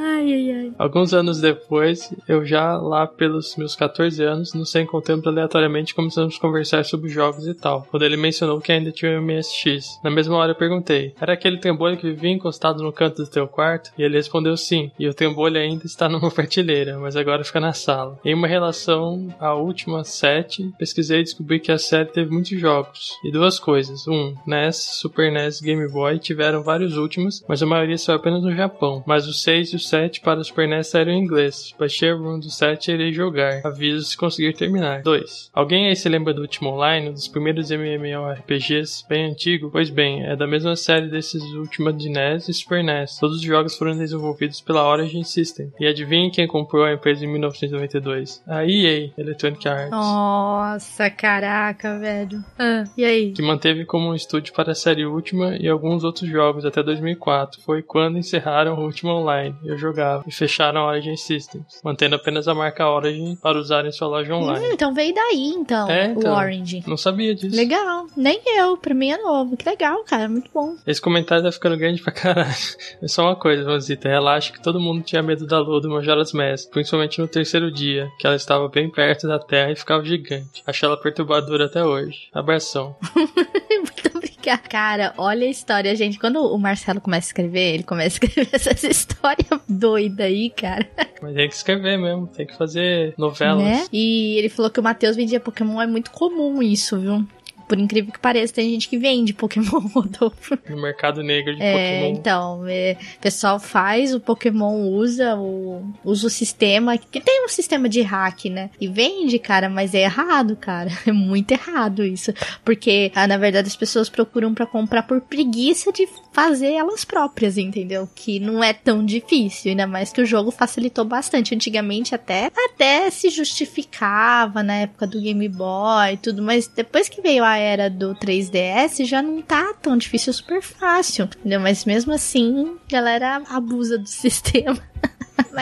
Ai, 0.02 0.34
ai, 0.34 0.52
ai. 0.52 0.74
Alguns 0.78 1.14
anos 1.14 1.42
depois, 1.42 2.14
eu 2.26 2.46
já 2.46 2.78
lá 2.78 3.06
pelos 3.06 3.58
meus 3.58 3.76
14 3.76 4.24
anos, 4.24 4.54
no 4.54 4.66
Sem 4.66 4.86
Contemplo 4.86 5.30
aleatoriamente 5.30 5.94
começamos 5.94 6.38
a 6.38 6.40
conversar 6.40 6.86
sobre 6.86 7.10
jogos 7.10 7.46
e 7.46 7.54
tal. 7.54 7.86
Quando 7.92 8.04
ele 8.04 8.16
mencionou 8.16 8.62
que 8.62 8.72
ainda 8.72 8.94
tinha 8.94 9.20
o 9.20 9.22
MSX. 9.22 10.00
Na 10.02 10.10
mesma 10.10 10.38
hora 10.38 10.54
eu 10.54 10.56
perguntei: 10.56 11.14
Era 11.20 11.34
aquele 11.34 11.58
trambolho 11.58 11.98
que 11.98 12.10
vivia 12.10 12.32
encostado 12.32 12.82
no 12.82 12.94
canto 12.94 13.24
do 13.24 13.30
teu 13.30 13.46
quarto? 13.46 13.92
E 13.98 14.04
ele 14.04 14.16
respondeu 14.16 14.56
sim. 14.56 14.90
E 14.98 15.06
o 15.06 15.14
trambolho 15.14 15.60
ainda 15.60 15.86
está 15.86 16.08
numa 16.10 16.32
prateleira, 16.32 16.98
mas 16.98 17.18
agora 17.18 17.44
fica 17.44 17.60
na 17.60 17.74
sala. 17.74 18.18
Em 18.24 18.34
uma 18.34 18.48
relação 18.48 19.28
à 19.38 19.54
última 19.54 20.06
sete, 20.06 20.72
pesquisei 20.80 21.20
e 21.20 21.24
descobri 21.24 21.60
que 21.60 21.74
a 21.74 21.78
série 21.78 22.06
teve 22.06 22.32
muitos 22.32 22.58
jogos. 22.58 23.10
E 23.26 23.32
duas 23.32 23.60
coisas: 23.60 24.08
um, 24.08 24.34
NES, 24.48 24.78
Super 24.78 25.30
NES, 25.30 25.60
Game 25.60 25.86
Boy 25.90 26.20
tiveram 26.20 26.64
vários 26.64 26.96
últimos, 26.96 27.44
mas 27.50 27.62
a 27.62 27.66
maioria 27.66 27.98
saiu 27.98 28.16
apenas 28.16 28.42
no 28.42 28.56
Japão. 28.56 29.04
Mas 29.06 29.28
os 29.28 29.42
6 29.42 29.74
e 29.74 29.76
o 29.76 29.89
7 29.90 30.22
para 30.22 30.40
o 30.40 30.44
Super 30.44 30.68
NES 30.68 30.88
saíram 30.88 31.12
em 31.12 31.24
inglês. 31.24 31.74
Baixei 31.78 32.12
a 32.12 32.16
ROM 32.16 32.40
do 32.40 32.50
7 32.50 32.92
e 32.92 32.94
irei 32.94 33.12
jogar. 33.12 33.62
Aviso 33.66 34.06
se 34.06 34.18
conseguir 34.18 34.54
terminar. 34.54 35.02
2. 35.02 35.50
Alguém 35.54 35.88
aí 35.88 35.96
se 35.96 36.08
lembra 36.08 36.34
do 36.34 36.42
Ultima 36.42 36.72
Online, 36.72 37.10
um 37.10 37.14
dos 37.14 37.28
primeiros 37.28 37.72
MMORPGs 37.72 39.06
bem 39.10 39.32
antigo? 39.32 39.70
Pois 39.72 39.90
bem, 39.90 40.24
é 40.26 40.36
da 40.36 40.46
mesma 40.46 40.76
série 40.76 41.08
desses 41.08 41.42
Ultima 41.54 41.92
de 41.92 42.10
NES 42.10 42.50
e 42.50 42.54
Super 42.54 42.84
NES. 42.84 43.18
Todos 43.20 43.38
os 43.38 43.42
jogos 43.42 43.76
foram 43.76 43.98
desenvolvidos 43.98 44.62
pela 44.62 44.88
Origin 44.88 45.24
System. 45.24 45.72
E 45.80 45.88
adivinhe 45.88 46.32
quem 46.32 46.48
comprou 46.48 46.84
a 46.84 46.94
empresa 46.94 47.26
em 47.26 47.28
1992? 47.28 48.44
A 48.48 48.64
EA, 48.66 49.12
Electronic 49.18 49.68
Arts. 49.68 49.90
Nossa, 49.90 51.10
caraca, 51.10 51.98
velho. 51.98 52.44
Ah, 52.58 52.84
e 52.96 53.04
aí? 53.06 53.32
que 53.32 53.42
manteve 53.42 53.86
como 53.86 54.10
um 54.10 54.16
estúdio 54.16 54.54
para 54.54 54.74
a 54.74 54.76
série 54.76 55.06
Ultima 55.06 55.56
e 55.56 55.68
alguns 55.68 56.04
outros 56.04 56.30
jogos 56.30 56.66
até 56.66 56.84
2004. 56.84 57.62
Foi 57.62 57.82
quando 57.82 58.18
encerraram 58.18 58.76
o 58.76 58.84
Ultima 58.84 59.14
Online, 59.14 59.56
eu 59.64 59.78
jogava, 59.80 60.24
e 60.28 60.32
fecharam 60.32 60.82
a 60.82 60.88
Origin 60.92 61.16
Systems, 61.16 61.82
mantendo 61.84 62.16
apenas 62.16 62.48
a 62.48 62.54
marca 62.54 62.88
Origin 62.88 63.36
para 63.36 63.58
usar 63.58 63.86
em 63.86 63.92
sua 63.92 64.08
loja 64.08 64.34
online. 64.36 64.68
Hum, 64.68 64.72
então 64.74 64.94
veio 64.94 65.14
daí, 65.14 65.48
então, 65.56 65.90
É, 65.90 66.06
então. 66.08 66.32
o 66.34 66.36
Orange. 66.36 66.84
Não 66.86 66.98
sabia 66.98 67.34
disso. 67.34 67.56
Legal. 67.56 68.06
Nem 68.16 68.42
eu. 68.58 68.78
Pra 68.78 68.94
mim 68.94 69.10
é 69.12 69.18
novo. 69.18 69.56
Que 69.58 69.68
legal, 69.68 70.04
cara. 70.04 70.28
Muito 70.30 70.50
bom. 70.54 70.76
Esse 70.86 71.02
comentário 71.02 71.44
tá 71.44 71.52
ficando 71.52 71.78
grande 71.78 72.02
pra 72.02 72.12
caralho. 72.12 72.50
É 73.02 73.08
só 73.08 73.24
uma 73.24 73.36
coisa, 73.36 73.64
Vanzita. 73.64 74.10
Relaxa 74.10 74.52
que 74.52 74.62
todo 74.62 74.80
mundo 74.80 75.02
tinha 75.04 75.22
medo 75.24 75.46
da 75.48 75.60
lua 75.60 75.80
do 75.80 75.90
Majora's 75.90 76.34
Mask, 76.34 76.70
principalmente 76.72 77.20
no 77.22 77.28
terceiro 77.28 77.72
dia, 77.72 78.10
que 78.20 78.28
ela 78.28 78.36
estava 78.36 78.68
bem 78.68 78.90
perto 78.90 79.28
da 79.28 79.40
Terra 79.40 79.72
e 79.72 79.76
ficava 79.76 80.04
gigante. 80.04 80.62
Achei 80.68 80.86
ela 80.88 80.98
perturbadora 80.98 81.66
até 81.66 81.84
hoje. 81.84 82.28
Abração. 82.34 82.96
Obrigada. 84.40 84.70
Cara, 84.70 85.14
olha 85.18 85.46
a 85.46 85.50
história, 85.50 85.96
gente. 85.96 86.18
Quando 86.18 86.38
o 86.42 86.58
Marcelo 86.58 87.02
começa 87.02 87.28
a 87.28 87.30
escrever, 87.30 87.74
ele 87.76 87.84
começa 87.84 88.08
a 88.08 88.26
escrever 88.26 88.50
essas 88.54 88.84
histórias 88.84 89.48
doidas 89.68 90.26
aí, 90.26 90.50
cara. 90.50 90.88
Mas 91.22 91.36
tem 91.36 91.50
que 91.50 91.56
escrever 91.56 91.98
mesmo, 91.98 92.28
tem 92.28 92.46
que 92.46 92.58
fazer 92.58 93.14
novelas. 93.18 93.64
Né? 93.64 93.86
E 93.92 94.38
ele 94.38 94.50
falou 94.50 94.72
que 94.72 94.80
o 94.80 94.84
Matheus 94.84 95.16
vendia 95.16 95.40
Pokémon. 95.40 95.82
É 95.82 95.88
muito 95.88 96.12
comum 96.12 96.64
isso, 96.64 96.98
viu? 96.98 97.26
Por 97.70 97.80
incrível 97.80 98.12
que 98.12 98.20
pareça, 98.20 98.56
tem 98.56 98.70
gente 98.72 98.90
que 98.90 98.98
vende 98.98 99.32
Pokémon 99.34 99.80
Rodolfo. 99.94 100.58
No 100.68 100.82
mercado 100.82 101.24
negro 101.24 101.56
de 101.56 101.62
É, 101.62 102.00
Pokémon. 102.02 102.20
então, 102.20 102.64
é, 102.68 102.98
o 103.18 103.20
pessoal 103.22 103.60
faz, 103.60 104.14
o 104.14 104.20
Pokémon 104.20 104.88
usa 104.90 105.36
o, 105.38 105.84
usa 106.04 106.28
o 106.28 106.30
sistema, 106.30 106.98
que 106.98 107.22
tem 107.22 107.46
um 107.46 107.48
sistema 107.48 107.88
de 107.88 108.02
hack, 108.02 108.46
né? 108.46 108.72
E 108.82 108.88
vende, 108.88 109.38
cara, 109.40 109.70
mas 109.70 109.94
é 109.94 110.02
errado, 110.02 110.56
cara. 110.56 110.90
É 111.08 111.12
muito 111.12 111.52
errado 111.52 112.04
isso. 112.04 112.34
Porque, 112.66 113.12
ah, 113.16 113.28
na 113.28 113.38
verdade, 113.38 113.68
as 113.68 113.76
pessoas 113.76 114.10
procuram 114.10 114.54
pra 114.54 114.66
comprar 114.66 115.04
por 115.04 115.22
preguiça 115.22 115.92
de 115.92 116.08
fazer 116.34 116.74
elas 116.74 117.06
próprias, 117.06 117.58
entendeu? 117.58 118.10
Que 118.16 118.40
não 118.40 118.64
é 118.64 118.74
tão 118.74 119.06
difícil, 119.06 119.70
ainda 119.72 119.86
mais 119.86 120.12
que 120.12 120.22
o 120.22 120.26
jogo 120.26 120.50
facilitou 120.50 121.06
bastante. 121.06 121.54
Antigamente 121.54 122.16
até, 122.16 122.52
até 122.56 123.10
se 123.12 123.30
justificava 123.30 124.64
na 124.64 124.76
época 124.76 125.06
do 125.08 125.22
Game 125.22 125.48
Boy 125.50 126.14
e 126.14 126.18
tudo, 126.18 126.42
mas 126.42 126.68
depois 126.68 127.08
que 127.10 127.22
veio 127.22 127.44
a 127.44 127.58
era 127.60 127.90
do 127.90 128.16
3DS 128.16 129.06
já 129.06 129.22
não 129.22 129.42
tá 129.42 129.74
tão 129.82 129.98
difícil, 129.98 130.34
super 130.34 130.62
fácil, 130.62 131.26
entendeu? 131.26 131.60
Mas 131.60 131.86
mesmo 131.86 132.14
assim, 132.14 132.78
galera 132.90 133.42
abusa 133.50 133.98
do 133.98 134.08
sistema. 134.10 134.78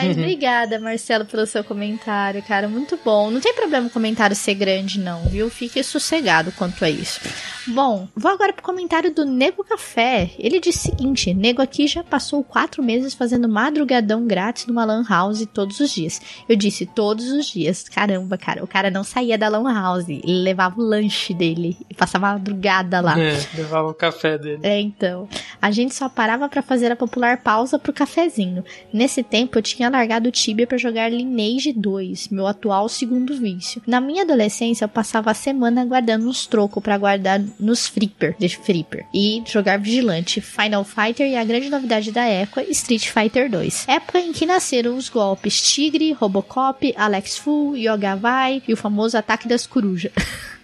Mas 0.06 0.16
obrigada, 0.16 0.78
Marcelo, 0.78 1.24
pelo 1.24 1.46
seu 1.46 1.64
comentário, 1.64 2.42
cara. 2.42 2.68
Muito 2.68 2.98
bom. 3.04 3.30
Não 3.30 3.40
tem 3.40 3.52
problema 3.54 3.88
o 3.88 3.90
comentário 3.90 4.36
ser 4.36 4.54
grande, 4.54 5.00
não, 5.00 5.24
viu? 5.24 5.50
Fique 5.50 5.82
sossegado 5.82 6.52
quanto 6.52 6.84
a 6.84 6.90
isso. 6.90 7.20
Bom, 7.66 8.08
vou 8.16 8.30
agora 8.30 8.52
pro 8.52 8.62
comentário 8.62 9.12
do 9.12 9.24
Nego 9.24 9.62
Café. 9.62 10.30
Ele 10.38 10.60
disse 10.60 10.78
o 10.78 10.90
seguinte: 10.90 11.34
Nego 11.34 11.60
aqui 11.60 11.86
já 11.86 12.02
passou 12.02 12.42
quatro 12.42 12.82
meses 12.82 13.12
fazendo 13.12 13.48
madrugadão 13.48 14.26
grátis 14.26 14.66
numa 14.66 14.84
Lan 14.84 15.04
House 15.06 15.46
todos 15.52 15.78
os 15.80 15.90
dias. 15.90 16.20
Eu 16.48 16.56
disse 16.56 16.86
todos 16.86 17.30
os 17.30 17.46
dias. 17.46 17.88
Caramba, 17.88 18.38
cara. 18.38 18.64
O 18.64 18.66
cara 18.66 18.90
não 18.90 19.04
saía 19.04 19.36
da 19.36 19.48
Lan 19.48 19.70
House. 19.72 20.08
Ele 20.08 20.42
levava 20.42 20.80
o 20.80 20.84
lanche 20.84 21.34
dele 21.34 21.76
e 21.90 21.94
passava 21.94 22.28
a 22.28 22.32
madrugada 22.34 23.00
lá. 23.00 23.18
É, 23.18 23.38
levava 23.54 23.88
o 23.88 23.94
café 23.94 24.38
dele. 24.38 24.60
É, 24.62 24.80
então. 24.80 25.28
A 25.60 25.70
gente 25.70 25.94
só 25.94 26.08
parava 26.08 26.48
pra 26.48 26.62
fazer 26.62 26.90
a 26.92 26.96
popular 26.96 27.38
pausa 27.38 27.78
pro 27.78 27.92
cafezinho. 27.92 28.64
Nesse 28.92 29.22
tempo 29.22 29.58
eu 29.58 29.62
tinha 29.62 29.87
largado 29.88 30.28
o 30.28 30.32
Tibia 30.32 30.66
pra 30.66 30.78
jogar 30.78 31.10
Lineage 31.10 31.72
2, 31.72 32.28
meu 32.28 32.46
atual 32.46 32.88
segundo 32.88 33.36
vício. 33.36 33.82
Na 33.86 34.00
minha 34.00 34.22
adolescência 34.22 34.84
eu 34.84 34.88
passava 34.88 35.30
a 35.30 35.34
semana 35.34 35.84
guardando 35.84 36.28
uns 36.28 36.46
trocos 36.46 36.82
pra 36.82 36.98
guardar 36.98 37.42
nos 37.58 37.86
Flipper, 37.86 38.36
de 38.38 38.48
Flipper, 38.48 39.06
e 39.12 39.42
jogar 39.46 39.78
Vigilante, 39.78 40.40
Final 40.40 40.84
Fighter 40.84 41.28
e 41.28 41.36
a 41.36 41.44
grande 41.44 41.70
novidade 41.70 42.10
da 42.12 42.24
época, 42.24 42.62
Street 42.70 43.08
Fighter 43.08 43.50
2. 43.50 43.88
Época 43.88 44.20
em 44.20 44.32
que 44.32 44.46
nasceram 44.46 44.96
os 44.96 45.08
golpes 45.08 45.60
Tigre, 45.60 46.12
Robocop, 46.12 46.92
Alex 46.96 47.38
Fu, 47.38 47.74
Yoga 47.76 48.16
Vai 48.16 48.62
e 48.66 48.72
o 48.72 48.76
famoso 48.76 49.16
Ataque 49.16 49.48
das 49.48 49.66
Corujas. 49.66 50.12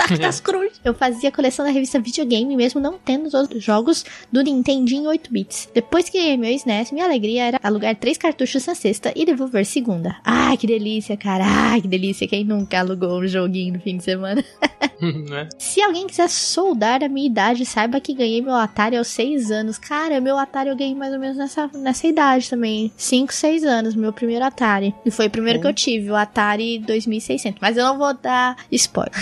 Ataque 0.00 0.18
das 0.18 0.40
Cruz. 0.40 0.80
Eu 0.84 0.94
fazia 0.94 1.30
coleção 1.30 1.64
da 1.64 1.70
revista 1.70 2.00
Videogame, 2.00 2.56
mesmo 2.56 2.80
não 2.80 2.98
tendo 2.98 3.26
os 3.26 3.62
jogos 3.62 4.04
do 4.32 4.42
Nintendinho 4.42 5.08
8 5.08 5.32
bits. 5.32 5.68
Depois 5.74 6.08
que 6.08 6.18
ganhei 6.18 6.36
meu 6.36 6.50
SNES, 6.50 6.92
minha 6.92 7.04
alegria 7.04 7.44
era 7.44 7.60
alugar 7.62 7.94
três 7.96 8.16
cartuchos 8.16 8.66
na 8.66 8.74
sexta 8.74 9.12
e 9.14 9.24
devolver 9.24 9.66
segunda. 9.66 10.16
Ai, 10.24 10.56
que 10.56 10.66
delícia, 10.66 11.16
cara. 11.16 11.44
Ai, 11.46 11.80
que 11.80 11.88
delícia. 11.88 12.26
Quem 12.26 12.44
nunca 12.44 12.80
alugou 12.80 13.20
um 13.20 13.26
joguinho 13.26 13.74
no 13.74 13.80
fim 13.80 13.96
de 13.98 14.04
semana? 14.04 14.44
né? 15.28 15.48
Se 15.58 15.82
alguém 15.82 16.06
quiser 16.06 16.28
soldar 16.28 17.02
a 17.02 17.08
minha 17.08 17.26
idade, 17.26 17.64
saiba 17.64 18.00
que 18.00 18.14
ganhei 18.14 18.40
meu 18.40 18.54
Atari 18.54 18.96
aos 18.96 19.08
6 19.08 19.50
anos. 19.50 19.78
Cara, 19.78 20.20
meu 20.20 20.38
Atari 20.38 20.70
eu 20.70 20.76
ganhei 20.76 20.94
mais 20.94 21.12
ou 21.12 21.18
menos 21.18 21.36
nessa, 21.36 21.70
nessa 21.74 22.06
idade 22.06 22.48
também. 22.48 22.92
5, 22.96 23.32
6 23.32 23.64
anos, 23.64 23.94
meu 23.94 24.12
primeiro 24.12 24.44
Atari. 24.44 24.94
E 25.04 25.10
foi 25.10 25.26
o 25.26 25.30
primeiro 25.30 25.60
que 25.60 25.66
eu 25.66 25.74
tive, 25.74 26.10
o 26.10 26.16
Atari 26.16 26.78
2600. 26.78 27.60
Mas 27.60 27.76
eu 27.76 27.84
não 27.84 27.98
vou 27.98 28.14
dar 28.14 28.56
spoiler. 28.70 29.12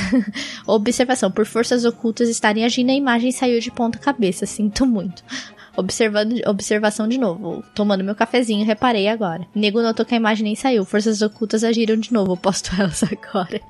Observação: 0.69 1.31
por 1.31 1.47
forças 1.47 1.87
ocultas 1.87 2.29
estarem 2.29 2.65
agindo, 2.65 2.91
a 2.91 2.95
imagem 2.95 3.33
saiu 3.33 3.59
de 3.59 3.71
ponta 3.71 3.99
cabeça. 3.99 4.45
Sinto 4.45 4.85
muito. 4.85 5.25
Observando, 5.75 6.35
observação 6.47 7.09
de 7.09 7.19
novo. 7.19 7.65
Tomando 7.75 8.05
meu 8.05 8.15
cafezinho, 8.15 8.67
reparei 8.67 9.09
agora. 9.09 9.47
Nego 9.55 9.81
notou 9.81 10.05
que 10.05 10.13
a 10.13 10.19
imagem 10.19 10.45
nem 10.45 10.55
saiu. 10.57 10.85
Forças 10.85 11.23
ocultas 11.23 11.65
agiram 11.65 11.97
de 11.97 12.13
novo. 12.13 12.33
Eu 12.33 12.37
posto 12.37 12.71
elas 12.79 13.03
agora. 13.03 13.61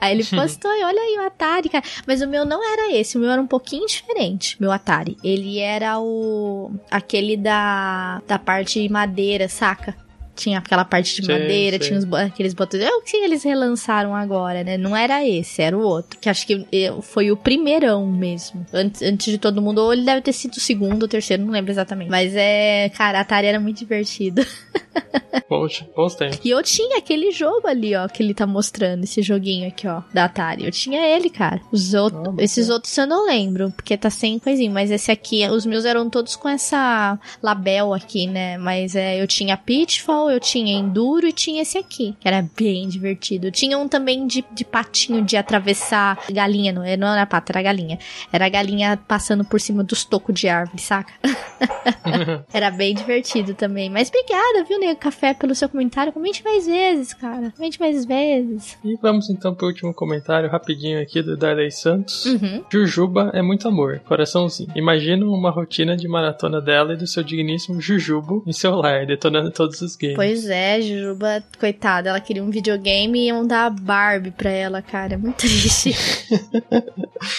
Aí 0.00 0.14
ele 0.14 0.24
postou, 0.34 0.72
e 0.72 0.82
olha 0.82 1.00
aí 1.00 1.16
o 1.18 1.26
Atari, 1.26 1.68
cara. 1.68 1.84
Mas 2.06 2.22
o 2.22 2.26
meu 2.26 2.44
não 2.44 2.60
era 2.64 2.92
esse, 2.92 3.16
o 3.16 3.20
meu 3.20 3.30
era 3.30 3.40
um 3.40 3.46
pouquinho 3.46 3.86
diferente, 3.86 4.56
meu 4.60 4.72
Atari. 4.72 5.16
Ele 5.22 5.60
era 5.60 6.00
o. 6.00 6.72
aquele 6.90 7.36
da. 7.36 8.20
da 8.26 8.38
parte 8.38 8.88
madeira, 8.88 9.48
saca? 9.48 9.94
Tinha 10.34 10.58
aquela 10.58 10.84
parte 10.84 11.20
de 11.20 11.26
Sim, 11.26 11.32
madeira, 11.32 11.76
sim. 11.76 11.88
tinha 11.88 11.98
os, 11.98 12.12
aqueles 12.12 12.54
botões. 12.54 12.82
É 12.82 12.90
o 12.90 13.02
que 13.02 13.16
eles 13.16 13.42
relançaram 13.42 14.14
agora, 14.14 14.64
né? 14.64 14.78
Não 14.78 14.96
era 14.96 15.26
esse, 15.26 15.60
era 15.60 15.76
o 15.76 15.82
outro. 15.82 16.18
Que 16.18 16.28
acho 16.28 16.46
que 16.46 16.66
foi 17.02 17.30
o 17.30 17.36
primeirão 17.36 18.06
mesmo. 18.06 18.64
Antes, 18.72 19.02
antes 19.02 19.26
de 19.30 19.38
todo 19.38 19.60
mundo. 19.60 19.78
Ou 19.82 19.92
ele 19.92 20.04
deve 20.04 20.22
ter 20.22 20.32
sido 20.32 20.54
o 20.54 20.60
segundo 20.60 21.02
ou 21.02 21.08
terceiro, 21.08 21.44
não 21.44 21.52
lembro 21.52 21.70
exatamente. 21.70 22.10
Mas 22.10 22.34
é. 22.34 22.88
Cara, 22.96 23.20
Atari 23.20 23.46
era 23.46 23.60
muito 23.60 23.78
divertido. 23.78 24.44
Bons, 25.48 25.84
bons 25.94 26.14
tempos. 26.14 26.40
E 26.44 26.50
eu 26.50 26.62
tinha 26.62 26.98
aquele 26.98 27.30
jogo 27.30 27.66
ali, 27.66 27.94
ó, 27.94 28.08
que 28.08 28.22
ele 28.22 28.34
tá 28.34 28.46
mostrando, 28.46 29.04
esse 29.04 29.22
joguinho 29.22 29.68
aqui, 29.68 29.86
ó, 29.86 30.02
da 30.12 30.24
Atari. 30.24 30.64
Eu 30.64 30.70
tinha 30.70 31.00
ele, 31.06 31.28
cara. 31.30 31.60
Os 31.70 31.92
outros, 31.94 32.22
Ah, 32.26 32.42
esses 32.42 32.68
outros 32.70 32.96
eu 32.96 33.06
não 33.06 33.26
lembro, 33.26 33.70
porque 33.72 33.96
tá 33.96 34.08
sem 34.10 34.38
coisinha, 34.38 34.70
mas 34.70 34.90
esse 34.90 35.10
aqui, 35.10 35.46
os 35.48 35.66
meus 35.66 35.84
eram 35.84 36.08
todos 36.08 36.36
com 36.36 36.48
essa 36.48 37.18
label 37.42 37.92
aqui, 37.94 38.26
né? 38.26 38.56
Mas 38.58 38.94
é, 38.96 39.20
eu 39.20 39.26
tinha 39.26 39.56
Pitfall, 39.56 40.21
eu 40.30 40.40
tinha 40.40 40.78
Enduro 40.78 41.26
e 41.26 41.32
tinha 41.32 41.62
esse 41.62 41.78
aqui, 41.78 42.16
que 42.18 42.26
era 42.28 42.46
bem 42.56 42.88
divertido. 42.88 43.50
Tinha 43.50 43.78
um 43.78 43.88
também 43.88 44.26
de, 44.26 44.44
de 44.52 44.64
patinho 44.64 45.22
de 45.22 45.36
atravessar 45.36 46.18
galinha, 46.30 46.72
não, 46.72 46.82
não 46.96 47.14
era 47.14 47.26
pato, 47.26 47.52
era 47.52 47.62
galinha. 47.62 47.98
Era 48.32 48.48
galinha 48.48 48.96
passando 48.96 49.44
por 49.44 49.60
cima 49.60 49.84
dos 49.84 50.04
tocos 50.04 50.34
de 50.34 50.48
árvore, 50.48 50.80
saca? 50.80 51.12
Era 52.52 52.70
bem 52.70 52.94
divertido 52.94 53.54
também. 53.54 53.88
Mas 53.88 54.08
obrigada, 54.08 54.64
viu, 54.64 54.78
Nego 54.78 54.98
Café, 54.98 55.34
pelo 55.34 55.54
seu 55.54 55.68
comentário. 55.68 56.12
Comente 56.12 56.42
mais 56.44 56.66
vezes, 56.66 57.14
cara. 57.14 57.52
Comente 57.56 57.80
mais 57.80 58.04
vezes. 58.04 58.78
E 58.84 58.96
vamos 59.00 59.30
então 59.30 59.54
pro 59.54 59.66
último 59.66 59.94
comentário 59.94 60.50
rapidinho 60.50 61.00
aqui 61.00 61.22
do 61.22 61.36
Darley 61.36 61.70
Santos. 61.70 62.24
Uhum. 62.26 62.64
Jujuba 62.70 63.30
é 63.34 63.42
muito 63.42 63.68
amor, 63.68 64.00
coraçãozinho. 64.00 64.70
Imagina 64.74 65.24
uma 65.26 65.50
rotina 65.50 65.96
de 65.96 66.08
maratona 66.08 66.60
dela 66.60 66.94
e 66.94 66.96
do 66.96 67.06
seu 67.06 67.22
digníssimo 67.22 67.80
Jujubo 67.80 68.42
em 68.46 68.52
seu 68.52 68.74
lar, 68.74 69.06
detonando 69.06 69.50
todos 69.50 69.80
os 69.80 69.96
games. 69.96 70.11
Pois 70.14 70.46
é, 70.48 70.80
Jujuba, 70.80 71.42
coitada, 71.58 72.10
ela 72.10 72.20
queria 72.20 72.42
um 72.42 72.50
videogame 72.50 73.18
e 73.20 73.26
iam 73.28 73.46
dar 73.46 73.66
a 73.66 73.70
Barbie 73.70 74.30
pra 74.30 74.50
ela, 74.50 74.82
cara. 74.82 75.14
É 75.14 75.16
muito 75.16 75.36
triste. 75.42 75.94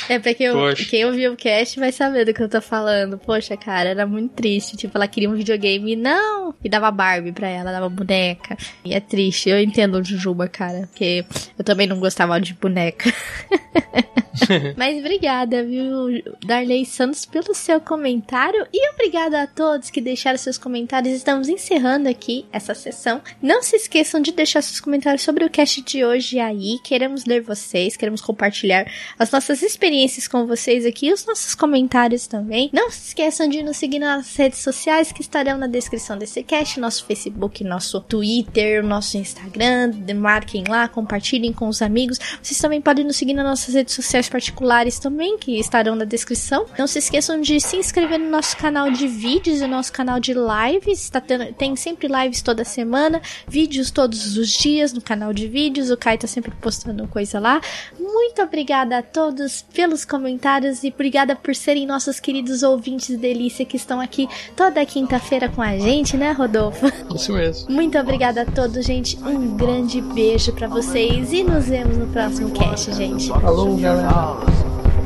é 0.10 0.20
pra 0.20 0.34
quem, 0.34 0.48
eu, 0.48 0.74
quem 0.90 1.06
ouviu 1.06 1.34
o 1.34 1.38
cast 1.38 1.80
vai 1.80 1.92
saber 1.92 2.26
do 2.26 2.34
que 2.34 2.42
eu 2.42 2.50
tô 2.50 2.62
falando. 2.62 3.18
Poxa, 3.18 3.58
cara, 3.58 3.90
era 3.90 4.06
muito 4.06 4.34
triste. 4.34 4.78
Tipo, 4.78 4.98
ela 4.98 5.08
queria 5.08 5.30
um 5.30 5.36
videogame 5.36 5.94
e 5.94 5.96
não. 5.96 6.54
E 6.64 6.70
dava 6.70 6.90
Barbie 6.92 7.32
pra 7.32 7.48
ela, 7.48 7.72
dava 7.72 7.90
boneca. 7.90 8.58
E 8.86 8.94
é 8.94 9.00
triste. 9.00 9.50
Eu 9.50 9.60
entendo 9.60 9.96
o 10.00 10.04
Jujuba, 10.04 10.48
cara. 10.48 10.88
Porque 10.88 11.26
eu 11.58 11.64
também 11.64 11.88
não 11.88 12.00
gostava 12.00 12.40
de 12.40 12.54
boneca. 12.54 13.12
Mas 14.76 14.98
obrigada, 14.98 15.64
viu, 15.64 16.24
Darley 16.46 16.86
Santos, 16.86 17.26
pelo 17.26 17.54
seu 17.54 17.80
comentário. 17.80 18.66
E 18.74 18.90
obrigada 18.92 19.44
a 19.44 19.48
todos 19.48 19.90
que 19.90 20.02
deixaram 20.02 20.38
seus 20.38 20.58
comentários. 20.58 21.14
Estamos 21.14 21.48
encerrando 21.50 22.10
aqui 22.10 22.46
essa 22.52 22.63
sessão. 22.74 23.22
Não 23.42 23.62
se 23.62 23.76
esqueçam 23.76 24.22
de 24.22 24.32
deixar 24.32 24.62
seus 24.62 24.80
comentários 24.80 25.22
sobre 25.24 25.44
o 25.44 25.50
cast 25.50 25.82
de 25.82 26.06
hoje 26.06 26.40
aí. 26.40 26.80
Queremos 26.84 27.26
ler 27.26 27.42
vocês, 27.42 27.98
queremos 27.98 28.22
compartilhar 28.22 28.86
as 29.20 29.32
nossas 29.32 29.62
experiências 29.62 30.28
com 30.28 30.46
vocês 30.48 30.86
aqui 30.86 31.12
os 31.12 31.26
nossos 31.26 31.54
comentários 31.56 32.28
também. 32.28 32.70
Não 32.72 32.90
se 32.90 33.08
esqueçam 33.10 33.50
de 33.50 33.62
nos 33.64 33.78
seguir 33.78 34.00
nas 34.00 34.36
redes 34.36 34.60
sociais 34.60 35.12
que 35.12 35.22
estarão 35.22 35.58
na 35.58 35.68
descrição 35.68 36.18
desse 36.18 36.42
cast, 36.44 36.80
nosso 36.80 37.04
Facebook, 37.06 37.64
nosso 37.64 38.00
Twitter, 38.02 38.84
nosso 38.84 39.18
Instagram. 39.18 39.92
Marquem 40.16 40.64
lá, 40.68 40.88
compartilhem 40.88 41.52
com 41.52 41.68
os 41.68 41.82
amigos. 41.82 42.20
Vocês 42.42 42.60
também 42.60 42.80
podem 42.80 43.04
nos 43.04 43.18
seguir 43.18 43.34
nas 43.34 43.46
nossas 43.46 43.74
redes 43.74 43.94
sociais 43.94 44.30
particulares 44.30 45.00
também, 45.00 45.38
que 45.38 45.60
estarão 45.60 45.96
na 45.96 46.06
descrição. 46.06 46.66
Não 46.78 46.86
se 46.88 47.00
esqueçam 47.00 47.42
de 47.42 47.60
se 47.60 47.76
inscrever 47.78 48.20
no 48.20 48.30
nosso 48.30 48.56
canal 48.58 48.92
de 48.92 49.08
vídeos 49.08 49.58
e 49.60 49.62
no 49.62 49.70
nosso 49.70 49.92
canal 49.92 50.20
de 50.20 50.34
lives. 50.34 51.10
Tá 51.10 51.20
tendo- 51.20 51.52
tem 51.54 51.76
sempre 51.76 52.08
lives 52.08 52.42
toda 52.54 52.64
semana, 52.64 53.20
vídeos 53.48 53.90
todos 53.90 54.38
os 54.38 54.48
dias 54.50 54.94
no 54.94 55.02
canal 55.02 55.34
de 55.34 55.48
vídeos. 55.48 55.90
O 55.90 55.98
Kai 55.98 56.20
tá 56.20 56.28
sempre 56.28 56.52
postando 56.62 57.08
coisa 57.08 57.40
lá. 57.40 57.60
Muito 58.00 58.44
obrigada 58.44 59.00
a 59.00 59.02
todos 59.02 59.66
pelos 59.74 60.06
comentários 60.06 60.84
e 60.84 60.90
obrigada 60.90 61.36
por 61.36 61.56
serem 61.56 61.88
nossos 61.88 62.20
queridos 62.20 62.62
ouvintes 62.62 63.18
delícia 63.18 63.66
que 63.66 63.76
estão 63.76 64.00
aqui 64.00 64.30
toda 64.56 64.86
quinta-feira 64.86 65.50
com 65.50 65.64
a 65.64 65.80
gente, 65.80 66.16
né, 66.16 66.32
Rodolfo? 66.32 66.86
Isso 67.16 67.34
mesmo. 67.34 67.72
Muito 67.72 67.98
obrigada 67.98 68.44
a 68.44 68.46
todos, 68.46 68.86
gente. 68.86 69.18
Um 69.18 69.58
grande 69.58 70.00
beijo 70.00 70.54
pra 70.54 70.68
vocês 70.68 71.34
e 71.34 71.44
nos 71.44 71.66
vemos 71.66 71.98
no 71.98 72.06
próximo 72.08 72.52
cast, 72.52 72.94
gente. 72.94 73.30
Falou, 73.30 73.76
galera. 73.78 74.38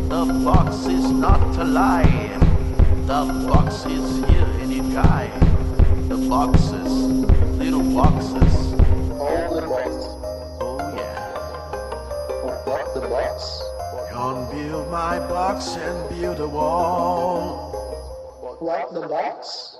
The 0.09 0.25
fox 0.43 0.85
is 0.87 1.11
not 1.11 1.39
to 1.55 1.63
lie. 1.63 2.37
The 3.05 3.25
fox 3.47 3.85
is 3.85 4.19
here 4.29 4.45
anytime. 4.61 5.31
The 6.09 6.17
foxes, 7.97 8.73
little 8.73 9.69
foxes. 9.73 10.05
Oh 10.61 10.77
yeah. 10.95 11.17
What 12.69 12.93
the 12.93 13.01
box? 13.09 13.63
Come 14.11 14.39
build 14.51 14.91
my 14.91 15.17
box 15.17 15.75
and 15.77 16.09
build 16.09 16.39
a 16.39 16.47
wall. 16.47 17.73
Like 18.61 18.89
the 18.91 19.07
box? 19.07 19.77